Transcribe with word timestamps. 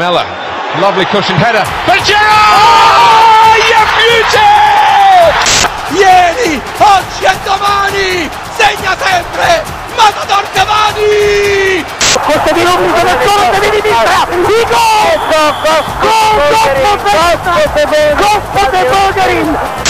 Lamella. 0.00 0.24
Lovely 0.80 1.04
cushioned 1.04 1.36
header 1.36 1.60
for 1.84 1.98
Gerrard! 2.08 2.56
Oh, 2.56 3.52
you 3.68 3.84
beauty! 4.00 4.48
Ieri, 6.00 6.56
oggi 6.78 7.24
e 7.24 7.36
domani 7.44 8.30
segna 8.56 8.96
sempre 8.96 9.62
Matador 9.96 10.44
Cavani! 10.54 11.84
Questo 12.24 12.54
di 12.54 12.62
Rubio 12.64 13.02
da 13.02 13.14
solo 13.26 13.50
di 13.60 13.80
gol! 13.82 14.08
Gol! 14.50 14.88
Gol! 15.28 15.84
Gol! 15.90 16.24
Gol! 16.30 16.72
Gol! 16.72 16.98
Gol! 17.02 17.44
Gol! 18.00 18.84
Gol! 18.88 19.12
Gol! 19.12 19.89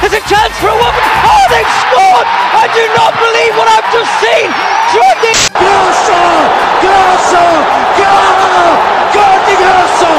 There's 0.00 0.12
a 0.12 0.24
chance 0.28 0.54
for 0.60 0.68
a 0.68 0.76
woman. 0.76 1.02
Oh, 1.24 1.44
they've 1.50 1.74
scored! 1.82 2.28
I 2.56 2.68
do 2.70 2.84
not 2.94 3.12
believe 3.16 3.52
what 3.56 3.68
I've 3.68 3.88
just 3.90 4.12
seen. 4.20 4.48
Jordi. 4.92 5.32
Grosso! 5.56 6.20
Grosso! 6.84 7.44
Gol! 7.96 8.36
Gol 9.16 9.38
di 9.48 9.54
Grosso! 9.56 10.10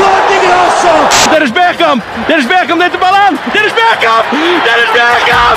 Gol 0.00 0.20
di 0.28 0.38
Grosso! 0.40 0.92
Dennis 1.30 1.52
Bergkamp! 1.52 2.02
Dennis 2.26 2.46
Bergkamp 2.46 2.78
neemt 2.80 2.92
de 2.92 2.98
bal 2.98 3.14
aan! 3.14 3.38
Dennis 3.52 3.72
Bergkamp! 3.72 4.24
Dennis 4.66 4.90
Bergkamp! 4.96 5.56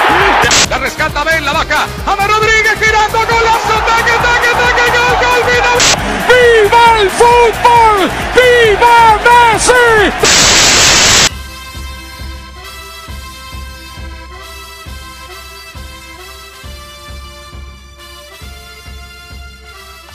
La 0.70 0.78
rescata 0.78 1.24
Ben, 1.24 1.44
la 1.44 1.54
baja, 1.54 1.82
Ama 2.06 2.26
Rodríguez 2.28 2.78
girando, 2.84 3.20
golazo, 3.26 3.76
taque, 3.90 4.16
taque, 4.26 4.52
taque, 4.62 4.86
gol, 4.96 5.14
gol, 5.24 5.42
final! 5.50 5.78
Viva 6.30 6.86
el 7.00 7.10
fútbol! 7.10 8.10
Viva 8.36 8.98
Messi! 9.26 10.29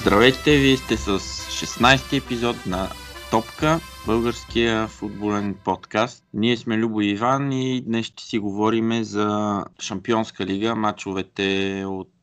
Здравейте, 0.07 0.57
вие 0.57 0.77
сте 0.77 0.97
с 0.97 1.19
16-ти 1.19 2.17
епизод 2.17 2.67
на 2.67 2.89
Топка, 3.31 3.81
българския 4.07 4.89
футболен 4.89 5.55
подкаст. 5.65 6.25
Ние 6.35 6.57
сме 6.57 6.77
Любо 6.77 7.01
и 7.01 7.11
Иван 7.11 7.53
и 7.53 7.81
днес 7.81 8.07
ще 8.07 8.25
си 8.25 8.39
говорим 8.39 9.05
за 9.05 9.59
Шампионска 9.81 10.47
лига, 10.47 10.75
мачовете 10.75 11.85
от 11.87 12.14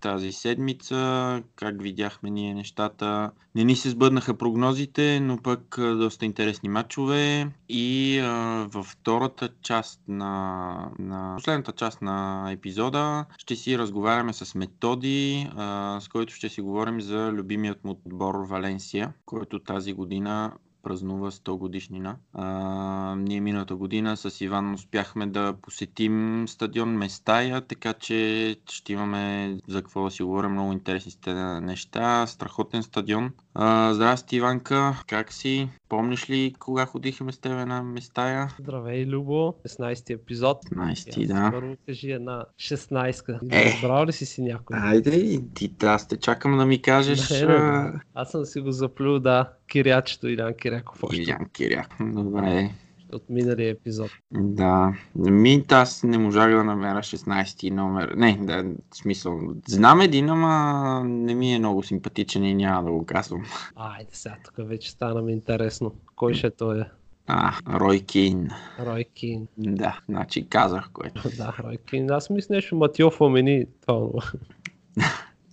тази 0.00 0.32
седмица, 0.32 1.42
как 1.56 1.82
видяхме 1.82 2.30
ние 2.30 2.54
нещата. 2.54 3.30
Не 3.54 3.64
ни 3.64 3.76
се 3.76 3.90
сбъднаха 3.90 4.34
прогнозите, 4.34 5.20
но 5.20 5.36
пък 5.42 5.76
доста 5.78 6.24
интересни 6.24 6.68
матчове. 6.68 7.50
И 7.68 8.18
а, 8.18 8.66
във 8.70 8.86
втората 8.86 9.48
част 9.62 10.00
на, 10.08 10.90
на 10.98 11.34
последната 11.36 11.72
част 11.72 12.02
на 12.02 12.48
епизода 12.52 13.24
ще 13.38 13.56
си 13.56 13.78
разговаряме 13.78 14.32
с 14.32 14.54
Методи, 14.54 15.50
а, 15.56 15.98
с 16.00 16.08
който 16.08 16.34
ще 16.34 16.48
си 16.48 16.60
говорим 16.60 17.00
за 17.00 17.32
любимият 17.32 17.84
му 17.84 18.00
отбор 18.06 18.34
Валенсия, 18.48 19.12
който 19.24 19.58
тази 19.58 19.92
година 19.92 20.52
празнува 20.86 21.30
100 21.30 21.58
годишнина. 21.58 22.16
А, 22.32 23.14
ние 23.18 23.40
миналата 23.40 23.76
година 23.76 24.16
с 24.16 24.40
Иван 24.40 24.74
успяхме 24.74 25.26
да 25.26 25.54
посетим 25.62 26.44
стадион 26.48 26.96
Местая, 26.96 27.60
така 27.60 27.92
че 27.92 28.56
ще 28.70 28.92
имаме 28.92 29.56
за 29.68 29.82
какво 29.82 30.04
да 30.04 30.10
си 30.10 30.22
говорим 30.22 30.50
много 30.52 30.72
интересни 30.72 31.12
неща. 31.60 32.26
Страхотен 32.26 32.82
стадион. 32.82 33.32
А, 33.58 33.94
здрасти, 33.94 34.36
Иванка, 34.36 35.02
как 35.06 35.32
си? 35.32 35.68
Помниш 35.88 36.30
ли 36.30 36.54
кога 36.58 36.86
ходихме 36.86 37.32
с 37.32 37.38
тебе 37.38 37.66
на 37.66 37.82
Местая? 37.82 38.48
Здравей, 38.60 39.06
Любо. 39.06 39.54
16-ти 39.68 40.12
епизод. 40.12 40.64
16, 40.64 41.20
Я 41.20 41.26
да. 41.26 41.50
Първо 41.52 41.76
кажи 41.86 42.10
една 42.10 42.44
16-ка. 42.60 43.40
Е. 43.52 43.64
Разбрал 43.64 44.04
ли 44.06 44.12
си 44.12 44.26
си 44.26 44.42
някой? 44.42 44.76
Айде, 44.78 45.40
ти 45.54 45.72
аз 45.82 46.08
те 46.08 46.16
чакам 46.16 46.58
да 46.58 46.66
ми 46.66 46.82
кажеш 46.82 47.30
Не, 47.30 47.46
не, 47.46 47.82
не. 47.82 47.92
Аз 48.14 48.30
съм 48.30 48.44
си 48.44 48.60
го 48.60 48.72
заплюл, 48.72 49.18
да. 49.18 49.52
Кирячето 49.68 50.28
Илян 50.28 50.54
Киряков 50.54 51.04
още 51.04 51.22
Илян 51.22 51.48
Киряк. 51.52 51.88
Добре. 52.00 52.70
От 53.12 53.30
миналия 53.30 53.70
епизод. 53.70 54.10
Да, 54.32 54.94
ми 55.14 55.64
аз 55.70 56.02
не 56.02 56.18
можах 56.18 56.50
да 56.50 56.64
намеря 56.64 56.98
16 56.98 57.70
номер. 57.70 58.12
Не, 58.16 58.38
да, 58.42 58.64
в 58.90 58.96
смисъл. 58.96 59.40
Знам 59.68 60.00
един, 60.00 60.30
ама 60.30 61.02
не 61.04 61.34
ми 61.34 61.54
е 61.54 61.58
много 61.58 61.82
симпатичен 61.82 62.44
и 62.44 62.54
няма 62.54 62.84
да 62.84 62.92
го 62.92 63.06
казвам. 63.06 63.44
Айде 63.76 64.10
сега, 64.12 64.36
тук 64.44 64.68
вече 64.68 64.90
стана 64.90 65.22
ми 65.22 65.32
интересно. 65.32 65.94
Кой 66.16 66.34
ще 66.34 66.46
е 66.46 66.50
той? 66.50 66.84
А, 67.26 67.52
Рой 67.78 68.00
Кейн. 68.00 68.48
Рой 68.80 69.04
Кин. 69.14 69.48
Да, 69.58 70.00
значи 70.08 70.48
казах 70.48 70.90
което. 70.92 71.22
да, 71.36 71.56
Рой 71.64 71.76
Кин. 71.76 72.10
Аз 72.10 72.30
мисля 72.30 72.54
нещо 72.54 72.76
Матио 72.76 73.10
Фомени. 73.10 73.66
Това 73.86 74.10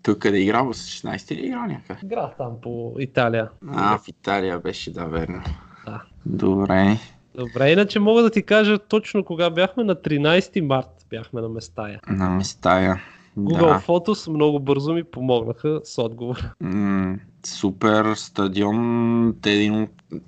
Тук 0.04 0.20
да 0.20 0.40
играл 0.40 0.74
с 0.74 0.86
16 0.86 1.36
ли 1.36 1.46
играл 1.46 1.66
някъде? 1.66 2.00
игра 2.04 2.32
там 2.38 2.62
по 2.62 2.96
Италия. 3.00 3.50
А, 3.68 3.98
в 3.98 4.08
Италия 4.08 4.60
беше, 4.60 4.92
да, 4.92 5.06
верно. 5.06 5.44
Да. 5.86 6.04
Добре. 6.26 6.98
Добре, 7.36 7.72
иначе 7.72 8.00
мога 8.00 8.22
да 8.22 8.30
ти 8.30 8.44
кажа 8.44 8.80
точно 8.80 9.24
кога 9.24 9.50
бяхме. 9.50 9.84
На 9.84 9.96
13 9.96 10.62
март 10.62 11.06
бяхме 11.10 11.42
на 11.42 11.50
Местая. 11.50 12.00
На 12.10 12.30
местая. 12.30 13.02
Google 13.38 13.60
Да. 13.60 13.80
Photos 13.88 14.30
много 14.30 14.60
бързо 14.60 14.94
ми 14.94 15.04
помогнаха 15.04 15.82
с 15.84 16.02
отговор. 16.02 16.50
М, 16.62 17.20
супер 17.46 18.14
стадион. 18.16 19.36
Те 19.42 19.52
един. 19.52 19.88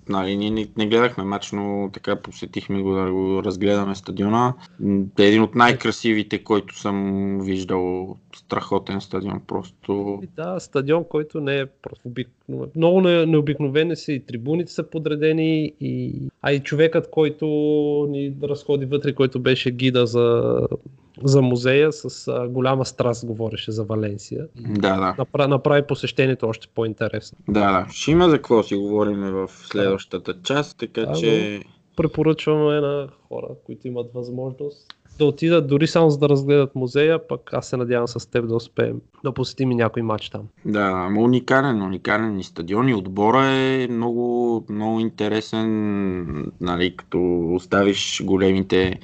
Нали, 0.09 0.37
ние 0.37 0.49
не, 0.51 0.67
не 0.77 0.87
гледахме 0.87 1.23
матч, 1.23 1.51
но 1.51 1.89
така 1.93 2.15
посетихме 2.15 2.81
го 2.81 2.93
да 2.93 3.11
го 3.11 3.43
разгледаме 3.43 3.95
стадиона. 3.95 4.53
Те 5.15 5.23
е 5.23 5.27
един 5.27 5.41
от 5.41 5.55
най-красивите, 5.55 6.43
който 6.43 6.79
съм 6.79 7.39
виждал. 7.41 8.15
Страхотен 8.35 9.01
стадион. 9.01 9.41
Просто... 9.47 10.21
Да, 10.35 10.59
стадион, 10.59 11.05
който 11.09 11.41
не 11.41 11.59
е 11.59 11.65
просто 11.65 12.07
обикновен. 12.07 12.69
Много 12.75 13.01
не- 13.01 13.25
необикновени 13.25 13.95
са 13.95 14.11
и 14.11 14.19
трибуните 14.19 14.71
са 14.71 14.89
подредени, 14.89 15.73
и... 15.81 16.13
а 16.41 16.51
и 16.51 16.59
човекът, 16.59 17.09
който 17.11 17.45
ни 18.09 18.33
разходи 18.43 18.85
вътре, 18.85 19.13
който 19.13 19.39
беше 19.39 19.71
гида 19.71 20.05
за, 20.05 20.59
за 21.23 21.41
музея, 21.41 21.91
с 21.91 22.27
а, 22.27 22.47
голяма 22.47 22.85
страст 22.85 23.25
говореше 23.25 23.71
за 23.71 23.83
Валенсия. 23.83 24.47
Да, 24.55 24.95
да. 24.95 25.15
Направи, 25.17 25.49
направи 25.49 25.81
посещението 25.87 26.47
още 26.47 26.67
по-интересно. 26.75 27.37
Да, 27.47 27.71
да. 27.71 27.87
Ще 27.91 28.11
има 28.11 28.29
за 28.29 28.35
какво 28.35 28.63
си 28.63 28.75
говорим 28.75 29.19
в 29.19 29.49
следващата 29.51 30.41
част, 30.43 30.77
така 30.77 31.01
Да, 31.01 31.13
че... 31.13 31.61
Препоръчваме 31.95 32.81
на 32.81 33.07
хора, 33.27 33.47
които 33.65 33.87
имат 33.87 34.13
възможност 34.13 34.95
да 35.17 35.25
отидат 35.25 35.67
дори 35.67 35.87
само 35.87 36.09
за 36.09 36.17
да 36.17 36.29
разгледат 36.29 36.75
музея, 36.75 37.27
пък 37.27 37.53
аз 37.53 37.67
се 37.67 37.77
надявам 37.77 38.07
с 38.07 38.31
теб 38.31 38.47
да 38.47 38.55
успеем 38.55 39.01
да 39.23 39.31
посетим 39.31 39.71
и 39.71 39.75
някой 39.75 40.01
матч 40.01 40.29
там. 40.29 40.41
Да, 40.65 40.91
ама 40.93 41.21
уникален, 41.21 41.81
уникален 41.81 42.39
и 42.39 42.43
стадион 42.43 42.89
и 42.89 42.93
отбора 42.93 43.45
е 43.45 43.87
много, 43.87 44.63
много 44.69 44.99
интересен, 44.99 46.51
нали, 46.61 46.95
като 46.95 47.49
оставиш 47.53 48.21
големите 48.25 48.99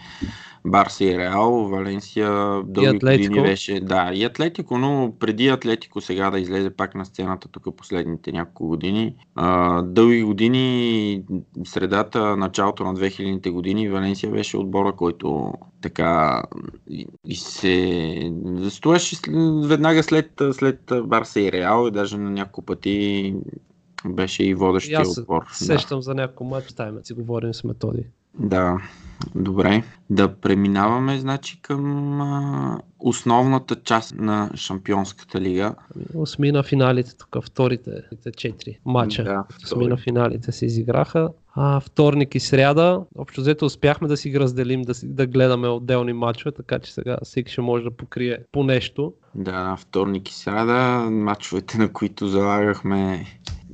Барса 0.66 1.06
и 1.06 1.18
Реал, 1.18 1.68
Валенсия 1.68 2.64
дълги 2.64 3.00
години 3.00 3.42
беше, 3.42 3.80
да, 3.80 4.12
и 4.14 4.24
Атлетико, 4.24 4.78
но 4.78 5.14
преди 5.20 5.48
Атлетико 5.48 6.02
сега 6.02 6.32
да 6.32 6.40
излезе 6.40 6.70
пак 6.70 6.96
на 6.96 7.06
сцената 7.06 7.48
тук 7.48 7.76
последните 7.78 8.32
няколко 8.32 8.68
години. 8.68 9.16
А, 9.36 9.82
дълги 9.82 10.24
години, 10.24 11.24
средата, 11.66 12.38
началото 12.38 12.84
на 12.84 12.96
2000-те 12.96 13.50
години, 13.50 13.90
Валенсия 13.90 14.32
беше 14.32 14.58
отбора, 14.58 14.92
който 14.92 15.54
така 15.82 16.44
и, 17.26 17.36
се 17.36 18.32
стоеше 18.70 19.18
веднага 19.64 20.04
след, 20.04 20.42
след 20.52 20.92
Барса 21.04 21.42
и 21.42 21.52
Реал 21.52 21.88
и 21.88 21.92
даже 21.92 22.18
на 22.18 22.30
няколко 22.30 22.62
пъти 22.62 23.36
беше 24.06 24.44
и 24.44 24.50
И 24.50 24.54
водещия 24.54 25.00
аз 25.00 25.18
отбор. 25.18 25.44
сещам 25.52 26.02
за 26.02 26.14
някой 26.14 26.48
матч, 26.48 26.74
да 26.74 27.00
си 27.04 27.14
говорим 27.14 27.54
с 27.54 27.64
методи. 27.64 28.06
Да, 28.40 28.78
добре. 29.36 29.84
Да 30.10 30.36
преминаваме, 30.36 31.20
значи, 31.20 31.62
към 31.62 32.22
а, 32.22 32.80
основната 33.00 33.76
част 33.76 34.16
на 34.16 34.50
Шампионската 34.56 35.42
лига. 35.42 35.76
Осми 36.16 36.52
на 36.52 36.64
финалите, 36.64 37.18
тук 37.18 37.46
вторите 37.46 37.92
те 38.24 38.32
четири 38.32 38.80
матча. 38.86 39.24
Да, 39.24 39.44
Осми 39.64 39.88
на 39.88 39.98
финалите 39.98 40.52
се 40.52 40.66
изиграха. 40.66 41.30
А, 41.56 41.80
вторник 41.80 42.36
и 42.36 42.40
сряда, 42.40 43.02
общо 43.18 43.42
взето 43.42 43.66
успяхме 43.66 44.08
да 44.08 44.18
си 44.18 44.30
ги 44.30 44.40
разделим, 44.40 44.82
да, 44.82 44.94
си, 44.94 45.08
да 45.08 45.28
гледаме 45.28 45.68
отделни 45.68 46.14
матчове, 46.14 46.52
така 46.52 46.80
че 46.80 46.94
сега 46.94 47.18
всеки 47.24 47.52
ще 47.52 47.62
може 47.62 47.84
да 47.84 47.92
покрие 47.92 48.38
по 48.52 48.64
нещо. 48.64 49.14
Да, 49.36 49.76
вторник 49.76 50.30
и 50.30 50.34
сряда, 50.34 51.10
матчовете, 51.12 51.78
на 51.78 51.94
които 51.94 52.28
залагахме 52.28 53.26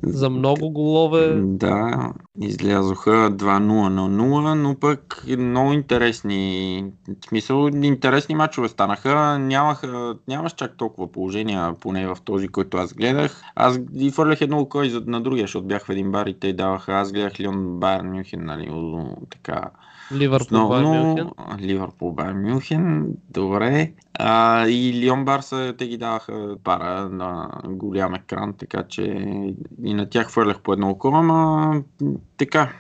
за 0.04 0.30
много 0.30 0.70
голове. 0.70 1.42
Да, 1.42 2.14
излязоха 2.42 3.10
2-0 3.10 3.60
на 3.60 4.10
0, 4.10 4.54
но 4.54 4.76
пък 4.76 5.24
много 5.38 5.74
интересни, 5.74 6.86
в 7.24 7.28
смисъл 7.28 7.68
интересни 7.68 8.36
матчове 8.36 8.68
станаха. 8.68 9.40
Нямаха, 9.40 10.16
нямаш 10.28 10.54
чак 10.54 10.78
толкова 10.78 11.12
положения, 11.12 11.74
поне 11.80 12.08
в 12.08 12.18
този, 12.26 12.48
който 12.48 12.78
аз 12.78 12.94
гледах. 12.94 13.42
Аз 13.56 13.80
и 13.94 14.12
фърлях 14.12 14.42
едно 14.42 14.60
око 14.60 14.84
на 15.06 15.22
другия, 15.22 15.44
защото 15.44 15.68
бях 15.68 15.86
в 15.86 15.90
един 15.90 16.12
бар 16.12 16.26
и 16.26 16.40
те 16.40 16.54
даваха. 16.54 16.94
Аз 16.94 17.12
гледах 17.12 17.40
Лион 17.40 17.80
Байер 17.80 18.02
Мюнхен, 18.02 18.46
нали, 18.46 18.72
така 19.30 19.62
Ливърпул, 20.12 20.60
Мюнхен. 20.60 21.30
Ливърпул, 21.60 22.12
Байер 22.12 22.34
Мюнхен, 22.34 23.14
добре. 23.30 23.92
А, 24.14 24.68
и 24.68 24.94
Лион 24.94 25.26
Барса 25.26 25.74
те 25.78 25.88
ги 25.88 25.98
даваха 25.98 26.56
пара 26.64 27.10
на 27.10 27.50
голям 27.66 28.16
екран, 28.16 28.54
така 28.54 28.84
че 28.84 29.02
и 29.84 29.94
на 29.94 30.10
тях 30.10 30.28
хвърлях 30.28 30.62
по 30.62 30.74
едно 30.74 30.90
око, 30.90 31.08
ама 31.08 31.82
така. 32.38 32.74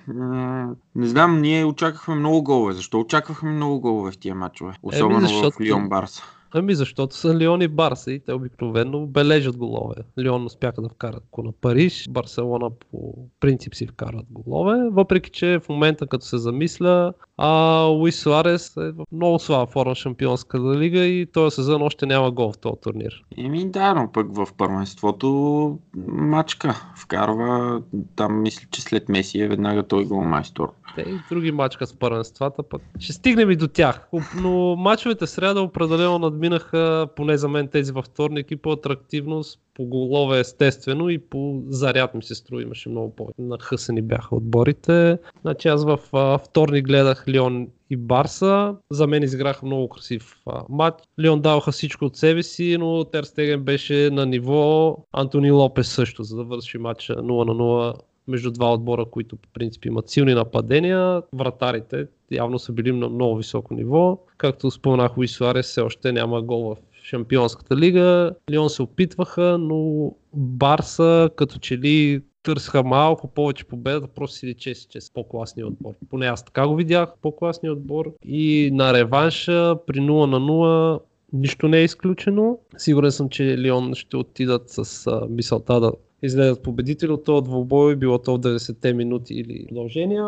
Не 0.95 1.07
знам, 1.07 1.41
ние 1.41 1.65
очаквахме 1.65 2.15
много 2.15 2.43
голове. 2.43 2.73
Защо 2.73 2.99
очаквахме 2.99 3.51
много 3.51 3.79
голове 3.79 4.11
в 4.11 4.17
тия 4.17 4.35
матчове? 4.35 4.73
Особено 4.83 5.17
Еми, 5.17 5.27
защото... 5.27 5.57
в 5.57 5.61
Лион 5.61 5.89
Барса. 5.89 6.23
Ами 6.51 6.75
защото 6.75 7.15
са 7.15 7.35
Лион 7.35 7.61
и 7.61 7.67
Барса 7.67 8.11
и 8.11 8.19
те 8.19 8.33
обикновено 8.33 9.07
бележат 9.07 9.57
голове. 9.57 9.95
Лион 10.19 10.45
успяха 10.45 10.81
да 10.81 10.89
вкарат 10.89 11.23
ако 11.27 11.43
на 11.43 11.51
Париж, 11.51 12.09
Барселона 12.09 12.69
по 12.69 13.13
принцип 13.39 13.75
си 13.75 13.87
вкарат 13.87 14.25
голове, 14.31 14.89
въпреки 14.91 15.31
че 15.31 15.59
в 15.59 15.69
момента 15.69 16.07
като 16.07 16.25
се 16.25 16.37
замисля, 16.37 17.13
а 17.37 17.81
Луис 17.83 18.19
Суарес 18.19 18.77
е 18.77 18.91
в 18.91 19.05
много 19.11 19.39
слаба 19.39 19.65
форма 19.65 19.95
в 19.95 19.97
Шампионската 19.97 20.79
лига 20.79 20.99
и 20.99 21.25
този 21.25 21.55
сезон 21.55 21.81
още 21.81 22.05
няма 22.05 22.31
гол 22.31 22.51
в 22.51 22.57
този 22.57 22.75
турнир. 22.81 23.23
Еми 23.37 23.69
да, 23.69 23.93
но 23.93 24.11
пък 24.11 24.35
в 24.35 24.47
първенството 24.57 25.79
мачка 26.07 26.91
вкарва, 26.95 27.81
там 28.15 28.41
мисля, 28.41 28.67
че 28.71 28.81
след 28.81 29.09
Меси 29.09 29.39
е 29.39 29.47
веднага 29.47 29.83
той 29.83 30.05
гол 30.05 30.23
майстор. 30.23 30.71
Те 30.95 31.01
и 31.01 31.19
други 31.29 31.51
мачка 31.51 31.87
с 31.87 31.93
първенствата, 31.93 32.63
пък 32.63 32.81
ще 32.99 33.13
стигнем 33.13 33.51
и 33.51 33.55
до 33.55 33.67
тях. 33.67 34.07
Но 34.41 34.75
мачовете 34.75 35.27
среда 35.27 35.61
определено 35.61 36.19
надминаха, 36.19 37.07
поне 37.15 37.37
за 37.37 37.49
мен 37.49 37.67
тези 37.67 37.91
във 37.91 38.05
вторник 38.05 38.51
и 38.51 38.55
по 38.55 38.71
атрактивност, 38.71 39.59
по 39.77 39.85
голове 39.85 40.39
естествено 40.39 41.09
и 41.09 41.17
по 41.17 41.63
заряд 41.69 42.13
ми 42.13 42.23
се 42.23 42.35
струва 42.35 42.61
имаше 42.61 42.89
много 42.89 43.15
повече. 43.15 43.41
Нахъсани 43.41 44.01
бяха 44.01 44.35
отборите. 44.35 45.17
Значи 45.41 45.67
аз 45.67 45.85
в 45.85 45.99
а, 46.13 46.37
вторник 46.37 46.85
гледах 46.85 47.27
Лион 47.27 47.67
и 47.89 47.95
Барса. 47.95 48.75
За 48.91 49.07
мен 49.07 49.23
изиграха 49.23 49.65
много 49.65 49.89
красив 49.89 50.35
а, 50.45 50.63
матч. 50.69 50.97
Лион 51.19 51.41
даваха 51.41 51.71
всичко 51.71 52.05
от 52.05 52.17
себе 52.17 52.43
си, 52.43 52.77
но 52.79 53.05
Терстеген 53.05 53.63
беше 53.63 54.09
на 54.11 54.25
ниво. 54.25 54.97
Антони 55.13 55.51
Лопес 55.51 55.87
също, 55.87 56.23
за 56.23 56.35
да 56.35 56.43
върши 56.43 56.77
матча 56.77 57.15
0 57.15 57.21
на 57.21 57.53
0 57.53 57.93
между 58.27 58.51
два 58.51 58.73
отбора, 58.73 59.05
които 59.05 59.35
по 59.35 59.49
принцип 59.53 59.85
имат 59.85 60.09
силни 60.09 60.33
нападения. 60.33 61.21
Вратарите 61.33 62.07
явно 62.31 62.59
са 62.59 62.71
били 62.71 62.91
на 62.91 63.09
много 63.09 63.37
високо 63.37 63.73
ниво. 63.73 64.19
Както 64.37 64.71
споменах, 64.71 65.17
Луис 65.17 65.31
Суарес 65.31 65.65
все 65.65 65.81
още 65.81 66.11
няма 66.11 66.41
гол 66.41 66.75
в 66.75 66.77
Шампионската 67.09 67.77
лига. 67.77 68.31
Лион 68.51 68.69
се 68.69 68.81
опитваха, 68.81 69.57
но 69.57 70.11
Барса 70.33 71.29
като 71.35 71.59
че 71.59 71.77
ли 71.77 72.21
търсиха 72.43 72.83
малко 72.83 73.27
повече 73.27 73.65
победа, 73.65 74.07
просто 74.07 74.35
си 74.35 74.47
личе 74.47 74.73
че 74.89 75.01
с 75.01 75.13
по-класния 75.13 75.67
отбор. 75.67 75.93
Поне 76.09 76.25
аз 76.25 76.45
така 76.45 76.67
го 76.67 76.75
видях, 76.75 77.13
по-класния 77.21 77.73
отбор. 77.73 78.13
И 78.25 78.69
на 78.73 78.93
реванша 78.93 79.75
при 79.87 79.99
0 79.99 80.25
на 80.25 80.39
0 80.39 80.99
нищо 81.33 81.67
не 81.67 81.77
е 81.77 81.83
изключено. 81.83 82.59
Сигурен 82.77 83.11
съм, 83.11 83.29
че 83.29 83.57
Лион 83.57 83.95
ще 83.95 84.17
отидат 84.17 84.69
с 84.69 85.07
а, 85.07 85.27
мисълта 85.29 85.79
да 85.79 85.91
излезат 86.23 86.63
победители 86.63 87.11
от 87.11 87.23
този 87.23 87.43
двубой, 87.43 87.95
било 87.95 88.17
то 88.17 88.37
в 88.37 88.39
90-те 88.39 88.93
минути 88.93 89.33
или 89.33 89.65
продължения 89.67 90.25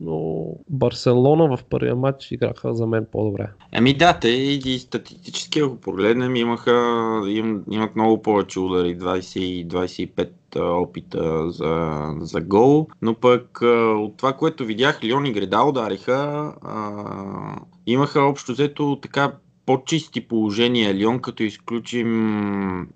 но 0.00 0.46
Барселона 0.70 1.56
в 1.56 1.64
първия 1.64 1.96
матч 1.96 2.32
играха 2.32 2.74
за 2.74 2.86
мен 2.86 3.06
по-добре. 3.12 3.48
Ами 3.72 3.96
да, 3.96 4.18
те 4.18 4.28
и 4.28 4.78
статистически, 4.78 5.60
ако 5.60 5.76
погледнем, 5.76 6.36
имаха, 6.36 6.72
им, 7.28 7.62
имат 7.70 7.96
много 7.96 8.22
повече 8.22 8.60
удари, 8.60 8.98
20 8.98 9.66
25 9.66 10.30
опита 10.56 11.50
за, 11.50 12.02
за 12.20 12.40
гол, 12.40 12.86
но 13.02 13.14
пък 13.14 13.58
от 13.98 14.16
това, 14.16 14.32
което 14.32 14.64
видях, 14.64 15.04
Лион 15.04 15.26
и 15.26 15.32
Греда 15.32 15.62
удариха, 15.62 16.52
а, 16.62 17.56
имаха 17.86 18.20
общо 18.20 18.52
взето 18.52 18.98
така 19.02 19.32
по-чисти 19.66 20.28
положения 20.28 20.94
Лион, 20.94 21.18
като 21.18 21.42
изключим 21.42 22.88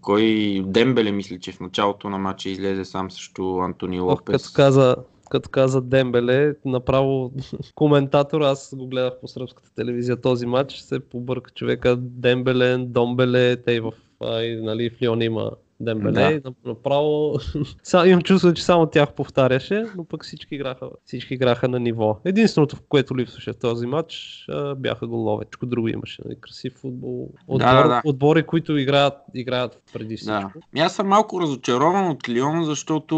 кой 0.00 0.62
Дембеле, 0.66 1.12
мисля, 1.12 1.38
че 1.38 1.52
в 1.52 1.60
началото 1.60 2.10
на 2.10 2.18
матча 2.18 2.48
излезе 2.48 2.84
сам 2.84 3.10
срещу 3.10 3.58
Антони 3.58 4.00
Лопес. 4.00 4.42
Като 4.42 4.56
каза, 4.56 4.96
като 5.34 5.50
каза 5.50 5.82
Дембеле, 5.82 6.54
направо 6.64 7.32
коментатор, 7.74 8.40
аз 8.40 8.74
го 8.76 8.86
гледах 8.86 9.20
по 9.20 9.28
сръбската 9.28 9.74
телевизия 9.74 10.20
този 10.20 10.46
матч, 10.46 10.76
се 10.76 11.00
побърка 11.00 11.50
човека. 11.50 11.96
Дембеле, 11.96 12.78
Домбеле, 12.78 13.56
те 13.56 13.72
и 13.72 13.80
в, 13.80 13.92
и, 14.22 14.60
нали, 14.62 14.90
в 14.90 15.02
Лион 15.02 15.22
има 15.22 15.50
Дембеле. 15.84 16.40
Да. 16.40 16.52
Направо 16.64 17.38
имам 18.06 18.22
чувство, 18.22 18.54
че 18.54 18.64
само 18.64 18.86
тях 18.86 19.12
повтаряше, 19.12 19.86
но 19.96 20.04
пък 20.04 20.24
всички 20.24 20.54
играха, 20.54 20.88
всички 21.04 21.34
играха 21.34 21.68
на 21.68 21.80
ниво. 21.80 22.20
Единственото, 22.24 22.76
в 22.76 22.82
което 22.88 23.16
липсваше 23.16 23.52
в 23.52 23.56
този 23.56 23.86
матч, 23.86 24.44
бяха 24.76 25.06
голове. 25.06 25.44
Всичко 25.44 25.66
друго 25.66 25.88
имаше. 25.88 26.22
Нали? 26.24 26.36
Красив 26.40 26.72
футбол. 26.72 27.28
Отбор, 27.46 27.66
да, 27.66 27.88
да. 27.88 28.02
Отбори, 28.04 28.42
които 28.42 28.76
играят, 28.76 29.14
играят 29.34 29.82
преди 29.92 30.16
всичко. 30.16 30.52
Да. 30.74 30.82
Аз 30.82 30.94
съм 30.94 31.08
малко 31.08 31.40
разочарован 31.40 32.10
от 32.10 32.28
Лион, 32.28 32.64
защото 32.64 33.14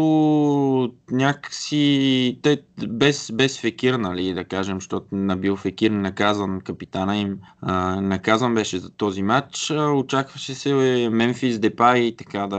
някакси 1.11 2.39
те 2.41 2.61
без, 2.87 3.31
без 3.33 3.59
Фекир, 3.59 3.93
нали, 3.93 4.33
да 4.33 4.43
кажем, 4.43 4.77
защото 4.77 5.07
набил 5.11 5.55
Фекир, 5.55 5.91
наказан 5.91 6.61
капитана 6.61 7.17
им, 7.17 7.39
а, 7.61 8.01
наказан 8.01 8.55
беше 8.55 8.79
за 8.79 8.89
този 8.89 9.23
матч. 9.23 9.71
Очакваше 9.95 10.55
се 10.55 10.73
Мемфис 11.11 11.59
Депай 11.59 11.99
и 11.99 12.15
така 12.15 12.47
да, 12.47 12.56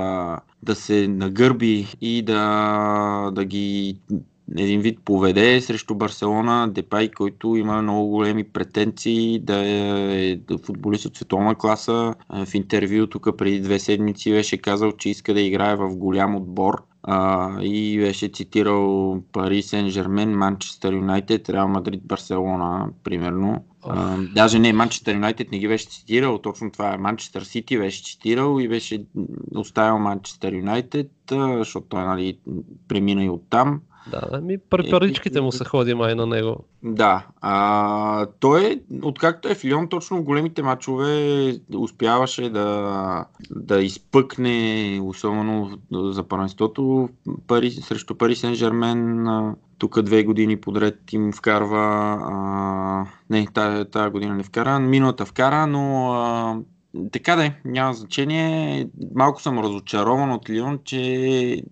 да 0.62 0.74
се 0.74 1.08
нагърби 1.08 1.86
и 2.00 2.22
да, 2.22 3.30
да 3.34 3.44
ги 3.44 3.96
един 4.56 4.80
вид 4.80 4.98
поведе 5.04 5.60
срещу 5.60 5.94
Барселона, 5.94 6.68
Депай, 6.68 7.10
който 7.10 7.56
има 7.56 7.82
много 7.82 8.08
големи 8.08 8.44
претенции 8.44 9.38
да 9.38 9.62
е 9.66 10.38
футболист 10.64 11.04
от 11.04 11.16
световна 11.16 11.54
класа. 11.54 12.14
В 12.46 12.54
интервю 12.54 13.06
тук 13.06 13.36
преди 13.38 13.60
две 13.60 13.78
седмици 13.78 14.30
беше 14.30 14.58
казал, 14.58 14.92
че 14.92 15.10
иска 15.10 15.34
да 15.34 15.40
играе 15.40 15.76
в 15.76 15.96
голям 15.96 16.36
отбор 16.36 16.82
а, 17.10 17.50
и 17.62 17.98
беше 17.98 18.28
цитирал 18.28 19.22
Пари 19.32 19.62
Сен 19.62 19.88
Жермен, 19.88 20.38
Манчестър 20.38 20.92
Юнайтед, 20.92 21.48
Реал 21.48 21.68
Мадрид, 21.68 22.00
Барселона, 22.04 22.88
примерно. 23.04 23.64
А, 23.82 24.16
даже 24.34 24.58
не, 24.58 24.72
Манчестър 24.72 25.14
Юнайтед 25.14 25.52
не 25.52 25.58
ги 25.58 25.68
беше 25.68 25.88
цитирал, 25.88 26.38
точно 26.38 26.70
това 26.70 26.94
е 26.94 26.98
Манчестър 26.98 27.42
Сити 27.42 27.78
беше 27.78 28.04
цитирал 28.04 28.60
и 28.60 28.68
беше 28.68 29.04
оставил 29.54 29.98
Манчестър 29.98 30.52
Юнайтед, 30.52 31.10
защото 31.30 31.86
той 31.88 32.04
нали, 32.04 32.38
премина 32.88 33.24
и 33.24 33.30
оттам. 33.30 33.80
Да, 34.10 34.40
ми 34.40 34.58
паричките 34.58 35.40
му 35.40 35.52
се 35.52 35.64
ходи 35.64 35.94
май 35.94 36.14
на 36.14 36.26
него. 36.26 36.64
Да, 36.82 37.26
а, 37.40 38.26
той, 38.40 38.64
е, 38.66 38.80
откакто 39.02 39.48
е 39.48 39.54
в 39.54 39.64
Лион, 39.64 39.88
точно 39.88 40.16
в 40.16 40.22
големите 40.22 40.62
матчове 40.62 41.60
успяваше 41.76 42.50
да, 42.50 43.24
да 43.50 43.80
изпъкне, 43.80 45.00
особено 45.02 45.78
за 45.92 46.22
първенството 46.22 47.08
Пари, 47.46 47.70
срещу 47.70 48.14
Пари 48.14 48.36
Сен 48.36 48.54
Жермен. 48.54 49.26
Тук 49.78 50.02
две 50.02 50.24
години 50.24 50.60
подред 50.60 51.12
им 51.12 51.32
вкарва. 51.32 52.18
А, 52.22 53.06
не, 53.30 53.46
тази 53.92 54.10
година 54.10 54.34
не 54.34 54.42
вкара, 54.42 54.78
миналата 54.78 55.26
вкара, 55.26 55.66
но 55.66 56.12
а, 56.12 56.56
така 57.12 57.36
да 57.36 57.46
е, 57.46 57.52
няма 57.64 57.94
значение. 57.94 58.88
Малко 59.14 59.42
съм 59.42 59.58
разочарован 59.58 60.32
от 60.32 60.50
Лион, 60.50 60.78
че 60.84 61.62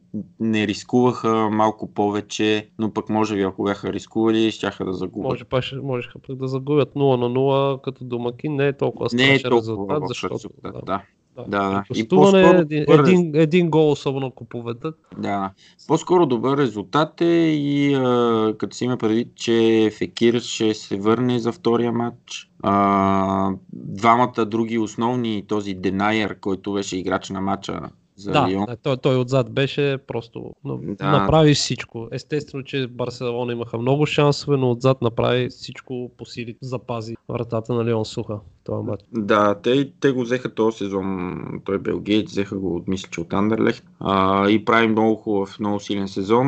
не 0.41 0.67
рискуваха 0.67 1.51
малко 1.51 1.95
повече, 1.95 2.69
но 2.79 2.93
пък 2.93 3.09
може 3.09 3.35
би 3.35 3.43
ако 3.43 3.65
бяха 3.65 3.93
рискували, 3.93 4.51
щяха 4.51 4.85
да 4.85 4.93
загубят. 4.93 5.31
Може, 5.31 5.45
па, 5.45 5.61
можеха 5.83 6.19
пък 6.19 6.37
да 6.37 6.49
загубят 6.49 6.95
0 6.95 7.17
на 7.17 7.27
0 7.27 7.81
като 7.81 8.05
домакин, 8.05 8.57
не 8.57 8.67
е 8.67 8.77
толкова 8.77 9.09
страшен 9.11 9.29
не 9.29 9.35
е 9.35 9.43
толкова 9.43 9.59
резултат, 9.59 10.03
защото... 10.09 10.35
Резултат, 10.35 10.75
да. 10.75 10.81
да. 10.81 11.03
Да, 11.49 11.71
да. 11.71 11.85
И 11.95 12.09
по-скоро 12.09 12.37
един, 12.37 12.85
добър... 12.85 12.99
един, 12.99 13.35
един 13.35 13.71
гол, 13.71 13.91
особено 13.91 14.27
ако 14.27 14.45
поведат. 14.45 14.95
Да, 15.19 15.51
по-скоро 15.89 16.27
добър 16.27 16.59
резултат 16.59 17.21
е 17.21 17.51
и 17.51 17.95
а, 17.95 18.55
като 18.59 18.77
си 18.77 18.85
има 18.85 18.97
предвид, 18.97 19.29
че 19.35 19.91
Фекир 19.99 20.41
ще 20.41 20.75
се 20.75 20.97
върне 20.97 21.39
за 21.39 21.53
втория 21.53 21.93
матч. 21.93 22.51
А, 22.63 23.51
двамата 23.73 24.45
други 24.47 24.79
основни, 24.79 25.45
този 25.49 25.75
Денайер, 25.75 26.41
който 26.41 26.73
беше 26.73 26.97
играч 26.97 27.31
на 27.31 27.41
матча 27.41 27.81
за 28.17 28.31
да, 28.31 28.49
Лион. 28.49 28.67
той, 28.83 28.97
той 28.97 29.17
отзад 29.17 29.53
беше 29.53 29.99
просто 30.07 30.51
да. 30.65 31.11
направи 31.11 31.55
всичко. 31.55 32.09
Естествено, 32.13 32.65
че 32.65 32.87
Барселона 32.87 33.53
имаха 33.53 33.79
много 33.79 34.07
шансове, 34.07 34.57
но 34.57 34.71
отзад 34.71 35.03
направи 35.03 35.49
всичко 35.49 36.11
по 36.19 36.25
сили, 36.25 36.57
запази 36.63 37.17
вратата 37.29 37.75
на 37.75 37.85
Лион 37.85 38.05
суха. 38.05 38.39
Този 38.67 38.87
матч. 38.87 39.03
Да, 39.13 39.55
те, 39.55 39.91
те 40.01 40.11
го 40.13 40.23
взеха 40.23 40.55
този 40.55 40.79
сезон. 40.79 41.41
Той 41.65 41.79
Белгейт, 41.79 42.29
взеха 42.29 42.59
го 42.59 42.77
от 42.77 42.89
мисля, 42.89 43.09
че 43.11 43.21
от 43.21 43.33
Андерлехт. 43.33 43.85
А, 44.01 44.49
и 44.51 44.65
прави 44.65 44.89
много 44.89 45.15
хубав, 45.15 45.61
много 45.61 45.81
силен 45.81 46.09
сезон. 46.09 46.47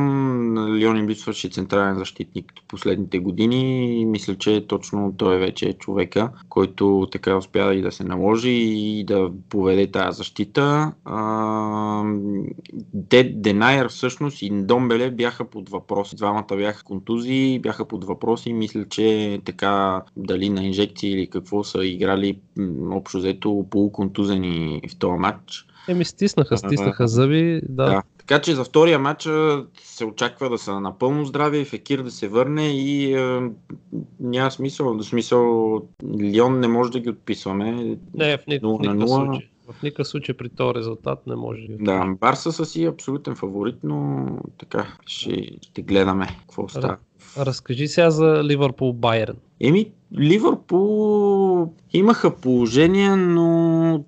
Лион 0.76 0.96
им 0.96 1.08
липсваше 1.08 1.48
централен 1.48 1.98
защитник 1.98 2.52
последните 2.68 3.18
години 3.18 3.92
и 4.00 4.04
мисля, 4.04 4.34
че 4.34 4.66
точно 4.66 5.14
той 5.16 5.38
вече 5.38 5.68
е 5.68 5.72
човека, 5.72 6.30
който 6.48 7.08
така 7.12 7.36
успя 7.36 7.74
и 7.74 7.82
да 7.82 7.92
се 7.92 8.04
наложи 8.04 8.50
и 8.50 9.04
да 9.04 9.30
поведе 9.48 9.90
тази 9.90 10.16
защита. 10.16 10.92
А, 11.04 12.02
де, 12.94 13.24
Денайер 13.24 13.88
всъщност 13.88 14.42
и 14.42 14.50
Домбеле 14.50 15.10
бяха 15.10 15.44
под 15.44 15.68
въпрос. 15.68 16.14
Двамата 16.14 16.56
бяха 16.56 16.84
контузии, 16.84 17.58
бяха 17.58 17.84
под 17.84 18.04
въпрос 18.04 18.46
и 18.46 18.52
мисля, 18.52 18.84
че 18.88 19.40
така 19.44 20.02
дали 20.16 20.48
на 20.48 20.64
инжекции 20.64 21.12
или 21.12 21.26
какво 21.26 21.64
са 21.64 21.84
играли 22.08 22.38
общо 22.90 23.18
взето 23.18 23.66
полуконтузени 23.70 24.82
в 24.90 24.96
този 24.98 25.18
матч. 25.18 25.66
Еми 25.88 26.04
стиснаха, 26.04 26.58
стиснаха 26.58 27.08
зъби, 27.08 27.60
да. 27.68 27.84
да. 27.84 28.02
Така 28.18 28.40
че 28.40 28.54
за 28.54 28.64
втория 28.64 28.98
матч 28.98 29.28
се 29.82 30.04
очаква 30.04 30.50
да 30.50 30.58
са 30.58 30.80
напълно 30.80 31.24
здрави, 31.24 31.64
Фекир 31.64 32.02
да 32.02 32.10
се 32.10 32.28
върне 32.28 32.68
и 32.68 33.14
е, 33.14 33.50
няма 34.20 34.50
смисъл. 34.50 35.02
Смисъл 35.02 35.74
Лион 36.20 36.60
не 36.60 36.68
може 36.68 36.90
да 36.90 37.00
ги 37.00 37.10
отписваме. 37.10 37.96
Не, 38.14 38.36
в, 38.36 38.46
ни, 38.46 38.58
в 38.62 38.78
никакъв 38.80 39.10
случай. 39.10 39.48
В 39.72 39.82
никакъв 39.82 40.08
случай 40.08 40.36
при 40.36 40.48
този 40.48 40.74
резултат 40.74 41.26
не 41.26 41.36
може 41.36 41.66
да 41.68 41.84
Да, 41.84 42.14
Барса 42.20 42.52
са 42.52 42.64
си 42.64 42.84
абсолютен 42.84 43.34
фаворит, 43.36 43.76
но 43.82 44.26
така 44.58 44.96
ще, 45.06 45.58
ще 45.62 45.82
гледаме 45.82 46.26
какво 46.40 46.68
става. 46.68 46.96
Разкажи 47.38 47.88
сега 47.88 48.10
за 48.10 48.44
Ливърпул 48.44 48.92
Байерн. 48.92 49.36
Еми, 49.60 49.90
Ливърпул 50.18 51.74
имаха 51.92 52.36
положение, 52.36 53.16
но 53.16 54.04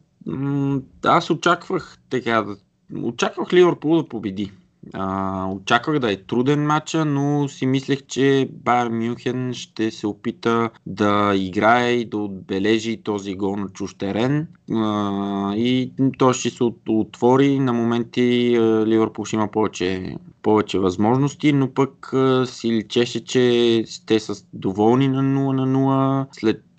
аз 1.05 1.31
очаквах 1.31 1.99
така 2.11 2.43
да 2.43 2.57
очаквах 3.03 3.53
Ливърпул 3.53 3.97
да 3.97 4.09
победи. 4.09 4.53
А, 4.95 5.47
очаквах 5.47 5.99
да 5.99 6.13
е 6.13 6.17
труден 6.17 6.67
матча, 6.67 7.05
но 7.05 7.49
си 7.49 7.67
мислех, 7.67 8.03
че 8.07 8.49
Байер 8.53 8.89
Мюнхен 8.89 9.55
ще 9.55 9.91
се 9.91 10.07
опита 10.07 10.71
да 10.87 11.33
играе 11.37 11.91
и 11.91 12.05
да 12.05 12.19
отбележи 12.19 13.03
този 13.03 13.35
гол 13.35 13.57
на 13.57 13.69
чуж 13.69 13.95
терен. 13.95 14.49
А, 14.73 15.55
и 15.57 15.93
той 16.19 16.35
ще 16.35 16.51
се 16.51 16.65
отвори. 16.89 17.59
На 17.59 17.73
моменти 17.73 18.57
Ливърпул 18.87 19.25
ще 19.25 19.37
има 19.37 19.49
повече, 19.49 20.17
повече 20.43 20.79
възможности, 20.79 21.53
но 21.53 21.75
пък 21.75 22.13
си 22.45 22.73
личеше, 22.73 23.25
че 23.25 23.85
те 24.07 24.21
са 24.21 24.45
доволни 24.53 25.09
на 25.09 25.23
0 25.23 25.53
на 25.53 25.67
0. 25.67 26.27
След 26.33 26.70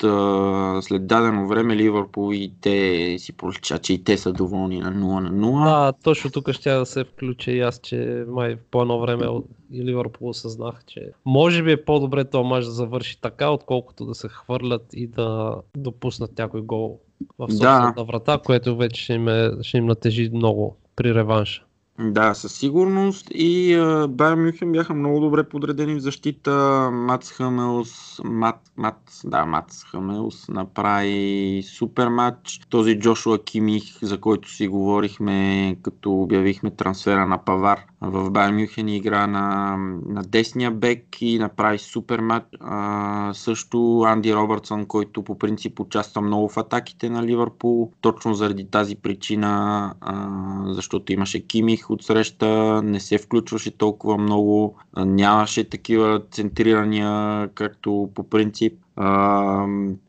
след 0.81 1.07
дадено 1.07 1.47
време 1.47 1.75
Ливърпул 1.75 2.33
и 2.33 2.51
те 2.61 3.15
си 3.19 3.33
пролича, 3.33 3.79
че 3.79 3.93
и 3.93 4.03
те 4.03 4.17
са 4.17 4.33
доволни 4.33 4.79
на 4.79 4.91
0 4.91 5.19
на 5.19 5.31
0. 5.31 5.63
Да, 5.65 5.93
точно 6.03 6.31
тук 6.31 6.51
ще 6.51 6.71
да 6.71 6.85
се 6.85 7.03
включа 7.03 7.51
и 7.51 7.59
аз, 7.59 7.79
че 7.79 8.25
май 8.27 8.55
по 8.71 8.81
едно 8.81 8.99
време 8.99 9.25
и 9.71 9.83
Ливърпул 9.83 10.29
осъзнах, 10.29 10.85
че 10.87 11.11
може 11.25 11.63
би 11.63 11.71
е 11.71 11.85
по-добре 11.85 12.25
този 12.25 12.47
мач 12.47 12.65
да 12.65 12.71
завърши 12.71 13.21
така, 13.21 13.49
отколкото 13.49 14.05
да 14.05 14.15
се 14.15 14.27
хвърлят 14.27 14.85
и 14.93 15.07
да 15.07 15.55
допуснат 15.77 16.37
някой 16.37 16.61
гол 16.61 16.99
в 17.37 17.51
собствената 17.51 17.93
да. 17.97 18.03
врата, 18.03 18.39
което 18.45 18.77
вече 18.77 19.03
ще 19.03 19.13
им, 19.13 19.27
е, 19.27 19.51
ще 19.61 19.77
им 19.77 19.85
натежи 19.85 20.29
много 20.33 20.77
при 20.95 21.15
реванша. 21.15 21.63
Да, 21.99 22.33
със 22.33 22.53
сигурност. 22.53 23.27
И 23.31 23.75
Байер 24.09 24.35
Мюхен 24.35 24.71
бяха 24.71 24.93
много 24.93 25.19
добре 25.19 25.43
подредени 25.43 25.95
в 25.95 25.99
защита. 25.99 26.51
Мац 26.91 27.31
Хамелс, 27.31 28.21
Мат, 28.23 28.71
Мат, 28.77 29.21
да, 29.23 29.45
Мац 29.45 29.83
Хамелс 29.83 30.49
направи 30.49 31.63
супер 31.65 32.07
матч. 32.07 32.61
Този 32.69 32.99
Джошуа 32.99 33.43
Кимих, 33.43 33.83
за 34.01 34.19
който 34.19 34.49
си 34.49 34.67
говорихме, 34.67 35.77
като 35.81 36.21
обявихме 36.21 36.71
трансфера 36.71 37.27
на 37.27 37.45
Павар 37.45 37.79
в 38.01 38.29
Байер 38.29 38.53
Мюхен 38.53 38.87
игра 38.87 39.27
на, 39.27 39.77
на 40.07 40.21
десния 40.21 40.71
бек 40.71 41.21
и 41.21 41.39
направи 41.39 41.77
супер 41.77 42.19
матч. 42.19 42.47
А, 42.59 43.31
също 43.33 44.01
Анди 44.01 44.35
Робъртсън, 44.35 44.85
който 44.85 45.23
по 45.23 45.37
принцип 45.37 45.79
участва 45.79 46.21
много 46.21 46.49
в 46.49 46.57
атаките 46.57 47.09
на 47.09 47.23
Ливърпул. 47.23 47.91
Точно 48.01 48.33
заради 48.33 48.65
тази 48.65 48.95
причина, 48.95 49.93
а, 50.01 50.27
защото 50.65 51.13
имаше 51.13 51.47
Кимих 51.47 51.89
от 51.89 52.03
среща, 52.03 52.81
не 52.83 52.99
се 52.99 53.17
включваше 53.17 53.77
толкова 53.77 54.17
много, 54.17 54.75
нямаше 54.97 55.69
такива 55.69 56.21
центрирания, 56.31 57.47
както 57.47 58.09
по 58.15 58.29
принцип. 58.29 58.73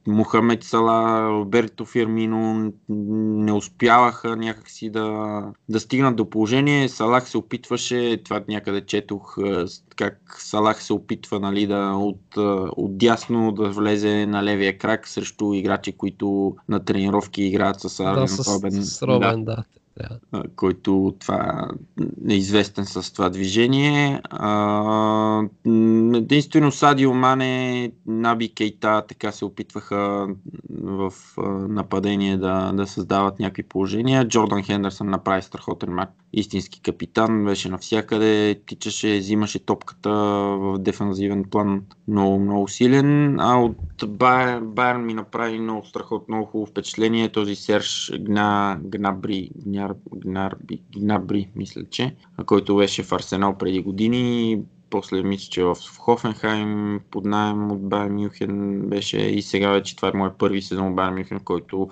Мухамед 0.06 0.64
Сала, 0.64 1.28
Роберто 1.28 1.84
Фирмино 1.84 2.72
не 2.88 3.52
успяваха 3.52 4.36
някакси 4.36 4.90
да, 4.90 5.42
да 5.68 5.80
стигнат 5.80 6.16
до 6.16 6.30
положение. 6.30 6.88
Салах 6.88 7.28
се 7.28 7.38
опитваше, 7.38 8.22
това 8.24 8.42
някъде 8.48 8.86
четох, 8.86 9.36
как 9.96 10.36
Салах 10.38 10.82
се 10.82 10.92
опитва 10.92 11.40
нали, 11.40 11.66
да 11.66 11.92
от, 11.96 12.36
от 12.76 12.98
дясно 12.98 13.52
да 13.52 13.70
влезе 13.70 14.26
на 14.26 14.42
левия 14.42 14.78
крак 14.78 15.08
срещу 15.08 15.54
играчи, 15.54 15.92
които 15.92 16.56
на 16.68 16.84
тренировки 16.84 17.42
играят 17.42 17.80
с 17.80 18.00
Арлен 18.00 18.24
да, 18.24 18.28
с, 18.28 18.54
Робен. 18.54 18.84
С 18.84 19.02
Робен, 19.02 19.44
да. 19.44 19.56
да 19.56 19.64
yeah. 20.00 20.54
който 20.56 21.14
това 21.20 21.68
е 22.28 22.34
известен 22.34 22.84
с 22.86 23.12
това 23.12 23.28
движение. 23.28 24.20
А, 24.30 25.42
единствено 26.14 26.72
Садио 26.72 27.14
Мане, 27.14 27.92
Наби 28.06 28.54
Кейта 28.54 29.02
така 29.08 29.32
се 29.32 29.44
опитваха 29.44 30.28
в 30.82 31.12
нападение 31.68 32.36
да, 32.36 32.72
да 32.72 32.86
създават 32.86 33.40
някакви 33.40 33.62
положения. 33.62 34.28
Джордан 34.28 34.62
Хендерсън 34.62 35.10
направи 35.10 35.42
страхотен 35.42 35.90
матч. 35.90 36.12
Истински 36.34 36.80
капитан, 36.80 37.44
беше 37.44 37.68
навсякъде, 37.68 38.60
тичаше, 38.66 39.18
взимаше 39.18 39.58
топката 39.58 40.10
в 40.10 40.78
дефанзивен 40.78 41.44
план 41.44 41.82
много, 42.08 42.38
много 42.38 42.68
силен. 42.68 43.40
А 43.40 43.60
от 43.60 43.76
Байерн, 44.08 44.66
Байерн 44.66 45.06
ми 45.06 45.14
направи 45.14 45.58
много 45.58 45.86
страхотно, 45.86 46.36
много 46.36 46.50
хубаво 46.50 46.70
впечатление. 46.70 47.32
Този 47.32 47.54
Серж 47.54 48.12
Гна, 48.20 48.78
Гнабри, 48.84 49.50
Гняр, 49.82 49.94
Гнарби, 50.14 50.82
Гнабри, 50.98 51.48
мисля, 51.56 51.84
че, 51.90 52.14
който 52.46 52.76
беше 52.76 53.02
в 53.02 53.12
Арсенал 53.12 53.58
преди 53.58 53.82
години. 53.82 54.60
После 54.90 55.22
мисля, 55.22 55.48
че 55.50 55.64
в 55.64 55.76
Хофенхайм 55.98 57.00
под 57.10 57.24
найем 57.24 57.72
от 57.72 57.88
Байер 57.88 58.10
Мюхен 58.10 58.80
беше. 58.88 59.18
И 59.18 59.42
сега 59.42 59.70
вече 59.70 59.96
това 59.96 60.08
е 60.08 60.16
моят 60.16 60.38
първи 60.38 60.62
сезон 60.62 60.92
в 60.92 60.94
Байер 60.94 61.12
Мюхен, 61.12 61.40
който 61.40 61.90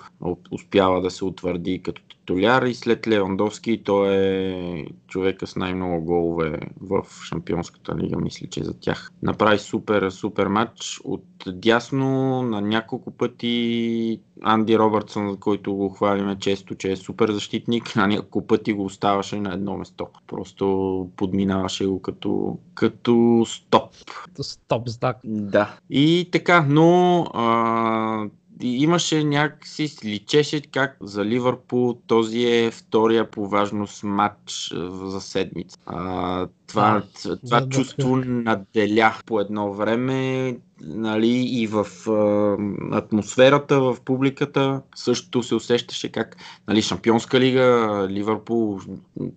успява 0.51 1.01
да 1.01 1.11
се 1.11 1.25
утвърди 1.25 1.81
като 1.83 2.01
титуляр 2.21 2.61
и 2.61 2.73
след 2.73 3.07
Левандовски 3.07 3.83
той 3.83 4.15
е 4.15 4.85
човека 5.07 5.47
с 5.47 5.55
най-много 5.55 6.05
голове 6.05 6.59
в 6.81 7.05
Шампионската 7.25 7.95
лига, 7.95 8.17
мисля, 8.17 8.47
че 8.47 8.63
за 8.63 8.73
тях. 8.79 9.11
Направи 9.23 9.59
супер, 9.59 10.09
супер 10.09 10.47
матч 10.47 11.01
от 11.03 11.23
дясно 11.47 12.07
на 12.41 12.61
няколко 12.61 13.11
пъти 13.11 14.19
Анди 14.41 14.77
Робъртсън, 14.77 15.37
който 15.37 15.73
го 15.73 15.89
хвалиме 15.89 16.39
често, 16.39 16.75
че 16.75 16.91
е 16.91 16.95
супер 16.95 17.31
защитник, 17.31 17.95
на 17.95 18.07
няколко 18.07 18.47
пъти 18.47 18.73
го 18.73 18.85
оставаше 18.85 19.39
на 19.39 19.53
едно 19.53 19.77
место. 19.77 20.07
Просто 20.27 21.09
подминаваше 21.15 21.85
го 21.85 22.01
като, 22.01 22.57
като 22.73 23.45
стоп. 23.47 23.89
Като 24.25 24.43
стоп 24.43 24.89
знак. 24.89 25.17
Да. 25.23 25.75
И 25.89 26.29
така, 26.31 26.65
но 26.69 27.21
а, 27.33 28.25
имаше 28.63 29.23
някакси, 29.23 29.91
личеше 30.05 30.61
как 30.61 30.97
за 31.01 31.25
Ливърпул 31.25 31.97
този 32.07 32.45
е 32.47 32.71
втория 32.71 33.31
по 33.31 33.47
важност 33.47 34.03
матч 34.03 34.73
за 35.03 35.21
седмица. 35.21 35.77
А, 35.85 36.47
това, 36.71 37.03
а, 37.25 37.37
това 37.37 37.61
да, 37.61 37.69
чувство 37.69 38.17
да, 38.17 38.25
наделя 38.25 39.13
по 39.25 39.39
едно 39.39 39.73
време 39.73 40.55
нали, 40.83 41.27
и 41.27 41.67
в 41.67 41.87
а, 42.09 42.57
атмосферата, 42.97 43.79
в 43.79 43.97
публиката 44.05 44.81
също 44.95 45.43
се 45.43 45.55
усещаше 45.55 46.11
как 46.11 46.37
нали, 46.67 46.81
Шампионска 46.81 47.39
лига, 47.39 48.07
Ливърпул, 48.09 48.79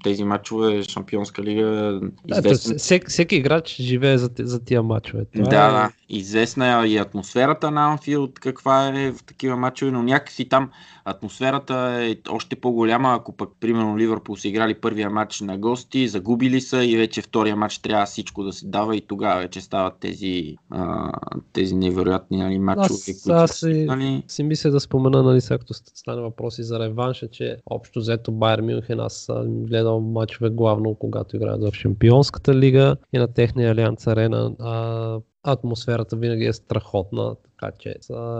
тези 0.04 0.24
матчове, 0.24 0.82
Шампионска 0.82 1.42
лига. 1.42 2.00
Известен... 2.28 2.72
Да, 2.72 2.78
всеки, 2.78 3.06
всеки 3.08 3.36
играч 3.36 3.76
живее 3.80 4.18
за, 4.18 4.30
за 4.38 4.64
тия 4.64 4.82
матчове. 4.82 5.24
Това 5.24 5.48
да, 5.48 5.56
е... 5.56 5.70
да, 5.70 5.90
известна 6.08 6.84
е 6.84 6.88
и 6.88 6.96
атмосферата 6.96 7.70
на 7.70 7.90
Анфилд, 7.90 8.38
каква 8.38 8.88
е 8.88 9.12
в 9.12 9.22
такива 9.24 9.56
матчове, 9.56 9.90
но 9.90 10.02
някакси 10.02 10.48
там 10.48 10.70
атмосферата 11.04 11.98
е 12.00 12.16
още 12.28 12.56
по-голяма, 12.56 13.14
ако 13.14 13.36
пък, 13.36 13.50
примерно, 13.60 13.98
Ливърпул 13.98 14.36
са 14.36 14.48
играли 14.48 14.74
първия 14.74 15.10
матч 15.10 15.40
на 15.40 15.58
гости, 15.58 16.08
загубили 16.08 16.60
са 16.60 16.84
и 16.84 16.96
вече 16.96 17.22
втория 17.22 17.56
матч 17.56 17.78
трябва 17.78 18.06
всичко 18.06 18.42
да 18.42 18.52
се 18.52 18.66
дава 18.66 18.96
и 18.96 19.00
тогава 19.00 19.40
вече 19.40 19.60
стават 19.60 19.94
тези, 20.00 20.56
а, 20.70 21.12
тези 21.52 21.74
невероятни 21.74 22.36
нали, 22.36 22.58
матчове, 22.58 22.94
Аз, 22.94 23.04
които 23.04 23.36
аз 23.36 23.50
си, 23.50 23.84
нали, 23.84 24.22
си 24.28 24.42
мисля 24.42 24.70
да 24.70 24.80
спомена, 24.80 25.22
нали, 25.22 25.40
сега 25.40 25.58
като 25.58 25.74
стане 25.74 26.22
въпроси 26.22 26.62
за 26.62 26.78
реванша, 26.78 27.28
че 27.28 27.56
общо 27.66 28.00
взето 28.00 28.32
Байер 28.32 28.60
Мюнхен, 28.60 29.00
аз 29.00 29.14
съм 29.14 29.64
гледал 29.64 30.00
матчове 30.00 30.50
главно 30.50 30.94
когато 30.94 31.36
играят 31.36 31.62
в 31.62 31.74
Шампионската 31.74 32.54
лига 32.54 32.96
и 33.12 33.18
на 33.18 33.28
техния 33.28 33.70
Алианс 33.70 34.06
Арена. 34.06 34.54
А, 34.60 35.18
атмосферата 35.44 36.16
винаги 36.16 36.44
е 36.44 36.52
страхотна, 36.52 37.36
така 37.42 37.72
че 37.78 37.94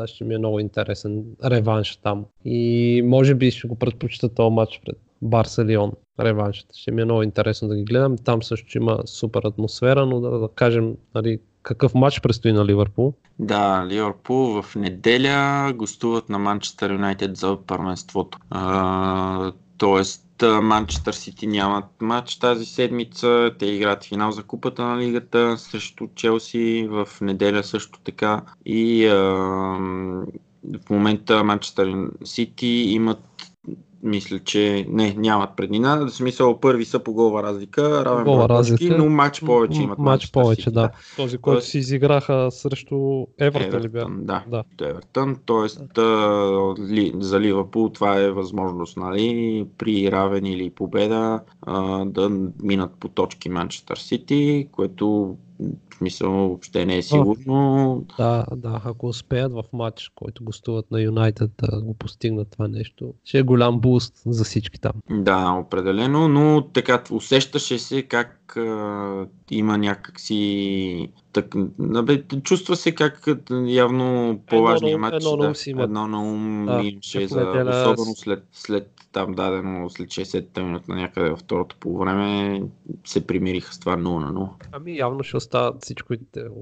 ще 0.07 0.25
ми 0.25 0.35
е 0.35 0.39
много 0.39 0.61
интересен 0.61 1.25
реванш 1.45 1.97
там. 1.97 2.25
И 2.45 3.03
може 3.05 3.35
би 3.35 3.51
ще 3.51 3.69
го 3.69 3.75
предпочита 3.75 4.35
този 4.35 4.55
матч 4.55 4.81
пред 4.87 4.97
Барса 5.23 5.65
Лион. 5.65 5.93
Реваншата. 6.21 6.75
Ще 6.79 6.91
ми 6.91 7.03
е 7.03 7.05
много 7.05 7.23
интересно 7.23 7.69
да 7.69 7.77
ги 7.77 7.85
гледам. 7.85 8.17
Там 8.19 8.43
също 8.43 8.79
има 8.79 8.99
супер 9.07 9.43
атмосфера, 9.45 10.07
но 10.07 10.21
да, 10.21 10.31
да 10.39 10.49
кажем 10.55 10.95
нали, 11.15 11.39
какъв 11.63 11.95
матч 11.95 12.21
предстои 12.21 12.53
на 12.53 12.65
Ливърпул. 12.65 13.15
Да, 13.39 13.87
Ливърпул 13.89 14.63
в 14.63 14.75
неделя 14.75 15.73
гостуват 15.77 16.29
на 16.29 16.39
Манчестър 16.39 16.93
Юнайтед 16.93 17.37
за 17.37 17.59
първенството. 17.67 18.39
Тоест 19.79 20.24
Манчестър 20.43 21.13
Сити 21.13 21.47
нямат 21.47 21.85
матч 22.01 22.39
тази 22.39 22.65
седмица. 22.65 23.51
Те 23.59 23.67
играят 23.67 24.05
финал 24.05 24.33
за 24.33 24.43
купата 24.43 24.83
на 24.83 24.99
лигата 24.99 25.59
срещу 25.59 26.09
Челси 26.15 26.87
в 26.91 27.09
неделя 27.21 27.65
също 27.65 27.99
така. 28.05 28.43
И 28.67 29.07
а, 29.07 29.15
в 30.85 30.91
момента 30.91 31.45
Манчестър 31.45 31.95
Сити 32.25 32.67
имат 32.67 33.34
мисля, 34.05 34.39
че 34.39 34.87
не, 34.89 35.15
нямат 35.19 35.51
преднина. 35.57 35.97
В 35.97 36.11
смисъл 36.11 36.61
първи 36.61 36.85
са 36.85 36.99
по 36.99 37.13
голова 37.13 37.43
разлика, 37.43 38.05
равен 38.05 38.25
точки, 38.25 38.49
разлика. 38.49 38.99
но 38.99 39.09
матч 39.09 39.41
повече 39.41 39.83
имат. 39.83 39.99
Матч 39.99 40.33
повече, 40.33 40.71
да. 40.71 40.91
Този, 41.17 41.39
който 41.39 41.65
си 41.65 41.79
изиграха 41.79 42.51
срещу 42.51 43.27
Евертън 43.39 43.83
ли 43.83 43.89
бяха? 43.89 44.11
Да. 44.19 44.45
Да. 44.49 44.65
Евертън, 44.81 45.37
т.е. 45.47 45.67
за 47.21 47.41
Ливърпул 47.41 47.91
това 47.91 48.21
е 48.21 48.31
възможност, 48.31 48.97
нали, 48.97 49.67
при 49.79 50.13
равен 50.13 50.47
или 50.47 50.71
победа 50.71 51.41
да 52.07 52.31
минат 52.63 52.91
по 53.01 53.09
точки 53.09 53.49
Манчестър 53.49 53.97
Сити, 53.97 54.69
което 54.73 55.37
в 55.61 55.97
смисъл 55.97 56.31
въобще 56.31 56.87
не 56.87 56.97
е 56.97 57.03
сигурно. 57.03 58.05
Да, 58.19 58.47
да, 58.57 58.81
ако 58.85 59.07
успеят 59.07 59.53
в 59.53 59.65
матч, 59.73 60.13
който 60.15 60.45
гостуват 60.45 60.91
на 60.91 61.01
Юнайтед 61.01 61.51
да 61.59 61.81
го 61.81 61.95
постигнат 61.95 62.49
това 62.51 62.69
нещо, 62.69 63.15
ще 63.25 63.39
е 63.39 63.43
голям 63.43 63.81
буст 63.81 64.23
за 64.27 64.45
всички 64.45 64.81
там. 64.81 64.93
Да, 65.11 65.51
определено, 65.51 66.29
но 66.29 66.69
така 66.73 67.03
усещаше 67.11 67.79
се 67.79 68.03
как 68.03 68.57
а, 68.57 69.27
има 69.51 69.79
някакси 69.79 71.09
так, 71.33 71.55
абе, 71.95 72.23
чувства 72.43 72.77
се 72.77 72.95
как 72.95 73.27
явно 73.67 74.41
по-важният 74.47 75.01
матч 75.01 75.15
едно 75.17 75.31
на 75.31 75.43
да, 75.43 75.49
ум 75.49 75.55
си 75.55 75.71
имат. 75.71 75.85
едно 75.85 76.07
на 76.07 76.23
ум 76.23 76.67
Да, 76.67 76.83
имаше 76.85 77.29
за, 77.29 77.41
неделя 77.41 77.71
особено 77.71 78.15
след, 78.17 78.45
след 78.53 79.04
там 79.15 79.33
дадено 79.33 79.91
след 79.91 80.09
60-та 80.09 80.63
минута 80.63 80.95
някъде 80.95 81.31
във 81.31 81.39
второто 81.39 81.77
по 81.81 81.99
време 81.99 82.63
се 83.05 83.27
примириха 83.27 83.75
с 83.75 83.79
това 83.79 83.97
0 83.97 83.99
на 83.99 84.33
0. 84.33 84.49
Ами 84.73 84.97
явно 84.97 85.23
ще 85.23 85.37
остават 85.37 85.83
всичко, 85.83 86.15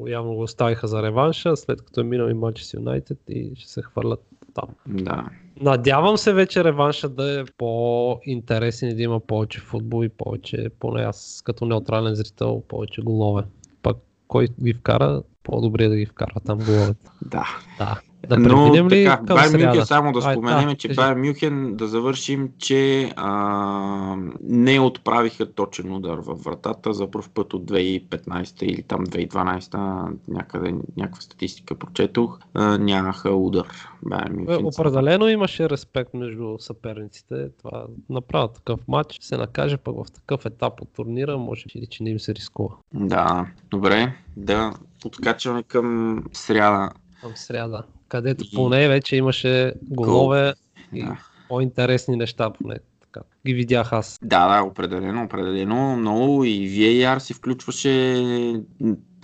явно 0.07 0.35
го 0.35 0.43
оставиха 0.43 0.89
за 0.89 1.03
реванша, 1.03 1.57
след 1.57 1.83
като 1.83 2.01
е 2.01 2.05
минал 2.05 2.29
и 2.29 2.35
матч 2.35 2.63
с 2.63 2.75
Юнайтед 2.75 3.19
и 3.29 3.53
ще 3.57 3.73
се 3.73 3.83
хвърлят 3.83 4.25
там. 4.55 4.69
Да. 4.87 5.29
Надявам 5.61 6.17
се 6.17 6.33
вече 6.33 6.65
реванша 6.65 7.09
да 7.09 7.41
е 7.41 7.45
по-интересен 7.59 8.89
и 8.91 8.95
да 8.95 9.03
има 9.03 9.21
повече 9.21 9.61
футбол 9.61 10.05
и 10.05 10.09
повече, 10.09 10.71
поне 10.79 11.03
аз 11.03 11.43
като 11.45 11.65
неутрален 11.65 12.15
зрител, 12.15 12.63
повече 12.69 13.01
голове. 13.01 13.43
Пак 13.83 13.97
кой 14.29 14.49
ги 14.63 14.73
вкара, 14.73 15.23
по-добре 15.43 15.85
е 15.85 15.89
да 15.89 15.97
ги 15.97 16.07
вкара 16.07 16.33
там 16.47 16.59
головете. 16.59 17.11
Да. 17.23 17.47
Да. 17.79 18.01
Да 18.29 18.37
Но 18.37 18.75
ли 18.75 19.05
така, 19.05 19.35
Байер? 19.35 19.67
Мюнхен, 19.67 19.87
само 19.87 20.13
да 20.13 20.27
Ай, 20.27 20.35
споменем, 20.35 20.69
да, 20.69 20.75
че 20.75 20.89
кажи. 20.89 20.97
Байер 20.97 21.17
Мюнхен, 21.17 21.77
да 21.77 21.89
завършим, 21.89 22.51
че 22.59 23.13
а, 23.17 24.17
не 24.43 24.81
отправиха 24.81 25.53
точен 25.53 25.93
удар 25.93 26.19
във 26.19 26.45
вратата 26.45 26.93
за 26.93 27.11
първ 27.11 27.29
път 27.35 27.55
от 27.55 27.71
2015 27.71 28.63
или 28.63 28.83
там 28.83 29.07
2012, 29.07 30.09
някъде 30.29 30.75
някаква 30.97 31.21
статистика 31.21 31.75
прочетох, 31.75 32.39
а, 32.55 32.79
нямаха 32.79 33.31
удар. 33.31 33.67
Байер 34.03 34.27
Е, 34.27 34.33
Мюнхен. 34.33 34.67
Определено 34.67 35.29
имаше 35.29 35.71
респект 35.71 36.15
между 36.15 36.57
съперниците. 36.59 37.49
Това 37.59 37.85
направо 38.11 38.49
такъв 38.49 38.81
матч 38.89 39.19
се 39.21 39.37
накаже 39.37 39.77
пък 39.77 39.95
в 39.97 40.13
такъв 40.13 40.47
етап 40.47 40.81
от 40.81 40.89
турнира, 40.93 41.39
може 41.39 41.65
би, 41.75 41.87
че 41.87 42.03
не 42.03 42.11
им 42.11 42.21
се 42.21 42.35
рискува. 42.35 42.75
Да, 42.95 43.47
добре, 43.71 44.15
да 44.37 44.73
откачваме 45.05 45.63
към 45.63 46.19
сряда. 46.33 46.91
Към 47.21 47.33
сряда, 47.35 47.83
където 48.09 48.45
И- 48.45 48.55
поне 48.55 48.89
вече 48.89 49.17
имаше 49.17 49.75
голове 49.83 50.55
и 50.93 51.03
Да. 51.03 51.17
по-интересни 51.49 52.17
неща, 52.17 52.51
поне 52.51 52.77
така. 53.03 53.21
Ги 53.47 53.55
видях 53.55 53.93
аз. 53.93 54.19
Да, 54.23 54.49
да, 54.49 54.63
определено, 54.63 55.25
определено. 55.25 55.97
Много 55.97 56.45
и 56.45 56.51
VAR 56.69 57.19
се 57.19 57.35
включваше 57.35 58.25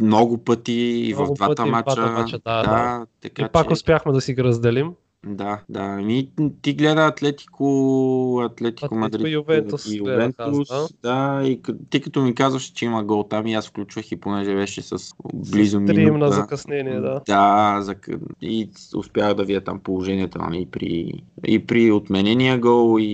много 0.01 0.45
пъти 0.45 0.73
и 0.73 1.15
в 1.15 1.17
Много 1.17 1.35
двата 1.35 1.55
пъти 1.57 1.71
мача. 1.71 2.01
мача, 2.03 2.39
да, 2.39 2.63
да. 2.63 3.07
така 3.21 3.43
И 3.43 3.49
пак 3.53 3.67
че... 3.67 3.73
успяхме 3.73 4.13
да 4.13 4.21
си 4.21 4.35
ги 4.35 4.45
разделим. 4.45 4.93
Да, 5.27 5.61
да. 5.69 5.81
Ами, 5.81 6.31
ти 6.63 6.75
гледа 6.75 7.07
Атлетико, 7.07 8.41
Атлетико 8.45 8.95
Мадрид 8.95 9.27
и 9.27 9.31
Ювентус 9.31 9.87
и 9.87 9.97
Ювентус. 9.97 10.71
аз, 10.71 10.95
да. 11.03 11.43
и 11.45 11.61
ти 11.91 12.01
като 12.01 12.23
ми 12.23 12.35
казваш, 12.35 12.65
че 12.65 12.85
има 12.85 13.05
гол 13.05 13.25
там 13.25 13.47
и 13.47 13.55
аз 13.55 13.69
включвах 13.69 14.13
и 14.13 14.21
понеже 14.21 14.55
беше 14.55 14.83
с 14.83 14.97
близо 15.35 15.85
Три 15.87 16.01
им 16.01 16.07
на 16.07 16.13
минута. 16.13 16.33
закъснение, 16.33 17.01
да. 17.01 17.21
Да, 17.27 17.79
за... 17.83 17.95
и 18.43 18.71
успях 18.97 19.35
да 19.35 19.45
видя 19.45 19.61
там 19.61 19.81
положението 19.81 20.39
нали, 20.39 20.61
и, 20.61 20.67
при... 20.67 21.13
и 21.47 21.67
при 21.67 21.93
отменения 21.93 22.59
гол 22.59 22.97
и... 23.01 23.05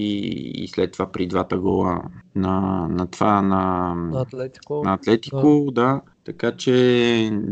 и 0.57 0.69
след 0.69 0.93
това 0.93 1.13
при 1.13 1.27
двата 1.27 1.59
гола 1.59 2.03
на, 2.35 2.87
на 2.91 3.07
това 3.07 3.43
на, 3.43 3.95
На 3.95 4.21
Атлетико. 4.21 4.83
на 4.85 4.95
Атлетико, 4.95 5.69
да. 5.73 6.01
Така 6.25 6.57
че, 6.57 6.73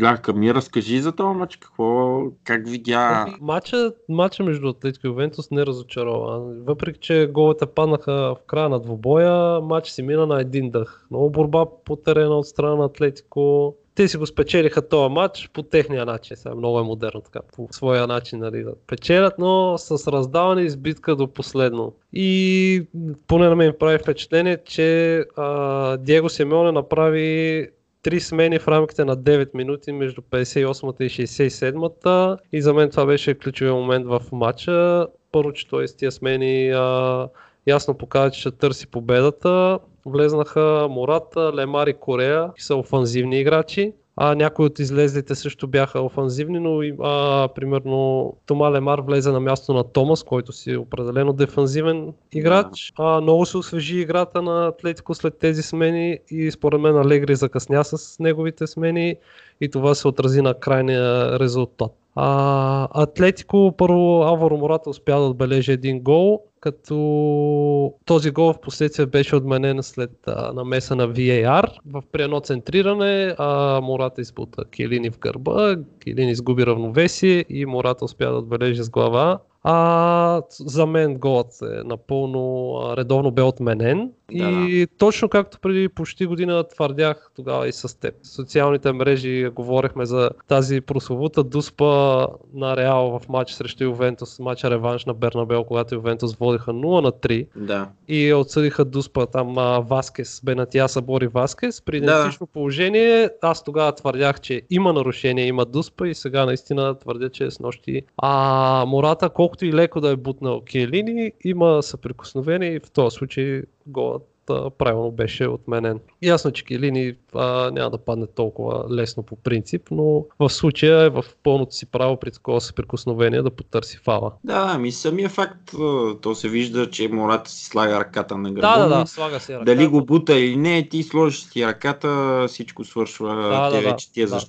Ляка, 0.03 0.33
ми 0.33 0.55
разкажи 0.55 1.01
за 1.01 1.13
този 1.13 1.39
матч, 1.39 1.57
какво, 1.57 2.21
как 2.45 2.69
видя... 2.69 3.25
Ами, 3.27 3.35
Матча, 3.41 3.93
матча 4.09 4.45
между 4.45 4.69
Атлетико 4.69 5.07
и 5.07 5.11
Ювентус 5.11 5.51
не 5.51 5.67
разочарова. 5.67 6.39
Въпреки, 6.67 6.99
че 7.01 7.31
головете 7.33 7.67
паднаха 7.67 8.13
в 8.13 8.37
края 8.47 8.69
на 8.69 8.81
двубоя, 8.81 9.61
матч 9.61 9.91
си 9.91 10.03
мина 10.03 10.27
на 10.27 10.41
един 10.41 10.71
дъх. 10.71 11.07
Много 11.11 11.31
борба 11.31 11.65
по 11.85 11.97
терена 11.97 12.39
от 12.39 12.47
страна 12.47 12.75
на 12.75 12.85
Атлетико. 12.85 13.75
Те 13.95 14.09
си 14.09 14.17
го 14.17 14.27
спечелиха 14.27 14.89
този 14.89 15.15
матч 15.15 15.51
по 15.53 15.63
техния 15.63 16.07
начин. 16.07 16.37
Сега 16.37 16.55
много 16.55 16.81
е 16.81 16.83
модерно 16.83 17.21
така, 17.21 17.41
по 17.57 17.69
своя 17.71 18.07
начин 18.07 18.39
нали, 18.39 18.63
да 18.63 18.75
печелят, 18.87 19.35
но 19.39 19.79
с 19.79 20.13
раздаване 20.13 20.63
и 20.63 20.71
с 20.71 20.77
битка 20.77 21.17
до 21.17 21.29
последно. 21.29 21.93
И 22.13 22.87
поне 23.27 23.49
на 23.49 23.57
мен 23.57 23.75
прави 23.81 23.99
впечатление, 23.99 24.59
че 24.65 25.19
а, 25.37 25.97
Диего 25.97 26.29
Симеоне 26.29 26.73
направи 26.73 27.69
три 28.03 28.21
смени 28.21 28.59
в 28.59 28.69
рамките 28.69 29.05
на 29.05 29.17
9 29.17 29.55
минути 29.55 29.93
между 29.93 30.21
58-та 30.21 31.05
и 31.05 31.09
67-та 31.09 32.37
и 32.53 32.63
за 32.63 32.75
мен 32.75 32.91
това 32.91 33.07
беше 33.07 33.35
ключовия 33.35 33.75
момент 33.75 34.07
в 34.07 34.23
матча. 34.33 35.07
Първо, 35.33 35.53
че 35.53 35.69
той 35.69 35.89
с 35.89 35.97
тия 35.97 36.13
смени 36.13 36.71
а, 36.71 37.29
ясно 37.67 37.99
показва, 37.99 38.31
че 38.31 38.41
ще 38.41 38.51
търси 38.51 38.87
победата. 38.87 39.79
Влезнаха 40.07 40.87
Мората, 40.91 41.53
Лемар 41.55 41.87
и 41.87 41.95
Корея, 41.95 42.51
са 42.59 42.77
офанзивни 42.77 43.41
играчи. 43.41 43.93
А 44.17 44.35
някои 44.35 44.67
от 44.67 44.79
излезлите 44.79 45.35
също 45.35 45.67
бяха 45.67 46.01
офанзивни, 46.01 46.59
но 46.59 46.81
а, 47.03 47.49
примерно 47.55 48.33
Тома 48.47 48.73
Лемар 48.73 48.99
влезе 48.99 49.33
на 49.33 49.41
място 49.41 49.75
на 49.75 49.85
Томас, 49.85 50.23
който 50.23 50.53
си 50.53 50.73
е 50.73 50.79
определено 50.79 51.33
дефанзивен 51.33 52.13
играч. 52.33 52.93
А, 52.99 53.21
много 53.21 53.47
се 53.47 53.59
освежи 53.59 53.99
играта 53.99 54.43
на 54.43 54.67
Атлетико 54.67 55.15
след 55.15 55.39
тези 55.39 55.63
смени 55.63 56.19
и 56.31 56.51
според 56.51 56.81
мен 56.81 56.97
Алегри 56.97 57.37
закъсня 57.37 57.85
с 57.85 58.19
неговите 58.19 58.67
смени 58.67 59.17
и 59.61 59.69
това 59.69 59.95
се 59.95 60.09
отрази 60.09 60.43
на 60.43 60.55
крайния 60.55 61.39
резултат. 61.39 61.93
А, 62.15 63.03
Атлетико 63.03 63.75
първо 63.79 64.23
Алваро 64.23 64.57
Мората 64.57 64.91
успя 64.91 65.13
да 65.13 65.27
отбележи 65.27 65.73
един 65.73 66.01
гол, 66.01 66.43
като 66.61 67.95
този 68.05 68.31
гол 68.31 68.53
в 68.53 68.61
последствие 68.61 69.07
беше 69.07 69.37
отменен 69.37 69.83
след 69.83 70.11
а, 70.27 70.53
намеса 70.53 70.97
на 70.97 71.09
VAR. 71.09 71.69
В 71.87 72.03
при 72.13 72.23
едно 72.23 72.41
центриране 72.41 73.35
а, 73.39 73.81
Мората 73.81 74.21
изпута 74.21 74.65
Келини 74.65 75.11
в 75.11 75.19
гърба, 75.19 75.77
Келини 76.05 76.31
изгуби 76.31 76.67
равновесие 76.67 77.45
и 77.49 77.67
Мората 77.67 78.05
успя 78.05 78.31
да 78.31 78.37
отбележи 78.37 78.83
с 78.83 78.91
глава. 78.91 79.39
А, 79.65 80.43
за 80.51 80.87
мен 80.87 81.15
голът 81.15 81.63
е 81.63 81.85
напълно 81.85 82.79
редовно 82.97 83.31
бе 83.31 83.43
отменен. 83.43 84.11
Да, 84.33 84.51
и 84.69 84.87
точно 84.99 85.29
както 85.29 85.59
преди 85.61 85.89
почти 85.89 86.27
година 86.27 86.65
твърдях 86.65 87.31
тогава 87.37 87.69
и 87.69 87.73
с 87.73 88.01
теб. 88.01 88.15
Социалните 88.23 88.93
мрежи 88.93 89.49
говорихме 89.55 90.07
за 90.07 90.31
тази 90.49 90.81
прословута 90.81 91.45
дуспа 91.45 92.27
на 92.55 92.77
Реал 92.77 93.19
в 93.19 93.29
матч 93.29 93.53
срещу 93.53 93.85
Ювентус, 93.85 94.39
матча 94.39 94.71
реванш 94.71 95.05
на 95.05 95.15
Бернабел, 95.15 95.65
когато 95.65 95.95
Ювентус 95.95 96.35
водиха 96.35 96.71
0 96.73 97.03
на 97.03 97.13
3 97.13 97.47
Да. 97.57 97.89
и 98.09 98.35
отсъдиха 98.35 98.85
дуспа 98.85 99.27
там 99.27 99.55
Васкес, 99.89 100.41
Бенатия 100.45 100.87
Бори 101.03 101.27
Васкес. 101.27 101.83
При 101.83 102.01
Да. 102.01 102.05
идентично 102.05 102.47
положение 102.47 103.31
аз 103.43 103.65
тогава 103.65 103.93
твърдях, 103.93 104.41
че 104.41 104.63
има 104.71 104.93
нарушение, 104.93 105.47
има 105.47 105.65
дуспа 105.65 106.09
и 106.09 106.15
сега 106.15 106.47
наистина 106.47 106.99
твърдя, 106.99 107.29
че 107.29 107.51
с 107.51 107.61
нощи 107.61 108.03
а, 108.17 108.85
Мората, 108.89 109.29
колкото 109.53 109.67
и 109.67 109.73
леко 109.73 110.01
да 110.01 110.11
е 110.11 110.17
бутнал 110.17 110.61
Келини, 110.61 111.33
има 111.45 111.83
съприкосновение 111.83 112.75
и 112.75 112.81
в 112.81 112.91
този 112.91 113.15
случай 113.15 113.63
голът 113.87 114.29
а, 114.51 114.71
правилно 114.71 115.11
беше 115.11 115.49
отменен. 115.49 116.01
Ясно, 116.23 116.51
че 116.51 116.65
Келини 116.65 117.15
а, 117.35 117.71
няма 117.71 117.91
да 117.91 117.99
падне 117.99 118.27
толкова 118.27 118.85
лесно 118.91 119.23
по 119.23 119.37
принцип, 119.37 119.83
но 119.91 120.25
в 120.39 120.51
случая 120.51 121.05
е 121.05 121.09
в 121.11 121.25
пълното 121.43 121.75
си 121.75 121.87
право 121.87 122.17
при 122.17 122.31
такова 122.31 122.61
съприкосновение 122.61 123.43
да 123.43 123.51
потърси 123.51 123.97
фала. 124.05 124.33
Да, 124.45 124.73
ами 124.75 124.93
самия 124.93 125.29
факт, 125.29 125.75
то 126.23 126.35
се 126.35 126.49
вижда, 126.49 126.91
че 126.91 127.09
Мората 127.09 127.51
си 127.51 127.65
слага 127.65 128.01
ръката 128.01 128.39
на 128.39 128.53
гърба. 128.53 128.79
Да, 128.79 128.89
да, 128.89 128.99
да, 128.99 129.07
слага 129.07 129.41
си 129.41 129.55
ръка. 129.55 129.65
Дали 129.65 129.87
го 129.87 130.05
бута 130.05 130.39
или 130.39 130.57
не, 130.57 130.89
ти 130.89 131.03
сложиш 131.03 131.45
си 131.45 131.67
ръката, 131.67 132.45
всичко 132.49 132.85
свършва. 132.85 133.35
Да, 133.35 133.71
Те 133.71 133.77
да, 133.77 133.83
да, 133.83 133.91
вече 133.91 134.13
тия 134.13 134.29
да. 134.29 134.41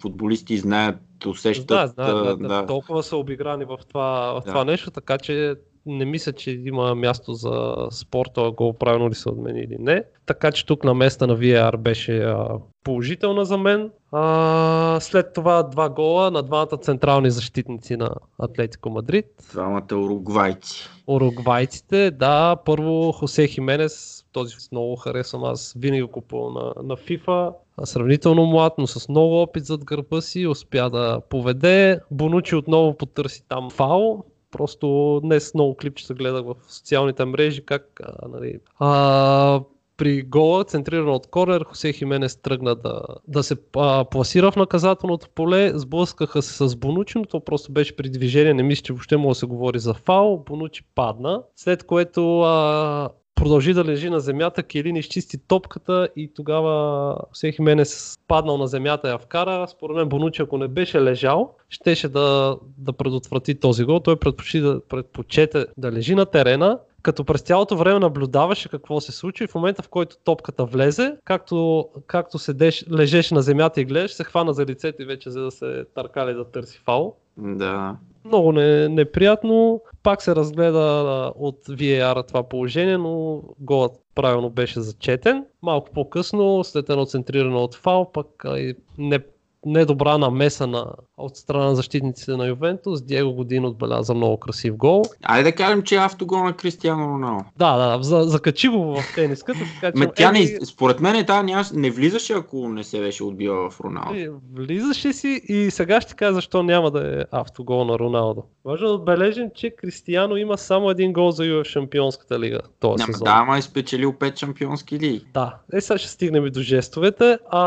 футболисти 0.00 0.58
знаят, 0.58 0.96
усещат. 1.26 1.66
Да, 1.66 1.92
а, 1.96 2.14
да, 2.14 2.36
да, 2.36 2.66
толкова 2.66 3.02
са 3.02 3.16
обиграни 3.16 3.64
в 3.64 3.78
това, 3.88 4.32
в 4.32 4.44
Да. 4.44 4.50
това 4.50 4.64
нещо, 4.64 4.90
така 4.90 5.18
че 5.18 5.54
не 5.86 6.04
мисля, 6.04 6.32
че 6.32 6.50
има 6.50 6.94
място 6.94 7.32
за 7.32 7.74
спорта, 7.90 8.50
гол 8.50 8.72
правилно 8.72 9.10
ли 9.10 9.14
се 9.14 9.28
отмени 9.28 9.60
или 9.60 9.76
не. 9.78 10.04
Така 10.26 10.52
че 10.52 10.66
тук 10.66 10.84
на 10.84 10.94
места 10.94 11.26
на 11.26 11.36
VAR 11.36 11.76
беше 11.76 12.18
а, 12.18 12.48
положителна 12.84 13.44
за 13.44 13.58
мен. 13.58 13.90
А, 14.12 14.98
след 15.00 15.32
това 15.32 15.62
два 15.62 15.88
гола 15.88 16.30
на 16.30 16.42
двамата 16.42 16.76
централни 16.80 17.30
защитници 17.30 17.96
на 17.96 18.10
Атлетико 18.38 18.90
Мадрид. 18.90 19.26
Двамата 19.52 19.94
уругвайци. 19.94 20.88
Уругвайците, 21.06 22.10
да, 22.10 22.56
първо 22.64 23.12
Хосе 23.12 23.46
Хименес, 23.46 24.24
този 24.32 24.54
много 24.72 24.96
харесвам, 24.96 25.44
аз 25.44 25.74
винаги 25.78 26.02
го 26.02 26.08
купувам 26.08 26.54
на, 26.54 26.72
на 26.82 26.96
FIFA, 26.96 27.52
сравнително 27.84 28.46
млад, 28.46 28.72
но 28.78 28.86
с 28.86 29.08
много 29.08 29.42
опит 29.42 29.64
зад 29.64 29.84
гърба 29.84 30.20
си, 30.20 30.46
успя 30.46 30.90
да 30.90 31.20
поведе. 31.30 32.00
Бонучи 32.10 32.56
отново 32.56 32.96
потърси 32.96 33.44
там 33.48 33.70
фал, 33.70 34.24
просто 34.50 35.20
днес 35.24 35.54
много 35.54 35.76
клипчета 35.76 36.14
гледах 36.14 36.44
в 36.44 36.54
социалните 36.68 37.24
мрежи, 37.24 37.64
как 37.64 38.00
а, 38.04 38.28
нали, 38.28 38.58
а, 38.78 39.60
при 39.96 40.22
гола, 40.22 40.64
центриран 40.64 41.08
от 41.08 41.26
корнер, 41.26 41.64
Хосе 41.64 41.92
Хименес 41.92 42.36
тръгна 42.36 42.74
да, 42.74 43.02
да 43.28 43.42
се 43.42 43.56
а, 43.76 44.04
пласира 44.04 44.50
в 44.52 44.56
наказателното 44.56 45.28
поле, 45.34 45.72
сблъскаха 45.74 46.42
се 46.42 46.68
с 46.68 46.76
Бонучи, 46.76 47.18
но 47.18 47.24
то 47.24 47.40
просто 47.40 47.72
беше 47.72 47.96
при 47.96 48.10
движение, 48.10 48.54
не 48.54 48.62
мисля, 48.62 48.82
че 48.82 48.92
въобще 48.92 49.16
може 49.16 49.28
да 49.28 49.34
се 49.34 49.46
говори 49.46 49.78
за 49.78 49.94
фал, 49.94 50.44
Бонучи 50.46 50.84
падна, 50.94 51.42
след 51.56 51.86
което 51.86 52.40
а, 52.40 53.08
продължи 53.38 53.74
да 53.74 53.84
лежи 53.84 54.10
на 54.10 54.20
земята, 54.20 54.62
Келин 54.62 54.96
изчисти 54.96 55.38
топката 55.38 56.08
и 56.16 56.32
тогава 56.34 57.16
Хосе 57.28 57.52
Хименес 57.52 58.18
паднал 58.28 58.58
на 58.58 58.66
земята 58.66 59.08
и 59.08 59.10
я 59.10 59.18
вкара. 59.18 59.66
Според 59.68 59.96
мен 59.96 60.08
Бонучи, 60.08 60.42
ако 60.42 60.58
не 60.58 60.68
беше 60.68 61.02
лежал, 61.02 61.54
щеше 61.68 62.08
да, 62.08 62.56
да 62.78 62.92
предотврати 62.92 63.54
този 63.54 63.84
гол. 63.84 64.00
Той 64.00 64.16
предпочита 64.16 64.74
да, 64.74 64.80
предпочете 64.80 65.66
да 65.76 65.92
лежи 65.92 66.14
на 66.14 66.26
терена, 66.26 66.78
като 67.02 67.24
през 67.24 67.40
цялото 67.40 67.76
време 67.76 67.98
наблюдаваше 67.98 68.68
какво 68.68 69.00
се 69.00 69.12
случи. 69.12 69.46
В 69.46 69.54
момента, 69.54 69.82
в 69.82 69.88
който 69.88 70.16
топката 70.24 70.64
влезе, 70.64 71.16
както, 71.24 71.88
както 72.06 72.38
седеш, 72.38 72.84
лежеше 72.92 73.34
на 73.34 73.42
земята 73.42 73.80
и 73.80 73.84
гледаш, 73.84 74.12
се 74.12 74.24
хвана 74.24 74.54
за 74.54 74.66
лицето 74.66 75.02
и 75.02 75.06
вече 75.06 75.30
за 75.30 75.40
да 75.40 75.50
се 75.50 75.84
търкали 75.94 76.34
да 76.34 76.44
търси 76.44 76.78
фал. 76.84 77.16
Да. 77.38 77.96
Много 78.24 78.52
не, 78.52 78.88
неприятно. 78.88 79.80
Пак 80.02 80.22
се 80.22 80.36
разгледа 80.36 81.32
от 81.36 81.66
VAR 81.66 82.28
това 82.28 82.48
положение, 82.48 82.98
но 82.98 83.42
голът 83.60 83.92
правилно 84.14 84.50
беше 84.50 84.80
зачетен. 84.80 85.44
Малко 85.62 85.90
по-късно, 85.90 86.64
след 86.64 86.90
едно 86.90 87.06
центрирано 87.06 87.58
от 87.58 87.74
фал, 87.74 88.12
пък 88.12 88.44
и 88.46 88.74
не, 88.98 89.18
недобра 89.66 90.18
намеса 90.18 90.66
на, 90.66 90.86
от 91.18 91.36
страна 91.36 91.64
на 91.64 91.74
защитниците 91.74 92.36
на 92.36 92.46
Ювентус. 92.46 93.02
Диего 93.02 93.32
Годин 93.32 93.64
отбеляза 93.64 94.14
много 94.14 94.36
красив 94.36 94.76
гол. 94.76 95.04
Айде 95.22 95.50
да 95.50 95.56
кажем, 95.56 95.82
че 95.82 95.94
е 95.94 95.98
автогол 95.98 96.44
на 96.44 96.52
Кристиано 96.52 97.08
Роналдо. 97.08 97.44
Да, 97.56 97.76
да, 97.76 98.02
за, 98.02 98.22
закачи 98.22 98.68
го 98.68 98.84
в 98.84 99.14
тениската, 99.14 99.60
така 99.80 100.00
че... 100.00 100.08
Тя 100.16 100.32
не, 100.32 100.58
според 100.66 101.00
мен 101.00 101.26
тя 101.26 101.42
няма, 101.42 101.64
не 101.74 101.90
влизаше, 101.90 102.32
ако 102.32 102.68
не 102.68 102.84
се 102.84 103.00
беше 103.00 103.24
отбила 103.24 103.70
в 103.70 103.80
Роналдо. 103.80 104.18
Е, 104.18 104.28
Влизаше 104.54 105.12
си 105.12 105.40
и 105.48 105.70
сега 105.70 106.00
ще 106.00 106.14
кажа 106.14 106.34
защо 106.34 106.62
няма 106.62 106.90
да 106.90 107.20
е 107.20 107.24
автогол 107.32 107.84
на 107.84 107.98
Роналдо. 107.98 108.42
Важно 108.64 108.88
да 108.88 108.94
отбележим, 108.94 109.50
че 109.54 109.70
Кристияно 109.70 110.36
има 110.36 110.58
само 110.58 110.90
един 110.90 111.12
гол 111.12 111.30
за 111.30 111.44
в 111.44 111.64
Шампионската 111.64 112.40
лига 112.40 112.60
този 112.80 113.04
сезон. 113.04 113.24
да, 113.24 113.30
ама 113.34 113.58
е 113.58 113.62
спечелил 113.62 114.12
5 114.12 114.38
шампионски 114.38 114.98
лиги. 114.98 115.24
Да, 115.34 115.54
е 115.72 115.80
сега 115.80 115.98
ще 115.98 116.08
стигнем 116.08 116.46
и 116.46 116.50
до 116.50 116.60
жестовете. 116.60 117.38
А 117.50 117.62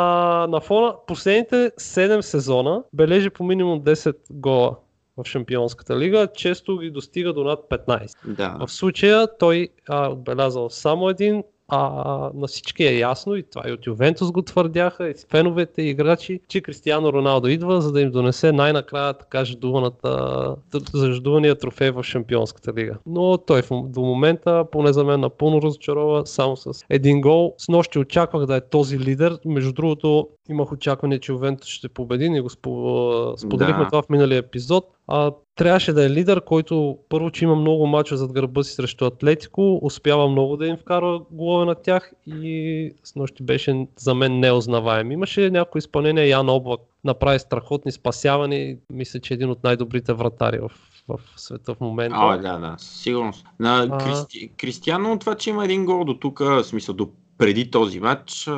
на 0.49 0.61
фона 0.61 0.93
последните 1.07 1.71
7 1.79 2.21
сезона 2.21 2.83
бележи 2.93 3.29
по 3.41 3.45
минимум 3.45 3.82
10 3.82 4.15
гола 4.30 4.77
в 5.17 5.25
Шампионската 5.25 5.99
лига, 5.99 6.27
често 6.36 6.77
ги 6.77 6.91
достига 6.91 7.34
до 7.34 7.43
над 7.43 7.60
15. 7.69 8.08
Да. 8.25 8.58
В 8.60 8.71
случая 8.71 9.27
той 9.39 9.69
а, 9.89 10.10
отбелязал 10.10 10.69
само 10.69 11.10
един, 11.10 11.43
а 11.71 12.31
на 12.34 12.47
всички 12.47 12.84
е 12.84 12.97
ясно 12.97 13.36
и 13.36 13.43
това 13.43 13.69
и 13.69 13.71
от 13.71 13.88
Ювентус 13.88 14.31
го 14.31 14.41
твърдяха, 14.41 15.10
и 15.10 15.13
феновете 15.29 15.81
и 15.81 15.89
играчи, 15.89 16.39
че 16.47 16.62
Кристиано 16.62 17.13
Роналдо 17.13 17.47
идва, 17.47 17.81
за 17.81 17.91
да 17.91 18.01
им 18.01 18.12
донесе 18.12 18.51
най-накрая 18.51 19.13
така 19.13 19.43
заждувания 20.93 21.55
трофей 21.55 21.91
в 21.91 22.03
Шампионската 22.03 22.73
лига. 22.73 22.97
Но 23.05 23.38
той 23.38 23.62
до 23.71 24.01
момента, 24.01 24.65
поне 24.71 24.93
за 24.93 25.03
мен, 25.03 25.19
напълно 25.19 25.62
разочарова 25.62 26.25
само 26.25 26.57
с 26.57 26.71
един 26.89 27.21
гол. 27.21 27.53
С 27.57 27.67
нощи 27.69 27.99
очаквах 27.99 28.45
да 28.45 28.55
е 28.55 28.62
този 28.62 28.99
лидер. 28.99 29.38
Между 29.45 29.73
другото, 29.73 30.27
имах 30.49 30.71
очакване, 30.71 31.19
че 31.19 31.31
Ювентус 31.31 31.69
ще 31.69 31.89
победи, 31.89 32.29
ние 32.29 32.41
го 32.41 32.49
спо- 32.49 33.38
споделихме 33.38 33.84
Да. 33.84 33.89
това 33.89 34.01
в 34.01 34.10
миналия 34.10 34.38
епизод. 34.38 34.86
А, 35.07 35.31
трябваше 35.55 35.93
да 35.93 36.05
е 36.05 36.09
лидер, 36.09 36.41
който 36.43 36.97
първо, 37.09 37.31
че 37.31 37.45
има 37.45 37.55
много 37.55 37.87
мача 37.87 38.17
зад 38.17 38.33
гърба 38.33 38.63
си 38.63 38.73
срещу 38.73 39.05
Атлетико, 39.05 39.79
успява 39.81 40.29
много 40.29 40.57
да 40.57 40.67
им 40.67 40.77
вкара 40.77 41.19
голове 41.31 41.65
на 41.65 41.75
тях 41.75 42.11
и 42.27 42.91
с 43.03 43.15
нощи 43.15 43.43
беше 43.43 43.87
за 43.97 44.15
мен 44.15 44.39
неузнаваем. 44.39 45.11
Имаше 45.11 45.49
някои 45.49 45.79
изпълнения, 45.79 46.27
Ян 46.27 46.49
Облак 46.49 46.79
направи 47.03 47.39
страхотни 47.39 47.91
спасявания 47.91 48.69
и 48.69 48.77
мисля, 48.89 49.19
че 49.19 49.33
е 49.33 49.35
един 49.35 49.49
от 49.49 49.63
най-добрите 49.63 50.13
вратари 50.13 50.59
в, 50.59 50.71
в 51.07 51.19
света 51.35 51.75
в 51.75 51.79
момента. 51.81 52.15
А, 52.19 52.37
да, 52.37 52.57
да, 52.57 52.75
сигурност. 52.77 53.45
На. 53.59 53.97
Кристи... 53.97 54.51
Кристиано 54.57 55.19
това, 55.19 55.35
че 55.35 55.49
има 55.49 55.65
един 55.65 55.85
гол 55.85 56.03
до 56.03 56.13
тук, 56.13 56.39
в 56.39 56.63
смисъл 56.63 56.95
до 56.95 57.09
преди 57.41 57.71
този 57.71 57.99
матч, 57.99 58.49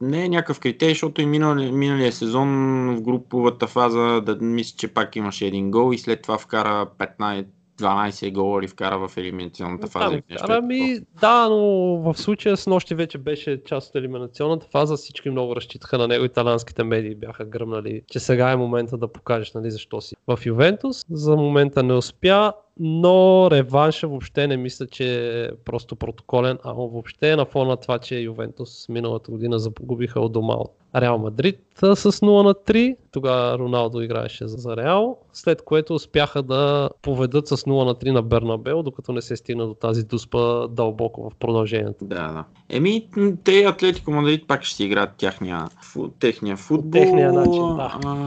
не 0.00 0.24
е 0.24 0.28
някакъв 0.28 0.60
критерий, 0.60 0.94
защото 0.94 1.20
и 1.20 1.26
минали, 1.26 1.72
миналия 1.72 2.12
сезон 2.12 2.48
в 2.96 3.02
груповата 3.02 3.66
фаза, 3.66 4.20
да 4.20 4.36
мисля, 4.40 4.76
че 4.78 4.88
пак 4.88 5.16
имаше 5.16 5.46
един 5.46 5.70
гол 5.70 5.94
и 5.94 5.98
след 5.98 6.22
това 6.22 6.38
вкара 6.38 6.86
15 6.98 7.46
12 7.80 8.32
гола 8.32 8.62
ли 8.62 8.68
вкара 8.68 9.08
в 9.08 9.16
елиминационната 9.16 9.86
фаза. 9.86 10.14
Или 10.14 10.22
нещо 10.30 10.46
ами, 10.48 10.98
да, 11.20 11.48
но 11.48 11.56
в 11.98 12.14
случая 12.14 12.56
с 12.56 12.66
нощи 12.66 12.94
вече 12.94 13.18
беше 13.18 13.64
част 13.64 13.88
от 13.88 13.96
елиминационната 13.96 14.66
фаза. 14.72 14.96
Всички 14.96 15.30
много 15.30 15.56
разчитаха 15.56 15.98
на 15.98 16.08
него. 16.08 16.24
Италианските 16.24 16.84
медии 16.84 17.14
бяха 17.14 17.44
гръмнали, 17.44 18.02
че 18.10 18.20
сега 18.20 18.50
е 18.50 18.56
момента 18.56 18.96
да 18.96 19.12
покажеш 19.12 19.52
нали, 19.52 19.70
защо 19.70 20.00
си 20.00 20.16
в 20.26 20.38
Ювентус. 20.46 21.04
За 21.10 21.36
момента 21.36 21.82
не 21.82 21.92
успя, 21.92 22.52
но 22.80 23.48
реванша 23.50 24.08
въобще 24.08 24.46
не 24.46 24.56
мисля, 24.56 24.86
че 24.86 25.06
е 25.44 25.50
просто 25.64 25.96
протоколен, 25.96 26.58
а 26.64 26.72
въобще 26.72 27.30
е 27.30 27.36
на 27.36 27.44
фона 27.44 27.70
на 27.70 27.76
това, 27.76 27.98
че 27.98 28.18
Ювентус 28.18 28.88
миналата 28.88 29.30
година 29.30 29.58
загубиха 29.58 30.20
от 30.20 30.32
дома 30.32 30.54
от 30.54 30.70
Реал 30.96 31.18
Мадрид 31.18 31.60
с 31.76 31.96
0 31.96 32.42
на 32.42 32.54
3. 32.54 32.96
Тогава 33.12 33.58
Роналдо 33.58 34.00
играеше 34.00 34.46
за- 34.48 34.76
Реал, 34.76 35.18
след 35.32 35.62
което 35.62 35.94
успяха 35.94 36.42
да 36.42 36.90
поведат 37.02 37.48
с 37.48 37.56
0 37.56 37.84
на 37.84 37.94
3 37.94 38.10
на 38.10 38.22
Бернабел, 38.22 38.82
докато 38.82 39.12
не 39.12 39.22
се 39.22 39.36
стигна 39.36 39.66
до 39.66 39.74
тази 39.74 40.04
дуспа 40.04 40.68
дълбоко 40.68 41.30
в 41.30 41.34
продължението. 41.34 42.04
Да, 42.04 42.32
да. 42.32 42.44
Еми, 42.68 43.08
те 43.44 43.64
Атлетико 43.64 44.10
Мадрид 44.10 44.46
пак 44.46 44.64
ще 44.64 44.76
си 44.76 44.84
играят 44.84 45.10
тяхния, 45.16 45.64
фу, 45.82 46.08
техния 46.10 46.56
футбол. 46.56 47.00
техния 47.00 47.32
начин, 47.32 47.76
да. 47.76 47.98
А, 48.04 48.18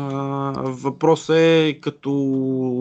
въпросът 0.57 1.35
е, 1.35 1.79
като 1.81 2.09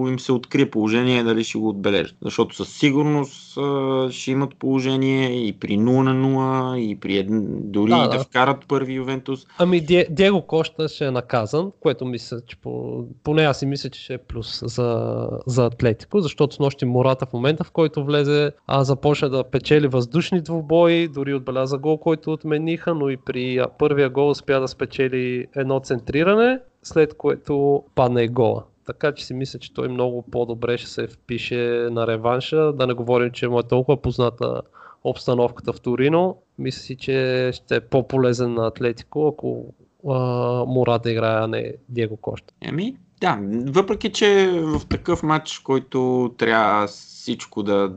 им 0.08 0.18
се 0.18 0.32
открие 0.32 0.70
положение, 0.70 1.22
дали 1.24 1.44
ще 1.44 1.55
си 1.56 1.60
го 1.60 1.68
отбележат. 1.68 2.16
Защото 2.22 2.56
със 2.56 2.78
сигурност 2.78 3.56
а, 3.56 4.08
ще 4.10 4.30
имат 4.30 4.56
положение 4.58 5.46
и 5.46 5.52
при 5.52 5.78
0 5.78 6.02
на 6.02 6.14
0, 6.14 6.78
и 6.78 7.00
при 7.00 7.16
един, 7.16 7.46
дори 7.50 7.90
Да, 7.90 8.08
да, 8.08 8.08
да 8.08 8.24
вкарат 8.24 8.64
първи 8.68 8.92
Ювентус. 8.92 9.46
Ами 9.58 9.80
Ди- 9.80 10.06
Диего 10.10 10.42
Кошта 10.42 10.88
ще 10.88 11.06
е 11.06 11.10
наказан, 11.10 11.72
което 11.80 12.04
мисля, 12.04 12.40
че 12.46 12.56
по... 12.56 13.04
поне 13.24 13.42
аз 13.42 13.58
си 13.58 13.66
мисля, 13.66 13.90
че 13.90 14.00
ще 14.00 14.14
е 14.14 14.18
плюс 14.18 14.62
за, 14.64 15.28
за 15.46 15.66
Атлетико, 15.66 16.20
защото 16.20 16.54
с 16.54 16.58
нощи 16.58 16.84
Мората 16.84 17.26
в 17.26 17.32
момента, 17.32 17.64
в 17.64 17.70
който 17.70 18.04
влезе, 18.04 18.52
а 18.66 18.84
започна 18.84 19.30
да 19.30 19.44
печели 19.44 19.86
въздушни 19.86 20.40
двубои, 20.40 21.08
дори 21.08 21.34
отбеляза 21.34 21.78
гол, 21.78 21.98
който 21.98 22.32
отмениха, 22.32 22.94
но 22.94 23.08
и 23.10 23.16
при 23.16 23.64
първия 23.78 24.10
гол 24.10 24.30
успя 24.30 24.60
да 24.60 24.68
спечели 24.68 25.46
едно 25.56 25.80
центриране, 25.80 26.58
след 26.82 27.16
което 27.16 27.82
падна 27.94 28.22
и 28.22 28.28
гола. 28.28 28.62
Така 28.86 29.12
че 29.12 29.26
си 29.26 29.34
мисля, 29.34 29.58
че 29.58 29.74
той 29.74 29.88
много 29.88 30.22
по-добре 30.22 30.78
ще 30.78 30.90
се 30.90 31.06
впише 31.06 31.88
на 31.90 32.06
реванша. 32.06 32.72
Да 32.72 32.86
не 32.86 32.94
говорим, 32.94 33.30
че 33.30 33.48
му 33.48 33.58
е 33.58 33.62
толкова 33.62 34.02
позната 34.02 34.62
обстановката 35.04 35.72
в 35.72 35.80
Торино. 35.80 36.36
Мисля 36.58 36.80
си, 36.80 36.96
че 36.96 37.50
ще 37.54 37.76
е 37.76 37.80
по-полезен 37.80 38.54
на 38.54 38.66
Атлетико, 38.66 39.28
ако 39.28 39.74
а, 40.08 40.18
Мурата 40.64 41.10
играе, 41.10 41.44
а 41.44 41.46
не 41.46 41.74
Диего 41.88 42.16
Коща. 42.16 42.54
Еми, 42.60 42.96
да, 43.20 43.38
въпреки 43.66 44.12
че 44.12 44.50
в 44.62 44.86
такъв 44.88 45.22
матч, 45.22 45.58
който 45.58 46.30
трябва 46.38 46.88
всичко 47.26 47.62
да, 47.62 47.92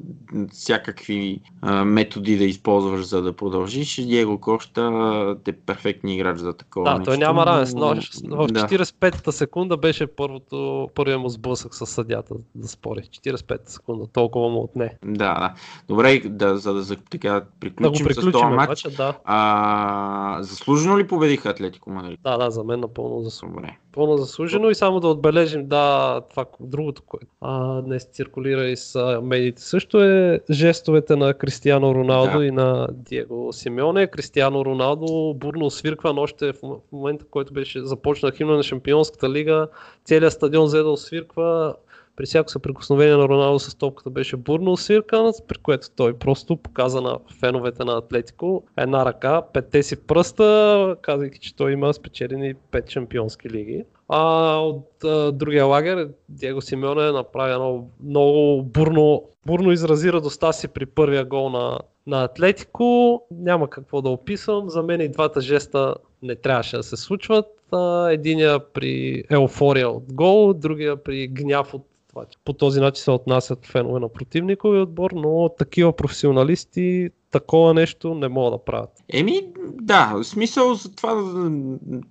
всякакви 0.51 1.41
а, 1.61 1.85
методи 1.85 2.37
да 2.37 2.43
използваш 2.43 3.05
за 3.05 3.21
да 3.21 3.33
продължиш, 3.33 3.95
Диего 3.95 4.37
Коща 4.37 4.91
е 5.47 5.51
перфектни 5.51 6.15
играч 6.15 6.37
за 6.37 6.53
такова 6.53 6.85
Да, 6.85 6.97
нещо. 6.97 7.05
той 7.05 7.17
няма 7.17 7.45
равенство. 7.45 7.79
но- 7.79 8.37
в 8.37 8.47
да. 8.47 8.59
45-та 8.61 9.31
секунда 9.31 9.77
беше 9.77 10.07
първото, 10.07 10.89
първият 10.95 11.21
му 11.21 11.29
сблъсък 11.29 11.75
с 11.75 11.85
съдята, 11.85 12.33
да 12.55 12.67
спори. 12.67 13.01
45-та 13.01 13.71
секунда, 13.71 14.07
толкова 14.07 14.49
му 14.49 14.61
отне. 14.61 14.93
Да, 15.05 15.33
да. 15.33 15.53
Добре, 15.87 16.21
да, 16.25 16.57
за 16.57 16.73
да 16.73 16.81
за, 16.81 16.95
така, 16.95 17.31
Да 17.31 17.45
приключим, 17.59 17.95
с 17.95 18.07
приключим 18.07 18.31
този 18.31 18.45
матч. 18.45 18.87
да. 18.97 19.13
А, 19.23 20.37
заслужено 20.41 20.97
ли 20.97 21.07
победиха 21.07 21.49
Атлетико 21.49 21.89
Мадрид? 21.89 22.19
Да, 22.23 22.37
да, 22.37 22.51
за 22.51 22.63
мен 22.63 22.79
напълно 22.79 23.21
заслужено. 23.21 23.55
Добре. 23.55 23.77
Пълно 23.91 24.17
заслужено 24.17 24.69
и 24.69 24.75
само 24.75 24.99
да 24.99 25.07
отбележим, 25.07 25.67
да, 25.67 26.21
това 26.29 26.45
другото, 26.59 27.01
което 27.01 27.27
днес 27.83 28.03
циркулира 28.03 28.65
и 28.65 28.77
с 28.77 29.18
а, 29.19 29.21
медиите 29.21 29.61
също 29.61 30.03
е 30.03 30.39
жестовете 30.51 31.15
на 31.15 31.33
Кристиано 31.33 31.95
Роналдо 31.95 32.39
Да. 32.39 32.45
и 32.45 32.51
на 32.51 32.87
Диего 32.91 33.53
Симеоне. 33.53 34.07
Кристиано 34.07 34.65
Роналдо 34.65 35.33
бурно 35.33 35.69
свирква 35.69 36.13
още 36.17 36.53
в 36.53 36.55
момента, 36.91 37.25
в 37.25 37.29
който 37.29 37.53
беше 37.53 37.81
започна 37.81 38.31
химна 38.31 38.55
на 38.55 38.63
Шампионската 38.63 39.29
лига. 39.29 39.67
Целият 40.05 40.33
стадион 40.33 40.65
взе 40.65 40.77
да 40.77 40.89
освирква. 40.89 41.75
При 42.15 42.25
всяко 42.25 42.51
съприкосновение 42.51 43.15
на 43.15 43.27
Роналдо 43.29 43.59
с 43.59 43.75
топката 43.75 44.09
беше 44.09 44.37
бурно 44.37 44.71
освиркан, 44.71 45.31
при 45.47 45.57
което 45.57 45.87
той 45.95 46.13
просто 46.13 46.57
показа 46.57 47.01
на 47.01 47.17
феновете 47.39 47.83
на 47.83 47.97
Атлетико 47.97 48.63
една 48.77 49.05
ръка, 49.05 49.41
петте 49.53 49.83
си 49.83 49.95
пръста, 49.95 50.95
казвайки, 51.01 51.39
че 51.39 51.55
той 51.55 51.71
има 51.71 51.93
спечелени 51.93 52.53
пет 52.53 52.89
шампионски 52.89 53.49
лиги. 53.49 53.83
А 54.09 54.55
от 54.57 55.03
а, 55.03 55.31
другия 55.31 55.65
лагер, 55.65 56.09
Диего 56.29 56.61
Симеоне 56.61 57.11
направи 57.11 57.53
едно 57.53 57.87
много 58.03 58.63
бурно, 58.63 59.23
бурно 59.45 59.71
изрази 59.71 60.11
радостта 60.13 60.53
си 60.53 60.67
при 60.67 60.85
първия 60.85 61.25
гол 61.25 61.49
на, 61.49 61.79
на 62.07 62.23
Атлетико. 62.23 63.21
Няма 63.31 63.69
какво 63.69 64.01
да 64.01 64.09
описвам. 64.09 64.69
За 64.69 64.83
мен 64.83 65.01
и 65.01 65.09
двата 65.11 65.41
жеста 65.41 65.95
не 66.21 66.35
трябваше 66.35 66.77
да 66.77 66.83
се 66.83 66.97
случват. 66.97 67.45
А, 67.71 68.09
единия 68.11 68.59
при 68.73 69.23
еуфория 69.31 69.89
от 69.89 70.13
гол, 70.13 70.53
другия 70.53 71.03
при 71.03 71.27
гняв 71.27 71.73
от 71.73 71.85
това, 72.09 72.25
че 72.25 72.37
по 72.45 72.53
този 72.53 72.79
начин 72.79 73.03
се 73.03 73.11
отнасят 73.11 73.65
фенове 73.65 73.99
на 73.99 74.09
противниковия 74.09 74.83
отбор, 74.83 75.11
но 75.11 75.49
такива 75.57 75.95
професионалисти 75.95 77.09
такова 77.31 77.73
нещо 77.73 78.13
не 78.13 78.27
могат 78.27 78.53
да 78.53 78.63
правят. 78.63 78.89
Еми, 79.13 79.41
да, 79.81 80.13
в 80.15 80.23
смисъл 80.23 80.73
за 80.73 80.95
това 80.95 81.13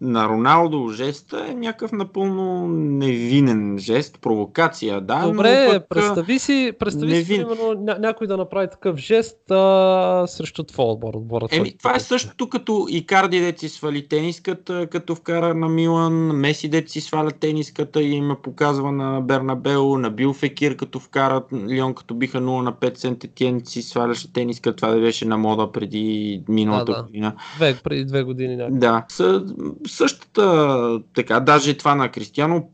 на 0.00 0.28
Роналдо 0.28 0.88
жеста 0.88 1.46
е 1.50 1.54
някакъв 1.54 1.92
напълно 1.92 2.68
невинен 2.68 3.78
жест, 3.78 4.18
провокация, 4.20 5.00
да. 5.00 5.26
Добре, 5.26 5.66
но 5.66 5.72
пък, 5.72 5.88
представи 5.88 6.38
си, 6.38 6.72
представи 6.78 7.12
не 7.12 7.24
си 7.24 7.36
примерно, 7.36 7.62
ня- 7.62 7.98
някой 7.98 8.26
да 8.26 8.36
направи 8.36 8.68
такъв 8.70 8.96
жест 8.96 9.50
а, 9.50 10.24
срещу 10.26 10.62
твой 10.64 10.86
отбор. 10.86 11.14
отбора 11.14 11.46
Еми, 11.50 11.76
това 11.76 11.96
е 11.96 12.00
същото 12.00 12.48
като 12.48 12.86
Икарди 12.90 13.40
дет 13.40 13.58
си 13.58 13.68
свали 13.68 14.08
тениската, 14.08 14.86
като 14.86 15.14
вкара 15.14 15.54
на 15.54 15.68
Милан, 15.68 16.12
Меси 16.14 16.68
дет 16.68 16.90
си 16.90 17.00
сваля 17.00 17.30
тениската 17.30 18.02
и 18.02 18.10
им 18.10 18.36
показва 18.42 18.92
на 18.92 19.20
Бернабео, 19.20 19.98
на 19.98 20.10
Бил 20.10 20.32
Фекир 20.32 20.76
като 20.76 21.00
вкара 21.00 21.42
Лион, 21.68 21.94
като 21.94 22.14
биха 22.14 22.40
0 22.40 22.62
на 22.62 22.72
5 22.72 22.96
Сент 22.96 23.24
Етиен 23.24 23.60
си 23.64 23.82
сваляше 23.82 24.32
тениска, 24.32 24.76
това 24.76 24.88
да 24.88 25.00
беше 25.08 25.24
на 25.24 25.38
мода 25.38 25.72
преди 25.72 26.42
миналата 26.48 26.92
Да, 26.92 26.98
да. 26.98 27.02
година. 27.02 27.34
Две, 27.56 27.76
преди 27.84 28.04
две 28.04 28.22
години 28.22 28.56
някакво. 28.56 28.78
Да, 28.78 29.04
с, 29.08 29.44
същата, 29.86 31.00
така, 31.14 31.40
даже 31.40 31.74
това 31.74 31.94
на 31.94 32.08
Кристиано 32.08 32.68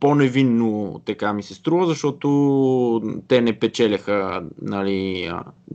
по-невинно 0.00 1.00
така 1.06 1.32
ми 1.32 1.42
се 1.42 1.54
струва, 1.54 1.86
защото 1.86 2.28
те 3.28 3.40
не 3.40 3.58
печеляха, 3.58 4.42
нали, 4.62 5.30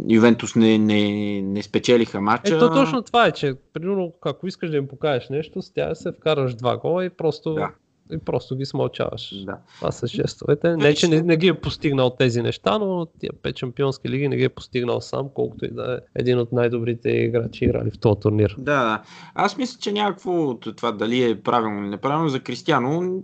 Ювентус 0.09 0.55
не, 0.55 0.77
не, 0.77 1.41
не 1.41 1.63
спечелиха 1.63 2.21
матча. 2.21 2.55
Ето 2.55 2.69
точно 2.69 3.01
това 3.01 3.27
е, 3.27 3.31
че 3.31 3.53
примерно 3.73 4.13
ако 4.21 4.47
искаш 4.47 4.69
да 4.69 4.77
им 4.77 4.87
покажеш 4.87 5.29
нещо, 5.29 5.61
с 5.61 5.73
тях 5.73 5.97
се 5.97 6.11
вкараш 6.11 6.55
два 6.55 6.77
гола 6.77 7.05
и 7.05 7.09
просто, 7.09 7.53
Да. 7.53 7.69
И 8.11 8.17
просто 8.17 8.55
ги 8.55 8.65
смълчаваш. 8.65 9.43
Да. 9.45 9.57
Това 9.75 9.91
са 9.91 10.07
жестовете. 10.07 10.77
Не, 10.77 10.93
че 10.93 11.07
не, 11.07 11.21
не 11.21 11.37
ги 11.37 11.47
е 11.47 11.53
постигнал 11.53 12.09
тези 12.09 12.41
неща, 12.41 12.77
но 12.77 13.05
тия 13.19 13.31
пет 13.43 13.57
шампионски 13.57 14.09
лиги 14.09 14.27
не 14.27 14.37
ги 14.37 14.43
е 14.43 14.49
постигнал 14.49 15.01
сам, 15.01 15.29
колкото 15.33 15.65
и 15.65 15.69
да 15.71 15.99
е 16.15 16.19
един 16.21 16.39
от 16.39 16.51
най-добрите 16.51 17.09
играчи 17.09 17.65
играли 17.65 17.91
в 17.91 17.99
този 17.99 18.19
турнир. 18.19 18.55
Да, 18.57 18.83
да. 18.83 19.01
Аз 19.35 19.57
мисля, 19.57 19.77
че 19.81 19.91
някакво 19.91 20.49
от 20.49 20.67
това 20.77 20.91
дали 20.91 21.23
е 21.23 21.41
правилно 21.41 21.81
или 21.81 21.89
неправилно 21.89 22.29
за 22.29 22.39
Кристиано 22.39 23.21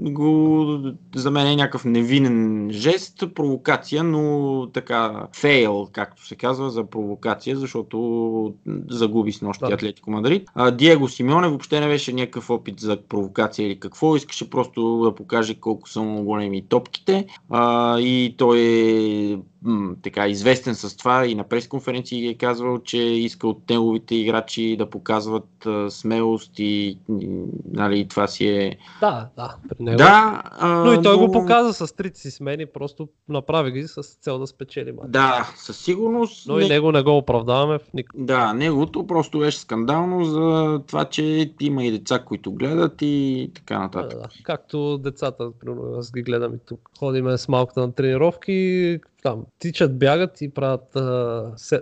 го, 0.00 0.78
за 1.14 1.30
мен 1.30 1.46
е 1.46 1.56
някакъв 1.56 1.84
невинен 1.84 2.68
жест, 2.72 3.24
провокация, 3.34 4.04
но 4.04 4.66
така 4.72 5.26
фейл, 5.36 5.88
както 5.92 6.26
се 6.26 6.36
казва, 6.36 6.70
за 6.70 6.84
провокация, 6.84 7.56
защото 7.56 8.54
загуби 8.88 9.32
с 9.32 9.42
нощи 9.42 9.64
Да. 9.68 9.74
Атлетико 9.74 10.10
Мадрид. 10.10 10.48
А, 10.54 10.70
Диего 10.70 11.08
Симеоне 11.08 11.48
въобще 11.48 11.80
не 11.80 11.86
беше 11.86 12.12
някакъв 12.12 12.50
опит 12.50 12.80
за 12.80 12.98
провокация 13.08 13.66
или 13.66 13.80
какво, 13.90 14.16
искаше 14.16 14.50
просто 14.50 15.00
да 15.04 15.14
покаже 15.14 15.54
колко 15.54 15.88
са 15.88 16.02
му 16.02 16.24
големи 16.24 16.68
топките. 16.68 17.26
А, 17.50 17.98
и 18.00 18.34
той 18.38 18.58
е 18.58 19.38
м, 19.64 19.96
така 20.02 20.28
известен 20.28 20.74
с 20.74 20.96
това 20.96 21.26
и 21.26 21.34
на 21.34 21.44
пресконференции 21.44 22.28
е 22.28 22.34
казвал, 22.34 22.78
че 22.78 22.98
иска 22.98 23.48
от 23.48 23.70
неговите 23.70 24.14
играчи 24.14 24.76
да 24.78 24.90
показват 24.90 25.66
а, 25.66 25.90
смелост 25.90 26.52
и, 26.58 26.98
нали, 27.72 28.08
това 28.08 28.26
си 28.26 28.48
е... 28.48 28.78
Да, 29.00 29.28
да, 29.36 29.56
при 29.68 29.84
него. 29.84 29.96
Да, 29.98 30.42
а, 30.44 30.68
Но 30.68 30.92
и 30.92 31.02
той 31.02 31.16
го 31.16 31.32
показа 31.32 31.72
с 31.86 31.96
трите 31.96 32.20
си 32.20 32.30
смени, 32.30 32.66
просто 32.66 33.08
направи 33.28 33.70
ги 33.72 33.82
с 33.88 34.02
цел 34.02 34.38
да 34.38 34.46
спечели 34.46 34.92
матч. 34.92 35.10
Да, 35.10 35.52
със 35.56 35.78
сигурност. 35.78 36.48
Но 36.48 36.60
и 36.60 36.68
него 36.68 36.92
не 36.92 37.02
го 37.02 37.16
оправдаваме 37.16 37.78
в 37.78 37.92
никакъв. 37.94 38.24
Да, 38.24 38.52
неговото 38.52 39.06
просто 39.06 39.38
беше 39.38 39.58
скандално 39.58 40.24
за 40.24 40.80
това, 40.86 41.04
че 41.04 41.52
има 41.60 41.84
и 41.84 41.90
деца, 41.90 42.18
които 42.18 42.52
гледат 42.52 42.94
и 43.02 43.50
така 43.54 43.74
Да, 43.74 43.80
нататък. 43.80 44.18
да. 44.18 44.28
Както 44.42 44.98
децата, 44.98 45.50
примерно, 45.60 45.94
аз 45.98 46.12
ги 46.12 46.22
гледам 46.22 46.54
и 46.54 46.58
тук. 46.66 46.90
Ходиме 46.98 47.38
с 47.38 47.48
малката 47.48 47.80
на 47.80 47.92
тренировки, 47.92 48.98
там, 49.22 49.44
тичат, 49.58 49.98
бягат 49.98 50.40
и 50.40 50.50
правят 50.50 50.96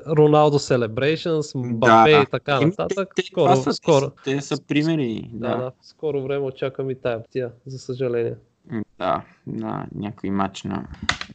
Роналдо 0.07 0.59
Celebrations, 0.59 1.59
Мбапе 1.59 2.22
и 2.22 2.27
така 2.31 2.61
нататък. 2.61 3.12
Те, 3.16 3.22
те, 3.22 3.27
скоро, 3.27 3.57
са, 3.57 3.72
скоро, 3.72 4.11
Те 4.24 4.40
са 4.40 4.57
примери. 4.68 5.31
да, 5.33 5.57
да, 5.57 5.70
в 5.83 5.87
скоро 5.87 6.22
време 6.22 6.46
очаквам 6.46 6.90
и 6.90 6.94
тая 6.94 7.22
птия, 7.24 7.51
за 7.66 7.79
съжаление. 7.79 8.35
Да, 8.98 9.22
на 9.46 9.87
някой 9.94 10.30
матч 10.30 10.62
на 10.62 10.84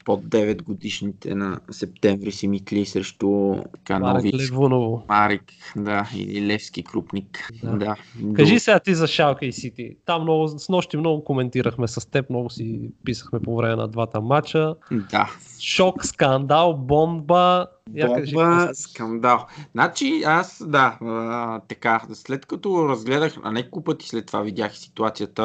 под 0.06 0.24
9 0.24 0.64
годишните 0.64 1.36
на 1.36 1.60
септември 1.72 2.32
си 2.32 2.48
митли 2.48 2.86
срещу 2.86 3.28
Марек 3.28 3.64
нови 3.90 4.34
Левуново. 4.34 5.04
Марик, 5.10 5.44
да, 5.76 6.10
или 6.16 6.48
Левски 6.48 6.84
крупник. 6.84 7.50
Да. 7.64 7.78
Да. 7.78 7.96
Кажи 8.36 8.60
сега 8.60 8.80
ти 8.80 8.96
за 8.96 9.08
Шалка 9.08 9.46
и 9.46 9.54
Сити. 9.54 9.96
Там 10.06 10.22
много, 10.22 10.48
с 10.48 10.70
нощи 10.70 10.98
много 10.98 11.24
коментирахме 11.24 11.88
с 11.88 12.10
теб, 12.10 12.30
много 12.30 12.50
си 12.50 12.92
писахме 13.06 13.40
по 13.40 13.58
време 13.58 13.76
на 13.76 13.88
двата 13.88 14.22
матча. 14.22 14.76
Да. 15.12 15.32
Шок, 15.60 16.06
скандал, 16.06 16.74
бомба. 16.78 17.68
Бомба, 17.90 18.70
скандал. 18.74 19.46
Значи 19.72 20.24
аз, 20.26 20.64
да, 20.68 20.98
а, 21.02 21.60
така, 21.60 22.02
след 22.14 22.46
като 22.46 22.90
разгледах, 22.90 23.34
а 23.44 23.52
няколко 23.52 23.84
пъти 23.84 24.08
след 24.08 24.26
това 24.26 24.42
видях 24.42 24.78
ситуацията, 24.78 25.44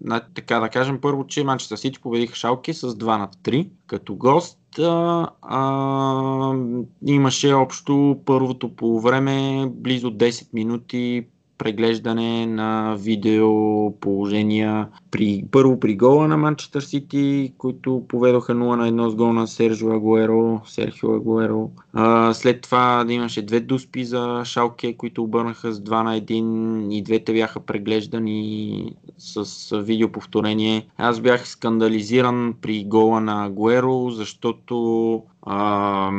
на, 0.00 0.20
така 0.34 0.60
да 0.60 0.68
кажем 0.68 0.98
първо, 1.00 1.19
че 1.24 1.44
Манчестър 1.44 1.76
Сити 1.76 2.00
победиха 2.00 2.34
Шалке 2.36 2.74
с 2.74 2.88
2 2.88 3.18
на 3.18 3.28
3 3.28 3.68
като 3.86 4.14
гост. 4.14 4.58
А, 4.78 5.28
а, 5.42 6.54
имаше 7.06 7.52
общо 7.52 8.20
първото 8.24 8.76
по 8.76 9.00
време 9.00 9.66
близо 9.70 10.10
10 10.10 10.54
минути 10.54 11.26
преглеждане 11.60 12.46
на 12.46 12.96
видео 12.98 13.50
положения 14.00 14.88
при, 15.10 15.44
първо 15.50 15.80
при 15.80 15.96
гола 15.96 16.28
на 16.28 16.36
Манчестър 16.36 16.80
Сити, 16.80 17.52
които 17.58 18.02
поведоха 18.08 18.54
0 18.54 18.56
на 18.56 18.92
1 18.92 19.08
с 19.08 19.14
гол 19.14 19.32
на 19.32 19.46
Сержо 19.46 19.90
Агуеро, 19.90 20.60
Серхио 20.64 21.14
Агуеро. 21.14 21.70
А, 21.92 22.34
след 22.34 22.60
това 22.60 23.04
да 23.04 23.12
имаше 23.12 23.42
две 23.42 23.60
дуспи 23.60 24.04
за 24.04 24.42
Шалке, 24.44 24.96
които 24.96 25.22
обърнаха 25.22 25.72
с 25.72 25.80
2 25.80 26.02
на 26.02 26.20
1 26.20 26.94
и 26.94 27.02
двете 27.02 27.32
бяха 27.32 27.60
преглеждани 27.60 28.94
с 29.18 29.76
видеоповторение. 29.82 30.86
Аз 30.98 31.20
бях 31.20 31.48
скандализиран 31.48 32.54
при 32.60 32.84
гола 32.84 33.20
на 33.20 33.44
Агуеро, 33.44 34.10
защото 34.10 35.22
а, 35.42 36.10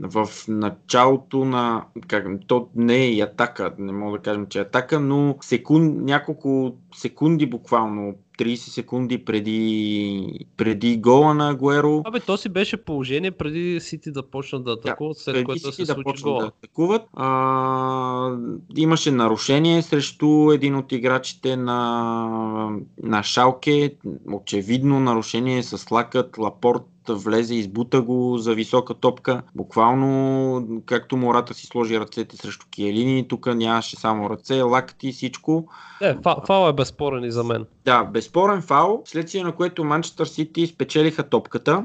в 0.00 0.28
началото 0.48 1.44
на... 1.44 1.84
Как, 2.08 2.26
то 2.46 2.68
не 2.74 2.96
е 2.96 3.10
и 3.10 3.20
атака, 3.20 3.74
не 3.78 3.92
мога 3.92 4.18
да 4.18 4.22
кажем, 4.22 4.46
че 4.46 4.58
е 4.58 4.62
атака, 4.62 5.00
но 5.00 5.36
секунд, 5.40 5.96
няколко 6.02 6.76
секунди 6.94 7.46
буквално 7.46 8.14
30 8.38 8.56
секунди 8.56 9.24
преди, 9.24 10.46
преди 10.56 10.96
гола 10.96 11.34
на 11.34 11.50
Агуеро. 11.50 12.02
Абе, 12.04 12.20
то 12.20 12.36
си 12.36 12.48
беше 12.48 12.76
положение 12.76 13.30
преди 13.30 13.80
Сити 13.80 14.10
да 14.10 14.22
почнат 14.22 14.64
да 14.64 14.72
атакуват, 14.72 15.16
да, 15.16 15.20
след 15.20 15.44
което 15.44 15.72
се 15.72 15.84
да 15.84 15.92
случи 15.92 16.22
гола. 16.22 16.42
Да 16.42 16.46
атакуват. 16.46 17.02
А, 17.12 18.36
имаше 18.76 19.10
нарушение 19.10 19.82
срещу 19.82 20.50
един 20.52 20.76
от 20.76 20.92
играчите 20.92 21.56
на, 21.56 22.70
на 23.02 23.22
Шалке. 23.22 23.94
Очевидно 24.32 25.00
нарушение 25.00 25.62
с 25.62 25.90
лакът, 25.90 26.38
Лапорт 26.38 26.82
влезе, 27.16 27.54
избута 27.54 28.02
го 28.02 28.38
за 28.38 28.54
висока 28.54 28.94
топка. 28.94 29.42
Буквално, 29.54 30.82
както 30.86 31.16
Мората 31.16 31.54
си 31.54 31.66
сложи 31.66 32.00
ръцете 32.00 32.36
срещу 32.36 32.66
Киелини, 32.70 33.28
тук 33.28 33.46
нямаше 33.54 33.96
само 33.96 34.30
ръце, 34.30 34.62
лакти 34.62 35.08
и 35.08 35.12
всичко. 35.12 35.68
Не, 36.00 36.18
фал 36.46 36.68
е 36.68 36.72
безспорен 36.72 37.24
и 37.24 37.30
за 37.30 37.44
мен. 37.44 37.66
Да, 37.84 38.04
безспорен 38.04 38.62
фал, 38.62 39.02
следствие 39.04 39.42
на 39.42 39.52
което 39.52 39.84
Манчестър 39.84 40.26
Сити 40.26 40.66
спечелиха 40.66 41.22
топката, 41.22 41.84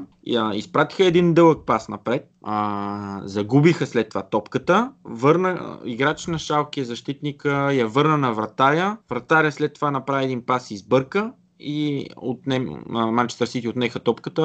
изпратиха 0.54 1.04
един 1.04 1.34
дълъг 1.34 1.66
пас 1.66 1.88
напред, 1.88 2.30
а, 2.42 3.20
загубиха 3.24 3.86
след 3.86 4.08
това 4.08 4.22
топката, 4.22 4.92
върна 5.04 5.78
играч 5.84 6.26
на 6.26 6.38
Шалки, 6.38 6.84
защитника, 6.84 7.72
я 7.72 7.86
върна 7.86 8.18
на 8.18 8.32
вратаря, 8.32 8.96
вратаря 9.10 9.52
след 9.52 9.74
това 9.74 9.90
направи 9.90 10.24
един 10.24 10.46
пас 10.46 10.70
и 10.70 10.74
избърка, 10.74 11.32
и 11.60 12.06
отнем, 12.16 12.68
Манчестър 12.88 13.46
Сити 13.46 13.68
отнеха 13.68 14.00
топката 14.00 14.42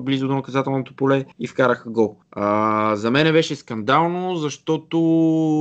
близо 0.00 0.28
до 0.28 0.34
наказателното 0.34 0.94
поле 0.94 1.24
и 1.40 1.46
вкараха 1.46 1.90
гол. 1.90 2.16
А, 2.32 2.96
за 2.96 3.10
мен 3.10 3.32
беше 3.32 3.56
скандално, 3.56 4.36
защото 4.36 4.98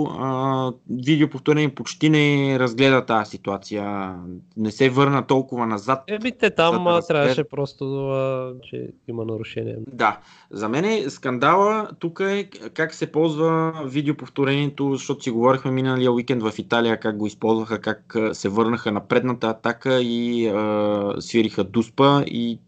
а, 0.03 0.71
видеоповторение 0.89 1.75
почти 1.75 2.09
не 2.09 2.59
разгледа 2.59 3.05
тази 3.05 3.29
ситуация. 3.29 4.15
Не 4.57 4.71
се 4.71 4.89
върна 4.89 5.27
толкова 5.27 5.67
назад. 5.67 6.03
Еми, 6.07 6.31
те 6.39 6.49
там 6.49 6.83
да 6.83 7.01
трябваше 7.01 7.43
просто, 7.43 8.09
а, 8.09 8.53
че 8.63 8.89
има 9.07 9.25
нарушение. 9.25 9.75
Да. 9.87 10.17
За 10.51 10.69
мен 10.69 11.09
скандала 11.09 11.89
тук 11.99 12.19
е 12.19 12.49
как 12.73 12.93
се 12.93 13.11
ползва 13.11 13.73
видеоповторението, 13.85 14.93
защото 14.93 15.23
си 15.23 15.31
говорихме 15.31 15.71
миналия 15.71 16.11
уикенд 16.11 16.43
в 16.43 16.53
Италия 16.57 16.99
как 16.99 17.17
го 17.17 17.27
използваха, 17.27 17.81
как 17.81 18.15
се 18.33 18.49
върнаха 18.49 18.91
на 18.91 19.07
предната 19.07 19.47
атака 19.47 20.01
и 20.01 20.47
а, 20.47 20.84
свириха 21.19 21.63
Дуспа 21.63 22.23
и 22.27 22.59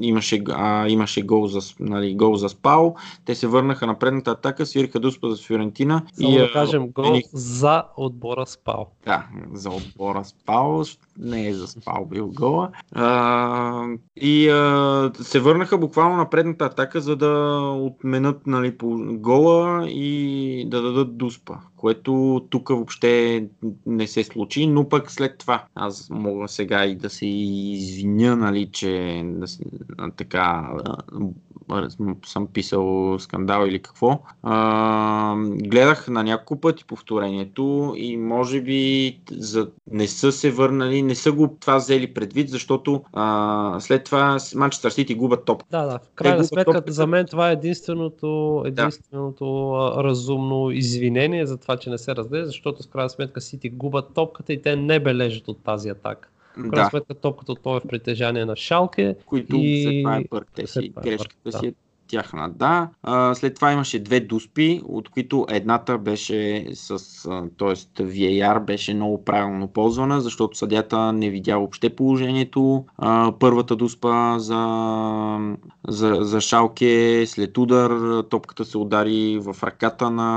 имаше, 0.00 0.42
а, 0.48 0.88
имаше 0.88 1.22
гол, 1.22 1.46
за, 1.46 1.60
нали, 1.80 2.14
гол 2.14 2.34
за 2.34 2.48
Спал. 2.48 2.94
Те 3.24 3.34
се 3.34 3.46
върнаха 3.46 3.86
на 3.86 3.98
предната 3.98 4.30
атака, 4.30 4.66
свириха 4.66 5.00
Дуспа 5.00 5.28
за 5.28 5.42
Фиорентина. 5.42 6.02
Само 6.12 6.30
и, 6.30 6.38
да 6.38 6.52
кажем 6.52 6.88
гол 6.88 7.14
и... 7.14 7.22
за 7.32 7.84
отбора 7.96 8.46
Спал. 8.46 8.90
Да, 9.04 9.26
за 9.52 9.70
отбора 9.70 10.24
Спал. 10.24 10.84
Не 11.18 11.48
е 11.48 11.54
за 11.54 11.68
Спал 11.68 12.06
бил 12.10 12.28
гола. 12.28 12.70
А, 12.92 13.86
и 14.16 14.48
а, 14.48 15.10
се 15.20 15.40
върнаха 15.40 15.78
буквално 15.78 16.16
на 16.16 16.30
предната 16.30 16.64
атака, 16.64 17.00
за 17.00 17.16
да 17.16 17.60
отменят 17.78 18.46
нали, 18.46 18.78
по 18.78 18.98
гола 19.12 19.88
и 19.88 20.66
да 20.68 20.82
дадат 20.82 21.16
Дуспа 21.16 21.58
което 21.82 22.40
тук 22.50 22.68
въобще 22.68 23.46
не 23.86 24.06
се 24.06 24.24
случи, 24.24 24.66
но 24.66 24.88
пък 24.88 25.10
след 25.10 25.38
това 25.38 25.64
аз 25.74 26.10
мога 26.10 26.48
сега 26.48 26.84
и 26.84 26.94
да 26.94 27.10
се 27.10 27.26
извиня, 27.26 28.36
нали, 28.36 28.68
че 28.72 29.22
да, 29.24 29.46
така 30.16 30.70
съм 32.26 32.46
писал 32.46 33.16
скандал 33.18 33.66
или 33.66 33.78
какво. 33.78 34.20
А, 34.42 35.36
гледах 35.46 36.08
на 36.08 36.22
няколко 36.22 36.60
пъти 36.60 36.84
повторението 36.84 37.94
и 37.96 38.16
може 38.16 38.60
би 38.60 39.18
за, 39.30 39.68
не 39.90 40.08
са 40.08 40.32
се 40.32 40.50
върнали, 40.50 41.02
не 41.02 41.14
са 41.14 41.32
го 41.32 41.56
това 41.60 41.76
взели 41.76 42.14
предвид, 42.14 42.48
защото 42.48 43.02
а, 43.12 43.76
след 43.80 44.04
това 44.04 44.38
Манчестър 44.54 44.90
Сити 44.90 45.14
губят 45.14 45.44
топ. 45.44 45.62
Да, 45.70 45.86
да. 45.86 45.98
В 45.98 46.10
крайна 46.14 46.44
сметка 46.44 46.72
топ... 46.72 46.88
за 46.88 47.06
мен 47.06 47.26
това 47.26 47.50
е 47.50 47.52
единственото, 47.52 48.62
единственото 48.66 49.44
да. 49.96 50.04
разумно 50.04 50.70
извинение 50.70 51.46
за 51.46 51.56
това, 51.56 51.76
че 51.76 51.90
не 51.90 51.98
се 51.98 52.16
разглежда, 52.16 52.46
защото 52.46 52.82
в 52.82 52.88
крайна 52.88 53.10
сметка 53.10 53.40
Сити 53.40 53.70
губят 53.70 54.14
топката 54.14 54.52
и 54.52 54.62
те 54.62 54.76
не 54.76 55.00
бележат 55.00 55.48
от 55.48 55.64
тази 55.64 55.88
атака. 55.88 56.28
В 56.52 56.54
крайна 56.54 56.70
да. 56.70 56.90
сметка 56.90 57.14
топката 57.14 57.54
то 57.54 57.76
е 57.76 57.80
в 57.80 57.88
притежание 57.88 58.44
на 58.44 58.56
Шалке. 58.56 59.16
Които 59.26 59.56
и... 59.56 59.82
след 59.82 60.02
това 60.02 60.16
е 60.16 60.24
пърк, 60.30 60.48
те 60.54 60.66
си, 60.66 60.92
грешката 61.02 61.50
да. 61.50 61.58
си 61.58 61.66
е 61.66 61.74
тяхна, 62.08 62.50
да. 62.50 62.88
А, 63.02 63.34
след 63.34 63.54
това 63.54 63.72
имаше 63.72 63.98
две 63.98 64.20
дуспи, 64.20 64.80
от 64.84 65.08
които 65.08 65.46
едната 65.50 65.98
беше 65.98 66.66
с, 66.74 66.98
т.е. 67.58 68.02
VAR 68.02 68.64
беше 68.64 68.94
много 68.94 69.24
правилно 69.24 69.68
ползвана, 69.68 70.20
защото 70.20 70.58
съдята 70.58 71.12
не 71.12 71.30
видя 71.30 71.56
въобще 71.56 71.90
положението. 71.90 72.84
А, 72.98 73.32
първата 73.40 73.76
дуспа 73.76 74.38
за, 74.38 74.62
за, 75.88 76.18
за 76.20 76.40
Шалке, 76.40 77.24
след 77.26 77.58
удар, 77.58 78.22
топката 78.30 78.64
се 78.64 78.78
удари 78.78 79.38
в 79.38 79.56
ръката 79.62 80.10
на, 80.10 80.30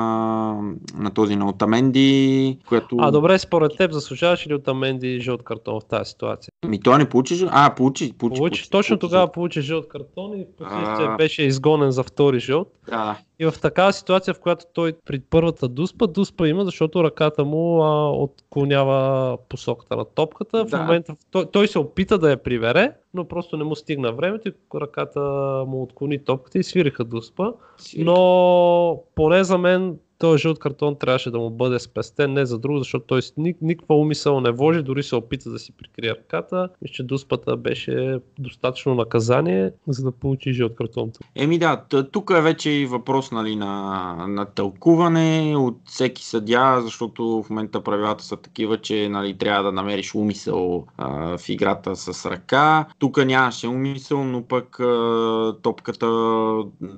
на 0.97 1.11
този 1.13 1.35
на 1.35 1.49
Отаменди, 1.49 2.57
което... 2.67 2.95
А, 2.99 3.11
добре, 3.11 3.39
според 3.39 3.77
теб 3.77 3.91
заслужаваш 3.91 4.47
ли 4.47 4.53
Отаменди 4.53 5.19
жълт 5.19 5.43
картон 5.43 5.79
в 5.79 5.85
тази 5.85 6.09
ситуация? 6.09 6.49
Ми 6.67 6.79
той 6.79 6.97
не 6.97 7.09
получи, 7.09 7.47
а, 7.49 7.75
получи, 7.75 8.13
получи, 8.13 8.17
получи, 8.17 8.37
получи 8.37 8.69
точно 8.69 8.99
получи, 8.99 8.99
тогава 8.99 9.31
получи 9.31 9.61
жълт 9.61 9.87
картон 9.87 10.33
и 10.33 10.45
а... 10.61 11.15
беше 11.17 11.43
изгонен 11.65 11.91
за 11.91 12.03
втори 12.03 12.39
жълт. 12.39 12.67
Да. 12.89 13.17
И 13.39 13.45
в 13.45 13.53
такава 13.61 13.93
ситуация, 13.93 14.33
в 14.33 14.39
която 14.39 14.65
той 14.73 14.93
при 15.05 15.19
първата 15.19 15.67
дуспа, 15.67 16.07
дуспа 16.07 16.47
има, 16.47 16.65
защото 16.65 17.03
ръката 17.03 17.45
му 17.45 17.83
а, 17.83 18.09
отклонява 18.11 19.37
посоката 19.49 19.95
на 19.95 20.05
топката. 20.05 20.65
Да. 20.65 20.77
В 20.77 20.81
момента 20.81 21.15
той, 21.31 21.45
той 21.51 21.67
се 21.67 21.79
опита 21.79 22.17
да 22.17 22.31
я 22.31 22.43
привере, 22.43 22.91
но 23.13 23.27
просто 23.27 23.57
не 23.57 23.63
му 23.63 23.75
стигна 23.75 24.11
времето 24.11 24.49
и 24.49 24.53
ръката 24.75 25.19
му 25.67 25.83
отклони 25.83 26.23
топката 26.23 26.59
и 26.59 26.63
свириха 26.63 27.03
дуспа. 27.03 27.53
Но 27.97 29.01
поне 29.15 29.43
за 29.43 29.57
мен 29.57 29.97
този 30.17 30.41
жълт 30.41 30.59
картон 30.59 30.95
трябваше 30.99 31.31
да 31.31 31.39
му 31.39 31.49
бъде 31.49 31.79
спестен, 31.79 32.33
не 32.33 32.45
за 32.45 32.59
друго, 32.59 32.77
защото 32.77 33.05
той 33.05 33.21
ник, 33.37 33.57
никаква 33.61 33.95
умисъл 33.95 34.41
не 34.41 34.51
вложи, 34.51 34.81
дори 34.81 35.03
се 35.03 35.15
опита 35.15 35.49
да 35.49 35.59
си 35.59 35.71
прикрие 35.71 36.11
ръката. 36.11 36.69
Мисля, 36.81 36.93
че 36.93 37.03
дуспата 37.03 37.57
беше 37.57 38.19
достатъчно 38.39 38.95
наказание, 38.95 39.71
за 39.87 40.03
да 40.03 40.11
получи 40.11 40.53
жълт 40.53 40.75
картон. 40.75 41.11
Еми 41.35 41.57
да, 41.59 41.83
тук 42.11 42.31
е 42.37 42.41
вече 42.41 42.69
и 42.69 42.85
въпрос 42.85 43.31
нали, 43.31 43.55
на, 43.55 44.15
на 44.27 44.45
тълкуване 44.45 45.55
от 45.57 45.77
всеки 45.85 46.25
съдя, 46.25 46.81
защото 46.83 47.43
в 47.43 47.49
момента 47.49 47.83
правилата 47.83 48.23
са 48.23 48.37
такива, 48.37 48.77
че 48.77 49.09
нали, 49.09 49.37
трябва 49.37 49.63
да 49.63 49.71
намериш 49.71 50.15
умисъл 50.15 50.85
а, 50.97 51.37
в 51.37 51.49
играта 51.49 51.95
с 51.95 52.25
ръка. 52.25 52.85
Тук 52.99 53.25
нямаше 53.25 53.67
умисъл, 53.67 54.23
но 54.23 54.43
пък 54.43 54.79
а, 54.79 55.55
топката 55.61 56.07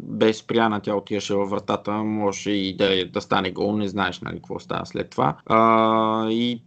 без 0.04 0.38
спряна, 0.38 0.80
тя 0.80 0.96
отиваше 0.96 1.34
във 1.34 1.50
вратата, 1.50 1.92
може 1.92 2.52
и 2.52 2.76
да 2.76 3.02
е 3.02 3.06
да 3.12 3.22
стане 3.22 3.52
гол, 3.52 3.78
не 3.78 3.88
знаеш 3.88 4.20
нали, 4.20 4.36
какво 4.36 4.60
става 4.60 4.86
след 4.86 5.10
това. 5.10 5.38
А, 5.46 6.30
и 6.30 6.62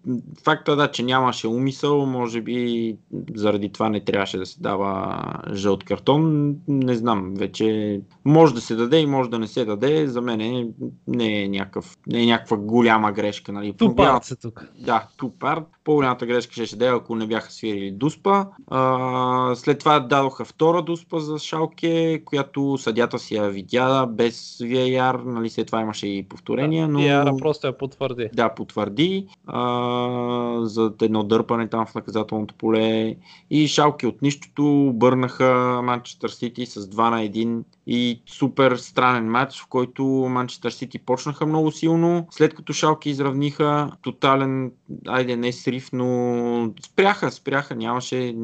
факта 0.45 0.77
да, 0.77 0.91
че 0.91 1.03
нямаше 1.03 1.49
умисъл, 1.49 2.07
може 2.07 2.41
би 2.41 2.97
заради 3.35 3.73
това 3.73 3.89
не 3.89 4.05
трябваше 4.05 4.39
да 4.39 4.47
се 4.47 4.61
дава 4.61 5.23
жълт 5.53 5.85
картон. 5.85 6.55
Не 6.69 6.95
знам, 6.95 7.35
вече 7.35 8.01
може 8.25 8.55
да 8.55 8.61
се 8.61 8.75
даде 8.75 9.01
и 9.01 9.07
може 9.07 9.31
да 9.31 9.39
не 9.39 9.47
се 9.47 9.65
даде. 9.65 10.07
За 10.07 10.21
мен 10.21 10.73
не 11.07 11.43
е, 11.43 11.49
някакъв, 11.49 11.97
не 12.07 12.23
е 12.23 12.27
някаква 12.27 12.57
голяма 12.57 13.13
грешка. 13.13 13.53
Нали. 13.53 13.73
Тупарт 13.73 14.25
се 14.25 14.37
тук. 14.37 14.65
Да, 14.79 15.09
тупарт. 15.17 15.65
По-голямата 15.85 16.27
грешка 16.27 16.53
ще 16.53 16.67
се 16.67 16.77
даде, 16.77 16.91
ако 16.91 17.15
не 17.15 17.27
бяха 17.27 17.53
свирили 17.53 17.91
дуспа. 17.91 18.47
А, 18.67 19.55
след 19.55 19.79
това 19.79 20.01
дадоха 20.01 20.45
втора 20.45 20.83
дуспа 20.83 21.19
за 21.19 21.39
Шалке, 21.39 22.23
която 22.25 22.79
съдята 22.79 23.19
си 23.19 23.35
я 23.35 23.49
видя 23.49 24.07
без 24.07 24.59
VAR. 24.59 25.25
Нали, 25.25 25.51
след 25.51 25.67
това 25.67 25.81
имаше 25.81 26.07
и 26.07 26.29
повторения, 26.31 26.89
но... 26.89 26.99
VR 26.99 27.39
просто 27.39 27.67
я 27.67 27.79
потвърди. 27.79 28.29
Да, 28.35 28.55
потвърди 28.55 29.27
а, 29.47 30.61
за 30.63 30.93
едно 31.03 31.23
дърпане 31.23 31.69
там 31.69 31.87
в 31.87 31.95
наказателното 31.95 32.55
поле 32.55 33.17
и 33.51 33.69
шалки 33.69 34.07
от 34.07 34.23
нищото 34.23 34.87
обърнаха 34.89 35.81
Манчестър 35.85 36.29
Сити 36.29 36.67
с 36.67 36.81
2 36.81 37.11
на 37.11 37.29
1 37.29 37.63
и 37.93 38.23
супер 38.27 38.77
странен 38.77 39.31
матч, 39.31 39.63
в 39.63 39.67
който 39.67 40.05
Манчестър 40.05 40.71
Сити 40.71 40.99
почнаха 40.99 41.47
много 41.47 41.71
силно, 41.71 42.27
след 42.31 42.55
като 42.55 42.73
Шалки 42.73 43.11
изравниха 43.11 43.91
тотален, 44.03 44.73
айде 45.09 45.37
не 45.37 45.53
срив, 45.53 45.89
но 45.93 46.73
спряха, 46.87 47.31
спряха, 47.31 47.75
нямаше, 47.75 48.35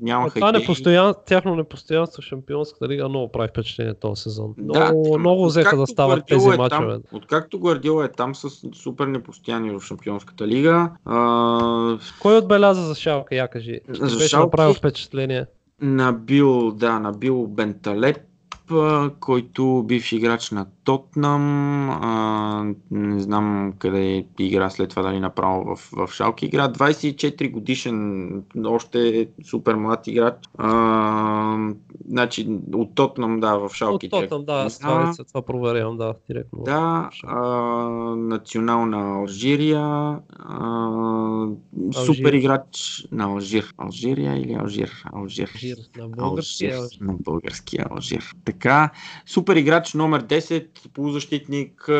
нямаха 0.00 0.34
Това 0.34 0.52
непостоян, 0.52 1.14
тяхно 1.26 1.54
непостоянство 1.54 2.22
в 2.22 2.24
Шампионската 2.24 2.88
лига 2.88 3.08
много 3.08 3.32
прави 3.32 3.48
впечатление 3.48 3.94
този 3.94 4.22
сезон. 4.22 4.54
Да, 4.58 4.84
много, 4.84 5.18
много 5.18 5.46
взеха 5.46 5.76
да 5.76 5.86
стават 5.86 6.24
Гвардиола 6.26 6.50
тези 6.50 6.54
е 6.54 6.58
мачове. 6.58 6.92
Там, 6.92 7.02
откакто 7.12 7.58
Гвардиола 7.58 8.04
е 8.04 8.08
там 8.08 8.34
с 8.34 8.50
супер 8.74 9.06
непостоянни 9.06 9.70
в 9.70 9.80
Шампионската 9.80 10.46
лига, 10.46 10.90
а, 11.04 11.98
Кой 12.20 12.38
отбеляза 12.38 12.82
за 12.82 12.94
Шалка, 12.94 13.34
я 13.34 13.48
кажи? 13.48 13.80
За 13.88 14.16
беше 14.16 14.28
Шалке? 14.28 14.46
направил 14.46 14.74
впечатление. 14.74 15.46
Набил, 15.80 16.70
да, 16.70 16.98
набил 16.98 17.46
Бенталеп, 17.46 18.16
а, 18.16 18.35
който 19.20 19.84
бивш 19.86 20.12
играч 20.12 20.50
на 20.50 20.66
Тотнам, 20.86 21.90
а, 21.90 22.64
не 22.90 23.20
знам 23.20 23.72
къде 23.78 24.26
игра 24.38 24.70
след 24.70 24.90
това 24.90 25.02
дали 25.02 25.20
направо 25.20 25.76
в, 25.76 25.90
в 25.92 26.12
Шалки 26.12 26.46
игра. 26.46 26.68
24 26.68 27.50
годишен, 27.50 28.42
още 28.64 29.28
супер 29.44 29.74
млад 29.74 30.06
играч. 30.06 30.34
А, 30.58 31.68
значи 32.08 32.48
от 32.74 32.94
Тотнам, 32.94 33.40
да, 33.40 33.56
в 33.56 33.70
Шалки. 33.74 34.06
От 34.06 34.10
Тотъм, 34.10 34.44
да, 34.44 34.52
аз 34.52 34.78
това, 34.78 35.12
това 35.28 35.42
проверявам, 35.42 35.96
да, 35.96 36.14
директно. 36.28 36.62
Да, 36.64 37.10
а, 37.24 37.44
национална 38.16 39.18
Алжирия, 39.18 40.18
а, 40.38 41.48
супер 41.92 42.32
играч 42.32 43.06
на 43.12 43.24
Алжир. 43.24 43.74
Алжирия 43.78 44.36
или 44.36 44.52
Алжир? 44.52 45.02
Алжир. 45.12 45.50
Алжир, 45.54 45.76
на 45.98 46.08
български 46.08 46.66
Алжир, 46.66 46.78
Алжир. 46.78 47.00
на 47.00 47.14
български 47.20 47.78
Алжир. 47.90 48.32
Така, 48.44 48.90
супер 49.26 49.56
играч 49.56 49.94
номер 49.94 50.26
10, 50.26 50.66
полузащитник 50.94 51.88
а, 51.88 51.92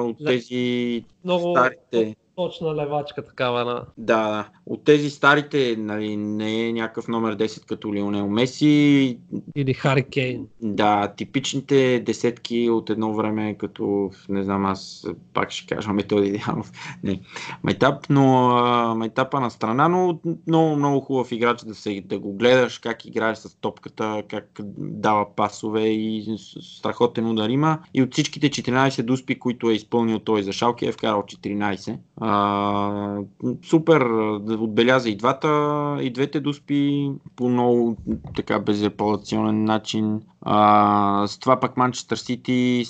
от 0.00 0.16
тези 0.24 1.04
Много 1.24 1.56
старите. 1.56 2.16
Точна 2.38 2.74
левачка 2.74 3.24
такава 3.24 3.64
на... 3.64 3.84
Да, 3.96 4.30
да. 4.30 4.48
От 4.66 4.84
тези 4.84 5.10
старите, 5.10 5.76
нали, 5.78 6.16
не 6.16 6.68
е 6.68 6.72
някакъв 6.72 7.08
номер 7.08 7.36
10 7.36 7.66
като 7.66 7.94
Лионел 7.94 8.28
Меси. 8.28 9.18
Или 9.56 9.74
Хари 9.74 10.02
Кейн. 10.02 10.46
Да, 10.62 11.12
типичните 11.16 12.00
десетки 12.06 12.70
от 12.70 12.90
едно 12.90 13.14
време, 13.14 13.54
като, 13.58 14.10
не 14.28 14.42
знам, 14.42 14.66
аз 14.66 15.06
пак 15.34 15.50
ще 15.50 15.74
кажа 15.74 15.92
Методи 15.92 16.30
Дианов. 16.30 16.72
Не, 17.02 17.20
Майтап, 17.62 18.06
но 18.10 18.48
а, 18.48 18.94
Майтапа 18.94 19.40
на 19.40 19.50
страна, 19.50 19.88
но 19.88 20.18
много, 20.46 20.76
много 20.76 21.00
хубав 21.00 21.32
играч 21.32 21.60
да, 21.64 21.74
се, 21.74 22.02
да 22.06 22.18
го 22.18 22.32
гледаш, 22.32 22.78
как 22.78 23.04
играе 23.04 23.36
с 23.36 23.60
топката, 23.60 24.22
как 24.28 24.60
дава 24.78 25.34
пасове 25.36 25.88
и 25.88 26.36
страхотен 26.60 27.30
удар 27.30 27.48
има. 27.48 27.78
И 27.94 28.02
от 28.02 28.12
всичките 28.12 28.50
14 28.50 29.02
дуспи, 29.02 29.38
които 29.38 29.70
е 29.70 29.74
изпълнил 29.74 30.18
той 30.18 30.42
за 30.42 30.52
Шалки, 30.52 30.86
е 30.86 30.92
вкарал 30.92 31.22
14. 31.22 31.96
А, 32.20 32.27
супер, 33.64 33.98
да 34.40 34.54
отбеляза 34.54 35.10
и 35.10 35.16
двата, 35.16 35.48
и 36.00 36.10
двете 36.10 36.40
дуспи 36.40 37.10
по 37.36 37.48
много 37.48 37.96
така 38.36 38.58
безрепалационен 38.58 39.64
начин. 39.64 40.22
А, 40.40 41.26
с 41.26 41.38
това 41.38 41.60
пък 41.60 41.76
Манчестър 41.76 42.16
Сити 42.16 42.84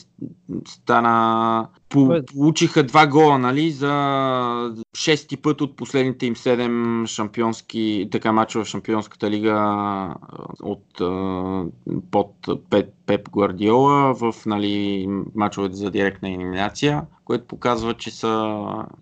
стана... 0.69 1.69
По, 1.89 2.23
получиха 2.35 2.83
два 2.83 3.07
гола, 3.07 3.39
нали, 3.39 3.71
за 3.71 4.75
шести 4.97 5.37
път 5.37 5.61
от 5.61 5.77
последните 5.77 6.27
им 6.27 6.37
седем 6.37 7.07
шампионски, 7.07 8.09
така 8.13 8.33
мачове 8.33 8.65
в 8.65 8.69
Шампионската 8.69 9.31
лига 9.31 10.15
от 10.63 10.85
под 12.11 12.33
Пеп, 12.71 12.89
Пеп 13.07 13.31
Гвардиола 13.31 14.15
в 14.15 14.35
нали, 14.47 15.07
мачовете 15.35 15.75
за 15.75 15.91
директна 15.91 16.29
елиминация, 16.29 17.03
което 17.25 17.45
показва, 17.45 17.95
че 17.95 18.11
са 18.11 18.57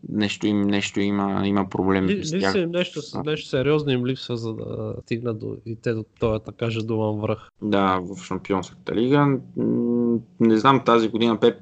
нещо 0.09 0.47
им, 0.47 0.63
нещо 0.63 1.01
има, 1.01 1.43
има 1.47 1.69
проблем. 1.69 2.07
Ли- 2.07 2.25
с 2.25 2.41
тях. 2.41 2.55
им 2.55 2.71
нещо, 2.71 3.01
нещо 3.25 3.49
сериозно 3.49 3.93
им 3.93 4.07
липсва, 4.07 4.37
за 4.37 4.55
да 4.55 4.95
стигнат 5.03 5.39
до, 5.39 5.57
и 5.67 5.77
те 5.77 5.93
до 5.93 6.05
този, 6.21 6.45
така 6.45 6.71
жадуван 6.71 7.21
връх. 7.21 7.49
Да, 7.63 8.01
в 8.03 8.25
Шампионската 8.25 8.95
лига. 8.95 9.39
Не 10.41 10.57
знам, 10.57 10.83
тази 10.85 11.09
година 11.09 11.41
Пеп 11.41 11.57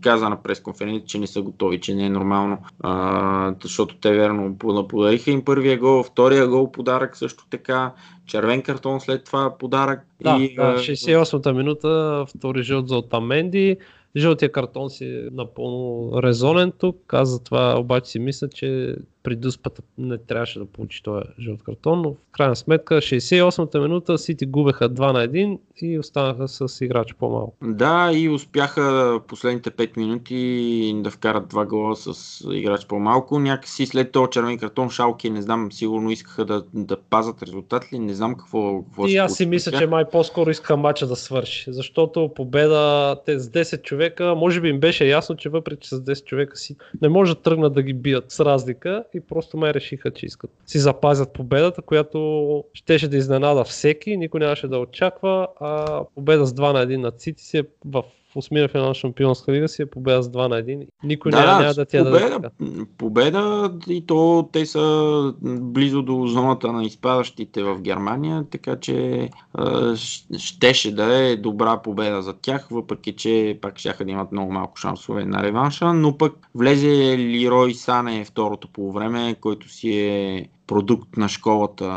каза 0.00 0.28
на 0.28 0.42
пресконференция, 0.62 1.06
че 1.06 1.18
не 1.18 1.26
са 1.26 1.42
готови, 1.42 1.80
че 1.80 1.94
не 1.94 2.06
е 2.06 2.10
нормално, 2.10 2.58
а, 2.80 3.54
защото 3.62 3.96
те 3.96 4.12
верно 4.12 4.54
пода- 4.58 4.88
подариха 4.88 5.30
им 5.30 5.44
първия 5.44 5.78
гол, 5.78 6.02
втория 6.02 6.48
гол 6.48 6.72
подарък 6.72 7.16
също 7.16 7.46
така, 7.50 7.92
червен 8.26 8.62
картон 8.62 9.00
след 9.00 9.24
това 9.24 9.58
подарък. 9.58 10.00
Да, 10.20 10.36
и, 10.40 10.54
да, 10.54 10.62
а, 10.62 10.78
68-та 10.78 11.52
минута, 11.52 12.24
втори 12.28 12.62
жълт 12.62 12.88
за 12.88 12.96
Отаменди. 12.96 13.76
Жълтия 14.16 14.52
картон 14.52 14.90
си 14.90 15.04
е 15.04 15.28
напълно 15.32 16.10
резонен 16.22 16.72
тук. 16.78 17.14
Аз 17.14 17.28
затова 17.28 17.78
обаче 17.78 18.10
си 18.10 18.18
мисля, 18.18 18.48
че 18.48 18.96
при 19.22 19.36
дуспата 19.36 19.82
не 19.98 20.18
трябваше 20.18 20.58
да 20.58 20.64
получи 20.64 21.02
този 21.02 21.24
жълт 21.40 21.62
картон, 21.62 22.02
но 22.02 22.12
в 22.12 22.16
крайна 22.32 22.56
сметка 22.56 22.94
68-та 22.94 23.80
минута 23.80 24.18
Сити 24.18 24.46
губеха 24.46 24.90
2 24.90 25.12
на 25.12 25.28
1 25.28 25.58
и 25.82 25.98
останаха 25.98 26.48
с 26.48 26.84
играч 26.84 27.14
по-малко. 27.14 27.56
Да, 27.62 28.10
и 28.14 28.28
успяха 28.28 29.20
последните 29.28 29.70
5 29.70 29.96
минути 29.96 30.92
да 30.96 31.10
вкарат 31.10 31.48
два 31.48 31.66
гола 31.66 31.96
с 31.96 32.40
играч 32.52 32.86
по-малко. 32.86 33.38
Някакси 33.38 33.86
след 33.86 34.12
този 34.12 34.30
червен 34.30 34.58
картон 34.58 34.90
Шалки, 34.90 35.30
не 35.30 35.42
знам, 35.42 35.72
сигурно 35.72 36.10
искаха 36.10 36.44
да, 36.44 36.64
да 36.74 36.96
пазат 36.96 37.42
резултат 37.42 37.92
ли, 37.92 37.98
не 37.98 38.11
знам 38.14 38.34
какво, 38.34 38.82
какво 38.82 39.06
И 39.06 39.16
аз 39.16 39.34
си 39.36 39.46
мисля, 39.46 39.78
че 39.78 39.86
май 39.86 40.04
по-скоро 40.04 40.50
иска 40.50 40.76
матча 40.76 41.06
да 41.06 41.16
свърши, 41.16 41.72
защото 41.72 42.30
победа 42.36 43.16
те 43.26 43.38
с 43.38 43.48
10 43.48 43.82
човека, 43.82 44.34
може 44.34 44.60
би 44.60 44.68
им 44.68 44.80
беше 44.80 45.06
ясно, 45.06 45.36
че 45.36 45.48
въпреки 45.48 45.88
че 45.88 45.88
с 45.88 46.00
10 46.00 46.24
човека 46.24 46.56
си 46.56 46.76
не 47.02 47.08
може 47.08 47.34
да 47.34 47.40
тръгнат 47.40 47.74
да 47.74 47.82
ги 47.82 47.92
бият 47.92 48.30
с 48.30 48.40
разлика 48.40 49.04
и 49.14 49.20
просто 49.20 49.56
май 49.56 49.74
решиха, 49.74 50.10
че 50.10 50.26
искат. 50.26 50.50
Си 50.66 50.78
запазят 50.78 51.32
победата, 51.32 51.82
която 51.82 52.64
щеше 52.72 53.08
да 53.08 53.16
изненада 53.16 53.64
всеки, 53.64 54.16
никой 54.16 54.40
нямаше 54.40 54.68
да 54.68 54.78
очаква, 54.78 55.48
а 55.60 56.00
победа 56.14 56.46
с 56.46 56.52
2 56.52 56.72
на 56.72 56.86
1 56.86 56.96
над 56.96 57.20
Сити 57.20 57.44
си 57.44 57.58
е 57.58 57.62
в 57.84 58.02
осмина 58.34 58.68
финал 58.68 58.88
на 58.88 58.94
Шампионска 58.94 59.52
лига 59.52 59.68
си 59.68 59.82
е 59.82 59.86
победа 59.86 60.22
с 60.22 60.28
2 60.28 60.48
на 60.48 60.56
1. 60.56 60.86
Никой 61.04 61.30
Да, 61.30 61.40
няма, 61.40 61.52
да, 61.52 61.60
няма 61.60 61.74
да 61.74 61.84
ти 61.84 61.96
я 61.96 62.04
даде 62.04 62.18
победа, 62.18 62.40
така. 62.40 62.84
победа 62.98 63.72
и 63.88 64.06
то 64.06 64.48
те 64.52 64.66
са 64.66 65.34
близо 65.44 66.02
до 66.02 66.26
зоната 66.26 66.72
на 66.72 66.84
изпадащите 66.84 67.62
в 67.62 67.80
Германия, 67.80 68.44
така 68.50 68.76
че 68.76 69.28
а, 69.54 69.96
щеше 70.38 70.94
да 70.94 71.14
е 71.14 71.36
добра 71.36 71.82
победа 71.82 72.22
за 72.22 72.32
тях, 72.32 72.68
въпреки 72.70 73.12
че 73.12 73.58
пак 73.62 73.78
ще 73.78 74.04
да 74.04 74.10
имат 74.10 74.32
много 74.32 74.52
малко 74.52 74.76
шансове 74.76 75.24
на 75.24 75.42
реванша, 75.42 75.92
но 75.92 76.18
пък 76.18 76.48
влезе 76.54 77.18
Лирой 77.18 77.74
Сане 77.74 78.24
второто 78.24 78.68
полувреме, 78.68 79.36
който 79.40 79.68
си 79.68 79.98
е 79.98 80.48
продукт 80.66 81.16
на 81.16 81.28
школата 81.28 81.88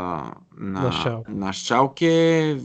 на, 0.57 0.81
На 0.83 0.91
Шалке. 0.91 1.31
на 1.31 1.53
Шалке. 1.53 2.57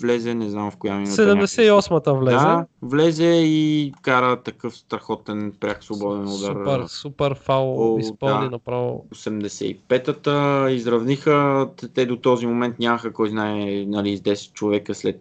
Влезе, 0.00 0.34
не 0.34 0.50
знам 0.50 0.70
в 0.70 0.76
коя 0.76 0.94
минута. 0.94 1.26
някъде. 1.26 1.46
78-та 1.46 2.12
влезе. 2.12 2.36
Да, 2.36 2.66
влезе 2.82 3.42
и 3.44 3.92
кара 4.02 4.36
такъв 4.36 4.76
страхотен 4.76 5.52
пряк 5.60 5.84
свободен 5.84 6.22
удар. 6.22 6.54
Супер, 6.54 6.84
супер 6.86 7.34
фал 7.34 7.94
О, 7.94 7.98
изпълни 7.98 8.44
да. 8.44 8.50
направо. 8.50 9.06
85-та 9.14 10.66
изравниха. 10.70 11.68
Те 11.94 12.06
до 12.06 12.16
този 12.16 12.46
момент 12.46 12.78
нямаха, 12.78 13.12
кой 13.12 13.28
знае, 13.28 13.84
нали, 13.88 14.16
с 14.16 14.20
10 14.20 14.52
човека 14.52 14.94
след, 14.94 15.20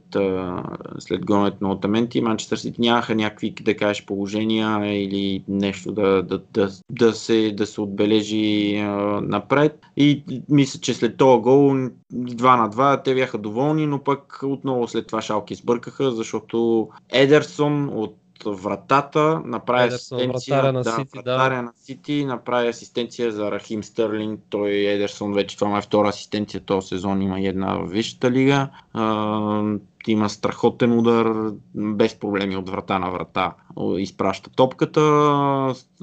след 0.99 1.26
гонът 1.26 1.61
на 1.61 1.72
Отаменти. 1.72 2.22
Манчестър 2.22 2.57
Сити 2.57 2.82
нямаха 2.82 3.15
някакви, 3.15 3.53
да 3.61 3.78
кажеш, 3.78 4.05
положения 4.05 5.03
или 5.03 5.43
нещо 5.47 5.91
да, 5.91 6.24
да, 6.24 6.41
да, 6.53 6.69
да, 6.89 7.13
се, 7.13 7.51
да 7.57 7.65
се 7.65 7.82
отбележи 7.82 8.78
а, 8.78 9.22
напред. 9.22 9.80
И 9.97 10.24
мисля, 10.49 10.80
че 10.80 10.93
след 10.93 11.17
този 11.17 11.41
гол 11.41 11.72
2 12.13 12.57
на 12.57 12.69
2 12.69 13.03
те 13.03 13.15
бяха 13.15 13.38
доволни, 13.38 13.88
но 13.88 14.03
пък 14.03 14.39
отново 14.62 14.88
след 14.88 15.07
това 15.07 15.22
шалки 15.22 15.55
сбъркаха, 15.55 16.12
защото 16.12 16.89
Едерсон 17.09 17.89
от 17.89 18.18
вратата 18.45 19.41
направи 19.45 19.86
Едерсон, 19.86 20.18
асистенция 20.18 20.62
вратаря 20.62 20.74
на 20.74 20.84
да, 20.84 20.91
Сити, 20.91 21.20
да. 21.26 21.49
на 21.62 21.72
Сити 21.76 22.26
направи 22.26 22.68
асистенция 22.68 23.32
за 23.32 23.51
Рахим 23.51 23.84
Стърлинг. 23.84 24.39
Той 24.49 24.70
Едерсон 24.70 25.34
вече 25.34 25.57
това 25.57 25.78
е 25.78 25.82
втора 25.82 26.07
асистенция 26.07 26.62
този 26.62 26.88
сезон, 26.88 27.22
има 27.22 27.41
една 27.41 27.74
в 27.74 27.88
Висшата 27.88 28.32
лига. 28.32 28.70
Има 30.08 30.30
страхотен 30.30 30.99
удар, 30.99 31.52
без 31.76 32.20
проблеми 32.20 32.58
от 32.58 32.70
врата 32.70 32.99
на 32.99 33.12
врата. 33.12 33.56
Изпраща 33.97 34.49
топката 34.49 35.02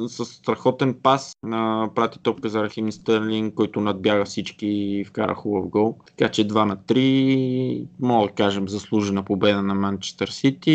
с, 0.09 0.25
страхотен 0.25 0.95
пас. 1.03 1.33
Прати 1.95 2.19
топка 2.23 2.49
за 2.49 2.63
Рахим 2.63 2.93
Стърлинг, 2.93 3.55
който 3.55 3.81
надбяга 3.81 4.25
всички 4.25 4.67
и 4.67 5.05
вкара 5.05 5.35
хубав 5.35 5.69
гол. 5.69 5.97
Така 6.07 6.29
че 6.29 6.49
2 6.49 6.65
на 6.65 6.77
3, 6.77 7.87
мога 8.01 8.29
да 8.29 8.35
кажем, 8.35 8.69
заслужена 8.69 9.25
победа 9.25 9.63
на 9.63 9.75
Манчестър 9.75 10.29
Сити 10.29 10.73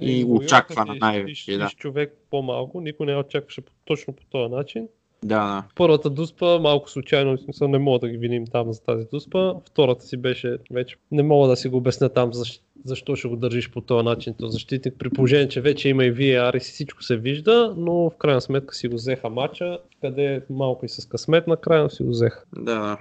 и 0.00 0.24
го 0.24 0.34
очаквана 0.34 0.96
имаха, 0.96 1.06
най-вече. 1.06 1.52
Е, 1.52 1.58
Да. 1.58 1.68
човек 1.76 2.18
по-малко, 2.30 2.80
никой 2.80 3.06
не 3.06 3.16
очакваше 3.16 3.62
точно 3.84 4.12
по 4.12 4.22
този 4.30 4.54
начин. 4.54 4.88
Да, 5.22 5.46
да. 5.46 5.64
Първата 5.74 6.10
дуспа, 6.10 6.58
малко 6.58 6.90
случайно, 6.90 7.38
смисъл 7.38 7.68
не 7.68 7.78
мога 7.78 7.98
да 7.98 8.08
ги 8.08 8.16
виним 8.16 8.46
там 8.46 8.72
за 8.72 8.82
тази 8.82 9.04
дуспа. 9.12 9.54
Втората 9.70 10.04
си 10.04 10.16
беше 10.16 10.58
вече, 10.70 10.96
не 11.10 11.22
мога 11.22 11.48
да 11.48 11.56
си 11.56 11.68
го 11.68 11.76
обясня 11.76 12.08
там 12.08 12.34
защо, 12.34 12.64
защо 12.84 13.16
ще 13.16 13.28
го 13.28 13.36
държиш 13.36 13.70
по 13.70 13.80
този 13.80 14.04
начин, 14.04 14.34
то 14.38 14.48
защитник, 14.48 14.94
при 14.98 15.10
положение, 15.10 15.48
че 15.48 15.60
вече 15.60 15.88
има 15.88 16.04
и 16.04 16.14
VAR 16.14 16.56
и 16.56 16.60
всичко 16.60 17.02
се 17.02 17.16
вижда, 17.16 17.74
но 17.76 18.10
в 18.10 18.16
крайна 18.18 18.40
сметка 18.40 18.74
си 18.74 18.88
го 18.88 18.94
взеха 18.94 19.30
матча, 19.30 19.78
къде 20.00 20.42
малко 20.50 20.86
и 20.86 20.88
с 20.88 21.08
късмет 21.08 21.46
накрая 21.46 21.90
си 21.90 22.02
го 22.02 22.10
взеха. 22.10 22.44
Да, 22.56 22.98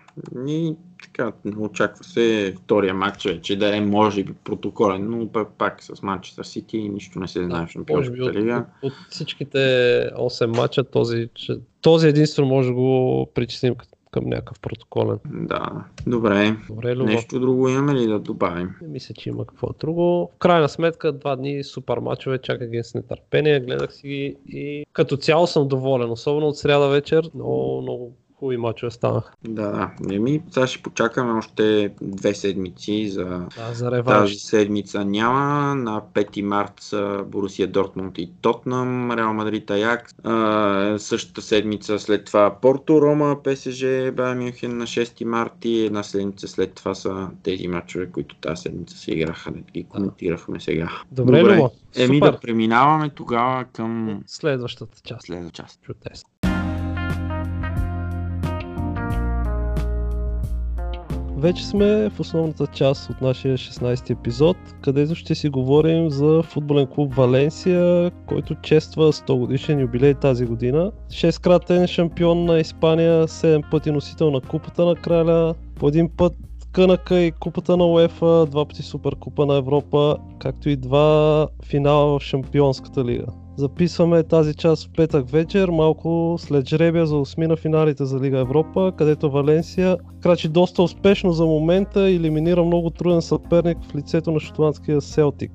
и 0.48 0.76
така, 1.04 1.32
очаква 1.60 2.04
се 2.04 2.56
втория 2.64 2.94
матч 2.94 3.26
вече 3.26 3.56
да 3.56 3.78
е 3.78 3.82
може 3.82 4.24
би 4.24 4.34
протоколен, 4.44 5.10
но 5.10 5.28
пак, 5.28 5.48
пак 5.58 5.84
с 5.84 6.02
Манчестър 6.02 6.44
Сити 6.44 6.90
нищо 6.90 7.20
не 7.20 7.28
се 7.28 7.44
знае 7.44 7.68
в 7.68 7.76
Може 7.90 8.12
би 8.12 8.18
Шампионската 8.18 8.34
лига. 8.34 8.66
от, 8.84 8.92
от, 8.92 8.94
всичките 9.10 9.58
8 10.18 10.46
матча 10.58 10.84
този, 10.84 11.30
че, 11.34 11.58
този 11.82 12.08
единствено 12.08 12.48
може 12.48 12.68
да 12.68 12.74
го 12.74 13.30
причислим 13.34 13.76
към, 13.76 13.88
към 14.12 14.26
някакъв 14.26 14.60
протоколен. 14.60 15.20
Да, 15.26 15.86
добре. 16.08 16.56
Добре. 16.70 16.96
Нещо 16.96 17.40
друго 17.40 17.70
имаме 17.70 17.94
ли 17.94 18.08
да 18.08 18.20
добавим? 18.20 18.76
Не 18.82 18.88
мисля, 18.88 19.16
че 19.18 19.30
има 19.30 19.46
какво 19.46 19.70
друго. 19.80 20.32
В 20.36 20.38
крайна 20.40 20.70
сметка, 20.70 21.12
два 21.12 21.36
дни 21.36 21.64
супер 21.64 21.98
мачове, 21.98 22.38
чаках 22.38 22.70
ги 22.70 22.84
с 22.84 22.94
нетърпение, 22.94 23.60
гледах 23.60 23.94
си 23.94 24.08
ги 24.08 24.36
и 24.48 24.86
като 24.94 25.18
цяло 25.18 25.48
съм 25.48 25.68
доволен, 25.68 26.12
особено 26.12 26.48
от 26.48 26.58
сряда 26.58 26.90
вечер, 26.90 27.30
много, 27.36 27.82
много 27.82 28.14
хубави 28.40 28.58
мачове 28.58 28.92
станаха. 28.92 29.32
Да, 29.44 29.72
да. 29.72 30.16
Еми, 30.16 30.42
сега 30.52 30.68
ще 30.68 30.84
почакаме 30.84 31.32
още 31.34 31.94
две 32.02 32.34
седмици 32.36 33.10
за 33.10 33.24
Да, 33.26 33.48
за 33.74 33.86
тази 33.86 33.86
реванш. 33.86 34.36
седмица 34.36 35.06
няма. 35.06 35.40
На 35.76 36.02
5 36.14 36.42
март 36.42 36.74
са 36.80 37.24
Борусия 37.28 37.68
Дортмунд 37.68 38.18
и 38.18 38.32
Тотнам, 38.42 39.12
Реал 39.12 39.34
Мадрид 39.34 39.72
Аякс. 39.72 40.14
А, 40.24 40.96
същата 41.00 41.42
седмица 41.42 42.00
след 42.00 42.26
това 42.26 42.56
Порто, 42.62 43.02
Рома, 43.02 43.38
ПСЖ, 43.44 43.82
Байер 44.14 44.36
Мюнхен 44.36 44.78
на 44.78 44.86
6 44.86 45.24
март 45.24 45.66
и 45.66 45.86
една 45.86 46.04
седмица 46.04 46.48
след 46.48 46.74
това 46.74 46.96
са 46.96 47.30
тези 47.44 47.68
матчове, 47.68 48.06
които 48.08 48.36
тази 48.36 48.62
седмица 48.62 48.98
се 48.98 49.12
играха, 49.12 49.52
да 49.52 49.72
ги 49.74 49.84
коментирахме 49.84 50.60
сега. 50.60 50.90
Добре, 51.12 51.44
Любо. 51.44 51.72
Еми 51.96 52.18
Супер. 52.18 52.32
да 52.32 52.40
преминаваме 52.40 53.10
тогава 53.10 53.66
към 53.66 54.22
Следващата 54.28 55.02
част. 55.04 55.26
следва 55.26 55.50
част. 55.50 55.82
Чудесно. 55.82 56.30
Вече 61.38 61.66
сме 61.66 62.10
в 62.10 62.20
основната 62.20 62.68
част 62.68 63.10
от 63.10 63.22
нашия 63.22 63.58
16 63.58 64.10
епизод, 64.10 64.58
където 64.82 65.16
ще 65.16 65.36
си 65.36 65.50
говорим 65.50 66.10
за 66.10 66.44
футболен 66.44 66.88
клуб 66.88 67.14
Валенсия, 67.16 68.12
който 68.28 68.56
чества 68.56 69.14
100 69.14 69.38
годишен 69.38 69.80
юбилей 69.80 70.14
тази 70.14 70.46
година. 70.46 70.92
6-кратен 71.10 71.88
шампион 71.88 72.46
на 72.46 72.60
Испания, 72.60 73.28
7 73.28 73.72
пъти 73.72 73.92
носител 73.92 74.32
на 74.32 74.42
купата 74.42 74.86
на 74.86 74.96
краля, 74.96 75.54
по 75.76 75.88
един 75.88 76.10
път 76.18 76.34
кънака 76.72 77.20
и 77.20 77.32
купата 77.32 77.78
на 77.78 77.86
УЕФА, 77.86 78.46
два 78.46 78.66
пъти 78.66 78.84
суперкупа 78.84 79.46
на 79.46 79.58
Европа, 79.58 80.18
както 80.40 80.70
и 80.70 80.76
два 80.76 81.48
финала 81.66 82.20
в 82.20 82.24
Шампионската 82.24 83.06
лига. 83.06 83.26
Записваме 83.58 84.24
тази 84.24 84.56
част 84.56 84.88
в 84.88 84.92
петък 84.96 85.30
вечер, 85.30 85.70
малко 85.70 86.36
след 86.40 86.70
жребия 86.70 87.06
за 87.06 87.18
осми 87.18 87.48
на 87.48 87.56
финалите 87.56 88.06
за 88.06 88.20
Лига 88.20 88.40
Европа, 88.40 88.94
където 88.98 89.32
Валенсия 89.32 89.98
крачи 90.22 90.48
доста 90.50 90.84
успешно 90.84 91.32
за 91.32 91.46
момента 91.46 92.10
и 92.10 92.16
елиминира 92.16 92.64
много 92.64 92.90
труден 92.90 93.22
съперник 93.22 93.78
в 93.84 93.96
лицето 93.96 94.32
на 94.32 94.40
шотландския 94.40 95.02
Селтик. 95.02 95.52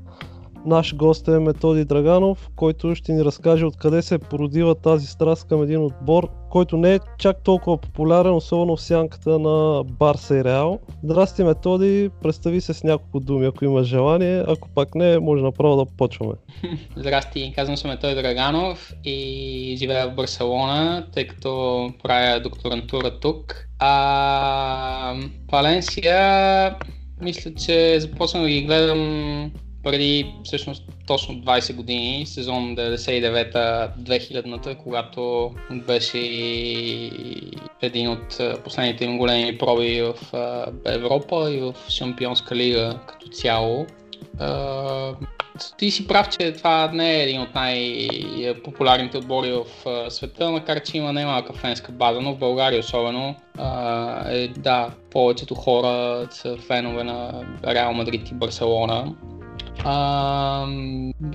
Наш 0.67 0.95
гост 0.95 1.29
е 1.29 1.39
Методи 1.39 1.85
Драганов, 1.85 2.51
който 2.57 2.95
ще 2.95 3.13
ни 3.13 3.25
разкаже 3.25 3.65
откъде 3.65 4.03
се 4.03 4.19
породила 4.19 4.75
тази 4.75 5.07
страст 5.07 5.49
към 5.49 5.63
един 5.63 5.85
отбор, 5.85 6.29
който 6.51 6.77
не 6.77 6.95
е 6.95 6.99
чак 7.19 7.43
толкова 7.43 7.79
популярен, 7.79 8.35
особено 8.35 8.77
в 8.77 8.83
сянката 8.83 9.39
на 9.39 9.85
Барса 9.85 10.37
и 10.37 10.45
Реал. 10.45 10.79
Здрасти 11.05 11.45
Методи, 11.45 12.11
представи 12.23 12.61
се 12.61 12.75
с 12.75 12.85
няколко 12.85 13.21
думи, 13.21 13.47
ако 13.47 13.65
има 13.65 13.85
желание, 13.85 14.45
ако 14.49 14.69
пак 14.69 14.95
не, 14.95 15.19
може 15.19 15.43
направо 15.43 15.77
да 15.77 15.97
почваме. 15.97 16.33
Здрасти, 16.97 17.53
казвам 17.57 17.77
се 17.77 17.89
Метой 17.89 18.15
Драганов 18.15 18.93
и 19.05 19.77
живея 19.79 20.11
в 20.11 20.15
Барселона, 20.15 21.07
тъй 21.15 21.27
като 21.27 21.91
правя 22.03 22.41
докторантура 22.41 23.21
тук. 23.21 23.67
А, 23.79 25.15
Валенсия, 25.53 26.75
мисля, 27.21 27.55
че 27.55 28.01
започнах 28.01 28.43
да 28.43 28.49
ги 28.49 28.63
гледам 28.63 29.53
преди 29.83 30.35
всъщност 30.45 30.83
точно 31.07 31.35
20 31.35 31.75
години, 31.75 32.27
сезон 32.27 32.77
99-2000-та, 32.77 34.75
когато 34.75 35.51
беше 35.71 36.19
един 37.83 38.09
от 38.09 38.41
последните 38.65 39.05
им 39.05 39.19
големи 39.19 39.59
проби 39.59 40.03
в 40.03 40.15
Европа 40.87 41.51
и 41.51 41.61
в 41.61 41.75
Шампионска 41.89 42.57
лига 42.57 42.99
като 43.07 43.29
цяло. 43.29 43.87
Ти 45.79 45.91
си 45.91 46.09
прав, 46.09 46.29
че 46.29 46.53
това 46.53 46.91
не 46.93 47.17
е 47.17 47.23
един 47.23 47.41
от 47.41 47.55
най-популярните 47.55 49.19
отбори 49.19 49.53
в 49.53 49.67
света, 50.11 50.51
макар 50.51 50.83
че 50.83 50.99
има 50.99 51.13
немалка 51.13 51.53
фенска 51.53 51.93
база, 51.93 52.21
но 52.21 52.35
в 52.35 52.39
България 52.39 52.81
особено. 52.81 53.35
Е, 54.29 54.49
да, 54.49 54.91
повечето 55.11 55.55
хора 55.55 56.27
са 56.31 56.57
фенове 56.57 57.05
на 57.05 57.45
Реал 57.67 57.93
Мадрид 57.93 58.31
и 58.31 58.35
Барселона. 58.35 59.15
А, 59.85 60.67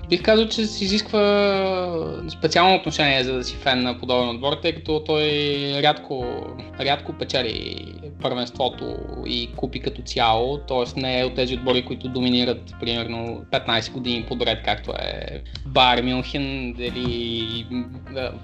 бих 0.09 0.21
казал, 0.21 0.47
че 0.47 0.65
се 0.65 0.83
изисква 0.83 2.23
специално 2.29 2.75
отношение 2.75 3.23
за 3.23 3.33
да 3.33 3.43
си 3.43 3.55
фен 3.55 3.83
на 3.83 3.99
подобен 3.99 4.29
отбор, 4.29 4.53
тъй 4.53 4.75
като 4.75 5.03
той 5.05 5.29
рядко, 5.83 6.25
рядко 6.79 7.13
печели 7.13 7.85
първенството 8.21 8.97
и 9.25 9.49
купи 9.55 9.79
като 9.79 10.01
цяло, 10.01 10.57
т.е. 10.57 10.99
не 10.99 11.19
е 11.19 11.25
от 11.25 11.35
тези 11.35 11.55
отбори, 11.55 11.85
които 11.85 12.09
доминират 12.09 12.75
примерно 12.79 13.45
15 13.51 13.91
години 13.91 14.25
подред, 14.27 14.59
както 14.65 14.91
е 14.91 15.43
Бар 15.65 16.01
Мюнхен 16.01 16.75
или 16.79 17.65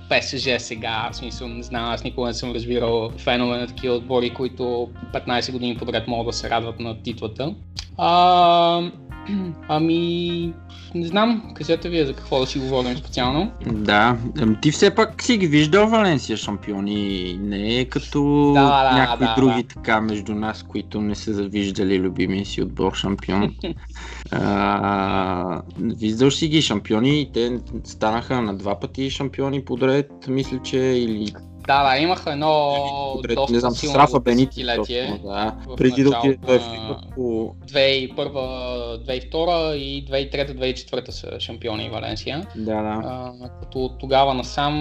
ПСЖ 0.10 0.50
сега, 0.58 1.10
в 1.12 1.16
смисъл 1.16 1.48
не 1.48 1.64
знам, 1.64 1.86
аз 1.86 2.04
никога 2.04 2.28
не 2.28 2.34
съм 2.34 2.52
разбирал 2.52 3.12
фенове 3.18 3.58
на 3.58 3.68
такива 3.68 3.96
отбори, 3.96 4.30
които 4.30 4.90
15 5.14 5.52
години 5.52 5.78
подред 5.78 6.08
могат 6.08 6.28
да 6.28 6.34
се 6.34 6.50
радват 6.50 6.80
на 6.80 7.04
титлата. 7.04 7.56
А, 7.98 8.92
Ами, 9.68 10.54
не 10.96 11.08
знам, 11.08 11.54
кажете 11.56 11.90
вие 11.90 12.06
за 12.06 12.14
какво 12.14 12.40
да 12.40 12.48
си 12.48 12.60
говорим 12.60 12.98
специално. 12.98 13.52
Да, 13.72 14.18
ами 14.42 14.58
ти 14.62 14.72
все 14.72 14.96
пак 14.96 15.24
си 15.24 15.38
ги 15.38 15.48
виждал 15.48 15.88
Валенсия 15.88 16.38
шампиони, 16.38 17.38
не 17.42 17.80
е 17.80 17.86
като 17.86 18.52
Да, 18.56 18.84
да, 18.84 18.98
някои 18.98 19.28
да, 19.28 19.36
други 19.36 19.64
да. 19.64 19.68
така 19.68 20.02
между 20.02 20.36
нас, 20.36 20.64
които 20.64 21.02
не 21.02 21.16
са 21.16 21.34
завиждали 21.34 22.00
любимия 22.00 22.46
си 22.46 22.62
отбор 22.62 22.94
шампион. 22.94 23.56
а, 24.32 25.62
виждал 25.80 26.32
си 26.32 26.48
ги 26.48 26.62
шампиони 26.62 27.30
те 27.34 27.60
станаха 27.84 28.42
на 28.42 28.58
два 28.58 28.80
пъти 28.80 29.10
шампиони 29.10 29.66
подред, 29.66 30.12
мисля, 30.28 30.60
че 30.64 30.78
или 30.78 31.34
Да, 31.68 31.84
да, 31.84 31.98
имаха 31.98 32.32
едно 32.32 32.76
подред, 33.16 33.36
доста 33.36 33.54
не 33.54 33.60
знам, 33.60 33.72
силно 33.72 33.98
Рафа 33.98 34.20
Бенити. 34.20 34.66
точно, 34.76 35.20
Да, 35.24 35.56
в 35.68 35.76
преди 35.76 36.04
да 36.04 36.10
отиде 36.10 36.38
той 36.48 36.60
в 36.60 36.62
началото 36.62 36.82
на- 36.84 36.90
Ливърпул. 36.90 37.56
2001, 37.66 38.98
2002 38.98 39.74
и 39.74 40.06
2003-2004 40.06 41.10
са 41.10 41.40
шампиони 41.40 41.90
Валенсия. 41.90 42.48
Да, 42.56 42.82
да. 42.82 43.02
А, 43.06 43.32
като 43.60 43.80
от 43.80 44.00
тогава 44.00 44.34
насам 44.34 44.74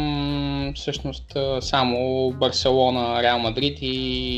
всъщност 0.77 1.37
само 1.61 2.31
Барселона, 2.31 3.23
Реал 3.23 3.39
Мадрид 3.39 3.79
и 3.81 3.97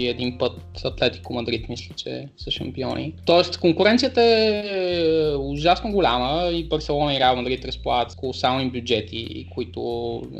един 0.08 0.38
път 0.38 0.52
Атлетико 0.84 1.32
Мадрид 1.32 1.68
мисля, 1.68 1.94
че 1.96 2.28
са 2.36 2.50
шампиони. 2.50 3.14
Тоест 3.26 3.58
конкуренцията 3.58 4.22
е 4.22 5.04
ужасно 5.36 5.92
голяма 5.92 6.48
и 6.48 6.64
Барселона 6.64 7.14
и 7.14 7.20
Реал 7.20 7.36
Мадрид 7.36 7.64
разполагат 7.64 8.16
колосални 8.16 8.70
бюджети, 8.70 9.46
които 9.54 9.80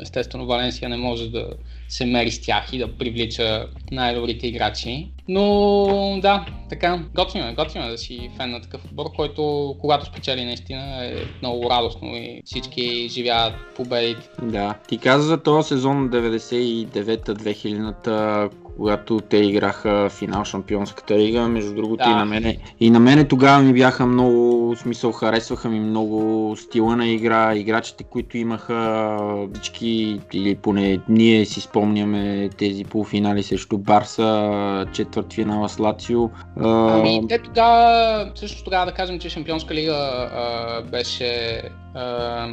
естествено 0.01 0.45
Валенсия 0.45 0.89
не 0.89 0.97
може 0.97 1.29
да 1.29 1.47
се 1.89 2.05
мери 2.05 2.31
с 2.31 2.41
тях 2.41 2.73
и 2.73 2.77
да 2.77 2.97
привлича 2.97 3.67
най-добрите 3.91 4.47
играчи. 4.47 5.11
Но 5.27 6.19
да, 6.21 6.45
така, 6.69 7.03
готино 7.15 7.47
е, 7.47 7.53
готино 7.53 7.85
е 7.85 7.91
да 7.91 7.97
си 7.97 8.29
фен 8.37 8.51
на 8.51 8.61
такъв 8.61 8.85
отбор, 8.85 9.05
който 9.15 9.75
когато 9.81 10.05
спечели 10.05 10.45
наистина 10.45 11.05
е 11.05 11.15
много 11.41 11.69
радостно 11.69 12.07
и 12.07 12.41
всички 12.45 13.09
живеят 13.09 13.53
победите. 13.75 14.29
Да. 14.41 14.75
Ти 14.87 14.97
каза 14.97 15.27
за 15.27 15.43
този 15.43 15.67
сезон 15.67 16.09
99-та, 16.09 17.33
2000-та, 17.33 18.49
когато 18.77 19.19
те 19.29 19.37
играха 19.37 20.09
финал 20.09 20.43
Шампионската 20.43 21.17
лига. 21.17 21.47
Между 21.47 21.75
другото 21.75 22.03
Да. 22.03 22.11
и 22.11 22.13
на 22.13 22.25
мене. 22.25 22.57
И 22.79 22.89
на 22.89 22.99
мене 22.99 23.27
тогава 23.27 23.63
ми 23.63 23.73
бяха 23.73 24.05
много, 24.05 24.75
смисъл 24.75 25.11
харесваха 25.11 25.69
ми 25.69 25.79
много 25.79 26.55
стила 26.57 26.95
на 26.95 27.07
игра, 27.07 27.55
играчите, 27.55 28.03
които 28.03 28.37
имаха 28.37 29.19
всички, 29.53 30.19
или 30.33 30.55
поне 30.55 30.99
ние 31.09 31.45
си 31.45 31.61
спомняме 31.61 32.49
тези 32.57 32.83
полуфинали 32.83 33.43
срещу 33.43 33.77
Барса, 33.77 34.85
четвърт 34.93 35.33
финала 35.33 35.69
с 35.69 35.79
Лацио. 35.79 36.29
Ами, 36.59 37.21
те 37.29 37.37
тогава, 37.37 38.31
също 38.35 38.63
тогава 38.63 38.85
да 38.85 38.91
кажем, 38.91 39.19
че 39.19 39.29
Шампионска 39.29 39.73
лига 39.73 39.93
а, 39.93 40.81
беше, 40.81 41.61
а, 41.95 42.47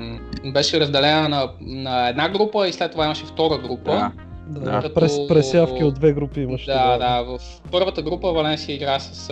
беше 0.52 0.80
разделена 0.80 1.28
на, 1.28 1.48
на 1.60 2.08
една 2.08 2.28
група 2.28 2.68
и 2.68 2.72
след 2.72 2.92
това 2.92 3.04
имаше 3.04 3.24
втора 3.24 3.58
група. 3.58 3.90
Да. 3.90 4.12
Да, 4.46 4.80
Като- 4.80 4.94
през, 4.94 5.26
пресявки 5.28 5.84
от 5.84 5.94
две 5.94 6.12
групи 6.12 6.40
имаш. 6.40 6.64
Да, 6.64 6.98
да. 6.98 7.22
В 7.22 7.38
първата 7.70 8.02
група 8.02 8.32
Валенсия 8.32 8.74
игра 8.76 8.98
с 9.00 9.30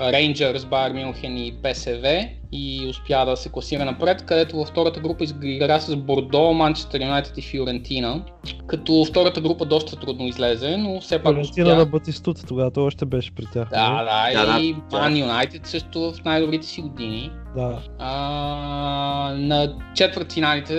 Рейнджърс, 0.00 0.64
Байер 0.64 0.92
Мюнхен 0.92 1.36
и 1.36 1.54
ПСВ 1.62 2.28
и 2.52 2.86
успя 2.90 3.24
да 3.26 3.36
се 3.36 3.48
класира 3.48 3.84
напред, 3.84 4.26
където 4.26 4.56
във 4.56 4.68
втората 4.68 5.00
група 5.00 5.24
игра 5.42 5.80
с 5.80 5.96
Бордо, 5.96 6.52
Манчестър 6.52 7.00
Юнайтед 7.00 7.38
и 7.38 7.42
Фиорентина. 7.42 8.24
Като 8.66 9.04
втората 9.04 9.40
група 9.40 9.64
доста 9.64 9.96
трудно 9.96 10.26
излезе, 10.26 10.76
но 10.76 11.00
все 11.00 11.18
пак 11.18 11.34
Валентина 11.34 11.66
успя. 11.68 11.78
на 11.78 11.86
Батистута 11.86 12.46
тогава, 12.46 12.70
той 12.70 12.84
още 12.84 13.04
беше 13.04 13.34
при 13.34 13.46
тях. 13.52 13.68
Да, 13.70 13.90
нали? 13.90 14.34
да, 14.34 14.46
Да, 14.46 14.60
и 14.60 14.76
Ман 14.92 15.12
да. 15.12 15.18
Юнайтед 15.18 15.66
също 15.66 16.12
в 16.12 16.24
най-добрите 16.24 16.66
си 16.66 16.80
години. 16.80 17.30
Да. 17.54 17.82
А, 17.98 19.34
на 19.38 19.76
четвъртфиналите 19.94 20.74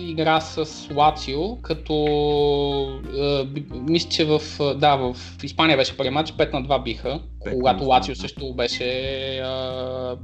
игра 0.00 0.40
с 0.40 0.88
Лацио, 0.94 1.62
като 1.62 1.94
а, 3.18 3.44
би- 3.44 3.66
мисля, 3.72 4.08
че 4.10 4.24
в, 4.24 4.40
да, 4.76 4.96
в 4.96 5.16
Испания 5.42 5.76
беше 5.76 5.96
първи 5.96 6.10
матч, 6.10 6.32
5 6.32 6.52
на 6.52 6.62
2 6.62 6.82
биха, 6.82 7.20
когато 7.52 7.84
два, 7.84 7.94
Лацио 7.94 8.14
също 8.14 8.54
беше 8.54 9.38
а, 9.38 10.16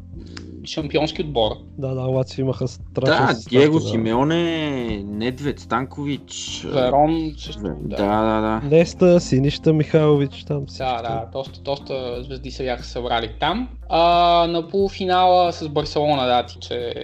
шампионски 0.65 1.23
отбор. 1.23 1.51
Да, 1.79 1.95
да, 1.95 2.01
Лаци 2.01 2.41
имаха 2.41 2.69
страшно. 2.69 3.27
Да, 3.27 3.51
Диего 3.51 3.81
Симеоне, 3.81 5.03
Недвед 5.07 5.61
Станкович. 5.61 6.63
Верон 6.73 7.33
също. 7.39 7.61
Да, 7.63 7.97
Да, 7.97 8.23
да, 8.23 8.41
да. 8.41 8.77
Неста, 8.77 9.21
Синища, 9.21 9.73
Михайлович, 9.73 10.45
там 10.45 10.67
всички. 10.67 10.83
Да, 10.83 11.03
да, 11.03 11.27
доста, 11.33 11.61
доста 11.61 12.23
звезди 12.23 12.51
се 12.51 12.63
бяха 12.63 12.85
събрали 12.85 13.31
там. 13.41 13.69
А, 13.89 14.47
на 14.47 14.69
полуфинала 14.69 15.53
с 15.53 15.69
Барселона, 15.69 16.27
да, 16.27 16.47
ти, 16.47 16.57
че 16.61 16.95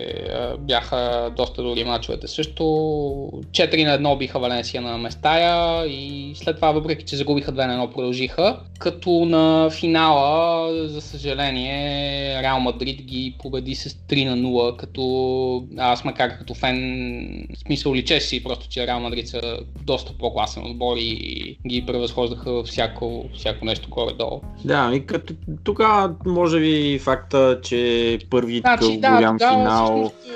бяха 0.59 1.31
доста 1.37 1.63
добри 1.63 1.85
мачовете 1.85 2.29
също. 2.29 2.63
4 2.63 3.85
на 3.85 3.99
1 3.99 4.19
биха 4.19 4.39
Валенсия 4.39 4.83
на 4.83 4.99
Местая 4.99 5.87
и 5.87 6.33
след 6.35 6.57
това, 6.57 6.73
въпреки 6.73 7.05
че 7.05 7.17
загубиха 7.17 7.53
2 7.53 7.67
на 7.67 7.89
1, 7.89 7.93
продължиха. 7.93 8.61
Като 8.79 9.11
на 9.11 9.71
финала, 9.71 10.89
за 10.89 11.01
съжаление, 11.01 12.43
Реал 12.43 12.61
Мадрид 12.61 13.03
ги 13.03 13.35
победи 13.47 13.75
с 13.75 13.89
3 13.89 14.29
на 14.29 14.37
0, 14.37 14.77
като 14.77 15.65
аз 15.79 16.05
макар 16.05 16.39
като 16.39 16.55
фен, 16.55 17.47
в 17.57 17.59
смисъл 17.59 17.95
личеше 17.95 18.27
си 18.27 18.45
просто, 18.45 18.69
че 18.69 18.87
Реал 18.87 19.01
Мадрид 19.01 19.29
са 19.29 19.59
доста 19.83 20.13
по-класен 20.19 20.67
отбор 20.67 20.97
и 20.97 21.59
ги 21.67 21.87
превъзхождаха 21.87 22.53
във 22.53 22.67
всяко, 22.67 23.25
всяко 23.35 23.65
нещо 23.65 23.91
горе-долу. 23.91 24.41
Да, 24.65 24.93
и 24.95 25.07
като 25.07 25.35
тогава 25.65 26.15
може 26.27 26.61
би 26.61 26.99
факта, 26.99 27.61
че 27.63 28.19
първи 28.31 28.59
Значи, 28.59 28.99
да, 28.99 29.17
голям 29.17 29.39
тогава, 29.39 29.57
финал. 29.57 29.85
всъщност, 29.85 30.27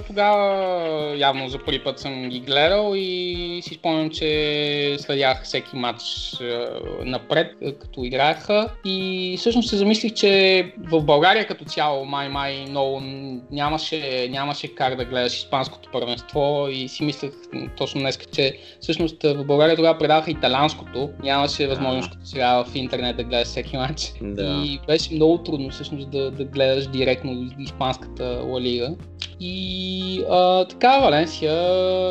е, 0.00 0.02
тогава 0.06 1.16
явно 1.16 1.48
за 1.48 1.58
първи 1.58 1.84
път 1.84 1.98
съм 1.98 2.28
ги 2.28 2.40
гледал 2.40 2.92
и 2.96 3.60
си 3.62 3.74
спомням, 3.74 4.10
че 4.10 4.96
следях 4.98 5.44
всеки 5.44 5.76
матч 5.76 6.02
е, 6.40 6.66
напред, 7.04 7.56
като 7.80 8.04
играеха. 8.04 8.68
И 8.84 9.36
всъщност 9.38 9.68
се 9.68 9.76
замислих, 9.76 10.12
че 10.12 10.72
в 10.78 11.02
България 11.02 11.46
като 11.46 11.64
цяло 11.64 12.04
май-май 12.04 12.59
много 12.68 13.02
нямаше, 13.50 14.28
нямаше 14.30 14.74
как 14.74 14.96
да 14.96 15.04
гледаш 15.04 15.36
испанското 15.36 15.88
първенство 15.92 16.68
и 16.70 16.88
си 16.88 17.04
мислех 17.04 17.30
точно 17.76 18.00
днес, 18.00 18.18
че 18.32 18.58
всъщност 18.80 19.22
в 19.22 19.44
България 19.44 19.76
тогава 19.76 19.98
предаваха 19.98 20.30
италянското. 20.30 21.10
Нямаше 21.22 21.66
възможност 21.66 22.10
като 22.10 22.26
сега 22.26 22.64
в 22.64 22.74
интернет 22.74 23.16
да 23.16 23.24
гледаш 23.24 23.48
всеки 23.48 23.76
матч. 23.76 24.12
Да. 24.22 24.62
И 24.66 24.80
беше 24.86 25.14
много 25.14 25.38
трудно 25.38 25.70
всъщност 25.70 26.10
да, 26.10 26.30
да 26.30 26.44
гледаш 26.44 26.86
директно 26.86 27.50
испанската 27.58 28.24
Ла 28.24 28.60
Лига. 28.60 28.94
И 29.40 30.24
а, 30.30 30.64
така 30.64 30.98
Валенсия, 30.98 31.54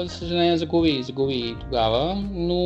за 0.08 0.10
съжаление, 0.10 0.58
загуби, 0.58 1.04
загуби 1.04 1.56
тогава, 1.60 2.24
но 2.34 2.60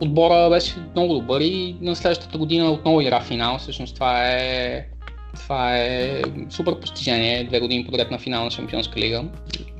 отбора 0.00 0.50
беше 0.50 0.74
много 0.92 1.14
добър 1.14 1.40
и 1.40 1.76
на 1.80 1.96
следващата 1.96 2.38
година 2.38 2.70
отново 2.70 3.00
игра 3.00 3.20
финал. 3.20 3.58
Всъщност 3.58 3.94
това 3.94 4.28
е 4.28 4.86
това 5.34 5.76
е 5.76 6.22
супер 6.50 6.80
постижение, 6.80 7.44
две 7.44 7.60
години 7.60 7.84
подред 7.84 8.10
на 8.10 8.18
финал 8.18 8.44
на 8.44 8.50
Шампионска 8.50 9.00
лига, 9.00 9.24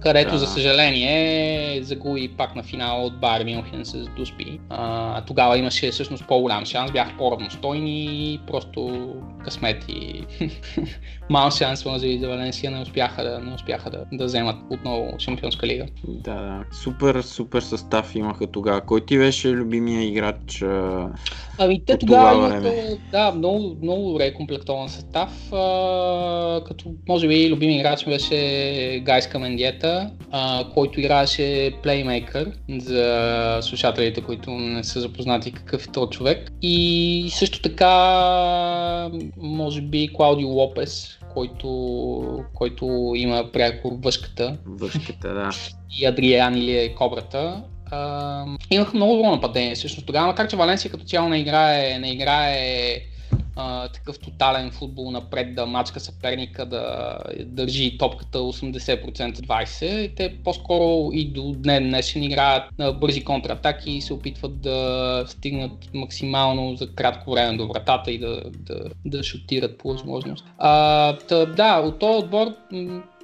където 0.04 0.30
Да. 0.30 0.38
за 0.38 0.46
съжаление 0.46 1.82
загуби 1.82 2.28
пак 2.28 2.56
на 2.56 2.62
финал 2.62 3.06
от 3.06 3.20
Байер 3.20 3.44
Мюнхен 3.44 3.84
с 3.84 4.08
Дуспи. 4.16 4.60
А, 4.70 5.20
тогава 5.24 5.58
имаше 5.58 5.90
всъщност 5.90 6.26
по-голям 6.28 6.64
шанс, 6.66 6.92
бяха 6.92 7.16
по-равностойни, 7.18 8.40
просто 8.46 9.06
късмет 9.44 9.84
и 9.88 10.24
мал 11.30 11.50
шанс 11.50 11.84
може 11.84 12.18
за 12.18 12.28
Валенсия 12.28 12.70
не 12.70 12.80
успяха 12.80 13.24
да, 13.24 13.38
не 13.38 13.54
успяха 13.54 13.90
да, 13.90 14.04
да 14.12 14.24
вземат 14.24 14.56
отново 14.70 15.14
Шампионска 15.18 15.66
лига. 15.66 15.86
Да, 16.08 16.34
да. 16.34 16.64
Супер, 16.72 17.20
супер 17.22 17.60
състав 17.60 18.14
имаха 18.14 18.46
тогава. 18.46 18.80
Кой 18.80 19.06
ти 19.06 19.18
беше 19.18 19.48
любимия 19.48 20.02
играч? 20.02 20.62
а, 20.62 21.08
Ами 21.58 21.84
те 21.84 21.98
тогава 21.98 22.34
имаха 22.34 22.96
да, 23.10 23.32
много, 23.32 23.76
много 23.82 24.08
добре 24.08 24.34
комплектован 24.34 24.88
състав. 24.88 25.52
А, 25.52 26.60
като 26.66 26.84
може 27.08 27.28
би 27.28 27.50
любими 27.50 27.76
играч 27.76 28.04
беше 28.04 29.00
Гайска 29.04 29.38
Мендиета, 29.38 29.93
а, 30.30 30.64
който 30.74 31.00
играеше 31.00 31.72
плеймейкър 31.82 32.50
за 32.78 33.58
слушателите, 33.62 34.20
които 34.20 34.50
не 34.50 34.84
са 34.84 35.00
запознати 35.00 35.52
какъв 35.52 35.84
е 35.84 35.92
този 35.92 36.10
човек. 36.10 36.52
И 36.62 37.28
също 37.32 37.62
така, 37.62 39.10
може 39.36 39.80
би 39.80 40.12
Клаудио 40.14 40.48
Лопес, 40.48 41.18
който, 41.34 41.68
който 42.54 43.12
има 43.16 43.52
пряко 43.52 43.98
въшката 44.02 44.56
Въшката, 44.66 45.34
да. 45.34 45.50
и 45.98 46.06
Адриан 46.06 46.56
или 46.56 46.78
е 46.78 46.94
Кобрата. 46.94 47.62
А, 47.90 48.44
имах 48.70 48.94
много 48.94 49.16
добро 49.16 49.30
нападение 49.30 49.74
всъщност 49.74 50.06
тогава, 50.06 50.26
макар 50.26 50.48
че 50.48 50.56
Валенсия 50.56 50.90
като 50.90 51.04
цяло 51.04 51.28
не 51.28 51.38
играе, 51.38 51.98
не 51.98 52.12
играе 52.12 52.58
а, 53.56 53.88
такъв 53.88 54.18
тотален 54.18 54.70
футбол 54.70 55.10
напред, 55.10 55.54
да 55.54 55.66
мачка 55.66 56.00
съперника, 56.00 56.66
да 56.66 57.18
държи 57.44 57.98
топката 57.98 58.38
80% 58.38 59.34
20%. 59.34 60.16
Те 60.16 60.34
по-скоро 60.44 61.10
и 61.12 61.24
до 61.24 61.52
днес 61.52 61.80
днешен 61.80 62.22
играят 62.22 62.62
на 62.78 62.92
бързи 62.92 63.24
контратаки 63.24 63.90
и 63.90 64.00
се 64.00 64.14
опитват 64.14 64.60
да 64.60 65.24
стигнат 65.28 65.90
максимално 65.94 66.76
за 66.76 66.92
кратко 66.94 67.30
време 67.30 67.56
до 67.56 67.68
вратата 67.68 68.10
и 68.10 68.18
да, 68.18 68.42
да, 68.58 68.80
да 69.04 69.22
шутират 69.22 69.78
по 69.78 69.88
възможност. 69.88 70.44
А, 70.58 71.16
та, 71.16 71.46
да, 71.46 71.78
от 71.80 71.98
този 71.98 72.24
отбор 72.24 72.46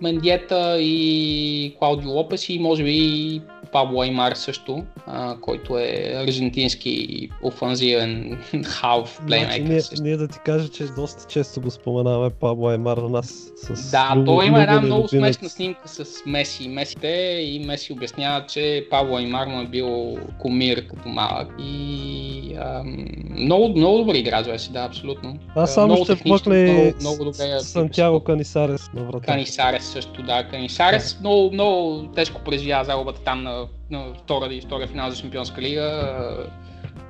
Мендиета 0.02 0.80
и 0.80 1.74
Клаудио 1.78 2.10
Лопес 2.10 2.48
и 2.48 2.58
може 2.58 2.84
би 2.84 2.96
и 2.96 3.40
Пабло 3.72 4.02
Аймар 4.02 4.32
също, 4.32 4.84
а, 5.06 5.36
който 5.40 5.78
е 5.78 6.12
аржентински 6.16 7.28
офанзивен 7.42 8.38
халф 8.64 9.20
плеймейкър. 9.26 9.80
Значи, 9.80 10.02
ние, 10.02 10.16
ние 10.16 10.16
да 10.20 10.28
ти 10.28 10.38
кажа, 10.44 10.68
че 10.68 10.84
доста 10.86 11.24
често 11.28 11.60
го 11.60 11.70
споменаваме 11.70 12.30
Пабло 12.30 12.68
Аймар 12.68 12.96
на 12.96 13.08
нас. 13.08 13.52
С 13.56 13.90
Да, 13.90 14.22
той 14.26 14.46
има 14.46 14.62
една 14.62 14.80
много 14.80 15.08
смешна 15.08 15.48
снимка 15.48 15.88
с 15.88 16.26
Меси. 16.26 16.68
Месите 16.68 17.08
и 17.42 17.64
Меси 17.66 17.92
обяснява, 17.92 18.46
че 18.46 18.86
Пабло 18.90 19.16
Аймар 19.16 19.46
му 19.46 19.60
е 19.60 19.66
бил 19.66 20.18
кумир 20.38 20.86
като 20.86 21.08
малък. 21.08 21.48
И 21.58 22.56
ам, 22.60 23.06
много, 23.30 23.68
много 23.68 23.98
добър 23.98 24.14
играч 24.14 24.46
беше, 24.46 24.70
да, 24.70 24.80
абсолютно. 24.80 25.38
Аз 25.54 25.70
А, 25.70 25.74
само 25.74 25.86
много 25.86 26.04
ще 26.04 26.14
вмъкна 26.14 26.58
и 26.58 26.72
много, 26.72 26.92
много 27.00 27.24
добре. 27.24 27.44
я 27.44 27.60
Сантьяго 27.60 28.20
Канисарес 28.20 28.90
на 28.94 29.02
врата. 29.04 29.26
Канисарес 29.26 29.84
също, 29.84 30.22
да. 30.22 30.48
Канисарес 30.48 31.20
много, 31.20 31.52
много 31.52 32.06
тежко 32.14 32.40
преживя 32.44 32.84
загубата 32.84 33.20
там 33.24 33.42
на, 33.42 33.66
на 33.90 34.04
втора 34.22 34.54
и 34.54 34.60
втория 34.60 34.88
финал 34.88 35.10
за 35.10 35.16
Шампионска 35.16 35.62
лига 35.62 36.16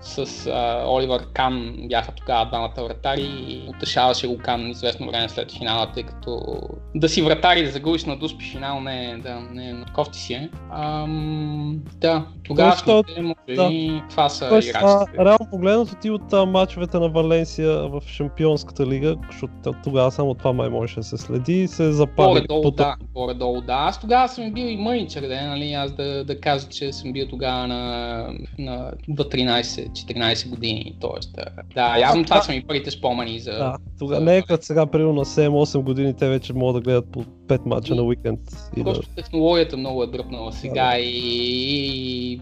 с 0.01 0.47
а, 0.47 0.85
Оливър 0.89 1.27
Кан 1.33 1.77
бяха 1.89 2.13
тогава 2.13 2.47
двамата 2.47 2.85
вратари 2.85 3.23
и 3.49 3.63
утешаваше 3.69 4.27
го 4.27 4.39
Кан 4.39 4.71
известно 4.71 5.07
време 5.07 5.29
след 5.29 5.53
финала, 5.53 5.93
тъй 5.95 6.03
като 6.03 6.61
да 6.95 7.09
си 7.09 7.23
вратари 7.23 7.65
да 7.65 7.71
загубиш 7.71 8.05
на 8.05 8.17
дуспи 8.17 8.45
финал 8.45 8.81
не 8.81 9.11
е, 9.11 9.17
да, 9.17 9.41
не 9.53 9.71
е, 9.71 9.75
кофти 9.95 10.19
си 10.19 10.35
е. 10.35 10.49
Ам, 10.73 11.81
да, 11.95 12.27
тогава 12.45 12.77
Точно, 12.77 13.05
може 13.23 13.57
да. 13.57 13.69
и 13.73 14.03
това 14.11 14.29
са 14.29 14.49
Тоест, 14.49 14.69
играчите. 14.69 15.13
А, 15.19 15.25
реално 15.25 15.51
погледнато 15.51 15.95
ти 15.95 16.11
от 16.11 16.33
а, 16.33 16.47
матчовете 16.47 16.99
на 16.99 17.09
Валенсия 17.09 17.89
в 17.89 18.03
Шампионската 18.07 18.87
лига, 18.87 19.17
защото 19.31 19.75
тогава 19.85 20.11
само 20.11 20.35
това 20.35 20.53
май 20.53 20.69
можеше 20.69 20.97
да 20.97 21.03
се 21.03 21.17
следи, 21.17 21.63
и 21.63 21.69
се 21.69 21.93
запали. 21.93 22.29
Горе-долу 22.29 22.71
да, 22.71 22.97
горе-долу 23.15 23.61
да. 23.61 23.73
Аз 23.73 24.01
тогава 24.01 24.29
съм 24.29 24.53
бил 24.53 24.65
и 24.65 24.77
мъничър, 24.77 25.21
да, 25.21 25.47
нали, 25.47 25.73
аз 25.73 25.93
да, 25.93 26.25
да 26.25 26.41
кажа, 26.41 26.69
че 26.69 26.93
съм 26.93 27.13
бил 27.13 27.27
тогава 27.29 27.67
на, 27.67 28.27
на 28.59 28.93
12 29.09 29.90
13 29.99 30.49
години. 30.49 30.97
Тоест, 31.01 31.39
да, 31.75 31.99
явно 31.99 32.25
това, 32.25 32.43
са 32.43 32.53
ми 32.53 32.65
първите 32.67 32.91
спомени 32.91 33.41
за... 33.41 33.51
Да, 33.51 33.77
тогава 33.99 34.21
не 34.21 34.37
е 34.37 34.43
като 34.43 34.65
сега, 34.65 34.87
примерно 34.87 35.13
на 35.13 35.25
7-8 35.25 35.81
години, 35.83 36.15
те 36.17 36.29
вече 36.29 36.53
могат 36.53 36.75
да 36.75 36.91
гледат 36.91 37.13
по 37.13 37.25
5 37.25 37.67
мача 37.67 37.95
на 37.95 38.03
уикенд. 38.03 38.41
И 38.77 38.85
просто 38.85 39.09
да... 39.09 39.15
технологията 39.15 39.77
много 39.77 40.03
е 40.03 40.07
дръпнала 40.07 40.53
сега 40.53 40.91
да, 40.91 40.99
и, 40.99 41.09
и, 41.09 42.33
и 42.33 42.41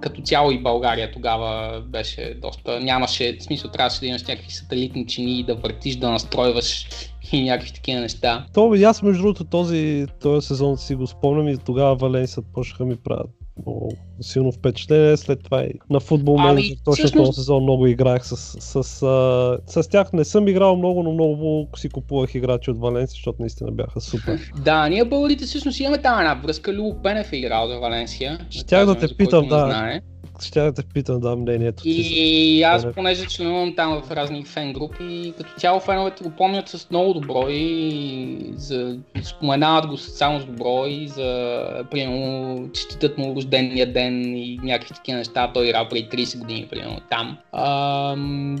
като 0.00 0.22
цяло 0.22 0.50
и 0.50 0.62
България 0.62 1.12
тогава 1.12 1.80
беше 1.80 2.38
доста... 2.42 2.80
Нямаше 2.80 3.36
смисъл, 3.40 3.70
трябваше 3.70 4.00
да 4.00 4.06
имаш 4.06 4.22
някакви 4.22 4.50
сателитни 4.52 5.06
чини 5.06 5.42
да 5.42 5.54
въртиш, 5.54 5.96
да 5.96 6.10
настройваш 6.10 6.88
и 7.32 7.44
някакви 7.44 7.72
такива 7.72 8.00
неща. 8.00 8.46
То, 8.54 8.74
и 8.74 8.84
аз 8.84 9.02
между 9.02 9.22
другото 9.22 9.44
този, 9.44 10.06
този 10.20 10.46
сезон 10.46 10.76
си 10.76 10.94
го 10.94 11.06
спомням 11.06 11.48
и 11.48 11.58
тогава 11.58 11.94
Валенсия 11.94 12.42
почнаха 12.54 12.84
ми 12.84 12.96
правят 12.96 13.30
много 13.66 13.92
силно 14.20 14.52
впечатление. 14.52 15.16
След 15.16 15.42
това 15.42 15.62
и 15.62 15.70
на 15.90 16.00
футбол 16.00 16.36
Ами, 16.38 16.48
менеджер 16.48 16.76
точно 16.84 16.92
всъщност- 16.92 17.28
този 17.28 17.36
сезон 17.36 17.62
много 17.62 17.86
играех 17.86 18.24
с, 18.24 18.36
с, 18.36 18.84
с, 18.84 19.02
а, 19.02 19.58
с 19.82 19.88
тях. 19.88 20.12
Не 20.12 20.24
съм 20.24 20.48
играл 20.48 20.76
много, 20.76 21.02
но 21.02 21.12
много 21.12 21.68
си 21.76 21.88
купувах 21.88 22.34
играчи 22.34 22.70
от 22.70 22.78
Валенсия, 22.78 23.14
защото 23.14 23.36
наистина 23.40 23.72
бяха 23.72 24.00
супер. 24.00 24.52
Да, 24.64 24.88
ние 24.88 25.04
българите 25.04 25.44
всъщност 25.44 25.80
имаме 25.80 25.98
там 25.98 26.18
една 26.18 26.34
връзка. 26.34 26.72
Любо 26.72 27.02
Пенев 27.02 27.32
е 27.32 27.36
играл 27.36 27.68
за 27.68 27.78
Валенсия. 27.78 28.38
Щях 28.50 28.86
да 28.86 28.94
казваме, 28.94 29.08
те 29.08 29.16
питам, 29.16 29.48
да. 29.48 29.66
знае. 29.66 30.00
Ще 30.42 30.60
да 30.60 30.72
те 30.72 30.82
питам, 30.94 31.20
да, 31.20 31.36
мнението 31.36 31.82
ти. 31.82 31.90
И 31.90 32.62
аз, 32.62 32.86
понеже 32.94 33.26
членувам 33.26 33.74
там 33.76 34.02
в 34.02 34.10
разни 34.10 34.44
фен 34.44 34.72
групи, 34.72 35.32
като 35.38 35.54
цяло 35.58 35.80
феновете 35.80 36.24
го 36.24 36.30
помнят 36.30 36.68
с 36.68 36.90
много 36.90 37.14
добро 37.14 37.46
и 37.48 38.52
за, 38.56 38.98
споменават 39.22 39.86
го 39.86 39.96
само 39.96 40.40
с 40.40 40.44
добро 40.44 40.86
и 40.86 41.08
за, 41.08 41.64
примерно, 41.90 42.68
честитат 42.72 43.18
му 43.18 43.34
рождения 43.36 43.92
ден 43.92 44.36
и 44.36 44.60
някакви 44.62 44.94
такива 44.94 45.18
неща. 45.18 45.50
Той 45.54 45.66
играл 45.66 45.88
преди 45.88 46.08
30 46.08 46.38
години, 46.38 46.66
примерно, 46.70 47.00
там. 47.10 47.38
Ам, 47.52 48.56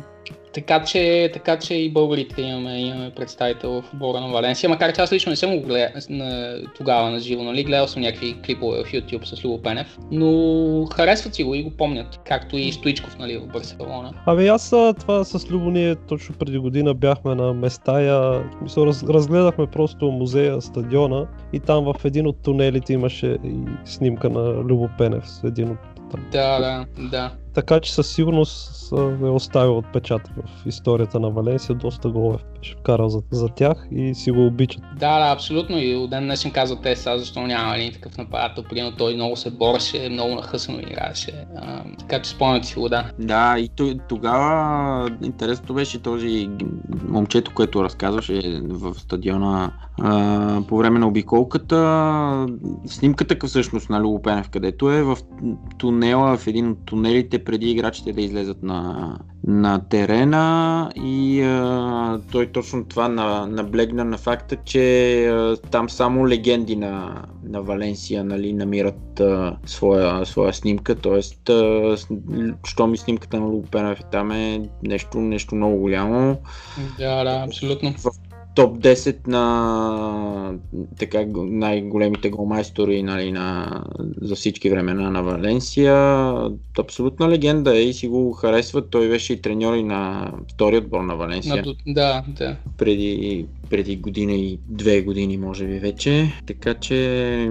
така 0.54 0.84
че, 0.84 1.30
така 1.32 1.58
че 1.58 1.74
и 1.74 1.90
българите 1.90 2.42
имаме, 2.42 2.80
имаме 2.80 3.10
представител 3.10 3.82
в 3.82 3.92
отбора 3.92 4.20
на 4.20 4.28
Валенсия, 4.28 4.70
макар 4.70 4.92
че 4.92 5.00
аз 5.00 5.12
лично 5.12 5.30
не 5.30 5.36
съм 5.36 5.56
го 5.56 5.66
гледал 5.66 5.88
на, 6.10 6.58
тогава 6.76 7.10
на 7.10 7.20
живо, 7.20 7.42
нали? 7.42 7.64
Гледал 7.64 7.86
съм 7.86 8.02
някакви 8.02 8.36
клипове 8.46 8.84
в 8.84 8.92
YouTube 8.92 9.24
с 9.24 9.44
Любо 9.44 9.62
Пенев, 9.62 9.98
но 10.10 10.86
харесват 10.86 11.34
си 11.34 11.44
го 11.44 11.54
и 11.54 11.62
го 11.62 11.70
помнят, 11.70 12.20
както 12.26 12.56
и 12.56 12.72
Стоичков, 12.72 13.18
нали, 13.18 13.36
в 13.38 13.46
Барселона. 13.46 14.12
Ами 14.26 14.46
аз 14.46 14.70
това 15.00 15.24
с 15.24 15.50
Любо 15.50 15.70
ние 15.70 15.94
точно 15.94 16.34
преди 16.38 16.58
година 16.58 16.94
бяхме 16.94 17.34
на 17.34 17.54
Местая, 17.54 18.20
в 18.20 18.44
смисъл, 18.58 18.86
раз, 18.86 19.02
разгледахме 19.02 19.66
просто 19.66 20.10
музея, 20.10 20.60
стадиона 20.60 21.26
и 21.52 21.60
там 21.60 21.84
в 21.84 22.04
един 22.04 22.26
от 22.26 22.42
тунелите 22.42 22.92
имаше 22.92 23.38
и 23.44 23.54
снимка 23.84 24.30
на 24.30 24.50
Любо 24.50 24.88
Пенев 24.98 25.28
с 25.28 25.44
един 25.44 25.70
от 25.70 25.78
там. 26.10 26.26
Да, 26.32 26.58
да, 26.58 26.86
да. 27.10 27.30
Така 27.54 27.80
че 27.80 27.94
със 27.94 28.14
сигурност 28.14 28.92
е 29.22 29.28
оставил 29.28 29.78
отпечатък 29.78 30.32
в 30.36 30.66
историята 30.66 31.20
на 31.20 31.30
Валенсия, 31.30 31.76
доста 31.76 32.08
голове 32.08 32.38
беше 32.64 32.76
вкарал 32.76 33.08
за, 33.08 33.22
за 33.30 33.48
тях 33.48 33.86
и 33.90 34.14
си 34.14 34.30
го 34.30 34.46
обичат. 34.46 34.82
Да, 34.98 35.18
да, 35.18 35.32
абсолютно. 35.32 35.78
И 35.78 35.96
от 35.96 36.10
ден 36.10 36.24
днешен 36.24 36.50
казват 36.50 36.82
те 36.82 36.96
сега, 36.96 37.18
защо 37.18 37.40
няма 37.40 37.76
един 37.76 37.92
такъв 37.92 38.18
нападател. 38.18 38.64
Примерно 38.70 38.96
той 38.96 39.14
много 39.14 39.36
се 39.36 39.50
бореше, 39.50 40.08
много 40.08 40.34
нахъсано 40.34 40.78
играеше. 40.78 41.44
А, 41.56 41.82
така 41.98 42.22
че 42.22 42.30
спомнят 42.30 42.64
си 42.64 42.74
го, 42.74 42.88
да. 42.88 43.10
Да, 43.18 43.58
и 43.58 43.70
тогава 44.08 45.10
интересното 45.22 45.74
беше 45.74 46.02
този 46.02 46.48
момчето, 47.08 47.50
което 47.54 47.84
разказваше 47.84 48.60
в 48.64 48.94
стадиона 48.94 49.72
а, 50.00 50.62
по 50.68 50.78
време 50.78 50.98
на 50.98 51.08
обиколката. 51.08 52.46
Снимката 52.86 53.46
всъщност 53.46 53.90
на 53.90 54.00
Любо 54.00 54.22
Пенев, 54.22 54.50
където 54.50 54.90
е 54.90 55.02
в 55.02 55.18
тунела, 55.78 56.36
в 56.36 56.46
един 56.46 56.70
от 56.70 56.78
тунелите 56.84 57.43
преди 57.44 57.70
играчите 57.70 58.12
да 58.12 58.20
излезат 58.20 58.62
на, 58.62 59.18
на 59.46 59.88
терена 59.88 60.90
и 60.96 61.42
а, 61.42 62.20
той 62.32 62.46
точно 62.46 62.84
това 62.84 63.08
на, 63.08 63.46
наблегна 63.46 64.04
на 64.04 64.18
факта, 64.18 64.56
че 64.64 65.26
а, 65.26 65.56
там 65.56 65.90
само 65.90 66.28
легенди 66.28 66.76
на, 66.76 67.22
на 67.44 67.62
Валенсия 67.62 68.24
нали, 68.24 68.52
намират 68.52 69.20
а, 69.20 69.56
своя, 69.66 70.26
своя 70.26 70.52
снимка, 70.52 70.94
т.е. 70.94 71.20
що 72.64 72.86
ми 72.86 72.96
снимката 72.96 73.40
на 73.40 73.46
Лупенов 73.46 74.00
е 74.00 74.04
там 74.12 74.30
е 74.30 74.68
нещо, 74.82 75.18
нещо 75.18 75.54
много 75.54 75.76
голямо. 75.76 76.36
Да, 76.98 77.24
да, 77.24 77.44
абсолютно. 77.46 77.92
В 77.92 78.23
топ 78.54 78.78
10 78.78 79.28
на 79.28 80.54
така 80.98 81.24
най-големите 81.34 82.30
голмайстори 82.30 83.02
нали, 83.02 83.32
на, 83.32 83.82
за 84.22 84.34
всички 84.34 84.70
времена 84.70 85.10
на 85.10 85.22
Валенсия. 85.22 86.32
Абсолютна 86.78 87.28
легенда 87.28 87.76
е 87.76 87.82
и 87.82 87.92
си 87.92 88.08
го 88.08 88.32
харесват. 88.32 88.90
Той 88.90 89.08
беше 89.08 89.32
и 89.32 89.42
треньор 89.42 89.74
и 89.74 89.82
на 89.82 90.32
втори 90.52 90.76
отбор 90.76 91.00
на 91.00 91.16
Валенсия 91.16 91.56
На, 91.56 91.74
да, 91.86 92.24
да. 92.28 92.56
преди, 92.78 93.46
преди 93.70 93.96
година 93.96 94.32
и 94.32 94.58
две 94.68 95.02
години, 95.02 95.36
може 95.36 95.66
би 95.66 95.78
вече. 95.78 96.32
Така 96.46 96.74
че, 96.74 97.50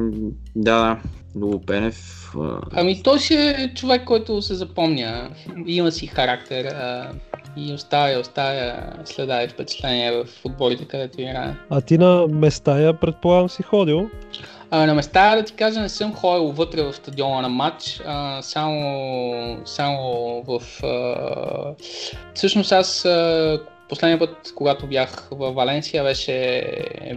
да, 0.55 0.99
Любо 1.35 1.61
Пенев. 1.61 2.29
Ами 2.71 3.03
той 3.03 3.19
си 3.19 3.33
е 3.33 3.71
човек, 3.75 4.03
който 4.05 4.41
се 4.41 4.55
запомня. 4.55 5.29
Има 5.67 5.91
си 5.91 6.07
характер 6.07 6.65
а, 6.65 7.11
и 7.57 7.73
оставя, 7.73 8.19
оставя 8.19 8.73
следа 9.05 9.43
и 9.43 9.47
впечатление 9.47 10.11
в 10.11 10.25
футболите, 10.25 10.85
където 10.85 11.21
играе. 11.21 11.55
А 11.69 11.81
ти 11.81 11.97
на 11.97 12.27
Местая, 12.27 12.93
предполагам, 12.93 13.49
си 13.49 13.63
ходил? 13.63 14.09
А, 14.71 14.85
на 14.85 14.93
места, 14.93 15.35
да 15.35 15.43
ти 15.43 15.53
кажа, 15.53 15.81
не 15.81 15.89
съм 15.89 16.13
ходил 16.13 16.51
вътре 16.51 16.83
в 16.83 16.93
стадиона 16.93 17.41
на 17.41 17.49
матч, 17.49 18.01
а, 18.07 18.41
само, 18.41 19.57
само 19.65 20.43
в... 20.47 20.83
А... 20.83 21.73
Всъщност 22.33 22.71
аз 22.71 23.05
а, 23.05 23.59
последния 23.89 24.19
път, 24.19 24.53
когато 24.55 24.87
бях 24.87 25.27
в 25.31 25.51
Валенсия, 25.51 26.03
беше, 26.03 26.63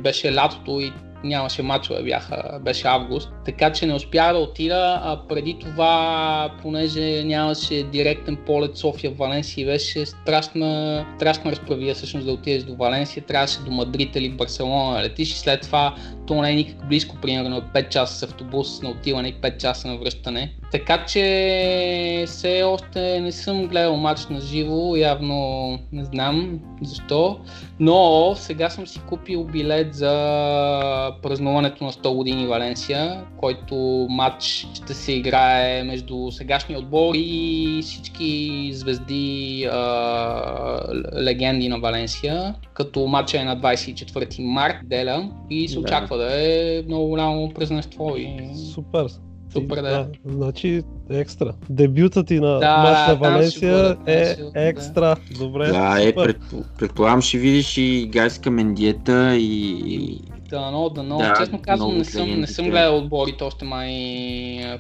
беше 0.01 0.35
лятото 0.35 0.81
и 0.81 0.93
нямаше 1.27 1.63
мачове, 1.63 2.03
бяха, 2.03 2.61
беше 2.63 2.89
август, 2.89 3.29
така 3.45 3.73
че 3.73 3.87
не 3.87 3.95
успях 3.95 4.33
да 4.33 4.39
отида, 4.39 5.01
а 5.05 5.21
преди 5.29 5.59
това, 5.59 6.51
понеже 6.63 7.25
нямаше 7.25 7.83
директен 7.83 8.37
полет 8.47 8.77
София-Валенсия, 8.77 9.67
беше 9.67 10.07
страшна, 10.07 11.05
страшна 11.17 11.51
разправия 11.51 11.95
всъщност 11.95 12.27
да 12.27 12.33
отидеш 12.33 12.63
до 12.63 12.77
Валенсия, 12.77 13.25
трябваше 13.25 13.61
до 13.61 13.71
Мадрид 13.71 14.17
или 14.17 14.31
Барселона 14.31 14.97
да 14.97 15.03
летиш 15.03 15.33
и 15.33 15.39
след 15.39 15.63
това 15.63 15.95
то 16.27 16.43
не 16.43 16.51
е 16.51 16.55
никак 16.55 16.89
близко, 16.89 17.17
примерно 17.23 17.63
5 17.63 17.89
часа 17.89 18.15
с 18.15 18.23
автобус 18.23 18.83
на 18.83 18.91
отиване 18.91 19.29
и 19.29 19.35
5 19.35 19.57
часа 19.57 19.89
на 19.89 19.97
връщане. 19.97 20.53
Така 20.73 21.05
че 21.05 22.25
все 22.27 22.63
още 22.63 23.21
не 23.21 23.33
съм 23.33 23.67
гледал 23.67 23.97
матч 23.97 24.27
на 24.27 24.41
живо, 24.41 24.97
явно 24.97 25.69
не 25.93 26.05
знам 26.05 26.61
защо, 26.83 27.39
но 27.81 28.33
сега 28.37 28.71
съм 28.71 28.87
си 28.87 29.01
купил 29.09 29.45
билет 29.45 29.95
за 29.95 31.13
празнуването 31.23 31.85
на 31.85 31.93
100 31.93 32.15
години 32.15 32.47
Валенсия, 32.47 33.25
който 33.37 34.07
матч 34.11 34.67
ще 34.75 34.95
се 34.95 35.13
играе 35.13 35.83
между 35.83 36.31
сегашния 36.31 36.79
отбор 36.79 37.15
и 37.15 37.81
всички 37.83 38.71
звезди, 38.73 39.69
а, 39.73 40.81
легенди 41.23 41.69
на 41.69 41.79
Валенсия, 41.79 42.55
като 42.75 43.07
матча 43.07 43.41
е 43.41 43.45
на 43.45 43.61
24 43.61 44.43
март, 44.43 44.77
деля, 44.85 45.31
и 45.51 45.69
се 45.69 45.75
Да. 45.75 45.81
очаква 45.81 46.17
да 46.17 46.29
е 46.33 46.83
много 46.89 47.07
голямо 47.07 47.51
празненство 47.55 48.15
и 48.17 48.51
Супер. 48.75 49.07
Супер, 49.53 49.83
да. 49.83 50.07
Значи 50.25 50.83
екстра. 51.11 51.53
Дебютът 51.71 52.27
ти 52.27 52.41
на 52.41 52.59
Да, 52.59 52.77
матч 52.79 53.09
на 53.09 53.15
Валенсия 53.15 53.97
е 54.07 54.35
да. 54.35 54.51
екстра. 54.55 55.17
Добре, 55.39 55.69
Да, 55.69 55.97
е, 56.03 56.15
пред, 56.15 56.37
предполагам 56.79 57.23
ще 57.23 57.39
видиш 57.39 57.77
и 57.77 58.09
Гайска 58.13 58.51
Мендиета 58.51 59.37
и... 59.37 60.19
Дано, 60.49 60.89
дано. 60.89 61.19
Да, 61.19 61.35
Честно 61.39 61.63
казвам, 61.63 61.99
не 61.99 62.05
съм, 62.05 62.41
не 62.41 62.47
съм 62.47 62.67
гледал 62.67 62.99
отборите 62.99 63.45
още 63.45 63.65
май 63.65 63.91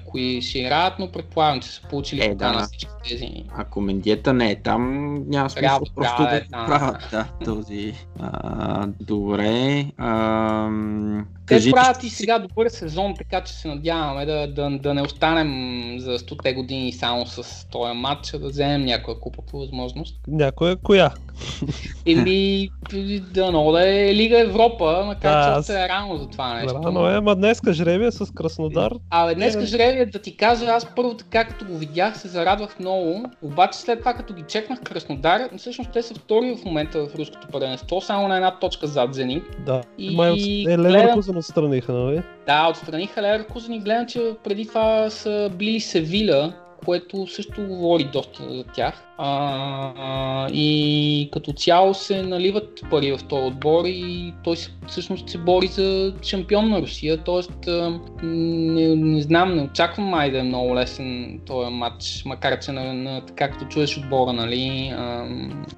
кои 0.06 0.42
ще 0.42 0.58
играят, 0.58 0.94
но 0.98 1.08
предполагам, 1.08 1.60
че 1.60 1.68
са 1.68 1.82
получили 1.82 2.24
Е, 2.24 2.34
да. 2.34 2.60
всички 2.62 2.90
тези. 3.08 3.28
Ако 3.50 3.80
Мендиета 3.80 4.32
не 4.32 4.50
е 4.50 4.56
там, 4.56 4.82
няма 5.20 5.50
смисъл 5.50 5.60
Трябва- 5.62 5.86
просто 5.94 6.16
трябва 6.16 6.24
да 6.24 6.30
да 6.30 6.36
е 6.36 6.42
там. 6.42 6.66
правят. 6.66 7.08
Да, 7.10 7.26
този. 7.44 7.94
А, 8.20 8.86
добре. 9.00 9.86
А, 9.98 10.68
Те 11.46 11.54
кажи, 11.54 11.70
правят 11.70 12.02
и 12.02 12.10
сега 12.10 12.38
добър 12.38 12.68
сезон, 12.68 13.14
така 13.14 13.40
че 13.40 13.52
се 13.52 13.68
надяваме 13.68 14.26
да, 14.26 14.46
да, 14.46 14.70
да 14.72 14.94
не 14.94 15.02
останем 15.02 15.50
за 16.00 16.18
100 16.18 16.54
години 16.54 16.92
само 16.92 17.26
с 17.26 17.66
този 17.66 17.92
матч, 17.94 18.34
а 18.34 18.38
да 18.38 18.48
вземем 18.48 18.84
някоя 18.84 19.20
купа 19.20 19.42
по 19.42 19.58
възможност. 19.58 20.16
Някоя 20.28 20.76
коя? 20.76 21.10
Или 22.06 22.70
дано 23.30 23.72
да 23.72 23.88
е 23.90 24.14
Лига 24.14 24.40
Европа, 24.40 25.02
макар 25.06 25.32
Да, 25.32 25.52
че 25.52 25.55
аз- 25.58 25.68
е 25.68 25.88
рано 25.88 26.16
за 26.16 26.26
това 26.26 26.54
нещо. 26.54 26.80
Рано 26.84 27.08
е, 27.08 27.20
ма 27.20 27.34
днеска 27.36 27.72
жребия 27.72 28.12
с 28.12 28.34
Краснодар. 28.34 28.92
Абе, 29.10 29.34
днес 29.34 29.54
Е, 29.54 29.66
жребия 29.66 30.06
да 30.06 30.18
ти 30.18 30.36
кажа, 30.36 30.64
аз 30.66 30.86
първо 30.96 31.14
така 31.14 31.44
като 31.44 31.64
го 31.64 31.78
видях 31.78 32.18
се 32.18 32.28
зарадвах 32.28 32.78
много, 32.80 33.22
обаче 33.42 33.78
след 33.78 33.98
това 33.98 34.14
като 34.14 34.34
ги 34.34 34.44
чекнах 34.48 34.82
Краснодар, 34.82 35.40
всъщност 35.56 35.90
те 35.92 36.02
са 36.02 36.14
втори 36.14 36.56
в 36.56 36.64
момента 36.64 37.06
в 37.06 37.14
руското 37.14 37.48
първенство, 37.48 38.00
само 38.00 38.28
на 38.28 38.36
една 38.36 38.50
точка 38.50 38.86
зад 38.86 39.14
Зенит. 39.14 39.44
Да. 39.66 39.82
И 39.98 40.16
Май 40.16 40.30
от... 40.30 40.38
е, 40.38 40.42
гледам- 40.66 40.86
Леверкузен 40.86 41.36
отстраниха, 41.36 41.92
нали? 41.92 42.22
Да, 42.46 42.68
отстраниха 42.70 43.22
Леверкузен 43.22 43.72
и 43.74 43.80
гледам, 43.80 44.06
че 44.06 44.20
преди 44.44 44.66
това 44.68 45.10
са 45.10 45.50
били 45.54 45.80
Севиля, 45.80 46.52
което 46.84 47.26
също 47.26 47.62
говори 47.62 48.04
доста 48.04 48.42
за 48.50 48.64
тях. 48.64 49.02
А, 49.18 50.48
и 50.52 51.28
като 51.32 51.52
цяло 51.52 51.94
се 51.94 52.22
наливат 52.22 52.80
пари 52.90 53.12
в 53.12 53.24
този 53.28 53.42
отбор 53.42 53.84
и 53.86 54.34
той 54.44 54.56
се, 54.56 54.70
всъщност 54.88 55.28
се 55.28 55.38
бори 55.38 55.66
за 55.66 56.14
шампион 56.22 56.68
на 56.68 56.82
Русия, 56.82 57.16
т.е. 57.16 57.70
Не, 58.26 58.96
не 58.96 59.22
знам, 59.22 59.56
не 59.56 59.62
очаквам 59.62 60.06
май 60.06 60.30
да 60.30 60.38
е 60.38 60.42
много 60.42 60.76
лесен 60.76 61.40
този 61.46 61.70
матч, 61.70 62.22
макар 62.26 62.58
че 62.58 62.72
на, 62.72 62.94
на, 62.94 63.26
така 63.26 63.50
като 63.50 63.64
чуеш 63.64 63.98
отбора, 63.98 64.32
нали, 64.32 64.92
а, 64.96 65.24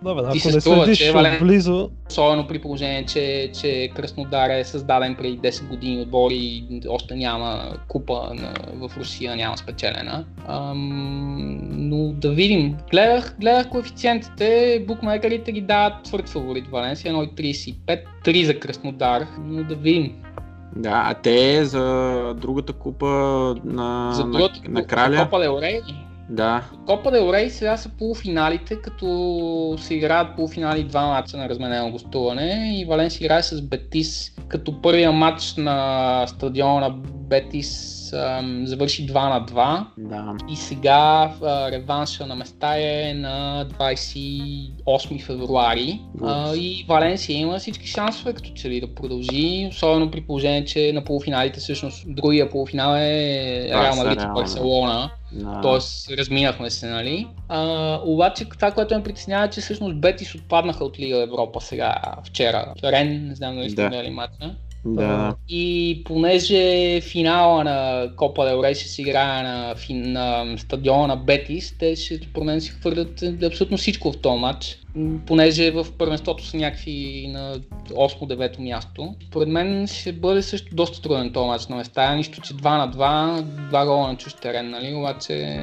Да, 0.03 0.15
бе, 0.15 0.23
ти 0.33 0.39
ако 0.39 0.51
се 0.51 0.61
струва, 0.61 0.95
че 0.95 1.13
Вален- 1.13 1.39
близо, 1.39 1.91
Особено 2.11 2.47
при 2.47 2.59
положение, 2.59 3.05
че, 3.05 3.51
че 3.61 3.91
Краснодар 3.95 4.51
е 4.51 4.65
създаден 4.65 5.15
преди 5.15 5.39
10 5.39 5.69
години 5.69 6.03
отбор 6.03 6.31
и 6.31 6.65
още 6.89 7.17
няма 7.17 7.73
купа 7.89 8.31
на, 8.35 8.53
в 8.89 8.97
Русия, 8.99 9.37
няма 9.37 9.57
спечелена. 9.57 10.25
Ам, 10.49 11.59
но 11.71 12.13
да 12.13 12.31
видим. 12.31 12.77
Гледах, 12.91 13.28
гледах 13.41 13.69
коефициентите, 13.69 14.85
букмекерите 14.87 15.53
ги 15.53 15.61
дават 15.61 16.03
твърд 16.05 16.29
фаворит 16.29 16.69
Валенсия, 16.69 17.15
1,35, 17.15 18.01
3 18.25 18.45
за 18.45 18.61
Краснодар, 18.61 19.27
но 19.45 19.65
да 19.65 19.75
видим. 19.75 20.13
Да, 20.77 21.03
а 21.07 21.15
те 21.15 21.65
за 21.65 22.35
другата 22.41 22.73
купа 22.73 23.07
на, 23.65 24.13
за 24.13 24.25
на, 24.25 24.31
другото, 24.31 24.61
на 24.69 24.87
краля. 24.87 25.25
Копа 25.25 25.41
Дел 25.41 25.59
Рей, 25.63 25.81
Да, 26.31 26.63
Копа 26.87 27.11
Дел 27.11 27.33
Рей 27.33 27.51
сега 27.51 27.77
са 27.77 27.89
полуфиналите, 27.89 28.77
като 28.77 29.77
се 29.79 29.95
играят 29.95 30.37
полуфинали 30.37 30.85
два 30.85 31.07
матча 31.07 31.37
на 31.37 31.49
разменено 31.49 31.91
гостуване 31.91 32.79
и 32.81 32.85
Валенсия 32.85 33.25
играе 33.25 33.43
с 33.43 33.63
Бетис, 33.63 34.33
като 34.49 34.83
първия 34.83 35.13
матч 35.13 35.55
на 35.57 36.25
стадиона 36.27 36.81
на 36.81 36.91
Бетис 37.29 37.98
ам, 38.13 38.63
завърши 38.67 39.07
2 39.07 39.15
на 39.15 39.47
2 39.47 39.85
да. 39.99 40.37
и 40.53 40.57
сега 40.57 41.33
а, 41.43 41.71
реванша 41.71 42.27
на 42.27 42.35
места 42.35 42.75
е 42.77 43.15
на 43.15 43.67
28 43.81 45.23
февруари 45.23 46.01
а, 46.23 46.55
и 46.57 46.85
Валенсия 46.89 47.39
има 47.39 47.59
всички 47.59 47.87
шансове 47.87 48.33
като 48.33 48.51
че 48.55 48.71
ли 48.71 48.81
да 48.81 48.95
продължи, 48.95 49.69
особено 49.71 50.11
при 50.11 50.21
положение, 50.21 50.65
че 50.65 50.93
на 50.93 51.05
полуфиналите 51.05 51.61
всъщност 51.61 52.05
другия 52.07 52.51
полуфинал 52.51 52.95
е 52.97 53.69
Реал 53.69 53.97
Мадрид 53.97 54.23
и 54.23 54.27
Барселона. 54.35 55.11
да. 55.33 55.61
Тоест, 55.63 56.11
разминахме 56.11 56.71
се, 56.71 56.87
нали? 56.87 57.27
А, 57.49 58.01
обаче 58.05 58.45
това, 58.45 58.71
което 58.71 58.95
ме 58.95 59.03
притеснява 59.03 59.45
е, 59.47 59.51
че 59.51 59.61
всъщност 59.61 60.01
Бетис 60.01 60.35
отпаднаха 60.35 60.85
от 60.85 60.99
Лига 60.99 61.23
Европа 61.23 61.61
сега, 61.61 61.95
вчера. 62.25 62.75
Рен, 62.85 63.27
не 63.29 63.35
знам 63.35 63.57
дали 63.57 63.71
сте 63.71 63.83
Да. 63.83 63.89
гледали 63.89 64.11
матча. 64.11 64.55
Да. 64.85 65.35
И 65.49 66.03
понеже 66.05 67.01
финала 67.01 67.65
на 67.65 68.09
Копа 68.17 68.45
Дел 68.45 68.63
Рей 68.63 68.75
ще 68.75 68.89
се 68.89 69.03
играе 69.03 69.43
на, 69.43 69.75
на 69.91 70.59
стадиона 70.59 71.07
на 71.07 71.17
Бетис, 71.17 71.79
те 71.79 71.97
ще 71.97 72.17
според 72.17 72.47
мен 72.47 72.61
си 72.61 72.71
хвърлят 72.71 73.23
абсолютно 73.43 73.77
всичко 73.77 74.13
в 74.13 74.19
този 74.19 74.41
матч. 74.41 74.79
Понеже 75.27 75.71
в 75.71 75.87
първенството 75.99 76.47
са 76.47 76.57
някакви 76.57 77.29
на 77.33 77.61
8-9 77.91 78.59
място. 78.59 79.15
Според 79.29 79.49
мен 79.49 79.87
ще 79.87 80.13
бъде 80.13 80.43
също 80.43 80.75
доста 80.75 81.03
труден 81.03 81.33
този 81.33 81.47
матч 81.47 81.67
на 81.67 81.77
места. 81.77 82.15
Нищо, 82.15 82.41
че 82.41 82.55
2 82.55 82.63
на 82.79 82.93
2, 82.93 83.43
2 83.73 83.87
гола 83.87 84.09
на 84.09 84.17
чуж 84.17 84.35
терен, 84.35 84.71
нали? 84.71 84.95
Обаче 84.95 85.61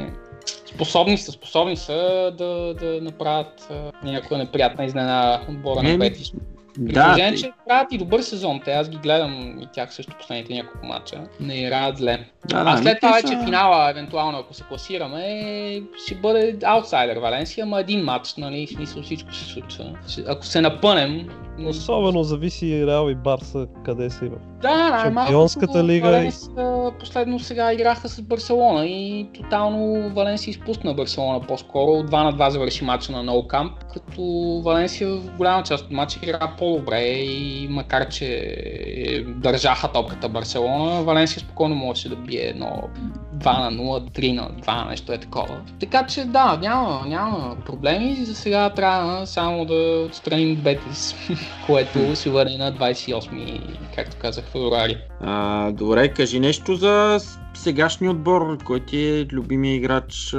способни 0.75 1.17
са, 1.17 1.31
способни 1.31 1.77
са 1.77 2.31
да, 2.37 2.73
да 2.73 2.99
направят 3.01 3.71
някаква 4.03 4.37
неприятна 4.37 4.85
изненада 4.85 5.41
отбора 5.49 5.83
на 5.83 5.97
Бетис. 5.97 6.31
При 6.75 6.93
Да, 6.93 7.03
положение, 7.03 7.31
те- 7.31 7.37
че 7.37 7.51
правят 7.67 7.93
и 7.93 7.97
добър 7.97 8.21
сезон. 8.21 8.59
Те 8.65 8.71
аз 8.71 8.89
ги 8.89 8.97
гледам 8.97 9.59
и 9.61 9.67
тях 9.73 9.93
също 9.93 10.13
последните 10.19 10.53
няколко 10.53 10.85
мача. 10.87 11.21
Не 11.39 11.55
играят 11.55 11.97
зле. 11.97 12.19
да, 12.45 12.57
а 12.57 12.63
да, 12.71 12.77
след 12.77 12.97
това 12.99 13.13
са- 13.13 13.27
вече 13.27 13.45
финала, 13.45 13.89
евентуално 13.89 14.37
ако 14.37 14.53
се 14.53 14.63
класираме, 14.63 15.81
ще 16.05 16.15
бъде 16.15 16.57
аутсайдер 16.63 17.17
Валенсия, 17.17 17.63
ама 17.63 17.79
един 17.79 18.03
матч, 18.03 18.35
нали, 18.37 18.67
в 18.67 18.69
смисъл 18.69 19.03
всичко 19.03 19.33
се 19.33 19.45
случва. 19.45 19.85
Ако 20.27 20.45
се 20.45 20.61
напънем, 20.61 21.27
особено 21.65 22.23
зависи 22.23 22.67
и 22.67 22.87
Реал 22.87 23.09
и 23.09 23.15
Барса 23.15 23.67
къде 23.85 24.09
са 24.09 24.25
има. 24.25 24.35
да, 24.61 25.01
Шампионската 25.03 25.83
лига 25.83 26.07
Валенсия 26.09 26.51
последно 26.99 27.39
сега 27.39 27.73
играха 27.73 28.09
с 28.09 28.21
Барселона 28.21 28.85
и 28.85 29.27
тотално 29.33 30.09
Валенсия 30.09 30.51
изпусна 30.51 30.93
Барселона 30.93 31.41
по-скоро. 31.41 32.03
2 32.03 32.23
на 32.23 32.33
2 32.33 32.49
завърши 32.49 32.83
матча 32.83 33.11
на 33.11 33.23
No 33.23 33.47
Camp, 33.47 33.71
като 33.93 34.21
Валенсия 34.65 35.09
в 35.09 35.37
голяма 35.37 35.63
част 35.63 35.85
от 35.85 35.91
матча 35.91 36.19
игра 36.23 36.53
по-добре 36.65 37.01
и 37.01 37.67
макар 37.67 38.09
че 38.09 39.25
държаха 39.27 39.91
топката 39.91 40.29
Барселона, 40.29 41.03
Валенсия 41.03 41.39
спокойно 41.39 41.75
можеше 41.75 42.09
да 42.09 42.15
бие 42.15 42.41
едно 42.41 42.89
2 43.35 43.69
на 43.69 43.83
0, 43.83 44.19
3 44.19 44.35
на 44.35 44.49
2, 44.49 44.89
нещо 44.89 45.13
е 45.13 45.17
такова. 45.17 45.61
Така 45.79 46.05
че 46.07 46.25
да, 46.25 46.57
няма, 46.61 47.03
няма 47.07 47.55
проблеми. 47.65 48.15
За 48.15 48.35
сега 48.35 48.69
трябва 48.69 49.27
само 49.27 49.65
да 49.65 50.05
отстраним 50.09 50.55
Бетис, 50.55 51.15
което 51.65 52.15
ще 52.15 52.29
бъде 52.29 52.57
на 52.57 52.73
28, 52.73 53.59
както 53.95 54.17
казах, 54.21 54.45
февруари. 54.45 54.97
А, 55.21 55.71
добре, 55.71 56.07
кажи 56.07 56.39
нещо 56.39 56.75
за 56.75 57.19
сегашния 57.53 58.11
отбор, 58.11 58.57
кой 58.63 58.79
ти 58.79 59.07
е 59.07 59.25
любимия 59.31 59.75
играч, 59.75 60.35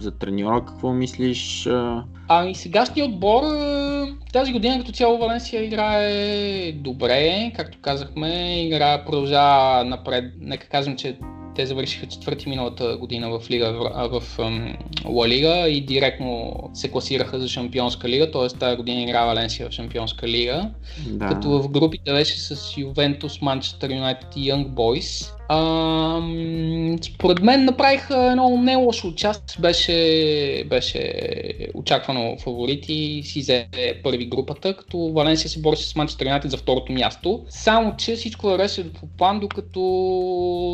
за 0.00 0.10
треньора 0.20 0.64
какво 0.66 0.92
мислиш? 0.92 1.68
Ами 2.28 2.54
сегашният 2.54 3.08
отбор 3.08 3.42
тази 4.32 4.52
година 4.52 4.78
като 4.78 4.92
цяло 4.92 5.18
Валенсия 5.18 5.64
играе 5.64 6.72
добре, 6.72 7.52
както 7.56 7.78
казахме, 7.80 8.62
игра 8.66 9.04
продължава 9.04 9.84
напред. 9.84 10.24
Нека 10.40 10.68
кажем, 10.68 10.96
че 10.96 11.18
те 11.58 11.66
завършиха 11.66 12.06
четвърти 12.06 12.48
миналата 12.48 12.96
година 12.96 13.38
в, 13.38 13.50
лига, 13.50 13.72
в, 13.72 14.20
в 14.20 14.38
Ла 15.04 15.28
Лига 15.28 15.68
и 15.68 15.80
директно 15.80 16.54
се 16.74 16.90
класираха 16.90 17.40
за 17.40 17.48
Шампионска 17.48 18.08
лига, 18.08 18.30
т.е. 18.30 18.58
тази 18.58 18.76
година 18.76 19.02
игра 19.02 19.24
Валенсия 19.24 19.68
в 19.68 19.72
Шампионска 19.72 20.28
лига. 20.28 20.70
Да. 21.06 21.26
Като 21.26 21.62
в 21.62 21.68
групите 21.68 22.12
беше 22.12 22.38
с 22.38 22.76
Ювентус, 22.76 23.40
Манчестър 23.40 23.90
Юнайтед 23.90 24.36
и 24.36 24.52
Young 24.52 24.66
Boys. 24.66 25.37
Ам, 25.50 26.96
според 27.02 27.42
мен 27.42 27.64
направиха 27.64 28.30
едно 28.30 28.62
не 28.62 28.76
лошо 28.76 29.08
участие, 29.08 29.62
беше, 29.62 30.64
беше 30.66 31.12
очаквано 31.74 32.36
фаворити 32.38 32.92
и 32.92 33.22
си 33.22 33.40
взе 33.40 33.66
първи 34.02 34.26
групата, 34.26 34.76
като 34.76 34.98
Валенсия 34.98 35.50
се 35.50 35.60
бореше 35.60 35.88
с 35.88 35.96
Манчестър 35.96 36.26
Юнайтед 36.26 36.50
за 36.50 36.56
второто 36.56 36.92
място. 36.92 37.44
Само, 37.48 37.96
че 37.96 38.16
всичко 38.16 38.46
вървеше 38.46 38.92
по 38.92 39.06
план, 39.06 39.40
докато 39.40 39.80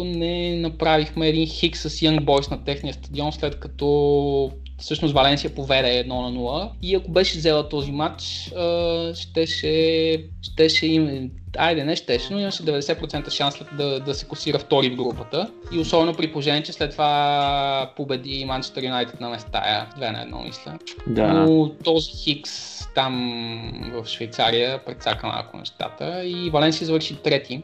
не 0.06 0.56
направихме 0.56 1.28
един 1.28 1.46
хик 1.46 1.76
с 1.76 1.90
Young 1.90 2.20
Boys 2.20 2.50
на 2.50 2.64
техния 2.64 2.94
стадион, 2.94 3.32
след 3.32 3.60
като 3.60 4.50
всъщност 4.78 5.14
Валенсия 5.14 5.54
поведе 5.54 5.88
1 5.88 6.06
на 6.06 6.38
0 6.38 6.70
и 6.82 6.94
ако 6.94 7.10
беше 7.10 7.38
взела 7.38 7.68
този 7.68 7.92
матч, 7.92 8.52
а, 8.56 9.14
щеше, 9.14 10.24
щеше 10.42 10.86
им, 10.86 11.30
айде 11.58 11.84
не 11.84 11.96
щеше, 11.96 12.32
но 12.32 12.40
имаше 12.40 12.62
90% 12.62 13.30
шанс 13.30 13.54
да, 13.78 14.00
да 14.00 14.14
се 14.14 14.26
класира 14.26 14.58
втори 14.58 14.90
в 14.90 14.96
групата. 14.96 15.50
И 15.72 15.78
особено 15.78 16.14
при 16.14 16.32
положение, 16.32 16.62
че 16.62 16.72
след 16.72 16.90
това 16.90 17.92
победи 17.96 18.44
Манчестър 18.44 18.82
Юнайтед 18.82 19.20
на 19.20 19.30
Местая, 19.30 19.86
2 19.98 20.12
на 20.12 20.38
1 20.38 20.44
мисля. 20.44 20.78
да. 21.06 21.32
Но 21.32 21.68
този 21.84 22.10
Хикс 22.10 22.74
там 22.94 23.92
в 23.94 24.08
Швейцария 24.08 24.84
прецака 24.84 25.26
малко 25.26 25.56
нещата. 25.56 26.24
И 26.24 26.50
Валенсия 26.50 26.86
завърши 26.86 27.16
трети, 27.16 27.62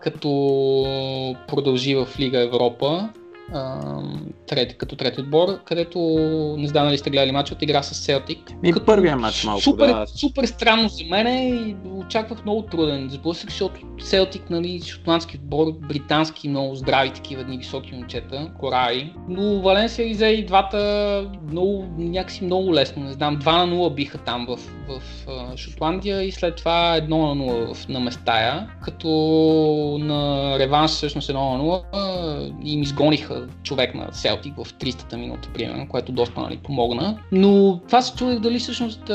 като 0.00 0.28
продължи 1.48 1.94
в 1.94 2.08
Лига 2.18 2.40
Европа 2.40 3.08
трети, 4.46 4.74
като 4.74 4.96
трети 4.96 5.20
отбор, 5.20 5.64
където 5.64 5.98
не 6.58 6.68
знам 6.68 6.86
дали 6.86 6.98
сте 6.98 7.10
гледали 7.10 7.32
матч, 7.32 7.52
от 7.52 7.62
игра 7.62 7.82
с 7.82 7.94
Селтик. 7.94 8.38
И 8.64 8.72
първия 8.86 9.16
матч 9.16 9.44
малко, 9.44 9.62
супер, 9.62 9.86
да. 9.86 10.06
супер 10.06 10.44
странно 10.44 10.88
за 10.88 11.04
мен 11.04 11.26
и 11.26 11.76
очаквах 11.90 12.44
много 12.44 12.62
труден 12.62 13.08
сблъсък, 13.10 13.50
защото 13.50 13.80
Селтик, 14.00 14.50
нали, 14.50 14.80
шотландски 14.82 15.36
отбор, 15.36 15.72
британски, 15.88 16.48
много 16.48 16.74
здрави 16.74 17.10
такива 17.10 17.40
едни 17.40 17.58
високи 17.58 17.94
момчета, 17.94 18.50
кораи. 18.60 19.12
Но 19.28 19.60
Валенсия 19.60 20.08
ги 20.08 20.14
взе 20.14 20.26
и 20.26 20.46
двата 20.46 21.30
много, 21.50 21.86
някакси 21.98 22.44
много 22.44 22.74
лесно, 22.74 23.04
не 23.04 23.12
знам, 23.12 23.38
2 23.38 23.64
на 23.64 23.74
0 23.76 23.94
биха 23.94 24.18
там 24.18 24.46
в, 24.48 24.58
в 24.88 25.02
Шотландия 25.56 26.22
и 26.22 26.32
след 26.32 26.56
това 26.56 27.00
1 27.00 27.08
на 27.08 27.44
0 27.44 27.74
в, 27.74 27.88
на 27.88 28.00
Местая, 28.00 28.68
като 28.82 29.08
на 30.00 30.54
реванш 30.58 30.90
всъщност 30.90 31.30
1 31.30 31.32
на 31.32 31.82
0 31.92 32.52
им 32.64 32.82
изгониха 32.82 33.41
човек 33.62 33.94
на 33.94 34.08
Селтик 34.12 34.54
в 34.56 34.64
300-та 34.64 35.16
минута, 35.16 35.48
примерно, 35.54 35.88
което 35.88 36.12
доста 36.12 36.40
нали, 36.40 36.56
помогна. 36.56 37.18
Но 37.32 37.80
това 37.86 38.02
се 38.02 38.16
чудех 38.16 38.38
дали 38.38 38.58
всъщност 38.58 39.10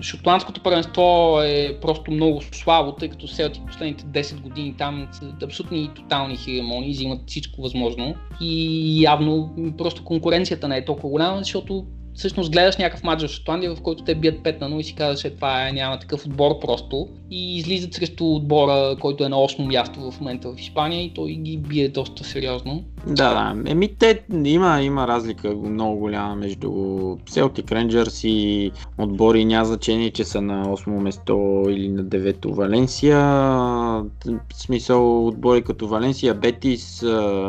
шотландското 0.00 0.62
първенство 0.62 1.38
е 1.44 1.78
просто 1.80 2.10
много 2.10 2.42
слабо, 2.52 2.92
тъй 2.92 3.08
като 3.08 3.28
Селтик 3.28 3.62
последните 3.66 4.04
10 4.04 4.40
години 4.40 4.74
там 4.78 5.08
са 5.12 5.32
абсолютни 5.42 5.84
и 5.84 5.88
тотални 5.88 6.36
хегемонии, 6.36 6.92
взимат 6.92 7.20
всичко 7.26 7.62
възможно 7.62 8.14
и 8.40 9.02
явно 9.02 9.54
просто 9.78 10.04
конкуренцията 10.04 10.68
не 10.68 10.76
е 10.76 10.84
толкова 10.84 11.08
голяма, 11.08 11.38
защото 11.38 11.86
всъщност 12.18 12.52
гледаш 12.52 12.76
някакъв 12.76 13.02
матч 13.02 13.22
в 13.22 13.28
Шотландия, 13.28 13.74
в 13.74 13.80
който 13.80 14.04
те 14.04 14.14
бият 14.14 14.38
5 14.38 14.60
на 14.60 14.70
0 14.70 14.80
и 14.80 14.84
си 14.84 14.94
казваш, 14.94 15.20
че 15.20 15.30
това 15.30 15.68
е, 15.68 15.72
няма 15.72 15.98
такъв 15.98 16.26
отбор 16.26 16.58
просто. 16.60 17.08
И 17.30 17.56
излизат 17.56 17.94
срещу 17.94 18.34
отбора, 18.34 18.96
който 19.00 19.24
е 19.24 19.28
на 19.28 19.36
8 19.36 19.66
място 19.66 20.10
в 20.10 20.20
момента 20.20 20.52
в 20.52 20.60
Испания 20.60 21.04
и 21.04 21.14
той 21.14 21.32
ги 21.32 21.56
бие 21.56 21.88
доста 21.88 22.24
сериозно. 22.24 22.84
Да, 23.06 23.54
да. 23.54 23.70
Еми, 23.70 23.94
те, 23.98 24.22
има, 24.44 24.82
има 24.82 25.08
разлика 25.08 25.54
много 25.54 25.98
голяма 25.98 26.34
между 26.34 26.68
Celtic 26.68 27.64
Rangers 27.64 28.28
и 28.28 28.70
отбори. 28.98 29.44
Няма 29.44 29.64
значение, 29.64 30.10
че 30.10 30.24
са 30.24 30.42
на 30.42 30.64
8 30.64 30.90
место 30.90 31.64
или 31.68 31.88
на 31.88 32.04
9 32.04 32.54
Валенсия. 32.54 33.18
В 33.18 34.54
смисъл 34.54 35.26
отбори 35.26 35.62
като 35.62 35.88
Валенсия, 35.88 36.34
Бетис, 36.34 37.00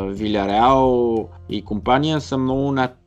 Виляреал 0.08 1.28
и 1.48 1.62
компания 1.62 2.20
са 2.20 2.38
много 2.38 2.72
над 2.72 2.99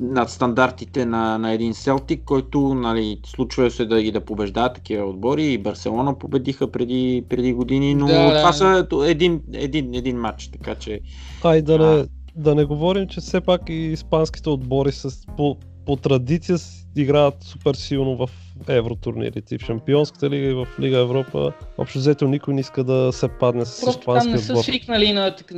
над 0.00 0.30
стандартите 0.30 1.04
на, 1.04 1.38
на 1.38 1.52
един 1.52 1.74
Селтик, 1.74 2.24
който 2.24 2.74
нали, 2.74 3.20
случва 3.26 3.70
се 3.70 3.84
да 3.84 4.02
ги 4.02 4.12
да 4.12 4.24
побеждават 4.24 4.74
такива 4.74 5.04
отбори 5.04 5.52
и 5.52 5.58
Барселона 5.58 6.18
победиха 6.18 6.70
преди, 6.70 7.24
преди 7.28 7.52
години, 7.52 7.94
но 7.94 8.06
Да, 8.06 8.12
това 8.12 8.48
да. 8.48 8.52
са 8.52 8.86
един, 9.10 9.40
един, 9.52 9.94
един 9.94 10.16
матч, 10.16 10.48
така 10.48 10.74
че 10.74 11.00
Ай 11.42 11.62
да 11.62 11.74
А. 11.74 11.78
не, 11.78 12.06
да 12.36 12.54
не 12.54 12.64
говорим, 12.64 13.08
че 13.08 13.20
все 13.20 13.40
пак 13.40 13.68
и 13.68 13.74
испанските 13.74 14.50
отбори 14.50 14.92
с, 14.92 15.26
по, 15.36 15.56
по 15.86 15.96
традиция 15.96 16.58
играят 16.96 17.34
супер 17.42 17.74
силно 17.74 18.16
в 18.16 18.30
евротурнирите 18.68 19.54
и 19.54 19.58
в 19.58 19.62
Шампионската 19.62 20.30
лига 20.30 20.46
и 20.46 20.54
в 20.54 20.66
Лига 20.80 20.98
Европа. 20.98 21.52
Общо 21.78 21.98
взето 21.98 22.28
никой 22.28 22.54
не 22.54 22.60
иска 22.60 22.84
да 22.84 23.12
се 23.12 23.28
падне 23.28 23.64
с 23.64 23.80
Просто 23.80 24.00
там 24.00 24.00
испанския 24.16 24.32
не 24.32 24.38
са 24.38 24.52
отбор. 24.52 24.62
свикнали 24.64 25.12
на 25.12 25.36
так- 25.36 25.52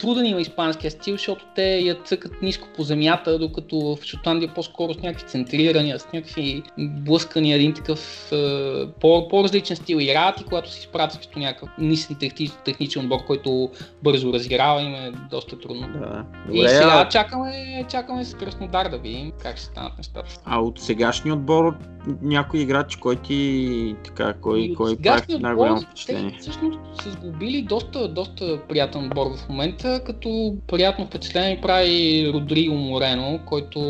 труден 0.00 0.26
има 0.26 0.40
испанския 0.40 0.90
стил, 0.90 1.14
защото 1.14 1.44
те 1.54 1.78
я 1.78 1.94
цъкат 1.94 2.42
ниско 2.42 2.68
по 2.76 2.82
земята, 2.82 3.38
докато 3.38 3.96
в 3.96 4.04
Шотландия 4.04 4.54
по-скоро 4.54 4.94
с 4.94 4.98
някакви 4.98 5.26
центрирания, 5.26 5.98
с 5.98 6.12
някакви 6.12 6.62
блъскания, 6.78 7.56
един 7.56 7.74
такъв 7.74 8.32
е, 8.32 8.86
по- 9.00 9.28
по-различен 9.28 9.76
стил 9.76 9.96
и 9.96 10.14
когато 10.44 10.70
се 10.70 10.78
изправят 10.78 11.12
срещу 11.12 11.38
някакъв 11.38 11.68
нисък 11.78 12.18
техни, 12.18 12.50
техничен 12.64 13.02
отбор, 13.02 13.24
който 13.26 13.70
бързо 14.02 14.32
разиграва, 14.32 14.82
им 14.82 14.94
е 14.94 15.12
доста 15.30 15.58
трудно. 15.58 15.88
да. 15.88 16.24
И 16.52 16.56
Добре, 16.56 16.68
сега 16.68 17.04
а, 17.06 17.08
чакаме, 17.08 17.84
чакаме 17.90 18.24
с 18.24 18.34
Краснодар 18.34 18.88
да 18.88 18.98
видим 18.98 19.32
как 19.38 19.56
ще 19.56 19.66
станат 19.66 19.96
нещата. 19.98 20.40
а 20.44 20.60
от 20.60 20.80
сегашния 20.80 21.34
отбор 21.34 21.74
някой 22.22 22.60
играч, 22.60 22.96
кой 22.96 23.16
ти 23.16 23.94
така, 24.04 24.32
кой, 24.32 24.68
от 24.70 24.76
кой 24.76 24.96
прави 24.96 25.38
най-голямо 25.40 25.80
впечатление? 25.80 26.30
Те 26.32 26.38
всъщност 26.38 26.78
са 27.02 27.10
сглобили 27.10 27.62
доста, 27.62 28.08
доста 28.08 28.60
приятен 28.68 29.04
отбор 29.06 29.26
в 29.36 29.48
момента, 29.48 30.00
като 30.06 30.56
приятно 30.66 31.06
впечатление 31.06 31.60
прави 31.60 32.30
Родриго 32.34 32.74
Морено, 32.74 33.40
който 33.46 33.80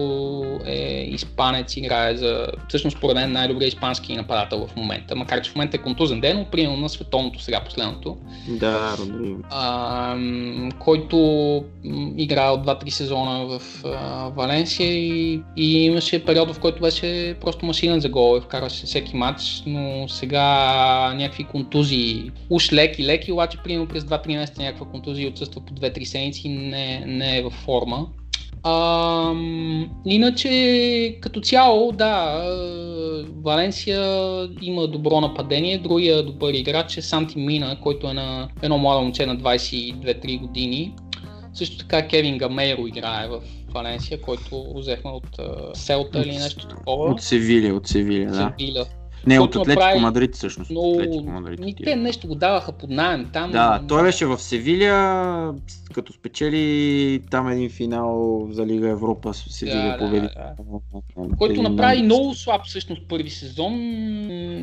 е 0.66 1.06
испанец, 1.10 1.76
играе 1.76 2.16
за 2.16 2.46
всъщност 2.68 2.96
според 2.96 3.16
мен 3.16 3.32
най-добрият 3.32 3.72
испански 3.74 4.16
нападател 4.16 4.66
в 4.66 4.76
момента, 4.76 5.16
макар 5.16 5.40
че 5.40 5.50
в 5.50 5.54
момента 5.54 5.76
е 5.76 5.80
контузен 5.80 6.20
ден, 6.20 6.38
но 6.38 6.44
примерно 6.44 6.76
на 6.76 6.88
световното 6.88 7.42
сега 7.42 7.60
последното, 7.64 8.16
Да, 8.48 8.96
Родриго. 8.98 9.40
а, 9.50 10.16
който 10.78 11.16
м, 11.84 12.12
играе 12.16 12.50
от 12.50 12.66
2-3 12.66 12.88
сезона 12.88 13.46
в 13.46 13.84
а, 13.84 14.28
Валенсия 14.28 14.92
и, 14.92 15.40
и 15.56 15.84
имаше 15.84 16.24
период, 16.24 16.54
в 16.54 16.60
който 16.60 16.80
беше 16.80 17.36
просто 17.40 17.66
машинен 17.66 18.00
за 18.04 18.08
голове, 18.08 18.40
вкарваше 18.40 18.86
всеки 18.86 19.16
матч, 19.16 19.62
но 19.66 20.08
сега 20.08 20.44
някакви 21.16 21.44
контузии, 21.44 22.30
уж 22.50 22.72
леки, 22.72 23.06
леки, 23.06 23.32
обаче 23.32 23.58
примерно 23.64 23.88
през 23.88 24.04
2-3 24.04 24.36
месеца 24.36 24.62
някаква 24.62 24.86
контузия 24.86 25.28
отсъства 25.28 25.60
по 25.60 25.74
2-3 25.74 26.04
седмици 26.04 26.48
не, 26.48 27.04
не 27.06 27.38
е 27.38 27.42
във 27.42 27.52
форма. 27.52 28.06
Ам, 28.66 29.90
иначе, 30.06 31.18
като 31.20 31.40
цяло, 31.40 31.92
да, 31.92 32.04
а, 32.04 33.24
Валенсия 33.44 34.02
има 34.62 34.86
добро 34.86 35.20
нападение. 35.20 35.78
Другия 35.78 36.22
добър 36.22 36.52
играч 36.52 36.96
е 36.96 37.02
Санти 37.02 37.38
Мина, 37.38 37.78
който 37.82 38.08
е 38.08 38.12
на 38.12 38.48
едно 38.62 38.78
младо 38.78 39.02
момче 39.02 39.26
на 39.26 39.36
22-3 39.36 40.40
години. 40.40 40.94
Също 41.54 41.78
така 41.78 42.08
Кевин 42.08 42.38
Гамейро 42.38 42.86
играе 42.86 43.28
в 43.28 43.40
Валенсия, 43.74 44.20
който 44.20 44.72
взехме 44.76 45.10
от 45.10 45.40
Селта 45.74 46.20
или 46.20 46.38
нещо 46.38 46.68
такова. 46.68 47.10
От 47.10 47.22
Севилия, 47.22 47.74
от 47.74 47.86
Севилия, 47.86 48.30
да. 48.30 48.54
Севиля. 48.58 48.86
Не, 49.26 49.40
от 49.40 49.50
Атлетико 49.50 49.68
направи 49.70 50.00
Мадрид 50.00 50.34
всъщност. 50.34 50.70
Но 50.70 50.90
Атлетико 50.90 51.24
Мадрид. 51.24 51.60
ми, 51.60 51.74
те 51.74 51.96
нещо 51.96 52.28
го 52.28 52.34
даваха 52.34 52.72
под 52.72 52.90
найем 52.90 53.30
там. 53.32 53.50
Да, 53.50 53.80
той 53.88 54.02
беше 54.02 54.26
в 54.26 54.38
Севилия, 54.38 55.50
като 55.92 56.12
спечели 56.12 57.20
там 57.30 57.48
един 57.48 57.70
финал 57.70 58.14
за 58.50 58.66
Лига 58.66 58.88
Европа, 58.88 59.34
с 59.34 59.44
Севилия 59.48 59.92
Да, 59.92 59.98
победи. 59.98 60.26
да, 60.26 60.52
който 61.38 61.52
Един 61.52 61.62
направи 61.62 62.02
много- 62.02 62.34
слаб 62.34 62.60
всъщност 62.64 63.02
първи 63.08 63.30
сезон. 63.30 63.74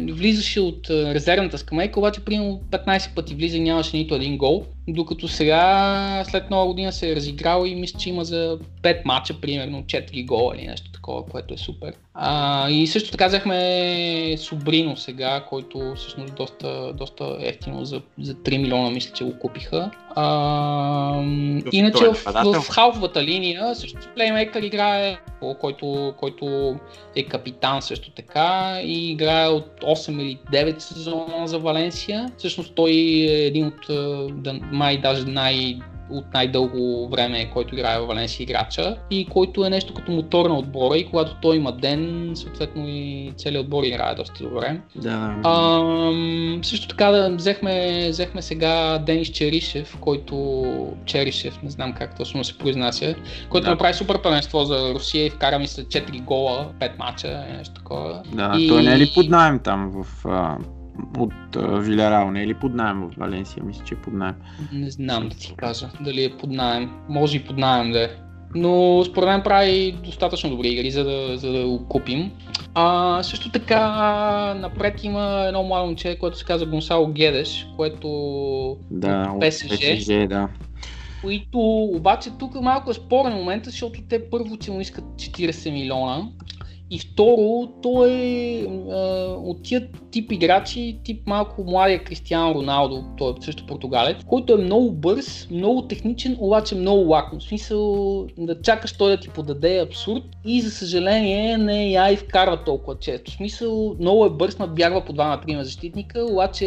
Влизаше 0.09 0.59
от 0.59 0.89
резервната 0.89 1.57
скамейка, 1.57 1.99
обаче 1.99 2.25
примерно 2.25 2.61
15 2.71 3.15
пъти 3.15 3.35
влиза 3.35 3.57
и 3.57 3.61
нямаше 3.61 3.97
нито 3.97 4.15
един 4.15 4.37
гол. 4.37 4.65
Докато 4.87 5.27
сега, 5.27 6.23
след 6.25 6.49
нова 6.49 6.65
година 6.65 6.91
се 6.91 7.11
е 7.11 7.15
разиграл 7.15 7.65
и 7.65 7.75
мисля, 7.75 7.99
че 7.99 8.09
има 8.09 8.25
за 8.25 8.57
5 8.81 9.05
мача, 9.05 9.41
примерно 9.41 9.83
4 9.83 10.25
гола 10.25 10.55
или 10.57 10.67
нещо 10.67 10.91
такова, 10.91 11.25
което 11.25 11.53
е 11.53 11.57
супер. 11.57 11.93
А, 12.13 12.69
и 12.69 12.87
също 12.87 13.11
така 13.11 13.27
взехме 13.27 14.35
Субрино 14.37 14.97
сега, 14.97 15.45
който 15.49 15.93
всъщност 15.95 16.35
доста, 16.35 16.93
доста 16.93 17.37
ефтино 17.39 17.85
за, 17.85 18.01
за 18.21 18.33
3 18.33 18.57
милиона 18.57 18.89
мисля, 18.89 19.13
че 19.13 19.23
го 19.23 19.39
купиха. 19.39 19.91
А, 20.15 21.21
иначе 21.71 22.03
е 22.03 22.13
в, 22.13 22.25
нападател? 22.25 22.61
в 22.61 22.69
халфовата 22.69 23.23
линия 23.23 23.75
също 23.75 23.97
плеймейкър 24.15 24.61
играе, 24.61 25.17
който, 25.59 26.13
който 26.17 26.75
е 27.15 27.23
капитан 27.23 27.81
също 27.81 28.11
така 28.11 28.79
и 28.83 29.11
играе 29.11 29.47
от 29.47 29.67
8 29.81 30.21
или 30.21 30.39
9 30.51 30.79
сезона 30.79 31.47
за 31.47 31.59
Валенсия. 31.59 32.31
Всъщност 32.37 32.75
той 32.75 32.91
е 32.91 33.45
един 33.45 33.67
от, 33.67 33.85
да, 34.43 34.53
май 34.53 34.97
даже 34.97 35.25
най 35.25 35.79
от 36.11 36.33
най-дълго 36.33 37.09
време, 37.09 37.49
който 37.53 37.75
играе 37.75 37.99
в 37.99 38.05
Валенсия 38.05 38.43
играча 38.43 38.95
и 39.11 39.25
който 39.25 39.65
е 39.65 39.69
нещо 39.69 39.93
като 39.93 40.11
мотор 40.11 40.45
на 40.45 40.57
отбора 40.57 40.97
и 40.97 41.05
когато 41.05 41.35
той 41.41 41.55
има 41.55 41.71
ден, 41.71 42.31
съответно 42.35 42.83
и 42.87 43.33
целият 43.37 43.63
отбор 43.63 43.83
играе 43.83 44.15
доста 44.15 44.43
добре. 44.43 44.81
Да. 44.95 45.35
Ам, 45.45 46.59
също 46.63 46.87
така 46.87 47.11
да 47.11 47.35
взехме, 47.35 48.07
взехме 48.09 48.41
сега 48.41 48.97
Денис 48.97 49.27
Черишев, 49.27 49.97
който 49.99 50.63
Черишев, 51.05 51.59
не 51.63 51.69
знам 51.69 51.93
как 51.93 52.17
точно 52.17 52.43
се 52.43 52.57
произнася, 52.57 53.15
който 53.49 53.65
Да. 53.65 53.71
направи 53.71 53.93
супер 53.93 54.21
първенство 54.21 54.63
за 54.63 54.93
Русия 54.93 55.25
и 55.25 55.29
вкара 55.29 55.59
ми 55.59 55.67
се 55.67 55.85
4 55.85 56.21
гола, 56.21 56.67
5 56.79 56.91
мача, 56.99 57.43
нещо 57.57 57.73
такова. 57.73 58.23
Да, 58.33 58.55
и... 58.59 58.67
той 58.67 58.83
не 58.83 58.93
е 58.93 58.99
ли 58.99 59.11
под 59.15 59.29
найем 59.29 59.59
там 59.59 59.91
в, 60.03 60.25
а, 60.25 60.57
от 61.17 61.55
а, 61.55 61.79
Вилярал, 61.79 62.31
не 62.31 62.43
е 62.43 62.47
ли 62.47 62.53
под 62.53 62.73
найем 62.73 63.01
в 63.01 63.11
Валенсия? 63.17 63.63
Мисля, 63.63 63.83
че 63.85 63.93
е 63.93 63.97
под 63.97 64.13
найем. 64.13 64.35
Не 64.73 64.91
знам 64.91 65.29
да 65.29 65.35
ти 65.35 65.53
кажа 65.57 65.89
дали 66.01 66.23
е 66.23 66.37
под 66.37 66.49
найем. 66.49 66.89
Може 67.09 67.37
и 67.37 67.43
под 67.43 67.57
найем 67.57 67.91
да 67.91 68.03
е. 68.03 68.09
Но 68.55 69.03
според 69.03 69.29
мен 69.29 69.41
прави 69.43 69.97
достатъчно 70.05 70.49
добри 70.49 70.67
игри, 70.67 70.91
за 70.91 71.03
да, 71.03 71.37
за 71.37 71.51
да 71.51 71.67
го 71.67 71.87
купим. 71.87 72.31
А, 72.73 73.23
също 73.23 73.51
така 73.51 73.83
напред 74.53 75.03
има 75.03 75.43
едно 75.47 75.63
младо 75.63 75.85
момче, 75.85 76.17
което 76.19 76.37
се 76.37 76.45
казва 76.45 76.67
Гонсало 76.67 77.07
Гедеш, 77.07 77.67
което 77.77 78.07
Да, 78.91 79.31
от 79.35 79.41
ПСЖ. 79.41 79.67
ПСЖ, 79.67 80.07
да. 80.07 80.47
които 81.21 81.59
обаче 81.93 82.29
тук 82.39 82.61
малко 82.61 82.91
е 82.91 82.93
спорен 82.93 83.33
момент, 83.33 83.65
защото 83.65 83.99
те 84.09 84.29
първо, 84.29 84.57
че 84.57 84.71
му 84.71 84.81
искат 84.81 85.03
40 85.03 85.71
милиона 85.71 86.27
и 86.91 86.99
второ, 86.99 87.73
той 87.81 88.11
е 88.11 88.65
а, 88.91 88.97
от 89.43 89.63
тия 89.63 89.87
тип 90.11 90.31
играчи, 90.31 90.97
тип 91.03 91.27
малко 91.27 91.63
младия 91.63 92.03
Кристиан 92.03 92.51
Роналдо, 92.51 93.03
той 93.17 93.31
е 93.31 93.41
също 93.41 93.65
португалец, 93.65 94.17
който 94.27 94.53
е 94.53 94.63
много 94.63 94.91
бърз, 94.91 95.47
много 95.51 95.81
техничен, 95.81 96.37
обаче 96.39 96.75
много 96.75 97.09
лаком. 97.09 97.39
В 97.39 97.43
смисъл 97.43 98.27
да 98.37 98.61
чакаш 98.61 98.91
той 98.91 99.11
да 99.11 99.17
ти 99.17 99.29
подаде 99.29 99.77
е 99.77 99.81
абсурд 99.81 100.23
и 100.45 100.61
за 100.61 100.71
съжаление 100.71 101.57
не 101.57 101.89
я 101.89 102.11
и 102.11 102.15
вкарва 102.15 102.63
толкова 102.63 102.99
често. 102.99 103.31
В 103.31 103.35
смисъл 103.35 103.95
много 103.99 104.25
е 104.25 104.29
бърз, 104.29 104.59
надбягва 104.59 105.05
по 105.05 105.13
двама 105.13 105.41
трима 105.41 105.63
защитника, 105.63 106.25
обаче 106.31 106.65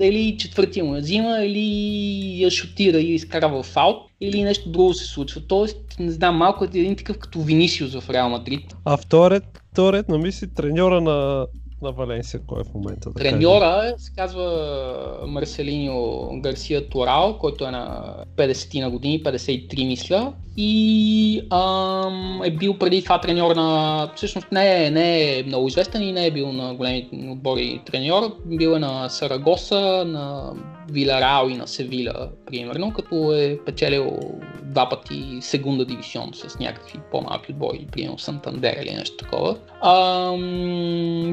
или 0.00 0.36
четвъртия 0.38 0.84
му 0.84 0.94
я 0.94 1.00
взима, 1.00 1.38
или 1.44 2.42
я 2.42 2.50
шутира 2.50 2.98
и 2.98 3.14
изкарва 3.14 3.62
в 3.62 3.76
аут, 3.76 4.11
или 4.22 4.42
нещо 4.42 4.68
друго 4.68 4.94
се 4.94 5.04
случва. 5.04 5.40
Тоест, 5.48 5.76
не 5.98 6.10
знам, 6.10 6.36
малко 6.36 6.64
е 6.64 6.66
един 6.66 6.96
такъв 6.96 7.18
като 7.18 7.40
Винисиус 7.40 7.94
в 7.94 8.10
Реал 8.10 8.28
Мадрид. 8.28 8.76
А 8.84 8.96
вторият, 8.96 9.62
вторият 9.72 10.08
на 10.08 10.18
мисли 10.18 10.54
треньора 10.54 11.00
на, 11.00 11.46
на 11.82 11.92
Валенсия, 11.92 12.40
кой 12.46 12.60
е 12.60 12.64
в 12.64 12.74
момента? 12.74 13.10
Да 13.10 13.14
кажем? 13.14 13.30
Треньора 13.30 13.94
се 13.96 14.12
казва 14.16 15.24
Марселиньо 15.26 16.28
Гарсия 16.40 16.88
Турал, 16.88 17.38
който 17.38 17.64
е 17.64 17.70
на 17.70 18.14
50 18.36 18.80
на 18.80 18.90
години, 18.90 19.22
53 19.22 19.86
мисля. 19.86 20.32
И 20.56 21.42
ам, 21.50 22.42
е 22.44 22.50
бил 22.50 22.78
преди 22.78 23.02
това 23.02 23.20
треньор 23.20 23.56
на... 23.56 24.10
Всъщност 24.16 24.52
не 24.52 24.86
е, 24.86 24.90
не 24.90 25.38
е 25.38 25.42
много 25.42 25.68
известен 25.68 26.02
и 26.02 26.12
не 26.12 26.26
е 26.26 26.30
бил 26.30 26.52
на 26.52 26.74
големи 26.74 27.08
отбори 27.30 27.80
треньор. 27.86 28.36
Бил 28.46 28.70
е 28.70 28.78
на 28.78 29.08
Сарагоса, 29.08 30.04
на 30.06 30.52
Виларао 30.90 31.48
и 31.48 31.56
на 31.56 31.66
Севиля, 31.66 32.28
примерно, 32.46 32.92
като 32.92 33.32
е 33.32 33.58
печелил 33.66 34.18
два 34.62 34.88
пъти 34.88 35.38
сегунда 35.40 35.84
дивизион 35.84 36.30
с 36.34 36.58
някакви 36.58 36.98
по-малки 37.10 37.52
отбори, 37.52 37.86
примерно 37.92 38.18
Сантандер 38.18 38.76
или 38.82 38.94
нещо 38.94 39.16
такова. 39.16 39.56
А, 39.80 40.32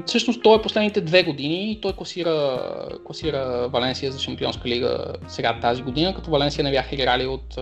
всъщност 0.05 0.43
той 0.43 0.57
е 0.57 0.61
последните 0.61 1.01
две 1.01 1.23
години 1.23 1.71
и 1.71 1.81
той 1.81 1.93
класира, 1.93 2.59
класира 3.05 3.67
Валенсия 3.73 4.11
за 4.11 4.19
Шампионска 4.19 4.69
лига 4.69 5.05
сега 5.27 5.59
тази 5.61 5.81
година, 5.81 6.15
като 6.15 6.31
Валенсия 6.31 6.63
не 6.63 6.71
бяха 6.71 6.95
играли 6.95 7.25
от 7.25 7.55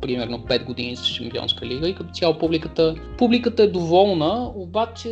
примерно 0.00 0.38
5 0.38 0.64
години 0.64 0.96
за 0.96 1.04
Шампионска 1.04 1.66
лига 1.66 1.88
и 1.88 1.94
като 1.94 2.10
цяло 2.12 2.38
публиката, 2.38 2.94
публиката 3.18 3.62
е 3.62 3.66
доволна, 3.66 4.52
обаче 4.54 5.08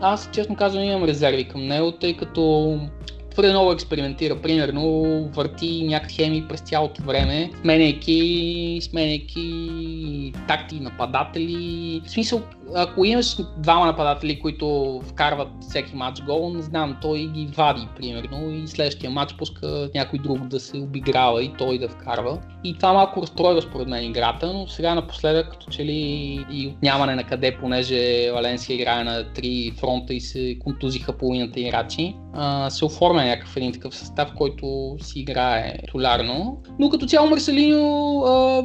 аз 0.00 0.30
честно 0.32 0.56
казвам 0.56 0.84
имам 0.84 1.04
резерви 1.04 1.44
към 1.44 1.66
него, 1.66 1.92
тъй 1.92 2.16
като 2.16 2.78
твърде 3.38 3.52
много 3.52 3.72
експериментира. 3.72 4.36
Примерно 4.36 5.02
върти 5.34 5.84
някакви 5.84 6.14
хеми 6.14 6.44
през 6.48 6.60
цялото 6.60 7.02
време, 7.02 7.50
сменяйки, 7.60 8.78
сменяйки 8.82 10.32
такти 10.48 10.80
нападатели. 10.80 12.00
В 12.04 12.10
смисъл, 12.10 12.42
ако 12.74 13.04
имаш 13.04 13.36
двама 13.58 13.86
нападатели, 13.86 14.40
които 14.40 15.00
вкарват 15.04 15.48
всеки 15.60 15.96
матч 15.96 16.22
гол, 16.22 16.52
не 16.54 16.62
знам, 16.62 16.96
той 17.02 17.26
ги 17.26 17.48
вади, 17.56 17.86
примерно, 17.96 18.54
и 18.54 18.68
следващия 18.68 19.10
матч 19.10 19.34
пуска 19.34 19.90
някой 19.94 20.18
друг 20.18 20.46
да 20.46 20.60
се 20.60 20.76
обиграва 20.76 21.42
и 21.42 21.52
той 21.58 21.78
да 21.78 21.88
вкарва. 21.88 22.38
И 22.64 22.74
това 22.74 22.92
малко 22.92 23.22
разстройва 23.22 23.62
според 23.62 23.88
мен 23.88 24.04
играта, 24.04 24.52
но 24.52 24.66
сега 24.66 24.94
напоследък, 24.94 25.50
като 25.50 25.70
че 25.70 25.84
ли 25.84 25.92
и 26.50 26.74
нямане 26.82 27.14
на 27.14 27.24
къде, 27.24 27.56
понеже 27.60 28.30
Валенсия 28.32 28.74
играе 28.74 29.04
на 29.04 29.32
три 29.32 29.72
фронта 29.80 30.14
и 30.14 30.20
се 30.20 30.56
контузиха 30.58 31.12
половината 31.12 31.60
играчи, 31.60 32.14
се 32.68 32.84
оформя 32.84 33.24
някакъв 33.24 33.56
един 33.56 33.72
такъв 33.72 33.96
състав, 33.96 34.32
който 34.36 34.96
си 35.00 35.20
играе 35.20 35.78
титулярно. 35.84 36.62
Но 36.78 36.90
като 36.90 37.06
цяло 37.06 37.28
Марселино 37.28 38.22
а, 38.26 38.64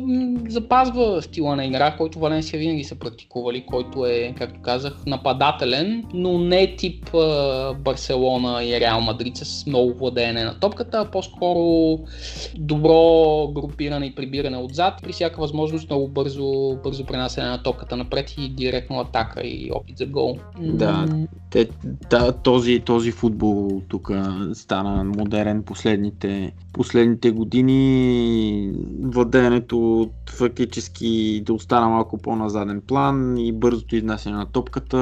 запазва 0.49 1.21
стила 1.21 1.55
на 1.55 1.65
игра, 1.65 1.97
който 1.97 2.19
Валенсия 2.19 2.59
винаги 2.59 2.83
са 2.83 2.95
практикували, 2.95 3.65
който 3.65 4.05
е, 4.05 4.33
както 4.37 4.61
казах, 4.61 4.93
нападателен, 5.07 6.03
но 6.13 6.37
не 6.37 6.75
тип 6.75 7.13
а, 7.13 7.73
Барселона 7.73 8.63
и 8.63 8.79
Реал 8.79 9.01
Мадрид 9.01 9.37
с 9.37 9.65
много 9.67 9.93
владеене 9.93 10.43
на 10.43 10.59
топката, 10.59 10.99
а 10.99 11.11
по-скоро 11.11 11.99
добро 12.55 13.47
групиране 13.47 14.05
и 14.05 14.15
прибиране 14.15 14.57
отзад, 14.57 14.93
при 15.03 15.11
всяка 15.11 15.41
възможност 15.41 15.89
много 15.89 16.07
бързо, 16.07 16.77
бързо 16.83 17.05
пренасене 17.05 17.47
на 17.47 17.63
топката 17.63 17.97
напред 17.97 18.33
и 18.37 18.49
директно 18.49 18.99
атака 18.99 19.41
и 19.41 19.71
опит 19.73 19.97
за 19.97 20.05
гол. 20.05 20.37
Да, 20.59 21.05
те, 21.49 21.67
да 22.09 22.31
този, 22.31 22.79
този 22.79 23.11
футбол 23.11 23.62
тук 23.87 24.11
стана 24.53 25.03
модерен 25.03 25.63
последните, 25.63 26.51
последните 26.73 27.31
години. 27.31 28.71
Владеенето 29.01 30.09
фактически 30.29 31.41
да 31.45 31.53
остана 31.53 31.89
малко 31.89 32.17
по-на 32.17 32.49
заден 32.49 32.81
план 32.87 33.37
и 33.37 33.51
бързото 33.51 33.95
изнасяне 33.95 34.35
на 34.35 34.45
топката 34.45 34.97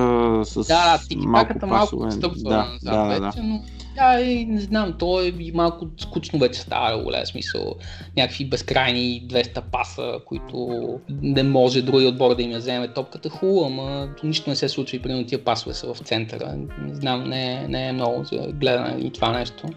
с 0.45 0.68
да, 0.68 0.99
малко 1.16 1.59
пасове. 1.59 2.05
Малко 2.05 2.12
стъпва 2.12 2.49
да, 2.49 2.57
назад 2.57 2.80
да, 2.84 3.03
вече, 3.07 3.38
да. 3.38 3.43
но 3.43 3.64
да, 3.95 4.21
и 4.21 4.45
не 4.45 4.61
знам, 4.61 4.93
то 4.99 5.21
е 5.21 5.33
малко 5.53 5.87
скучно 5.97 6.39
вече 6.39 6.59
става, 6.59 7.03
голям 7.03 7.25
смисъл. 7.25 7.75
Някакви 8.17 8.45
безкрайни 8.45 9.27
200 9.27 9.61
паса, 9.71 10.19
които 10.25 10.79
не 11.09 11.43
може 11.43 11.81
други 11.81 12.05
отбор 12.05 12.35
да 12.35 12.41
им 12.41 12.51
я 12.51 12.57
вземе 12.57 12.87
топката. 12.87 13.29
Хубаво, 13.29 13.65
ама 13.65 14.09
нищо 14.23 14.49
не 14.49 14.55
се 14.55 14.69
случва 14.69 14.97
и 14.97 15.01
примерно 15.01 15.25
тия 15.25 15.43
пасове 15.43 15.73
са 15.73 15.93
в 15.93 15.97
центъра. 15.97 16.57
Не 16.81 16.95
знам, 16.95 17.23
не, 17.23 17.67
не 17.67 17.87
е 17.87 17.93
много 17.93 18.23
за 18.23 18.37
гледане 18.37 19.01
и 19.01 19.11
това 19.11 19.31
нещо. 19.31 19.67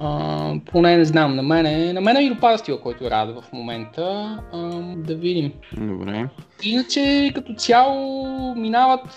А, 0.00 0.54
поне 0.72 0.96
не 0.96 1.04
знам, 1.04 1.36
на 1.36 1.42
мен, 1.42 1.94
на 1.94 2.00
мен 2.00 2.16
ми 2.16 2.34
допада 2.34 2.58
стила, 2.58 2.80
който 2.80 3.10
рада 3.10 3.40
в 3.40 3.52
момента. 3.52 4.38
А, 4.52 4.58
да 4.96 5.14
видим. 5.14 5.52
Добре. 5.72 6.28
Иначе 6.62 7.32
като 7.34 7.54
цяло 7.54 8.54
минават 8.54 9.16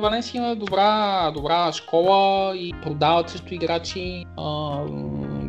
Валенсия 0.00 0.38
има 0.38 0.56
добра, 0.56 1.30
добра 1.30 1.72
школа 1.72 2.56
и 2.56 2.72
продават 2.82 3.30
също 3.30 3.54
играчи. 3.54 3.83
А, 4.36 4.78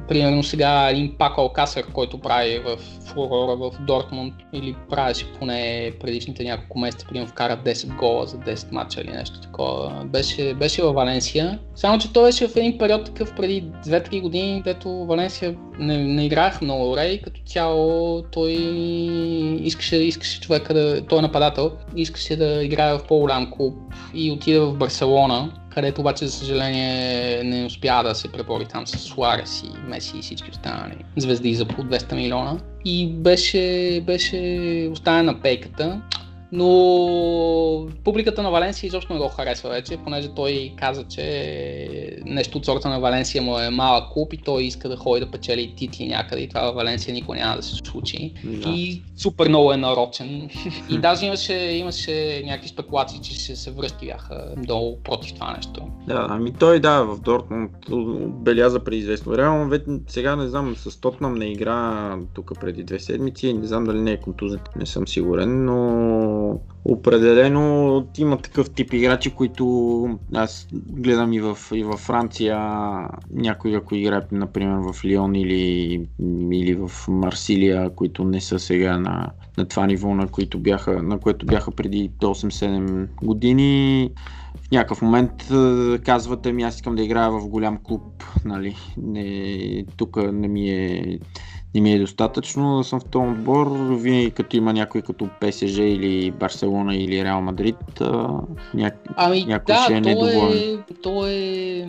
примерно 0.07 0.43
сега 0.43 0.89
един 0.89 1.15
Пак 1.17 1.37
Алкасър, 1.37 1.85
който 1.93 2.19
прави 2.19 2.59
в 2.59 2.77
фурора 3.05 3.55
в 3.55 3.71
Дортмунд 3.79 4.33
или 4.53 4.75
правеше 4.89 5.33
поне 5.39 5.91
предишните 6.01 6.43
няколко 6.43 6.79
месеца, 6.79 7.05
примерно 7.07 7.27
вкара 7.27 7.57
10 7.65 7.95
гола 7.95 8.25
за 8.25 8.37
10 8.37 8.71
мача 8.71 9.01
или 9.01 9.11
нещо 9.11 9.41
такова. 9.41 10.03
Беше, 10.05 10.53
беше 10.53 10.83
във 10.83 10.95
Валенсия. 10.95 11.59
Само, 11.75 11.99
че 11.99 12.13
той 12.13 12.23
беше 12.23 12.47
в 12.47 12.55
един 12.55 12.77
период 12.77 13.05
такъв 13.05 13.35
преди 13.35 13.63
2-3 13.63 14.21
години, 14.21 14.61
дето 14.65 15.05
Валенсия 15.05 15.55
не, 15.79 15.97
не 15.97 16.25
играх 16.25 16.61
много 16.61 16.85
добре 16.85 17.05
и 17.05 17.21
като 17.21 17.41
цяло 17.45 18.21
той 18.31 18.51
искаше, 19.61 19.95
искаше 19.95 20.41
човека 20.41 20.73
да, 20.73 21.05
той 21.05 21.19
е 21.19 21.21
нападател, 21.21 21.71
искаше 21.95 22.35
да 22.35 22.63
играе 22.63 22.93
в 22.93 23.07
по-голям 23.07 23.51
клуб 23.51 23.75
и 24.13 24.31
отиде 24.31 24.59
в 24.59 24.73
Барселона 24.73 25.51
където 25.75 26.01
обаче, 26.01 26.27
за 26.27 26.31
съжаление, 26.31 27.43
не 27.43 27.65
успя 27.65 28.03
да 28.03 28.15
се 28.15 28.31
пребори 28.31 28.65
там 28.65 28.87
с 28.87 28.97
Суарес 28.97 29.63
и 29.63 29.89
Меси 29.89 30.17
и 30.17 30.21
всички 30.21 30.51
останали 30.51 30.95
звезди 31.17 31.55
за 31.55 31.65
по 31.65 31.83
200 31.83 32.15
милиона. 32.15 32.59
И 32.85 33.07
беше, 33.07 34.01
беше 34.05 34.89
оставен 34.91 35.39
пейката 35.43 36.01
но 36.55 37.87
публиката 38.03 38.43
на 38.43 38.51
Валенсия 38.51 38.87
изобщо 38.87 39.13
не 39.13 39.19
го 39.19 39.27
харесва 39.27 39.69
вече, 39.69 39.97
понеже 39.97 40.29
той 40.35 40.73
каза, 40.77 41.03
че 41.03 42.17
нещо 42.25 42.57
от 42.57 42.65
сорта 42.65 42.89
на 42.89 42.99
Валенсия 42.99 43.41
му 43.41 43.59
е 43.59 43.69
малък 43.69 44.13
клуб 44.13 44.33
и 44.33 44.37
той 44.37 44.63
иска 44.63 44.89
да 44.89 44.97
ходи 44.97 45.25
да 45.25 45.31
печели 45.31 45.73
титли 45.77 46.07
някъде 46.07 46.41
и 46.41 46.49
това 46.49 46.71
в 46.71 46.75
Валенсия 46.75 47.13
никога 47.13 47.37
няма 47.37 47.55
да 47.55 47.63
се 47.63 47.75
случи. 47.75 48.33
Да. 48.43 48.69
И 48.69 49.01
супер 49.17 49.49
много 49.49 49.71
е 49.71 49.77
нарочен. 49.77 50.49
и 50.89 50.97
даже 50.97 51.25
имаше, 51.25 51.53
имаше 51.53 52.43
някакви 52.45 52.69
спекулации, 52.69 53.19
че 53.21 53.39
се, 53.39 53.55
се 53.55 53.71
връзки 53.71 54.05
бяха 54.05 54.53
много 54.57 54.99
против 55.03 55.33
това 55.33 55.53
нещо. 55.55 55.81
Да, 56.07 56.27
ами 56.29 56.53
той 56.53 56.79
да, 56.79 57.03
в 57.03 57.19
Дортмунд 57.19 57.71
беляза 58.27 58.79
преди 58.79 58.97
известно 58.97 59.31
време, 59.31 59.65
вече 59.65 59.85
сега 60.07 60.35
не 60.35 60.47
знам, 60.47 60.75
с 60.75 61.01
Тотнам 61.01 61.35
не 61.35 61.45
игра 61.45 62.17
тук 62.33 62.51
преди 62.61 62.83
две 62.83 62.99
седмици, 62.99 63.53
не 63.53 63.67
знам 63.67 63.83
дали 63.83 64.01
не 64.01 64.11
е 64.11 64.19
контузен, 64.19 64.59
не 64.75 64.85
съм 64.85 65.07
сигурен, 65.07 65.65
но 65.65 66.44
определено 66.85 68.07
има 68.17 68.37
такъв 68.37 68.69
тип 68.69 68.93
играчи, 68.93 69.29
които 69.29 70.19
аз 70.33 70.67
гледам 70.73 71.33
и 71.33 71.39
в, 71.39 71.57
и 71.73 71.83
във 71.83 71.99
Франция, 71.99 72.57
някои 73.33 73.75
ако 73.75 73.95
играят, 73.95 74.31
например, 74.31 74.77
в 74.77 75.05
Лион 75.05 75.35
или, 75.35 76.01
или 76.51 76.75
в 76.75 76.91
Марсилия, 77.07 77.89
които 77.89 78.23
не 78.23 78.41
са 78.41 78.59
сега 78.59 78.97
на, 78.97 79.31
на 79.57 79.65
това 79.65 79.85
ниво, 79.87 80.15
на, 80.15 80.27
които 80.27 80.59
бяха, 80.59 81.03
на 81.03 81.19
което 81.19 81.45
бяха 81.45 81.71
преди 81.71 82.11
8-7 82.21 83.07
години. 83.23 84.09
В 84.55 84.71
някакъв 84.71 85.01
момент 85.01 85.31
казвате 86.03 86.51
ми, 86.51 86.63
аз 86.63 86.75
искам 86.75 86.95
да 86.95 87.03
играя 87.03 87.31
в 87.31 87.47
голям 87.47 87.77
клуб, 87.83 88.23
нали, 88.45 88.75
не, 88.97 89.85
тук 89.97 90.17
не 90.33 90.47
ми 90.47 90.69
е 90.69 91.19
не 91.75 91.81
ми 91.81 91.93
е 91.93 91.99
достатъчно 91.99 92.77
да 92.77 92.83
съм 92.83 92.99
в 92.99 93.05
този 93.05 93.27
отбор. 93.27 93.67
Винаги 93.91 94.31
като 94.31 94.57
има 94.57 94.73
някой 94.73 95.01
като 95.01 95.29
ПСЖ 95.41 95.77
или 95.77 96.31
Барселона 96.31 96.95
или 96.95 97.23
Реал 97.23 97.41
Мадрид, 97.41 97.75
ня... 98.73 98.91
ами, 99.15 99.45
някой 99.45 99.75
да, 99.75 99.81
ще 99.83 99.93
е 99.93 100.01
недоволен. 100.01 100.79
Е, 100.89 100.93
то 101.03 101.27
е... 101.27 101.87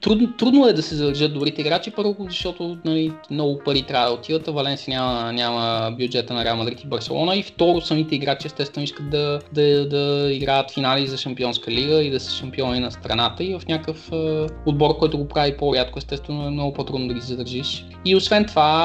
Трудно, 0.00 0.32
трудно 0.38 0.66
е 0.66 0.72
да 0.72 0.82
се 0.82 0.94
задържат 0.94 1.34
добрите 1.34 1.60
играчи, 1.60 1.90
първо, 1.90 2.16
защото 2.20 2.78
нали, 2.84 3.12
много 3.30 3.60
пари 3.64 3.82
трябва 3.82 4.08
да 4.08 4.14
отиват, 4.14 4.48
а 4.48 4.52
Валенсия 4.52 5.00
няма, 5.00 5.32
няма 5.32 5.90
бюджета 5.98 6.34
на 6.34 6.44
Реал 6.44 6.56
Мадрид 6.56 6.82
и 6.82 6.86
Барселона 6.86 7.36
и 7.36 7.42
второ, 7.42 7.80
самите 7.80 8.14
играчи 8.14 8.46
естествено 8.46 8.84
искат 8.84 9.10
да, 9.10 9.40
да, 9.52 9.88
да 9.88 10.28
играят 10.32 10.70
финали 10.70 11.06
за 11.06 11.16
Шампионска 11.16 11.70
лига 11.70 12.02
и 12.02 12.10
да 12.10 12.20
са 12.20 12.30
шампиони 12.30 12.80
на 12.80 12.90
страната 12.90 13.44
и 13.44 13.58
в 13.58 13.62
някакъв 13.68 14.12
е, 14.12 14.46
отбор, 14.66 14.98
който 14.98 15.18
го 15.18 15.28
прави 15.28 15.56
по-рядко, 15.56 15.98
естествено 15.98 16.46
е 16.46 16.50
много 16.50 16.72
по-трудно 16.72 17.08
да 17.08 17.14
ги 17.14 17.20
задържиш. 17.20 17.86
И 18.04 18.16
освен 18.16 18.44
това, 18.44 18.83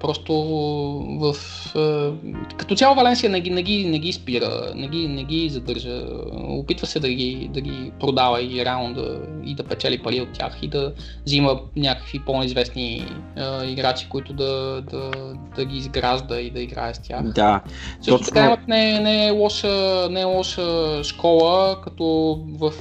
просто 0.00 0.32
в... 1.20 1.34
Като 2.56 2.74
цяло 2.74 2.94
Валенсия 2.94 3.30
не 3.30 3.40
ги, 3.40 3.50
не 3.50 3.62
ги, 3.62 3.84
не 3.84 3.98
ги 3.98 4.12
спира, 4.12 4.72
не 4.74 4.88
ги, 4.88 5.08
не 5.08 5.24
ги 5.24 5.48
задържа. 5.48 6.02
Опитва 6.32 6.86
се 6.86 7.00
да 7.00 7.08
ги, 7.08 7.50
да 7.52 7.60
ги 7.60 7.92
продава 8.00 8.42
и 8.42 8.64
реално 8.64 8.94
да, 8.94 9.20
и 9.44 9.54
да 9.54 9.62
печели 9.62 10.02
пари 10.02 10.20
от 10.20 10.32
тях 10.32 10.58
и 10.62 10.68
да 10.68 10.92
взима 11.26 11.60
някакви 11.76 12.18
по-неизвестни 12.18 13.06
е, 13.36 13.66
играчи, 13.66 14.06
които 14.08 14.32
да, 14.32 14.82
да, 14.90 15.10
да 15.56 15.64
ги 15.64 15.76
изгражда 15.76 16.40
и 16.40 16.50
да 16.50 16.60
играе 16.60 16.94
с 16.94 16.98
тях. 16.98 17.22
Да. 17.22 17.60
Също 18.00 18.18
точно... 18.18 18.26
така 18.26 18.46
имат 18.46 18.68
не, 18.68 19.00
не, 19.00 19.26
е 19.26 19.30
лоша, 19.30 20.08
не 20.10 20.20
е 20.20 20.24
лоша 20.24 21.04
школа, 21.04 21.80
като 21.84 22.38
в 22.48 22.72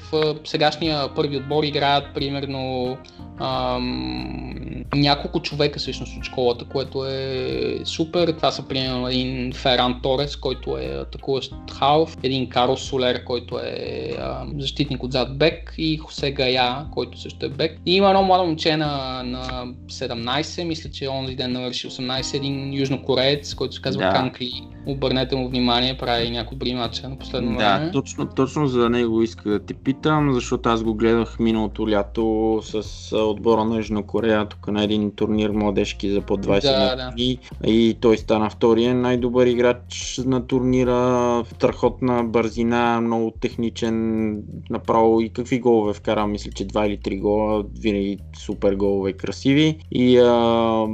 сегашния 0.43 1.13
първи 1.15 1.37
отбор 1.37 1.63
играят 1.63 2.13
примерно 2.13 2.97
ам, 3.39 4.55
няколко 4.95 5.41
човека 5.41 5.79
всъщност 5.79 6.17
от 6.17 6.23
школата, 6.23 6.65
което 6.65 7.05
е 7.05 7.79
супер. 7.83 8.27
Това 8.31 8.51
са 8.51 8.67
примерно 8.67 9.07
един 9.07 9.53
Феран 9.53 9.99
Торес, 10.03 10.35
който 10.35 10.77
е 10.77 10.85
атакуващ 11.01 11.53
халф, 11.71 12.17
един 12.23 12.49
Карлос 12.49 12.81
Солер, 12.81 13.23
който 13.23 13.59
е 13.59 14.09
ам, 14.19 14.51
защитник 14.59 15.03
отзад 15.03 15.37
бек 15.37 15.73
и 15.77 15.97
Хосе 15.97 16.31
Гая, 16.31 16.85
който 16.91 17.19
също 17.21 17.45
е 17.45 17.49
бек. 17.49 17.79
И 17.85 17.95
има 17.95 18.07
едно 18.07 18.23
младо 18.23 18.43
момче 18.45 18.77
на, 18.77 19.23
на 19.23 19.65
17, 19.87 20.63
мисля, 20.63 20.89
че 20.89 21.09
онзи 21.09 21.35
ден 21.35 21.51
навърши 21.51 21.87
18, 21.89 22.35
един 22.35 22.73
южнокореец, 22.73 23.53
който 23.53 23.75
се 23.75 23.81
казва 23.81 24.01
Да. 24.01 24.07
да. 24.07 24.13
Канкли. 24.13 24.51
Обърнете 24.87 25.35
му 25.35 25.49
внимание, 25.49 25.97
прави 25.97 26.29
някои 26.29 26.57
добри 26.57 26.73
мача 26.73 27.09
на 27.09 27.17
последно 27.17 27.51
Да, 27.57 27.77
време. 27.77 27.91
точно, 27.91 28.27
точно 28.35 28.67
за 28.67 28.89
него 28.89 29.21
исках 29.21 29.43
да 29.51 29.59
те 29.59 29.73
питам, 29.73 30.33
защото 30.33 30.69
аз 30.69 30.83
го 30.83 30.93
гледах 30.93 31.39
миналото 31.39 31.89
лято 31.89 32.59
с 32.63 33.11
отбора 33.25 33.65
на 33.65 33.77
Южна 33.77 34.03
Корея, 34.03 34.45
тук 34.45 34.67
на 34.67 34.83
един 34.83 35.11
турнир 35.15 35.49
младежки 35.49 36.11
за 36.11 36.21
под 36.21 36.45
21 36.45 36.61
Да, 36.61 36.95
да. 36.95 37.09
години 37.11 37.39
и 37.67 37.97
той 38.01 38.17
стана 38.17 38.49
втория 38.49 38.95
най-добър 38.95 39.47
играч 39.47 40.19
на 40.25 40.47
турнира, 40.47 41.43
страхотна 41.55 42.23
бързина, 42.23 43.01
много 43.01 43.33
техничен, 43.41 44.37
направо. 44.69 45.21
И 45.21 45.29
какви 45.29 45.59
голове 45.59 45.93
вкара, 45.93 46.27
мисля, 46.27 46.51
че 46.51 46.65
два 46.65 46.85
или 46.85 46.97
три 46.97 47.17
гола, 47.17 47.63
винаги 47.79 48.17
супер 48.37 48.75
голове, 48.75 49.13
красиви. 49.13 49.77
И 49.91 50.17
а, 50.17 50.85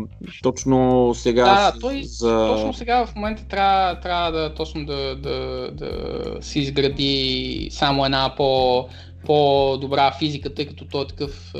точно 0.44 1.12
сега 1.16 1.44
Да, 1.46 1.74
той 1.82 2.04
за... 2.04 2.48
точно 2.48 2.74
сега 2.74 3.06
в 3.06 3.16
момента 3.16 3.44
трябва, 3.50 4.00
трябва 4.00 4.32
да 4.32 4.54
точно 4.54 4.86
да, 4.86 5.16
да, 5.16 5.70
да 5.72 5.92
си 6.42 6.60
изгради 6.60 7.68
само 7.72 8.06
една 8.06 8.34
по, 8.38 8.86
по-добра 9.26 10.12
физика, 10.20 10.54
тъй 10.54 10.66
като 10.66 10.86
той 10.86 11.04
е 11.04 11.08
такъв 11.08 11.56
е, 11.56 11.60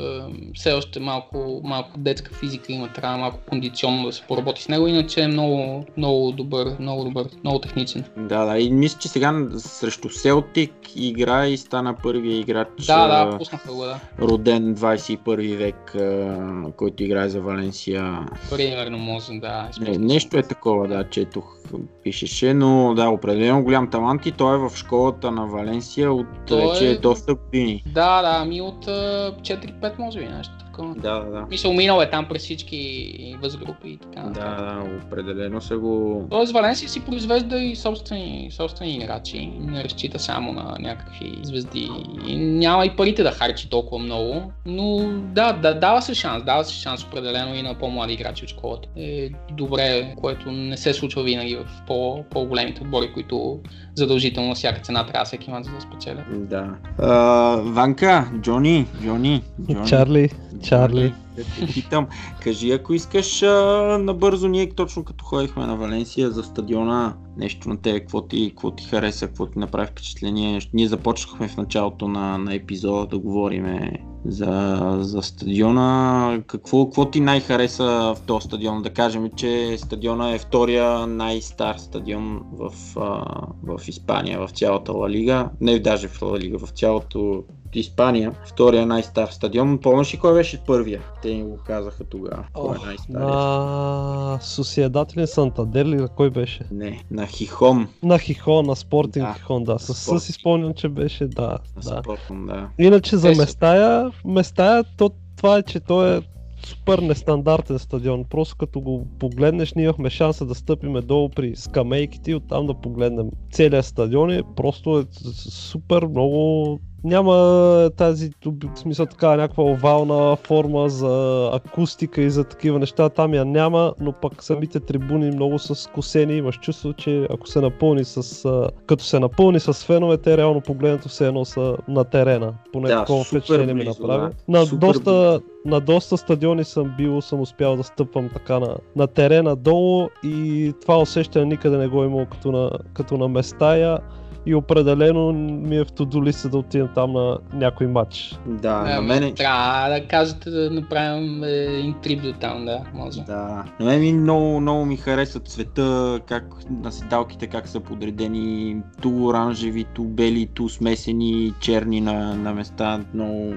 все 0.54 0.72
още 0.72 1.00
малко, 1.00 1.60
малко 1.64 1.98
детска 1.98 2.34
физика 2.34 2.72
има, 2.72 2.92
трябва 2.92 3.18
малко 3.18 3.38
кондиционно 3.48 4.06
да 4.06 4.12
се 4.12 4.22
поработи 4.22 4.62
с 4.62 4.68
него, 4.68 4.86
иначе 4.86 5.20
е 5.20 5.28
много, 5.28 5.84
много 5.96 6.32
добър, 6.32 6.76
много 6.78 7.04
добър, 7.04 7.26
много 7.44 7.58
техничен. 7.58 8.04
Да, 8.16 8.44
да, 8.44 8.58
и 8.58 8.70
мисля, 8.70 8.98
че 8.98 9.08
сега 9.08 9.46
срещу 9.56 10.08
Селтик 10.08 10.72
игра 10.96 11.46
и 11.46 11.56
стана 11.56 11.94
първия 12.02 12.38
играч, 12.38 12.68
Да, 12.86 13.24
да, 13.24 13.38
пуснаха 13.38 13.72
го, 13.72 13.82
да. 13.82 14.00
роден 14.20 14.76
21 14.76 15.56
век, 15.56 15.94
а, 15.94 16.72
който 16.76 17.02
играе 17.02 17.28
за 17.28 17.40
Валенсия. 17.40 18.26
Примерно 18.50 18.98
може 18.98 19.32
да. 19.32 19.70
Не, 19.80 19.98
нещо 19.98 20.38
е 20.38 20.42
такова, 20.42 20.88
да, 20.88 21.08
четох, 21.10 21.56
пишеше, 22.02 22.54
но 22.54 22.94
да, 22.94 23.08
определено 23.08 23.62
голям 23.62 23.90
талант 23.90 24.26
и 24.26 24.32
той 24.32 24.54
е 24.54 24.58
в 24.58 24.72
школата 24.76 25.30
на 25.30 25.46
Валенсия 25.46 26.12
от 26.12 26.26
Той 26.48 26.68
вече 26.68 26.90
е- 26.90 26.98
доста 26.98 27.34
години. 27.34 27.84
Да, 27.86 28.22
да, 28.22 28.44
ми 28.44 28.60
от 28.60 28.88
а, 28.88 29.34
4-5 29.40 29.98
може 29.98 30.18
би 30.18 30.26
нещо 30.26 30.61
такова. 30.72 30.94
Да, 30.94 31.20
да. 31.20 31.46
Мисля, 31.50 31.72
минал 31.72 32.00
е 32.00 32.10
там 32.10 32.26
през 32.28 32.42
всички 32.42 33.36
възгрупи 33.42 33.88
и 33.88 33.96
така. 33.96 34.20
Да, 34.20 34.30
да, 34.30 34.82
определено 35.06 35.60
са 35.60 35.78
го... 35.78 36.26
Тоест 36.30 36.52
Валенсия 36.52 36.88
си 36.88 37.04
произвежда 37.04 37.58
и 37.58 37.76
собствени, 37.76 38.48
собствени 38.50 38.94
играчи, 38.94 39.52
не 39.60 39.84
разчита 39.84 40.18
само 40.18 40.52
на 40.52 40.76
някакви 40.80 41.38
звезди. 41.42 41.88
И 42.26 42.36
няма 42.36 42.86
и 42.86 42.96
парите 42.96 43.22
да 43.22 43.30
харчи 43.30 43.70
толкова 43.70 44.04
много, 44.04 44.52
но 44.66 44.98
да, 45.34 45.52
да 45.52 45.74
дава 45.74 46.02
се 46.02 46.14
шанс, 46.14 46.44
дава 46.44 46.64
се 46.64 46.74
шанс 46.74 47.04
определено 47.04 47.54
и 47.54 47.62
на 47.62 47.74
по-млади 47.74 48.12
играчи 48.12 48.44
от 48.44 48.50
школата. 48.50 48.88
Е 48.96 49.30
добре, 49.52 50.14
което 50.20 50.52
не 50.52 50.76
се 50.76 50.94
случва 50.94 51.22
винаги 51.22 51.56
в 51.56 51.66
по- 51.86 52.24
по-големите 52.30 52.82
отбори, 52.82 53.12
които 53.12 53.60
задължително 53.94 54.48
на 54.48 54.54
всяка 54.54 54.80
цена 54.80 55.06
трябва 55.06 55.24
всеки 55.24 55.50
мач 55.50 55.64
да 55.64 55.80
спечелят. 55.80 56.48
Да. 56.48 56.68
А, 56.98 57.56
Ванка, 57.64 58.30
Джони, 58.40 58.86
Джони, 59.02 59.42
Джони. 59.72 59.88
Чарли, 59.88 60.30
Чарли. 60.62 61.14
Да 61.36 61.42
те 61.44 61.72
питам, 61.74 62.06
кажи 62.40 62.70
ако 62.70 62.94
искаш 62.94 63.42
а, 63.42 63.98
набързо, 64.00 64.48
ние 64.48 64.70
точно 64.70 65.04
като 65.04 65.24
ходихме 65.24 65.66
на 65.66 65.76
Валенсия 65.76 66.30
за 66.30 66.42
стадиона, 66.42 67.16
нещо 67.36 67.68
на 67.68 67.76
тебе, 67.76 68.00
какво 68.00 68.22
ти, 68.22 68.48
какво 68.50 68.70
ти 68.70 68.84
хареса, 68.84 69.26
какво 69.26 69.46
ти 69.46 69.58
направи 69.58 69.86
впечатление. 69.86 70.60
Ние 70.74 70.88
започнахме 70.88 71.48
в 71.48 71.56
началото 71.56 72.08
на, 72.08 72.38
на 72.38 72.54
епизода 72.54 73.06
да 73.06 73.18
говориме 73.18 73.98
за, 74.24 74.96
за 75.00 75.22
стадиона. 75.22 76.42
Какво, 76.46 76.84
какво 76.84 77.10
ти 77.10 77.20
най-хареса 77.20 77.84
в 77.84 78.20
този 78.26 78.46
стадион? 78.46 78.82
Да 78.82 78.90
кажем, 78.90 79.30
че 79.36 79.78
стадиона 79.78 80.30
е 80.30 80.38
втория 80.38 81.06
най-стар 81.06 81.76
стадион 81.76 82.42
в, 82.52 82.72
а, 82.96 83.24
в 83.62 83.88
Испания, 83.88 84.46
в 84.46 84.50
цялата 84.50 84.92
Ла 84.92 85.10
Лига. 85.10 85.50
Не 85.60 85.78
даже 85.78 86.08
в 86.08 86.22
Ла 86.22 86.38
Лига, 86.38 86.58
в 86.58 86.70
цялото 86.70 87.44
Испания, 87.74 88.32
втория 88.46 88.86
най-стар 88.86 89.28
стадион. 89.28 89.78
Помниш 89.78 90.14
ли 90.14 90.18
кой 90.18 90.34
беше 90.34 90.58
първия? 90.58 91.00
Те 91.22 91.34
ни 91.34 91.42
го 91.42 91.56
казаха 91.56 92.04
тогава. 92.04 92.44
Кой 92.52 92.76
е 92.76 92.86
най-старият? 92.86 93.22
На 93.22 94.38
Sociedad 94.42 95.16
или 95.16 95.26
Сантадер 95.26 95.86
ли, 95.86 96.06
кой 96.16 96.30
беше? 96.30 96.60
Не, 96.70 97.04
на 97.10 97.26
Хихон. 97.26 97.88
На 98.02 98.18
Хихон, 98.18 98.66
на 98.66 98.76
Спортинг 98.76 99.26
Да, 99.26 99.34
Хихон, 99.34 99.64
да. 99.64 99.78
С, 99.78 99.94
Спортинг. 99.94 100.22
си 100.22 100.32
спомням, 100.32 100.74
че 100.74 100.88
беше, 100.88 101.26
да. 101.26 101.42
На 101.76 101.82
да. 101.84 102.00
Спортон, 102.02 102.46
да. 102.46 102.68
Иначе 102.78 103.16
за 103.16 103.34
са- 103.34 103.40
Местая, 103.40 104.10
Местая, 104.24 104.84
то, 104.96 105.10
това 105.36 105.56
е, 105.56 105.62
че 105.62 105.80
той 105.80 106.16
е 106.16 106.20
супер 106.66 106.98
нестандартен 106.98 107.78
стадион. 107.78 108.24
Просто 108.24 108.56
като 108.56 108.80
го 108.80 109.06
погледнеш, 109.18 109.74
ние 109.74 109.84
имахме 109.84 110.10
шанса 110.10 110.44
да 110.46 110.54
стъпиме 110.54 111.00
долу 111.00 111.28
при 111.28 111.56
скамейките 111.56 112.30
и 112.30 112.34
оттам 112.34 112.66
да 112.66 112.74
погледнем 112.74 113.26
целият 113.52 113.86
стадион. 113.86 114.30
И 114.30 114.42
просто 114.56 114.98
е 114.98 115.04
супер 115.48 116.06
много 116.06 116.78
няма 117.04 117.90
тази, 117.96 118.30
в 118.46 118.78
смисъл 118.78 119.06
така, 119.06 119.36
някаква 119.36 119.64
овална 119.64 120.36
форма 120.36 120.88
за 120.88 121.50
акустика 121.52 122.22
и 122.22 122.30
за 122.30 122.44
такива 122.44 122.78
неща, 122.78 123.08
там 123.08 123.34
я 123.34 123.44
няма, 123.44 123.94
но 124.00 124.12
пък 124.12 124.42
самите 124.42 124.80
трибуни 124.80 125.30
много 125.30 125.58
са 125.58 125.74
скосени, 125.74 126.36
имаш 126.36 126.58
чувство, 126.58 126.92
че 126.92 127.26
ако 127.30 127.48
се 127.48 127.60
напълни 127.60 128.04
с, 128.04 128.44
като 128.86 129.04
се 129.04 129.18
напълни 129.18 129.60
с 129.60 129.74
фенове, 129.74 130.16
те 130.18 130.36
реално 130.36 130.60
погледнато 130.60 131.08
все 131.08 131.26
едно 131.26 131.44
са 131.44 131.76
на 131.88 132.04
терена. 132.04 132.54
Поне 132.72 132.88
Да, 132.88 132.98
такова 132.98 133.24
впечатление 133.24 133.74
ми 133.74 133.84
близо, 133.84 134.02
направи. 134.02 134.34
да. 134.48 134.58
На 134.58 134.66
Супер 134.66 134.86
доста, 134.86 135.40
на 135.64 135.80
доста 135.80 136.16
стадиони 136.16 136.64
съм 136.64 136.94
бил, 136.96 137.20
съм 137.20 137.40
успял 137.40 137.76
да 137.76 137.82
стъпвам 137.82 138.30
така 138.34 138.58
на, 138.58 138.76
на 138.96 139.06
терена 139.06 139.56
долу 139.56 140.08
и 140.24 140.72
това 140.80 140.98
усещане 140.98 141.44
никъде 141.44 141.76
не 141.76 141.88
го 141.88 142.02
е 142.02 142.06
имал 142.06 142.26
като 142.26 142.52
на, 142.52 142.70
като 142.94 143.18
на 143.18 143.28
Местая 143.28 143.98
и 144.46 144.54
определено 144.54 145.32
ми 145.32 145.76
е 145.76 145.84
в 145.84 145.92
тодолиста 145.92 146.48
да 146.48 146.58
отидем 146.58 146.88
там 146.94 147.12
на 147.12 147.38
някой 147.54 147.86
матч. 147.86 148.38
Да, 148.46 148.82
на 148.82 148.96
Ами, 148.96 149.06
мене... 149.06 149.34
Трябва 149.34 149.88
да 149.88 150.06
кажете 150.06 150.50
да 150.50 150.70
направим 150.70 151.44
е, 151.44 152.16
до 152.22 152.32
там, 152.32 152.64
да, 152.64 152.82
може. 152.94 153.20
Да, 153.20 153.64
на 153.80 153.86
мен 153.86 154.00
ми 154.00 154.12
много, 154.12 154.60
много 154.60 154.84
ми 154.84 154.96
хареса 154.96 155.40
цвета, 155.40 156.20
как 156.26 156.44
на 156.70 156.92
седалките 156.92 157.46
как 157.46 157.68
са 157.68 157.80
подредени, 157.80 158.76
ту 159.02 159.26
оранжеви, 159.26 159.84
ту 159.84 160.04
бели, 160.04 160.46
ту 160.46 160.68
смесени, 160.68 161.52
черни 161.60 162.00
на, 162.00 162.34
на 162.34 162.54
места. 162.54 163.00
Много, 163.14 163.54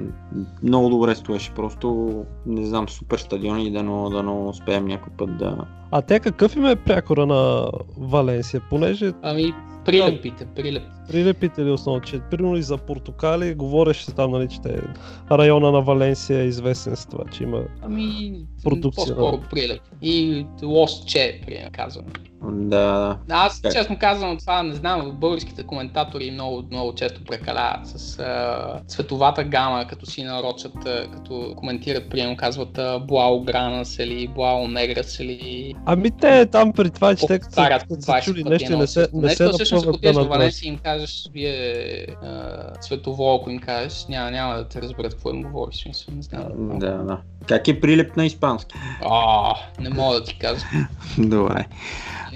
много 0.63 0.89
добре 0.89 1.15
стоеше. 1.15 1.51
Просто, 1.51 2.11
не 2.45 2.65
знам, 2.65 2.89
супер 2.89 3.17
стадион 3.17 3.59
и 3.59 3.71
дано, 3.71 4.09
дано 4.09 4.49
успеем 4.49 4.85
някой 4.85 5.13
път 5.17 5.37
да... 5.37 5.57
А 5.91 6.01
те 6.01 6.19
какъв 6.19 6.55
им 6.55 6.65
е 6.65 6.75
прякора 6.75 7.25
на 7.25 7.67
Валенсия? 7.97 8.61
Понеже 8.69 9.13
Ами, 9.21 9.53
прилепите, 9.85 10.45
прилеп. 10.55 10.83
прилепите 11.07 11.65
ли 11.65 11.71
основно, 11.71 12.01
че 12.01 12.19
примерно 12.31 12.57
и 12.57 12.61
за 12.61 12.77
Португали 12.77 13.53
говореше 13.53 14.11
там, 14.11 14.31
нали, 14.31 14.47
че 14.47 14.61
те, 14.61 14.81
района 15.31 15.71
на 15.71 15.81
Валенсия 15.81 16.39
е 16.39 16.45
известен 16.45 16.95
с 16.95 17.05
това, 17.05 17.23
че 17.31 17.43
има 17.43 17.63
Ами, 17.81 18.35
Продукция, 18.63 19.15
по-скоро 19.15 19.41
прилеп. 19.51 19.81
И 20.01 20.45
лост 20.63 21.07
че, 21.07 21.41
примерно 21.45 21.69
казвам. 21.73 22.05
Да, 22.51 23.17
Аз 23.29 23.61
Как? 23.61 23.73
честно 23.73 23.99
казвам 23.99 24.37
това, 24.37 24.63
не 24.63 24.73
знам, 24.73 25.11
българските 25.11 25.63
коментатори 25.63 26.31
много, 26.31 26.63
много 26.71 26.95
често 26.95 27.23
прекаляват 27.23 27.87
с 27.87 28.19
а, 28.19 28.81
цветовата 28.87 29.43
гама, 29.43 29.87
като 29.87 30.05
си 30.05 30.23
нарочат, 30.23 30.85
а, 30.85 31.07
като 31.13 31.53
коментират, 31.57 32.09
приемо 32.09 32.37
казват 32.37 32.77
а, 32.77 32.99
Блау 32.99 33.41
Гранас 33.41 33.99
или 33.99 34.27
Блау 34.27 34.67
Неграс 34.67 35.19
или 35.19 35.73
Ами 35.85 36.11
те 36.11 36.45
там 36.45 36.73
при 36.73 36.89
това, 36.89 37.15
че 37.15 37.27
те 37.27 37.39
като 37.39 37.53
са- 37.53 37.69
като 37.79 38.01
са 38.01 38.11
20 38.11 38.23
чули 38.23 38.43
нещо, 38.43 38.77
не 38.77 38.87
се, 38.87 38.99
не 38.99 39.29
се 39.29 39.43
Нещо, 39.43 39.53
всъщност, 39.53 39.83
ако 39.83 39.91
да 39.91 39.97
отидеш 39.97 40.15
надграждат. 40.15 40.37
Валенсия 40.37 40.67
и 40.67 40.73
им 40.73 40.77
кажеш, 40.77 41.29
вие 41.33 42.05
а, 42.23 42.55
цветово, 42.81 43.35
ако 43.35 43.49
им 43.49 43.59
кажеш, 43.59 44.05
няма, 44.09 44.31
няма 44.31 44.55
да 44.55 44.67
те 44.67 44.81
разберат 44.81 45.13
какво 45.13 45.29
им 45.29 45.43
говориш, 45.43 45.81
смисъл, 45.81 46.13
не 46.15 46.21
знам. 46.21 46.43
да, 46.79 46.91
да. 46.97 47.17
Как 47.47 47.67
е 47.67 47.79
прилеп 47.81 48.17
на 48.17 48.25
испански? 48.25 48.75
А, 49.09 49.55
не 49.79 49.89
мога 49.89 50.15
да 50.15 50.23
ти 50.23 50.37
кажа. 50.39 50.65
Добре. 51.17 51.65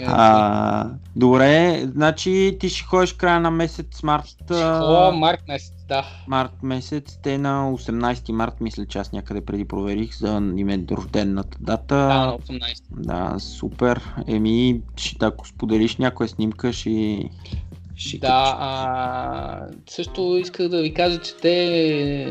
А, 0.08 0.90
добре, 1.16 1.84
значи 1.86 2.58
ти 2.60 2.70
ще 2.70 2.86
ходиш 2.86 3.14
края 3.14 3.40
на 3.40 3.52
месец 3.52 4.04
март. 4.04 4.52
О, 4.52 5.12
март 5.12 5.42
месец, 5.48 5.74
да. 5.88 6.06
март 6.28 6.64
месец, 6.64 7.20
те 7.24 7.38
на 7.38 7.72
18 7.72 8.32
март, 8.32 8.62
мисля, 8.62 8.86
че 8.86 9.00
аз 9.00 9.12
някъде 9.12 9.46
преди 9.46 9.66
проверих 9.66 10.18
за 10.18 10.54
име 10.58 10.86
рождената 10.92 11.58
дата. 11.62 11.96
Да, 11.96 12.26
на 12.26 12.38
18. 12.38 12.82
Да, 12.92 13.40
супер. 13.40 14.02
Еми, 14.28 14.82
ще, 14.96 15.26
ако 15.26 15.48
споделиш 15.48 15.98
някоя 15.98 16.30
снимка, 16.30 16.74
ще, 16.74 17.24
Шикач. 18.00 18.30
Да, 18.30 18.58
а, 18.60 19.62
също 19.90 20.38
исках 20.42 20.68
да 20.68 20.82
ви 20.82 20.94
кажа, 20.94 21.20
че 21.20 21.36
те, 21.36 21.56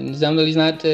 не 0.02 0.14
знам 0.14 0.36
дали 0.36 0.52
знаете, 0.52 0.88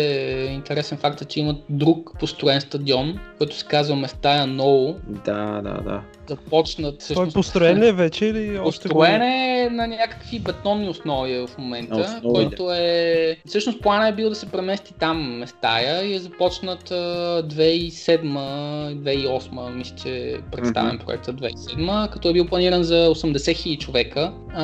интересен 0.52 0.98
факт 0.98 1.22
е, 1.22 1.24
че 1.24 1.40
имат 1.40 1.56
друг 1.68 2.10
построен 2.20 2.60
стадион, 2.60 3.18
който 3.38 3.56
се 3.56 3.66
казва 3.66 3.96
Местая 3.96 4.46
Ново. 4.46 4.96
Да, 5.24 5.60
да, 5.62 5.80
да. 5.84 6.02
Започнат 6.28 6.98
Той 6.98 7.04
всъщност... 7.04 7.34
построен 7.34 7.78
ли 7.78 7.86
е 7.86 7.92
вече 7.92 8.26
или 8.26 8.58
още 8.58 8.88
Построен 8.88 9.22
е 9.22 9.68
на 9.70 9.86
някакви 9.86 10.38
бетонни 10.38 10.88
основи 10.88 11.46
в 11.46 11.50
момента, 11.58 11.96
основи, 11.96 12.34
който 12.34 12.72
е... 12.72 13.36
Всъщност 13.46 13.80
плана 13.80 14.08
е 14.08 14.12
бил 14.12 14.28
да 14.28 14.34
се 14.34 14.46
премести 14.46 14.94
там 14.98 15.38
Местая 15.38 16.04
и 16.04 16.14
е 16.14 16.18
започнат 16.18 16.90
а, 16.90 17.42
2007-2008, 17.42 19.74
мисля, 19.74 19.96
че 19.96 20.08
е 20.08 20.36
представен 20.52 20.94
Мгм. 20.94 21.04
проекта 21.04 21.34
2007, 21.34 22.10
като 22.10 22.28
е 22.28 22.32
бил 22.32 22.46
планиран 22.46 22.82
за 22.82 23.08
80 23.08 23.36
000 23.36 23.78
човека, 23.78 24.32
а, 24.54 24.63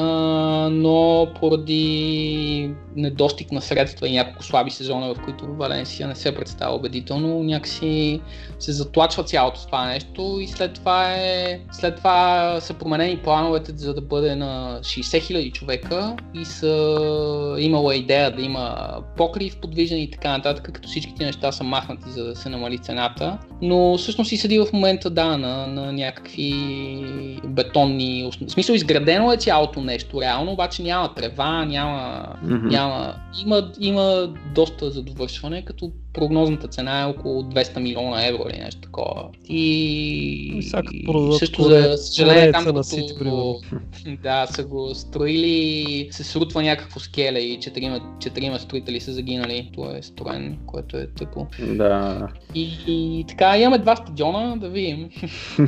но 0.70 1.26
поради 1.40 2.70
недостиг 2.96 3.52
на 3.52 3.62
средства 3.62 4.08
и 4.08 4.12
няколко 4.12 4.44
слаби 4.44 4.70
сезона, 4.70 5.14
в 5.14 5.22
които 5.24 5.46
Валенсия 5.46 6.08
не 6.08 6.14
се 6.14 6.34
представя 6.34 6.74
убедително, 6.74 7.42
някакси 7.42 8.20
се 8.58 8.72
затлачва 8.72 9.24
цялото 9.24 9.66
това 9.66 9.86
нещо 9.86 10.38
и 10.40 10.46
след 10.46 10.74
това, 10.74 11.14
е, 11.14 11.60
след 11.72 11.96
това 11.96 12.56
са 12.60 12.74
променени 12.74 13.16
плановете 13.16 13.72
за 13.76 13.94
да 13.94 14.00
бъде 14.00 14.34
на 14.34 14.78
60 14.82 15.00
000 15.00 15.52
човека 15.52 16.16
и 16.34 16.44
са 16.44 17.56
имала 17.58 17.96
идея 17.96 18.30
да 18.30 18.42
има 18.42 18.90
покрив 19.16 19.56
подвижен 19.56 19.98
и 19.98 20.10
така 20.10 20.30
нататък, 20.30 20.70
като 20.74 20.88
всичките 20.88 21.24
неща 21.24 21.52
са 21.52 21.64
махнати 21.64 22.10
за 22.10 22.24
да 22.24 22.36
се 22.36 22.48
намали 22.48 22.78
цената. 22.78 23.38
Но 23.62 23.98
всъщност 23.98 24.32
и 24.32 24.36
седи 24.36 24.58
в 24.58 24.66
момента 24.72 25.10
да, 25.10 25.36
на, 25.36 25.66
на 25.66 25.92
някакви 25.92 26.54
бетонни. 27.46 28.30
В 28.46 28.50
смисъл 28.50 28.74
изградено 28.74 29.32
е 29.32 29.36
цялото 29.36 29.80
нещо 29.90 30.20
реално, 30.20 30.52
обаче 30.52 30.82
няма 30.82 31.14
трева, 31.14 31.64
няма, 31.64 32.26
Мгм. 32.42 32.68
няма 32.68 33.14
има, 33.46 33.72
има 33.80 34.34
доста 34.54 34.90
за 34.90 35.02
довършване, 35.02 35.64
като 35.64 35.92
прогнозната 36.12 36.68
цена 36.68 37.00
е 37.00 37.04
около 37.04 37.42
200 37.42 37.80
милиона 37.80 38.26
евро 38.26 38.42
или 38.50 38.58
нещо 38.58 38.80
такова. 38.80 39.28
И, 39.48 40.70
продадат 41.06 41.38
също 41.38 41.62
за 41.62 41.96
съжаление 41.96 42.52
там 42.52 42.64
корееца 42.64 42.96
на 42.96 43.08
като, 43.18 43.60
Сити, 43.96 44.18
да, 44.22 44.46
са 44.46 44.64
го 44.64 44.94
строили, 44.94 46.08
се 46.10 46.24
срутва 46.24 46.62
някакво 46.62 47.00
скеле 47.00 47.38
и 47.38 47.60
четирима, 47.60 48.00
четирима 48.20 48.58
строители 48.58 49.00
са 49.00 49.12
загинали. 49.12 49.70
Това 49.74 49.96
е 49.96 50.02
строен, 50.02 50.58
което 50.66 50.96
е 50.96 51.06
тъпо. 51.06 51.46
Да. 51.76 52.28
И, 52.54 52.68
и 52.86 53.24
така, 53.28 53.58
имаме 53.58 53.78
два 53.78 53.96
стадиона, 53.96 54.56
да 54.56 54.68
видим. 54.68 55.10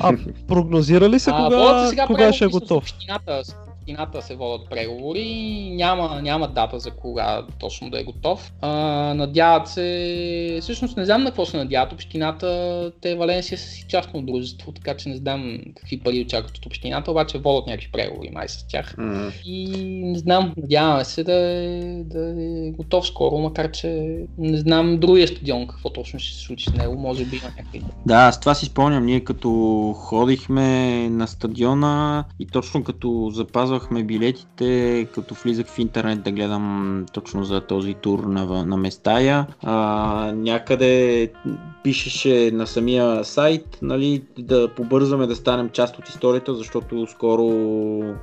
А 0.01 0.17
прогнозира 0.49 1.09
ли 1.09 1.19
се 1.19 1.31
А, 1.35 1.45
кога, 1.45 1.87
сега 1.89 2.07
кога 2.07 2.33
ще 2.33 2.45
е 2.45 2.49
готов? 2.49 2.83
Общината, 2.83 3.43
общината 3.83 4.23
се 4.23 4.35
водят 4.35 4.71
преговори, 4.71 5.71
няма, 5.75 6.23
няма 6.23 6.49
дата 6.49 6.79
за 6.79 6.91
кога 6.91 7.47
точно 7.61 7.91
да 7.91 8.01
е 8.01 8.05
готов. 8.05 8.53
А, 8.61 8.71
надяват 9.15 9.69
се, 9.69 10.59
всъщност 10.63 10.97
не 10.97 11.05
знам 11.05 11.23
на 11.23 11.31
какво 11.31 11.47
се 11.47 11.57
надяват. 11.57 11.93
Общината, 11.93 12.93
те 13.01 13.15
Валенсия 13.15 13.59
са 13.59 13.69
си 13.69 13.85
частно 13.89 14.23
дружество, 14.23 14.73
така 14.73 14.97
че 14.97 15.09
не 15.09 15.17
знам 15.17 15.59
какви 15.77 16.01
пари 16.01 16.21
очакват 16.21 16.59
от 16.59 16.67
общината, 16.67 17.11
обаче 17.11 17.39
водят 17.39 17.67
някакви 17.67 17.93
преговори 17.93 18.31
май 18.33 18.49
с 18.49 18.67
тях. 18.69 18.95
М. 18.99 19.31
И 19.45 19.69
не 20.05 20.19
знам, 20.19 20.55
надяваме 20.57 21.05
се 21.05 21.25
да 21.25 21.35
е, 21.35 21.81
да 22.05 22.35
е 22.43 22.71
готов 22.71 23.07
скоро, 23.07 23.39
макар 23.39 23.71
че 23.71 24.19
не 24.39 24.57
знам 24.57 24.99
другия 24.99 25.29
стадион 25.29 25.67
какво 25.67 25.91
точно 25.91 26.19
ще 26.19 26.37
се 26.37 26.45
случи 26.45 26.71
с 26.71 26.75
него, 26.75 26.95
може 26.99 27.25
би 27.25 27.37
има 27.37 27.47
някакви 27.47 27.83
Да, 28.07 28.17
аз 28.17 28.41
това 28.41 28.55
си 28.55 28.67
спомням. 28.67 29.07
Ние 29.07 29.21
като 29.21 29.51
ходихме 29.97 31.09
на 31.11 31.27
стадиона 31.27 32.25
и 32.41 32.47
точно 32.47 32.85
като 32.85 33.31
запазвахме 33.33 33.72
билетите, 34.05 35.07
като 35.15 35.35
влизах 35.35 35.67
в 35.67 35.79
интернет 35.79 36.23
да 36.23 36.33
гледам 36.33 37.07
точно 37.13 37.45
за 37.45 37.61
този 37.61 37.95
тур 37.95 38.25
на, 38.25 38.65
на 38.67 38.77
Местая, 38.77 39.47
а, 39.63 40.33
някъде 40.37 41.31
пишеше 41.85 42.51
на 42.53 42.67
самия 42.67 43.25
сайт, 43.25 43.79
нали, 43.83 44.23
да 44.39 44.69
побързаме 44.69 45.27
да 45.27 45.37
станем 45.37 45.69
част 45.69 45.99
от 45.99 46.09
историята, 46.09 46.55
защото 46.55 47.07
скоро 47.07 47.45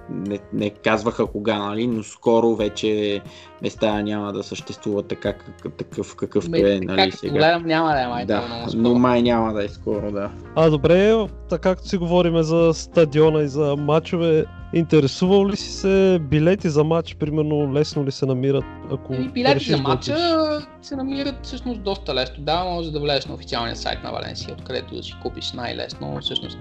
не, 0.09 0.39
не 0.53 0.69
казваха 0.69 1.25
кога, 1.25 1.57
нали, 1.57 1.87
но 1.87 2.03
скоро 2.03 2.55
вече 2.55 3.21
Местая 3.61 4.03
няма 4.03 4.33
да 4.33 4.43
съществува 4.43 5.03
така, 5.03 5.33
какъв, 5.33 5.73
такъв 5.73 6.15
какъвто 6.15 6.51
Ме, 6.51 6.59
е, 6.59 6.79
така 6.79 6.93
нали, 6.93 7.11
сега. 7.11 7.33
гледам 7.33 7.65
няма 7.65 7.91
да 7.91 8.01
е 8.01 8.07
май 8.07 8.25
Да, 8.25 8.41
много 8.47 8.63
но 8.63 8.69
скоро. 8.69 8.99
май 8.99 9.21
няма 9.21 9.53
да 9.53 9.63
е 9.63 9.67
скоро, 9.67 10.11
да. 10.11 10.29
А 10.55 10.69
добре, 10.69 11.27
така 11.49 11.69
както 11.69 11.87
си 11.87 11.97
говорим 11.97 12.43
за 12.43 12.73
стадиона 12.73 13.41
и 13.41 13.47
за 13.47 13.75
матчове, 13.75 14.45
интересувал 14.73 15.47
ли 15.49 15.55
си 15.55 15.71
се 15.71 16.19
билети 16.21 16.69
за 16.69 16.83
матч, 16.83 17.15
примерно 17.15 17.73
лесно 17.73 18.05
ли 18.05 18.11
се 18.11 18.25
намират, 18.25 18.65
ако 18.91 19.13
И 19.13 19.29
билети 19.29 19.65
за 19.65 19.77
да 19.77 19.83
матча 19.83 20.13
отидеш? 20.13 20.67
Се 20.81 20.95
намират 20.95 21.35
всъщност 21.43 21.81
доста 21.81 22.15
лесно. 22.15 22.43
Да, 22.43 22.63
може 22.63 22.91
да 22.91 22.99
влезеш 22.99 23.25
на 23.25 23.33
официалния 23.33 23.75
сайт 23.75 24.03
на 24.03 24.11
Валенсия, 24.11 24.53
откъдето 24.53 24.95
да 24.95 25.03
си 25.03 25.15
купиш 25.21 25.51
най-лесно. 25.51 26.17
Всъщност 26.21 26.57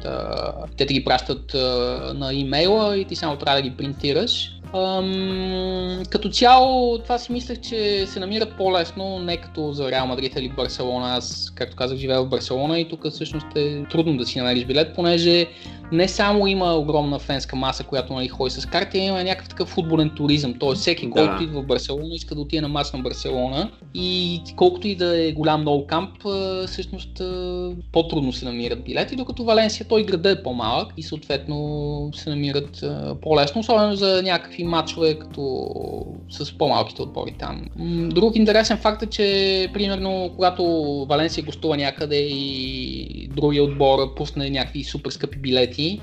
те 0.76 0.86
ти 0.86 0.94
ги 0.94 1.04
пращат 1.04 1.54
на 2.14 2.34
имейла 2.34 2.96
и 2.98 3.04
ти 3.04 3.16
само 3.16 3.36
трябва 3.36 3.62
да 3.62 3.68
ги 3.68 3.76
принтираш. 3.76 4.52
Ам, 4.74 6.02
като 6.10 6.28
цяло, 6.28 6.98
това 6.98 7.18
си 7.18 7.32
мислех, 7.32 7.60
че 7.60 8.06
се 8.06 8.20
намират 8.20 8.56
по-лесно, 8.56 9.18
не 9.18 9.36
като 9.36 9.72
за 9.72 9.90
Реал 9.90 10.06
Мадрид 10.06 10.36
или 10.36 10.48
Барселона. 10.48 11.16
Аз, 11.16 11.52
както 11.54 11.76
казах, 11.76 11.98
живея 11.98 12.22
в 12.22 12.28
Барселона 12.28 12.80
и 12.80 12.88
тук 12.88 13.10
всъщност 13.10 13.46
е 13.56 13.84
трудно 13.90 14.16
да 14.16 14.26
си 14.26 14.38
намериш 14.38 14.64
билет, 14.64 14.94
понеже 14.94 15.46
не 15.92 16.08
само 16.08 16.46
има 16.46 16.74
огромна 16.74 17.18
фенска 17.18 17.56
маса, 17.56 17.84
която 17.84 18.12
нали, 18.12 18.28
ходи 18.28 18.50
с 18.50 18.66
карти, 18.66 18.98
а 18.98 19.02
има 19.02 19.24
някакъв 19.24 19.48
такъв 19.48 19.68
футболен 19.68 20.10
туризъм. 20.10 20.54
Тоест 20.58 20.80
всеки, 20.80 21.06
Да. 21.06 21.12
който 21.12 21.42
идва 21.42 21.62
в 21.62 21.66
Барселона, 21.66 22.14
иска 22.14 22.34
да 22.34 22.40
отиде 22.40 22.60
на 22.60 22.68
матч 22.68 22.92
на 22.92 22.98
Барселона 22.98 23.70
и 23.94 24.07
колкото 24.56 24.88
и 24.88 24.94
да 24.94 25.22
е 25.22 25.32
голям 25.32 25.60
много 25.60 25.86
камп, 25.86 26.10
всъщност 26.66 27.22
по-трудно 27.92 28.32
се 28.32 28.44
намират 28.44 28.84
билети, 28.84 29.16
докато 29.16 29.44
Валенсия 29.44 29.86
той 29.88 30.04
града 30.04 30.30
е 30.30 30.42
по-малък 30.42 30.92
и 30.96 31.02
съответно 31.02 32.10
се 32.14 32.30
намират 32.30 32.84
по-лесно, 33.22 33.60
особено 33.60 33.96
за 33.96 34.22
някакви 34.22 34.64
матчове 34.64 35.18
като 35.18 35.68
с 36.30 36.58
по-малките 36.58 37.02
отбори 37.02 37.34
там. 37.38 37.64
Друг 38.08 38.36
интересен 38.36 38.76
факт 38.76 39.02
е, 39.02 39.06
че 39.06 39.68
примерно 39.74 40.30
когато 40.34 40.64
Валенсия 41.08 41.44
гостува 41.44 41.76
някъде 41.76 42.16
и 42.16 43.28
другия 43.36 43.64
отбор 43.64 44.14
пусне 44.14 44.50
някакви 44.50 44.84
супер 44.84 45.10
скъпи 45.10 45.38
билети, 45.38 46.00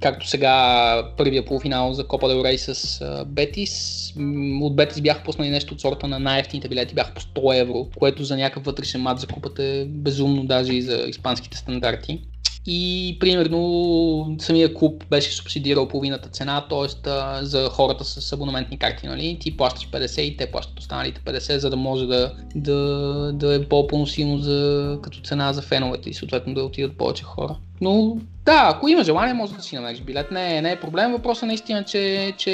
както 0.00 0.28
сега 0.28 1.08
първия 1.16 1.44
полуфинал 1.44 1.92
за 1.92 2.06
Копа 2.06 2.28
Дел 2.28 2.44
с 2.58 3.00
Бетис, 3.26 4.12
от 4.62 4.76
Бетис 4.76 5.00
бяха 5.00 5.24
пуснали 5.24 5.50
нещо 5.50 5.74
от 5.74 5.80
сорта 5.80 6.08
на 6.08 6.18
най-ефтините 6.18 6.68
билети, 6.68 6.83
бяха 6.92 7.14
по 7.14 7.20
100 7.20 7.60
евро, 7.60 7.88
което 7.96 8.24
за 8.24 8.36
някакъв 8.36 8.64
вътрешен 8.64 9.00
матч 9.00 9.20
за 9.20 9.26
купата 9.26 9.64
е 9.64 9.84
безумно 9.84 10.44
даже 10.44 10.72
и 10.72 10.82
за 10.82 10.96
испанските 10.96 11.56
стандарти. 11.56 12.20
И 12.66 13.16
примерно 13.20 14.36
самия 14.40 14.74
клуб 14.74 15.04
беше 15.10 15.32
субсидирал 15.32 15.88
половината 15.88 16.28
цена, 16.28 16.66
т.е. 16.68 17.10
за 17.46 17.68
хората 17.68 18.04
с 18.04 18.32
абонаментни 18.32 18.78
карти, 18.78 19.06
нали? 19.06 19.38
Ти 19.40 19.56
плащаш 19.56 19.88
50 19.90 20.20
и 20.20 20.36
те 20.36 20.50
плащат 20.50 20.78
останалите 20.78 21.20
50, 21.20 21.56
за 21.56 21.70
да 21.70 21.76
може 21.76 22.06
да, 22.06 22.34
да, 22.54 22.74
да 23.34 23.54
е 23.54 23.64
по-поносимо 23.64 24.38
за, 24.38 24.98
като 25.02 25.20
цена 25.20 25.52
за 25.52 25.62
феновете 25.62 26.10
и 26.10 26.14
съответно 26.14 26.54
да 26.54 26.64
отидат 26.64 26.96
повече 26.96 27.24
хора. 27.24 27.56
Но 27.80 28.16
да, 28.44 28.70
ако 28.74 28.88
има 28.88 29.04
желание, 29.04 29.34
може 29.34 29.54
да 29.54 29.62
си 29.62 29.76
намериш 29.76 30.00
билет. 30.00 30.30
Не, 30.30 30.62
не 30.62 30.72
е 30.72 30.80
проблем. 30.80 31.12
Въпросът 31.12 31.42
е 31.42 31.46
наистина, 31.46 31.84
че, 31.84 32.34
че 32.36 32.50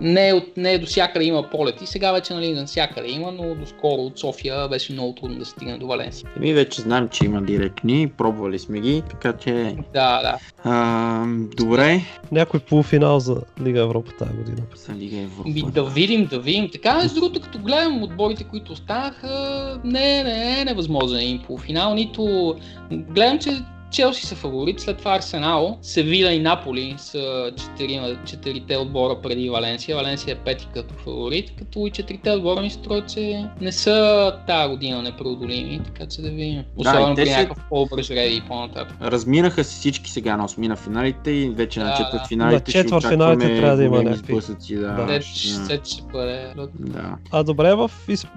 не, 0.00 0.28
е 0.28 0.32
от, 0.32 0.56
не 0.56 0.72
е 0.72 0.78
до 0.78 0.86
всякъде 0.86 1.24
има 1.24 1.42
полети. 1.50 1.86
Сега 1.86 2.12
вече 2.12 2.34
нали, 2.34 2.52
на 2.52 2.66
всякъде 2.66 3.08
има, 3.08 3.32
но 3.32 3.54
доскоро 3.54 4.02
от 4.02 4.18
София 4.18 4.68
беше 4.68 4.92
много 4.92 5.12
трудно 5.12 5.38
да 5.38 5.44
стигне 5.44 5.78
до 5.78 5.86
Валенсия. 5.86 6.30
Ми 6.40 6.52
вече 6.52 6.80
знаем, 6.80 7.08
че 7.08 7.24
има 7.24 7.42
директни, 7.42 8.08
пробвали 8.08 8.58
сме 8.58 8.80
ги, 8.80 9.02
така 9.10 9.32
че... 9.32 9.76
Да, 9.92 10.22
да. 10.22 10.38
А, 10.64 11.24
добре. 11.56 12.00
Някой 12.32 12.60
полуфинал 12.60 13.20
за 13.20 13.36
Лига 13.62 13.80
Европа 13.80 14.12
тази 14.18 14.32
година. 14.32 14.62
За 14.76 14.94
Лига 14.94 15.16
Европа. 15.16 15.70
да 15.72 15.84
видим, 15.84 16.26
да 16.26 16.38
видим. 16.38 16.70
Така, 16.72 16.94
между 16.94 17.14
другото, 17.14 17.40
като 17.40 17.58
гледам 17.58 18.02
отборите, 18.02 18.44
които 18.44 18.72
останаха, 18.72 19.80
не, 19.84 20.24
не 20.24 20.60
е 20.60 20.64
невъзможен 20.64 21.18
един 21.18 21.42
полуфинал, 21.46 21.94
нито... 21.94 22.54
Гледам, 22.96 23.38
че 23.38 23.64
Челси 23.94 24.26
са 24.26 24.34
фаворит, 24.34 24.80
след 24.80 24.98
това 24.98 25.14
Арсенал, 25.14 25.78
Севиля 25.82 26.32
и 26.32 26.38
Наполи 26.38 26.94
са 26.98 27.52
четирите 28.26 28.76
отбора 28.76 29.20
преди 29.22 29.50
Валенсия. 29.50 29.96
Валенсия 29.96 30.32
е 30.32 30.38
пети 30.38 30.68
като 30.74 30.94
фаворит, 30.94 31.52
като 31.58 31.86
и 31.86 31.90
четирите 31.90 32.30
отбора 32.30 32.60
ми 32.60 32.70
се 32.70 32.76
струват, 32.76 33.08
че 33.08 33.44
не 33.60 33.72
са 33.72 34.32
тази 34.46 34.70
година 34.70 35.02
непреодолими, 35.02 35.80
така 35.84 36.06
че 36.06 36.22
да 36.22 36.30
видим. 36.30 36.62
Особено 36.76 37.14
те 37.14 37.22
при 37.22 37.26
се- 37.26 37.36
някакъв 37.36 37.64
по-бърз 37.68 38.10
реди 38.10 38.36
и 38.36 38.40
по-нататък. 38.40 38.96
Разминаха 39.02 39.64
се 39.64 39.70
всички 39.70 40.10
сега 40.10 40.36
на 40.36 40.44
осми 40.44 40.68
на 40.68 40.76
финалите 40.76 41.30
и 41.30 41.50
вече 41.50 41.80
Да, 41.80 41.86
на 41.86 41.90
да. 41.90 41.96
четвъртфиналите 41.96 42.54
На 42.54 42.82
четвъртфиналите 42.82 43.00
ще 43.00 43.46
очакваме 43.46 43.60
трябва 43.60 43.76
да 43.76 43.84
има 43.84 44.02
някакви. 44.02 44.18
сблъсъци. 44.18 44.74
Да, 44.74 44.80
Да. 44.88 45.06
Да. 45.06 45.20
ще 45.84 46.02
бъде... 46.12 46.52
да. 46.78 47.16
А 47.30 47.42
добре, 47.42 47.74
в, 47.74 47.90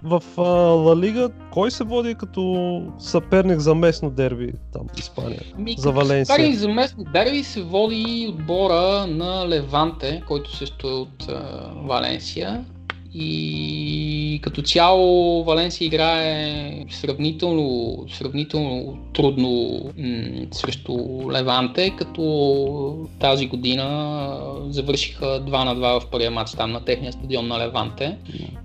в 0.04 0.22
а, 0.38 0.42
Ла 0.42 0.98
Лига, 0.98 1.30
кой 1.52 1.72
се 1.72 1.84
води 1.84 2.16
като 2.16 2.58
съперник 3.00 3.60
за 3.60 3.76
местно 3.76 4.10
дерби 4.10 4.52
там 4.74 4.82
в 4.96 5.00
Испания? 5.00 5.42
Ами, 5.56 5.76
за 5.78 5.92
Валенсия. 5.92 6.38
Пари 6.38 6.54
за 6.54 6.70
местно 6.70 7.04
дерби 7.04 7.44
се 7.44 7.62
води 7.62 8.28
отбора 8.30 9.08
на 9.08 9.48
Леванте, 9.48 10.24
който 10.28 10.56
също 10.56 10.88
е 10.88 10.92
от 10.92 11.30
а, 11.30 11.72
Валенсия. 11.76 12.66
И 13.14 14.40
като 14.42 14.62
цяло 14.62 15.44
Валенсия 15.44 15.86
играе 15.86 16.86
сравнително, 16.92 17.98
сравнително 18.14 18.98
трудно 19.14 19.80
м- 19.98 20.46
срещу 20.52 20.94
Леванте, 21.32 21.90
като 21.98 23.08
тази 23.20 23.48
година 23.48 24.40
завършиха 24.70 25.26
2 25.26 25.64
на 25.64 25.76
2 25.76 26.00
в 26.00 26.10
първия 26.12 26.32
матч 26.32 26.52
там 26.52 26.72
на 26.72 26.86
техния 26.86 27.14
стадион 27.14 27.48
на 27.48 27.60
Леванте. 27.60 28.18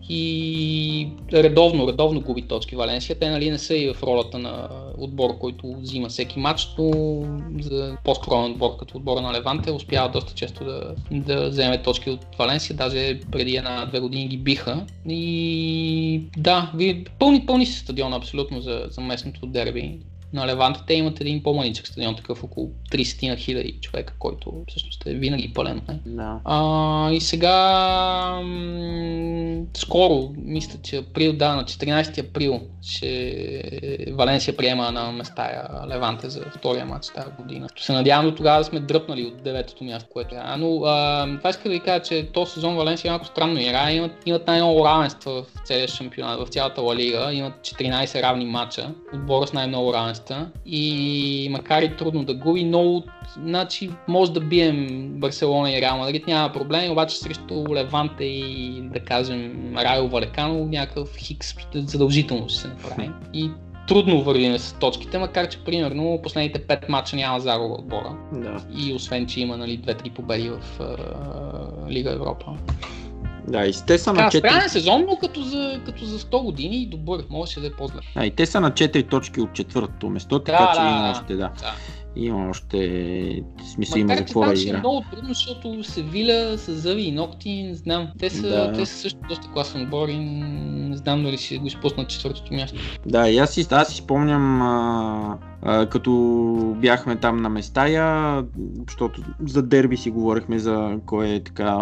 И 0.08 1.08
редовно, 1.32 1.88
редовно 1.88 2.20
губи 2.20 2.42
точки 2.42 2.76
Валенсия. 2.76 3.18
Те 3.18 3.30
нали 3.30 3.50
не 3.50 3.58
са 3.58 3.76
и 3.76 3.94
в 3.94 4.02
ролята 4.02 4.38
на 4.38 4.68
отбор, 4.98 5.38
който 5.38 5.74
взима 5.80 6.08
всеки 6.08 6.38
матч, 6.38 6.68
но 6.78 6.90
за 7.60 7.96
по-скромен 8.04 8.50
отбор 8.50 8.76
като 8.76 8.96
отбора 8.96 9.20
на 9.20 9.32
Леванте 9.32 9.72
успява 9.72 10.08
доста 10.08 10.34
често 10.34 10.64
да, 10.64 10.94
да 11.10 11.48
вземе 11.48 11.82
точки 11.82 12.10
от 12.10 12.20
Валенсия. 12.38 12.76
Даже 12.76 13.20
преди 13.32 13.56
една-две 13.56 14.00
години 14.00 14.28
ги 14.32 14.38
биха. 14.38 14.86
И 15.08 16.22
да, 16.36 16.72
пълни, 17.18 17.46
пълни 17.46 17.66
си 17.66 17.78
стадиона 17.78 18.16
абсолютно 18.16 18.60
за, 18.60 18.86
за 18.90 19.00
местното 19.00 19.46
дерби. 19.46 19.98
На 20.32 20.46
Леванте 20.46 20.80
те 20.86 20.94
имат 20.94 21.20
един 21.20 21.42
по-маличък 21.42 21.86
стадион, 21.86 22.16
такъв 22.16 22.44
около 22.44 22.70
30 22.92 23.38
хиляди 23.38 23.78
човека, 23.80 24.14
който 24.18 24.52
всъщност 24.68 25.06
е 25.06 25.14
винаги 25.14 25.52
пълен. 25.52 25.80
Не? 25.88 25.98
Да. 26.06 26.40
А, 26.44 27.10
и 27.12 27.20
сега 27.20 27.52
м- 28.44 29.64
скоро, 29.76 30.30
мисля, 30.36 30.78
че 30.82 30.96
април, 30.96 31.32
да, 31.32 31.54
на 31.54 31.64
14 31.64 32.18
април 32.18 32.60
ще 32.82 33.62
Валенсия 34.12 34.56
приема 34.56 34.92
на 34.92 35.12
места 35.12 35.68
Леванте 35.88 36.30
за 36.30 36.40
втория 36.56 36.86
матч 36.86 37.06
тази 37.14 37.30
година. 37.38 37.68
Се 37.78 37.92
надявам 37.92 38.26
до 38.26 38.34
тогава 38.34 38.58
да 38.58 38.64
сме 38.64 38.80
дръпнали 38.80 39.26
от 39.26 39.42
деветото 39.42 39.84
място, 39.84 40.08
което 40.12 40.34
е. 40.34 40.38
А, 40.42 40.56
но 40.56 40.84
а, 40.84 41.26
това 41.38 41.50
иска 41.50 41.62
да 41.62 41.70
ви 41.70 41.80
кажа, 41.80 42.02
че 42.02 42.26
този 42.32 42.52
сезон 42.52 42.76
Валенсия 42.76 43.08
е 43.08 43.12
малко 43.12 43.26
странно 43.26 43.60
играе. 43.60 43.94
Имат, 43.94 44.12
имат 44.26 44.46
най-много 44.46 44.84
равенства 44.84 45.42
в 45.42 45.46
целия 45.64 45.88
шампионат, 45.88 46.40
в 46.40 46.50
цялата 46.50 46.82
Ла 46.82 46.96
Лига. 46.96 47.32
Имат 47.32 47.52
14 47.60 48.22
равни 48.22 48.44
матча, 48.44 48.90
отбора 49.14 49.46
с 49.46 49.52
най-много 49.52 49.94
равенства. 49.94 50.21
И 50.66 51.48
макар 51.50 51.82
и 51.82 51.96
трудно 51.96 52.24
да 52.24 52.34
губи, 52.34 52.64
много 52.64 53.04
значи 53.42 53.90
може 54.08 54.32
да 54.32 54.40
бием 54.40 55.08
Барселона 55.12 55.72
и 55.72 55.80
Реал 55.80 55.98
Мадрид, 55.98 56.26
няма 56.26 56.52
проблем, 56.52 56.92
обаче 56.92 57.16
срещу 57.16 57.74
Леванте 57.74 58.24
и 58.24 58.80
да 58.82 59.00
кажем 59.00 59.74
Райо 59.76 60.08
Валекано 60.08 60.66
някакъв 60.66 61.16
хикс 61.16 61.54
задължително 61.74 62.48
ще 62.48 62.58
се 62.58 62.68
направи. 62.68 63.10
И 63.34 63.50
трудно 63.88 64.22
вървим 64.22 64.58
с 64.58 64.72
точките, 64.72 65.18
макар 65.18 65.48
че 65.48 65.58
примерно 65.58 66.20
последните 66.22 66.66
5 66.66 66.88
мача 66.88 67.16
няма 67.16 67.40
загуба 67.40 67.74
отбора. 67.74 68.16
Да. 68.32 68.64
И 68.78 68.94
освен, 68.94 69.26
че 69.26 69.40
има 69.40 69.56
нали, 69.56 69.78
2-3 69.78 70.12
победи 70.12 70.48
в 70.48 70.78
uh, 70.78 71.90
Лига 71.90 72.12
Европа. 72.12 72.56
Да, 73.48 73.66
и 73.66 73.72
те 73.86 73.98
са 73.98 74.12
на 74.12 74.30
Така, 74.30 74.36
4... 74.36 74.38
странен 74.38 74.68
сезон, 74.68 75.04
но 75.08 75.16
като 75.16 75.42
за, 75.42 75.80
като 75.86 76.04
за 76.04 76.18
100 76.18 76.42
години 76.42 76.82
и 76.82 76.86
добър, 76.86 77.24
можеше 77.30 77.60
да 77.60 77.66
е 77.66 77.70
по-зле. 77.70 78.00
А, 78.14 78.26
и 78.26 78.30
те 78.30 78.46
са 78.46 78.60
на 78.60 78.70
4 78.70 79.10
точки 79.10 79.40
от 79.40 79.52
четвъртото 79.52 80.08
место, 80.08 80.38
така 80.38 80.58
Да, 80.58 80.72
че 80.74 80.80
да, 80.80 80.88
има 80.88 81.10
още, 81.10 81.34
да. 81.34 81.50
Да. 81.60 81.74
Има 82.16 82.48
още... 82.50 83.42
Смисъл 83.74 83.98
има 83.98 84.14
за 84.14 84.18
какво 84.18 84.40
да 84.44 84.56
ще 84.56 84.68
е 84.68 84.70
игра. 84.70 84.78
много 84.78 85.02
трудно, 85.12 85.28
защото 85.28 85.84
Севиля 85.84 86.58
с 86.58 86.74
зъби 86.74 87.02
и 87.02 87.12
ногти, 87.12 87.62
не 87.62 87.74
знам. 87.74 88.08
Те 88.18 88.30
са, 88.30 88.48
Да. 88.48 88.72
те 88.72 88.86
са 88.86 88.94
също 88.96 89.18
доста 89.28 89.48
класен 89.52 89.82
отбор 89.82 90.08
и 90.08 90.18
не 90.18 90.96
знам 90.96 91.22
дали 91.22 91.38
ще 91.38 91.58
го 91.58 91.66
изпуснат 91.66 92.08
четвъртото 92.08 92.54
място. 92.54 92.78
Да, 93.06 93.28
и 93.28 93.38
аз 93.38 93.50
си, 93.50 93.66
аз 93.70 93.88
си 93.88 93.96
спомням, 93.96 94.62
а, 94.62 95.38
а, 95.62 95.86
като 95.86 96.12
бяхме 96.80 97.16
там 97.16 97.36
на 97.36 97.48
Местая, 97.48 98.44
защото 98.88 99.22
за 99.46 99.62
дерби 99.62 99.96
си 99.96 100.10
говорихме 100.10 100.58
за 100.58 100.98
кой 101.06 101.28
е 101.28 101.40
така 101.40 101.78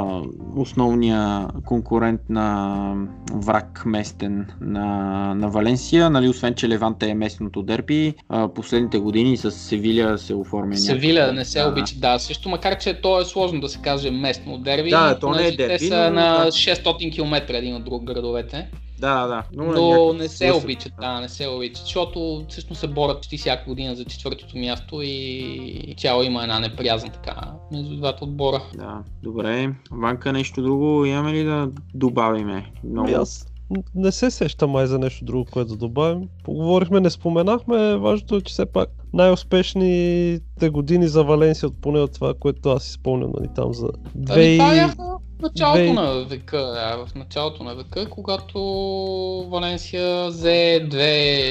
основния 0.57 1.47
конкурент 1.65 2.21
на 2.29 2.95
враг 3.35 3.83
местен 3.87 4.47
на, 4.61 4.87
на 5.35 5.49
Валенсия. 5.49 6.11
Нали, 6.11 6.29
освен, 6.29 6.55
че 6.55 6.69
Леванте 6.69 7.09
е 7.09 7.15
местното 7.15 7.63
дерби, 7.63 8.15
а, 8.29 8.49
последните 8.49 8.99
години 8.99 9.37
с 9.37 9.51
Севиля 9.51 10.19
се 10.21 10.35
оформя 10.35 10.77
Севиля 10.77 11.33
не 11.33 11.45
се 11.45 11.65
обича, 11.65 11.95
да, 11.97 12.19
също 12.19 12.49
макар 12.49 12.79
че 12.79 13.01
то 13.01 13.21
е 13.21 13.25
сложно 13.25 13.61
да 13.61 13.69
се 13.69 13.79
каже 13.79 14.11
местно 14.11 14.59
дерби. 14.59 14.91
Да, 14.91 15.19
то 15.19 15.31
не 15.31 15.47
е 15.47 15.53
дерби, 15.53 15.79
Те 15.79 15.79
са 15.79 15.97
но- 15.97 16.21
на 16.21 16.45
да. 16.45 16.53
600 16.53 17.15
км 17.15 17.55
един 17.55 17.77
от 17.77 17.85
друг 17.85 18.05
градовете. 18.05 18.69
Да, 19.01 19.27
да. 19.27 19.43
Но 19.53 19.65
някакъв 19.65 20.17
не 20.17 20.29
се 20.29 20.53
обичат, 20.53 20.93
да, 21.01 21.21
не 21.21 21.29
се 21.29 21.49
обичат, 21.49 21.77
защото 21.77 22.45
всъщност 22.49 22.81
се 22.81 22.87
борят 22.87 23.17
почти 23.17 23.39
всяка 23.39 23.65
година 23.69 23.95
за 23.95 24.05
четвъртото 24.05 24.59
място 24.59 25.01
и 25.03 25.95
цяло 25.99 26.23
има 26.23 26.43
една 26.43 26.61
неприязна 26.61 27.11
така 27.13 27.37
между 27.73 27.97
двата 27.97 28.25
отбора. 28.25 28.63
Да, 28.75 28.99
добре. 29.23 29.73
Ванка, 29.91 30.33
нещо 30.33 30.63
друго 30.63 31.05
имаме 31.05 31.33
ли 31.33 31.45
да 31.45 31.69
добавиме? 31.95 32.73
Много... 32.85 33.09
Ами 33.09 33.17
аз 33.17 33.50
не 33.95 34.13
се 34.13 34.31
сещам 34.31 34.71
май 34.71 34.87
за 34.87 34.99
нещо 34.99 35.25
друго, 35.25 35.47
което 35.53 35.71
да 35.71 35.77
добавим. 35.77 36.29
Поговорихме, 36.45 37.01
не 37.01 37.11
споменахме, 37.11 37.97
важното 37.97 38.37
е, 38.37 38.41
че 38.41 38.53
все 38.53 38.67
пак 38.67 38.89
най-успешните 39.13 40.71
години 40.71 41.09
за 41.09 41.25
Валенсия, 41.25 41.69
от 41.69 41.81
поне 41.81 42.01
от 42.01 42.13
това, 42.13 42.35
което 42.35 42.71
аз 42.71 42.83
си 42.85 42.93
спомням, 42.93 43.33
нали, 43.39 43.49
там 43.55 43.75
за 43.75 43.87
Ами, 43.87 44.25
това 44.25 44.35
две... 44.35 44.57
бяха 44.57 45.19
в 45.41 45.43
началото 45.43 45.93
на 45.93 46.25
века, 46.25 46.59
да, 46.59 47.07
в 47.07 47.15
началото 47.15 47.65
на 47.65 47.75
века, 47.75 48.07
когато 48.11 48.59
Валенсия 49.51 50.29
взе 50.29 50.87
две, 50.91 51.43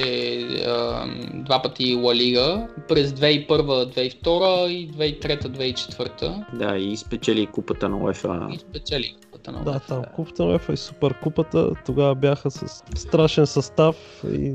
а, 0.68 1.06
два 1.34 1.62
пъти 1.62 1.96
Ла 1.96 2.16
Лига 2.16 2.68
през 2.88 3.12
2001-2002 3.12 4.68
и 4.68 4.92
2003-2004 4.92 6.46
Да, 6.54 6.78
и 6.78 6.98
спечели 6.98 7.46
купата 7.46 7.90
на 7.90 7.98
УЕФА. 7.98 8.48
и 8.54 8.58
спечели 8.58 9.16
купата 9.54 9.72
на 9.72 9.74
Да, 9.74 9.80
там 9.80 10.04
купата 10.16 10.46
на 10.46 10.60
UEFA 10.60 10.74
и 10.74 10.78
супер 10.78 11.14
купата, 11.24 11.72
тогава 11.86 12.16
бяха 12.16 12.52
с 12.52 12.84
страшен 12.96 13.48
състав 13.48 13.96
и 14.32 14.54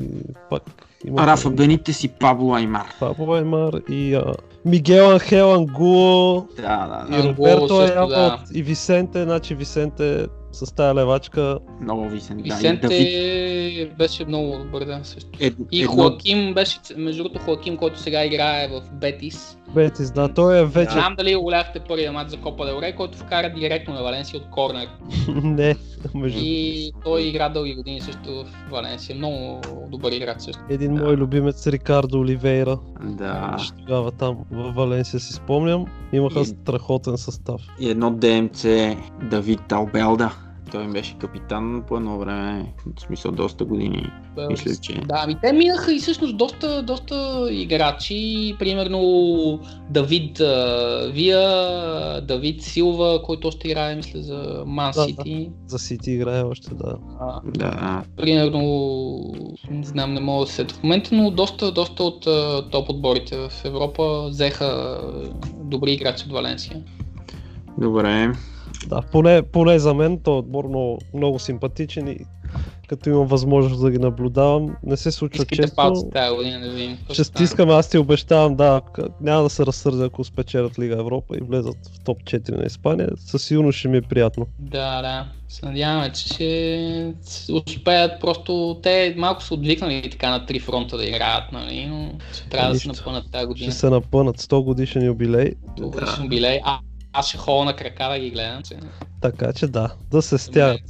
пак 0.51 0.63
има 1.05 1.27
Рафа 1.27 1.51
Бенитес 1.51 2.05
и 2.05 2.09
Пабло 2.09 2.55
Аймар. 2.55 2.87
Пабло 3.01 3.35
Аймар 3.35 3.73
и 3.89 4.15
а, 4.15 4.35
Мигел 4.65 5.11
Анхел 5.11 5.55
Ангуло 5.55 6.47
Да, 6.57 6.63
да, 6.63 7.07
да. 7.11 7.17
и 7.17 7.29
Ангуло 7.29 7.49
Роберто 7.49 7.77
също, 7.77 7.99
Аяба 7.99 8.09
да. 8.09 8.39
и 8.55 8.63
Висенте, 8.63 9.23
значи 9.23 9.55
Висенте 9.55 10.27
с 10.55 10.75
тая 10.75 10.95
левачка. 10.95 11.59
Много 11.81 12.09
Висен. 12.09 12.37
Да, 12.37 12.41
и 12.41 12.43
Висенте 12.43 12.89
Давид. 12.89 13.97
беше 13.99 14.25
много 14.25 14.59
добър, 14.59 14.85
да, 14.85 15.01
също. 15.03 15.31
Ед, 15.41 15.55
И 15.73 15.81
едно... 15.83 15.93
Хоаким 15.93 16.55
беше, 16.55 16.79
между 16.97 17.23
другото 17.23 17.45
Хоаким, 17.45 17.77
който 17.77 18.01
сега 18.01 18.25
играе 18.25 18.69
в 18.69 18.83
Бетис. 18.93 19.59
Бетис, 19.75 20.11
да, 20.11 20.35
той 20.35 20.59
е 20.59 20.65
вече... 20.65 20.95
Не 20.95 21.01
знам 21.01 21.15
дали 21.17 21.35
голяхте 21.37 21.81
първия 21.81 22.13
матч 22.13 22.31
за 22.31 22.37
Копа 22.37 22.67
Делре, 22.67 22.93
който 22.97 23.19
вкара 23.19 23.53
директно 23.57 23.95
на 23.95 24.03
Валенсия 24.03 24.41
от 24.41 24.51
корнер. 24.51 24.89
не, 25.43 25.77
между 26.15 26.39
И 26.43 26.93
той 27.05 27.23
игра 27.23 27.49
дълги 27.49 27.75
години 27.75 28.01
също 28.01 28.45
в 28.45 28.71
Валенсия. 28.71 29.17
Много 29.17 29.61
добър 29.89 30.13
играч 30.13 30.41
също. 30.41 30.63
един 30.71 30.93
мой 30.93 31.17
любимец 31.17 31.67
Рикардо 31.67 32.19
Оливейра. 32.21 32.79
Да. 33.03 33.57
Тогава 33.79 34.11
там 34.11 34.37
в 34.51 34.73
Валенсия 34.73 35.21
си 35.21 35.33
спомням. 35.33 35.87
Имаха 36.13 36.41
И- 36.41 36.45
страхотен 36.45 37.17
състав. 37.19 37.61
И 37.81 37.91
едно 37.91 38.11
ДМЦ 38.11 38.67
Давид 39.31 39.73
Албелда. 39.73 40.31
Той 40.75 40.87
беше 40.87 41.15
капитан 41.15 41.83
по 41.89 41.97
едно 41.97 42.19
време, 42.19 42.73
в 42.97 43.01
смисъл 43.01 43.33
доста 43.33 43.65
години. 43.65 44.07
Мисля, 44.51 44.77
че- 44.77 44.93
Да, 44.93 45.21
ами 45.25 45.37
те 45.43 45.53
минаха 45.53 45.93
и 45.95 45.99
всъщност 45.99 46.37
доста, 46.37 46.83
доста 46.83 47.49
играчи. 47.51 48.55
Примерно 48.59 49.01
Давид 49.91 50.41
а, 50.41 51.11
Вия, 51.13 51.41
Давид 52.21 52.63
Силва, 52.63 53.23
който 53.23 53.49
още 53.49 53.69
играе, 53.69 53.97
мисля, 53.97 54.23
за 54.23 54.63
Ман 54.67 54.91
Да, 54.91 55.01
да. 55.01 55.05
Сити. 55.07 55.51
За 55.67 55.79
Сити 55.79 56.11
играе 56.11 56.43
още, 56.43 56.75
да. 56.75 56.97
А, 57.21 57.41
Да. 57.45 58.03
примерно, 58.17 58.63
не 59.71 59.85
знам, 59.87 60.15
не 60.15 60.21
мога 60.21 60.45
да 60.45 60.51
се 60.53 60.65
в 60.65 60.83
момента, 60.83 61.15
но 61.15 61.31
доста, 61.31 61.73
доста 61.73 62.05
от 62.05 62.21
топ 62.71 62.91
отборите 62.91 63.37
в 63.39 63.65
Европа 63.65 64.27
взеха 64.29 65.01
добри 65.55 65.93
играчи 65.93 66.25
от 66.27 66.33
Валенсия. 66.33 66.83
Добре. 67.79 68.33
Да, 68.89 69.03
поне, 69.03 69.43
поне 69.43 69.79
за 69.79 69.95
мен 69.95 70.19
този 70.19 70.39
отбор 70.39 70.65
много, 70.65 70.99
много 71.15 71.39
симпатичен 71.39 72.09
и 72.09 72.17
като 72.89 73.11
имам 73.11 73.27
възможност 73.27 73.83
да 73.83 73.91
ги 73.91 73.99
наблюдавам, 73.99 74.77
не 74.83 74.97
се 74.97 75.11
случва 75.11 75.37
Искайте 75.37 75.63
често. 75.63 75.77
палци 75.77 76.05
тази 76.13 76.37
година 76.37 76.61
да 76.61 76.71
видим. 76.71 76.99
Ще 77.13 77.25
стискам, 77.25 77.71
аз 77.71 77.91
ти 77.91 77.99
обещавам, 77.99 78.57
да, 78.57 78.81
няма 79.21 79.43
да 79.43 79.51
се 79.51 79.67
разсърдя, 79.67 80.05
ако 80.05 80.25
спечелят 80.25 80.79
Лига 80.79 80.95
Европа 80.95 81.37
и 81.37 81.41
влезат 81.41 81.77
в 81.87 82.05
топ 82.05 82.19
4 82.19 82.51
на 82.51 82.65
Испания. 82.65 83.09
Със 83.17 83.43
сигурност 83.43 83.79
ще 83.79 83.89
ми 83.89 83.97
е 83.97 84.03
приятно. 84.03 84.47
Да, 84.59 85.03
да. 85.03 85.27
Се 85.49 85.67
надяваме, 85.67 86.13
че 86.13 86.29
ще 86.29 87.13
успеят 87.53 88.21
просто... 88.21 88.81
Те 88.83 89.15
малко 89.19 89.43
са 89.43 89.55
отвикнали 89.55 90.11
така 90.11 90.31
на 90.31 90.47
три 90.47 90.61
фронта 90.61 90.97
да 90.97 91.05
играят, 91.07 91.53
нали? 91.53 91.87
Но 91.87 92.11
ще 92.33 92.49
трябва 92.49 92.73
да 92.73 92.79
се 92.79 92.89
Нищо. 92.89 93.03
напънат 93.03 93.33
тази 93.33 93.47
година. 93.47 93.71
Ще 93.71 93.81
се 93.81 93.91
напънат 93.91 94.41
100 94.41 94.63
годишен 94.65 95.05
юбилей, 95.05 95.53
Това 95.77 96.01
Да. 96.01 96.07
ще 96.07 96.23
юбилей. 96.23 96.61
А, 96.65 96.79
аз 97.15 97.29
ще 97.29 97.39
ходя 97.39 97.65
на 97.65 97.77
крака 97.77 98.09
да 98.09 98.19
ги 98.19 98.31
гледам. 98.31 98.63
Че... 98.63 98.77
така 99.21 99.53
че 99.53 99.67
да, 99.67 99.95
да 100.11 100.23
се 100.23 100.39
стягат. 100.39 100.81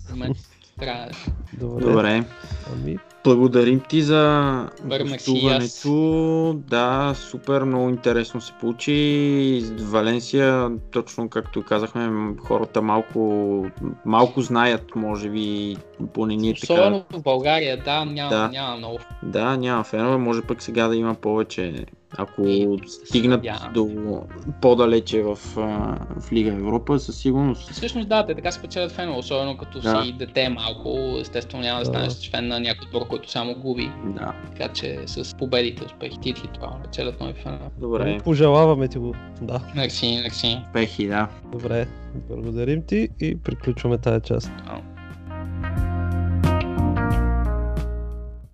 Добре. 1.52 1.84
Добре. 1.84 2.24
Ами, 2.72 2.98
Благодарим 3.24 3.80
ти 3.80 4.02
за 4.02 4.68
гостуването. 4.88 6.60
Да, 6.68 7.14
супер, 7.16 7.62
много 7.62 7.88
интересно 7.88 8.40
се 8.40 8.52
получи. 8.60 9.64
Валенсия, 9.78 10.70
точно 10.90 11.28
както 11.28 11.64
казахме, 11.64 12.34
хората 12.38 12.82
малко, 12.82 13.66
малко 14.04 14.42
знаят, 14.42 14.94
може 14.96 15.30
би, 15.30 15.76
поне 16.14 16.36
ние 16.36 16.54
така. 16.54 16.72
Особено 16.72 17.04
в 17.10 17.22
България, 17.22 17.76
да, 17.84 18.04
няма, 18.04 18.30
Да. 18.30 18.48
няма 18.48 18.76
много. 18.76 18.98
Да, 19.22 19.56
няма 19.56 19.84
фенове, 19.84 20.16
може 20.16 20.42
пък 20.42 20.62
сега 20.62 20.88
да 20.88 20.96
има 20.96 21.14
повече, 21.14 21.86
ако 22.18 22.42
стигнат 22.86 23.44
до 23.74 23.88
по-далече 24.60 25.22
в, 25.22 25.36
в 26.16 26.32
Лига 26.32 26.50
Европа, 26.50 26.98
със 26.98 27.16
сигурност. 27.16 27.70
Всъщност 27.70 28.08
да, 28.08 28.26
те 28.26 28.34
така 28.34 28.50
се 28.50 28.60
печелят 28.62 28.92
фенове, 28.92 29.18
особено 29.18 29.56
като 29.56 29.80
Да. 29.80 30.02
си 30.04 30.12
дете 30.12 30.48
малко, 30.48 31.16
естествено 31.20 31.62
няма 31.62 31.78
да 31.78 31.84
Да. 31.84 31.90
станеш 31.90 32.30
фен 32.30 32.48
на 32.48 32.60
някой 32.60 32.86
отбор, 32.86 33.08
който 33.08 33.30
само 33.30 33.54
губи. 33.54 33.90
Да, 34.06 34.32
Така 34.52 34.72
че 34.72 34.98
с 35.06 35.36
победите, 35.36 35.84
успехи, 35.84 36.18
титли, 36.20 36.48
това 36.54 36.76
печелят 36.84 37.20
нови 37.20 37.32
фенове. 37.32 37.64
добре. 37.78 38.18
пожелаваме 38.24 38.88
ти 38.88 38.98
го. 38.98 39.14
Да, 39.42 39.60
Мерси, 39.76 40.20
мерси. 40.22 40.58
Успехи, 40.66 41.06
да. 41.06 41.28
добре. 41.52 41.88
Благодарим 42.30 42.82
ти 42.82 43.08
и 43.20 43.36
приключваме 43.36 43.98
тази 43.98 44.20
част. 44.20 44.52
Ау. 44.66 44.78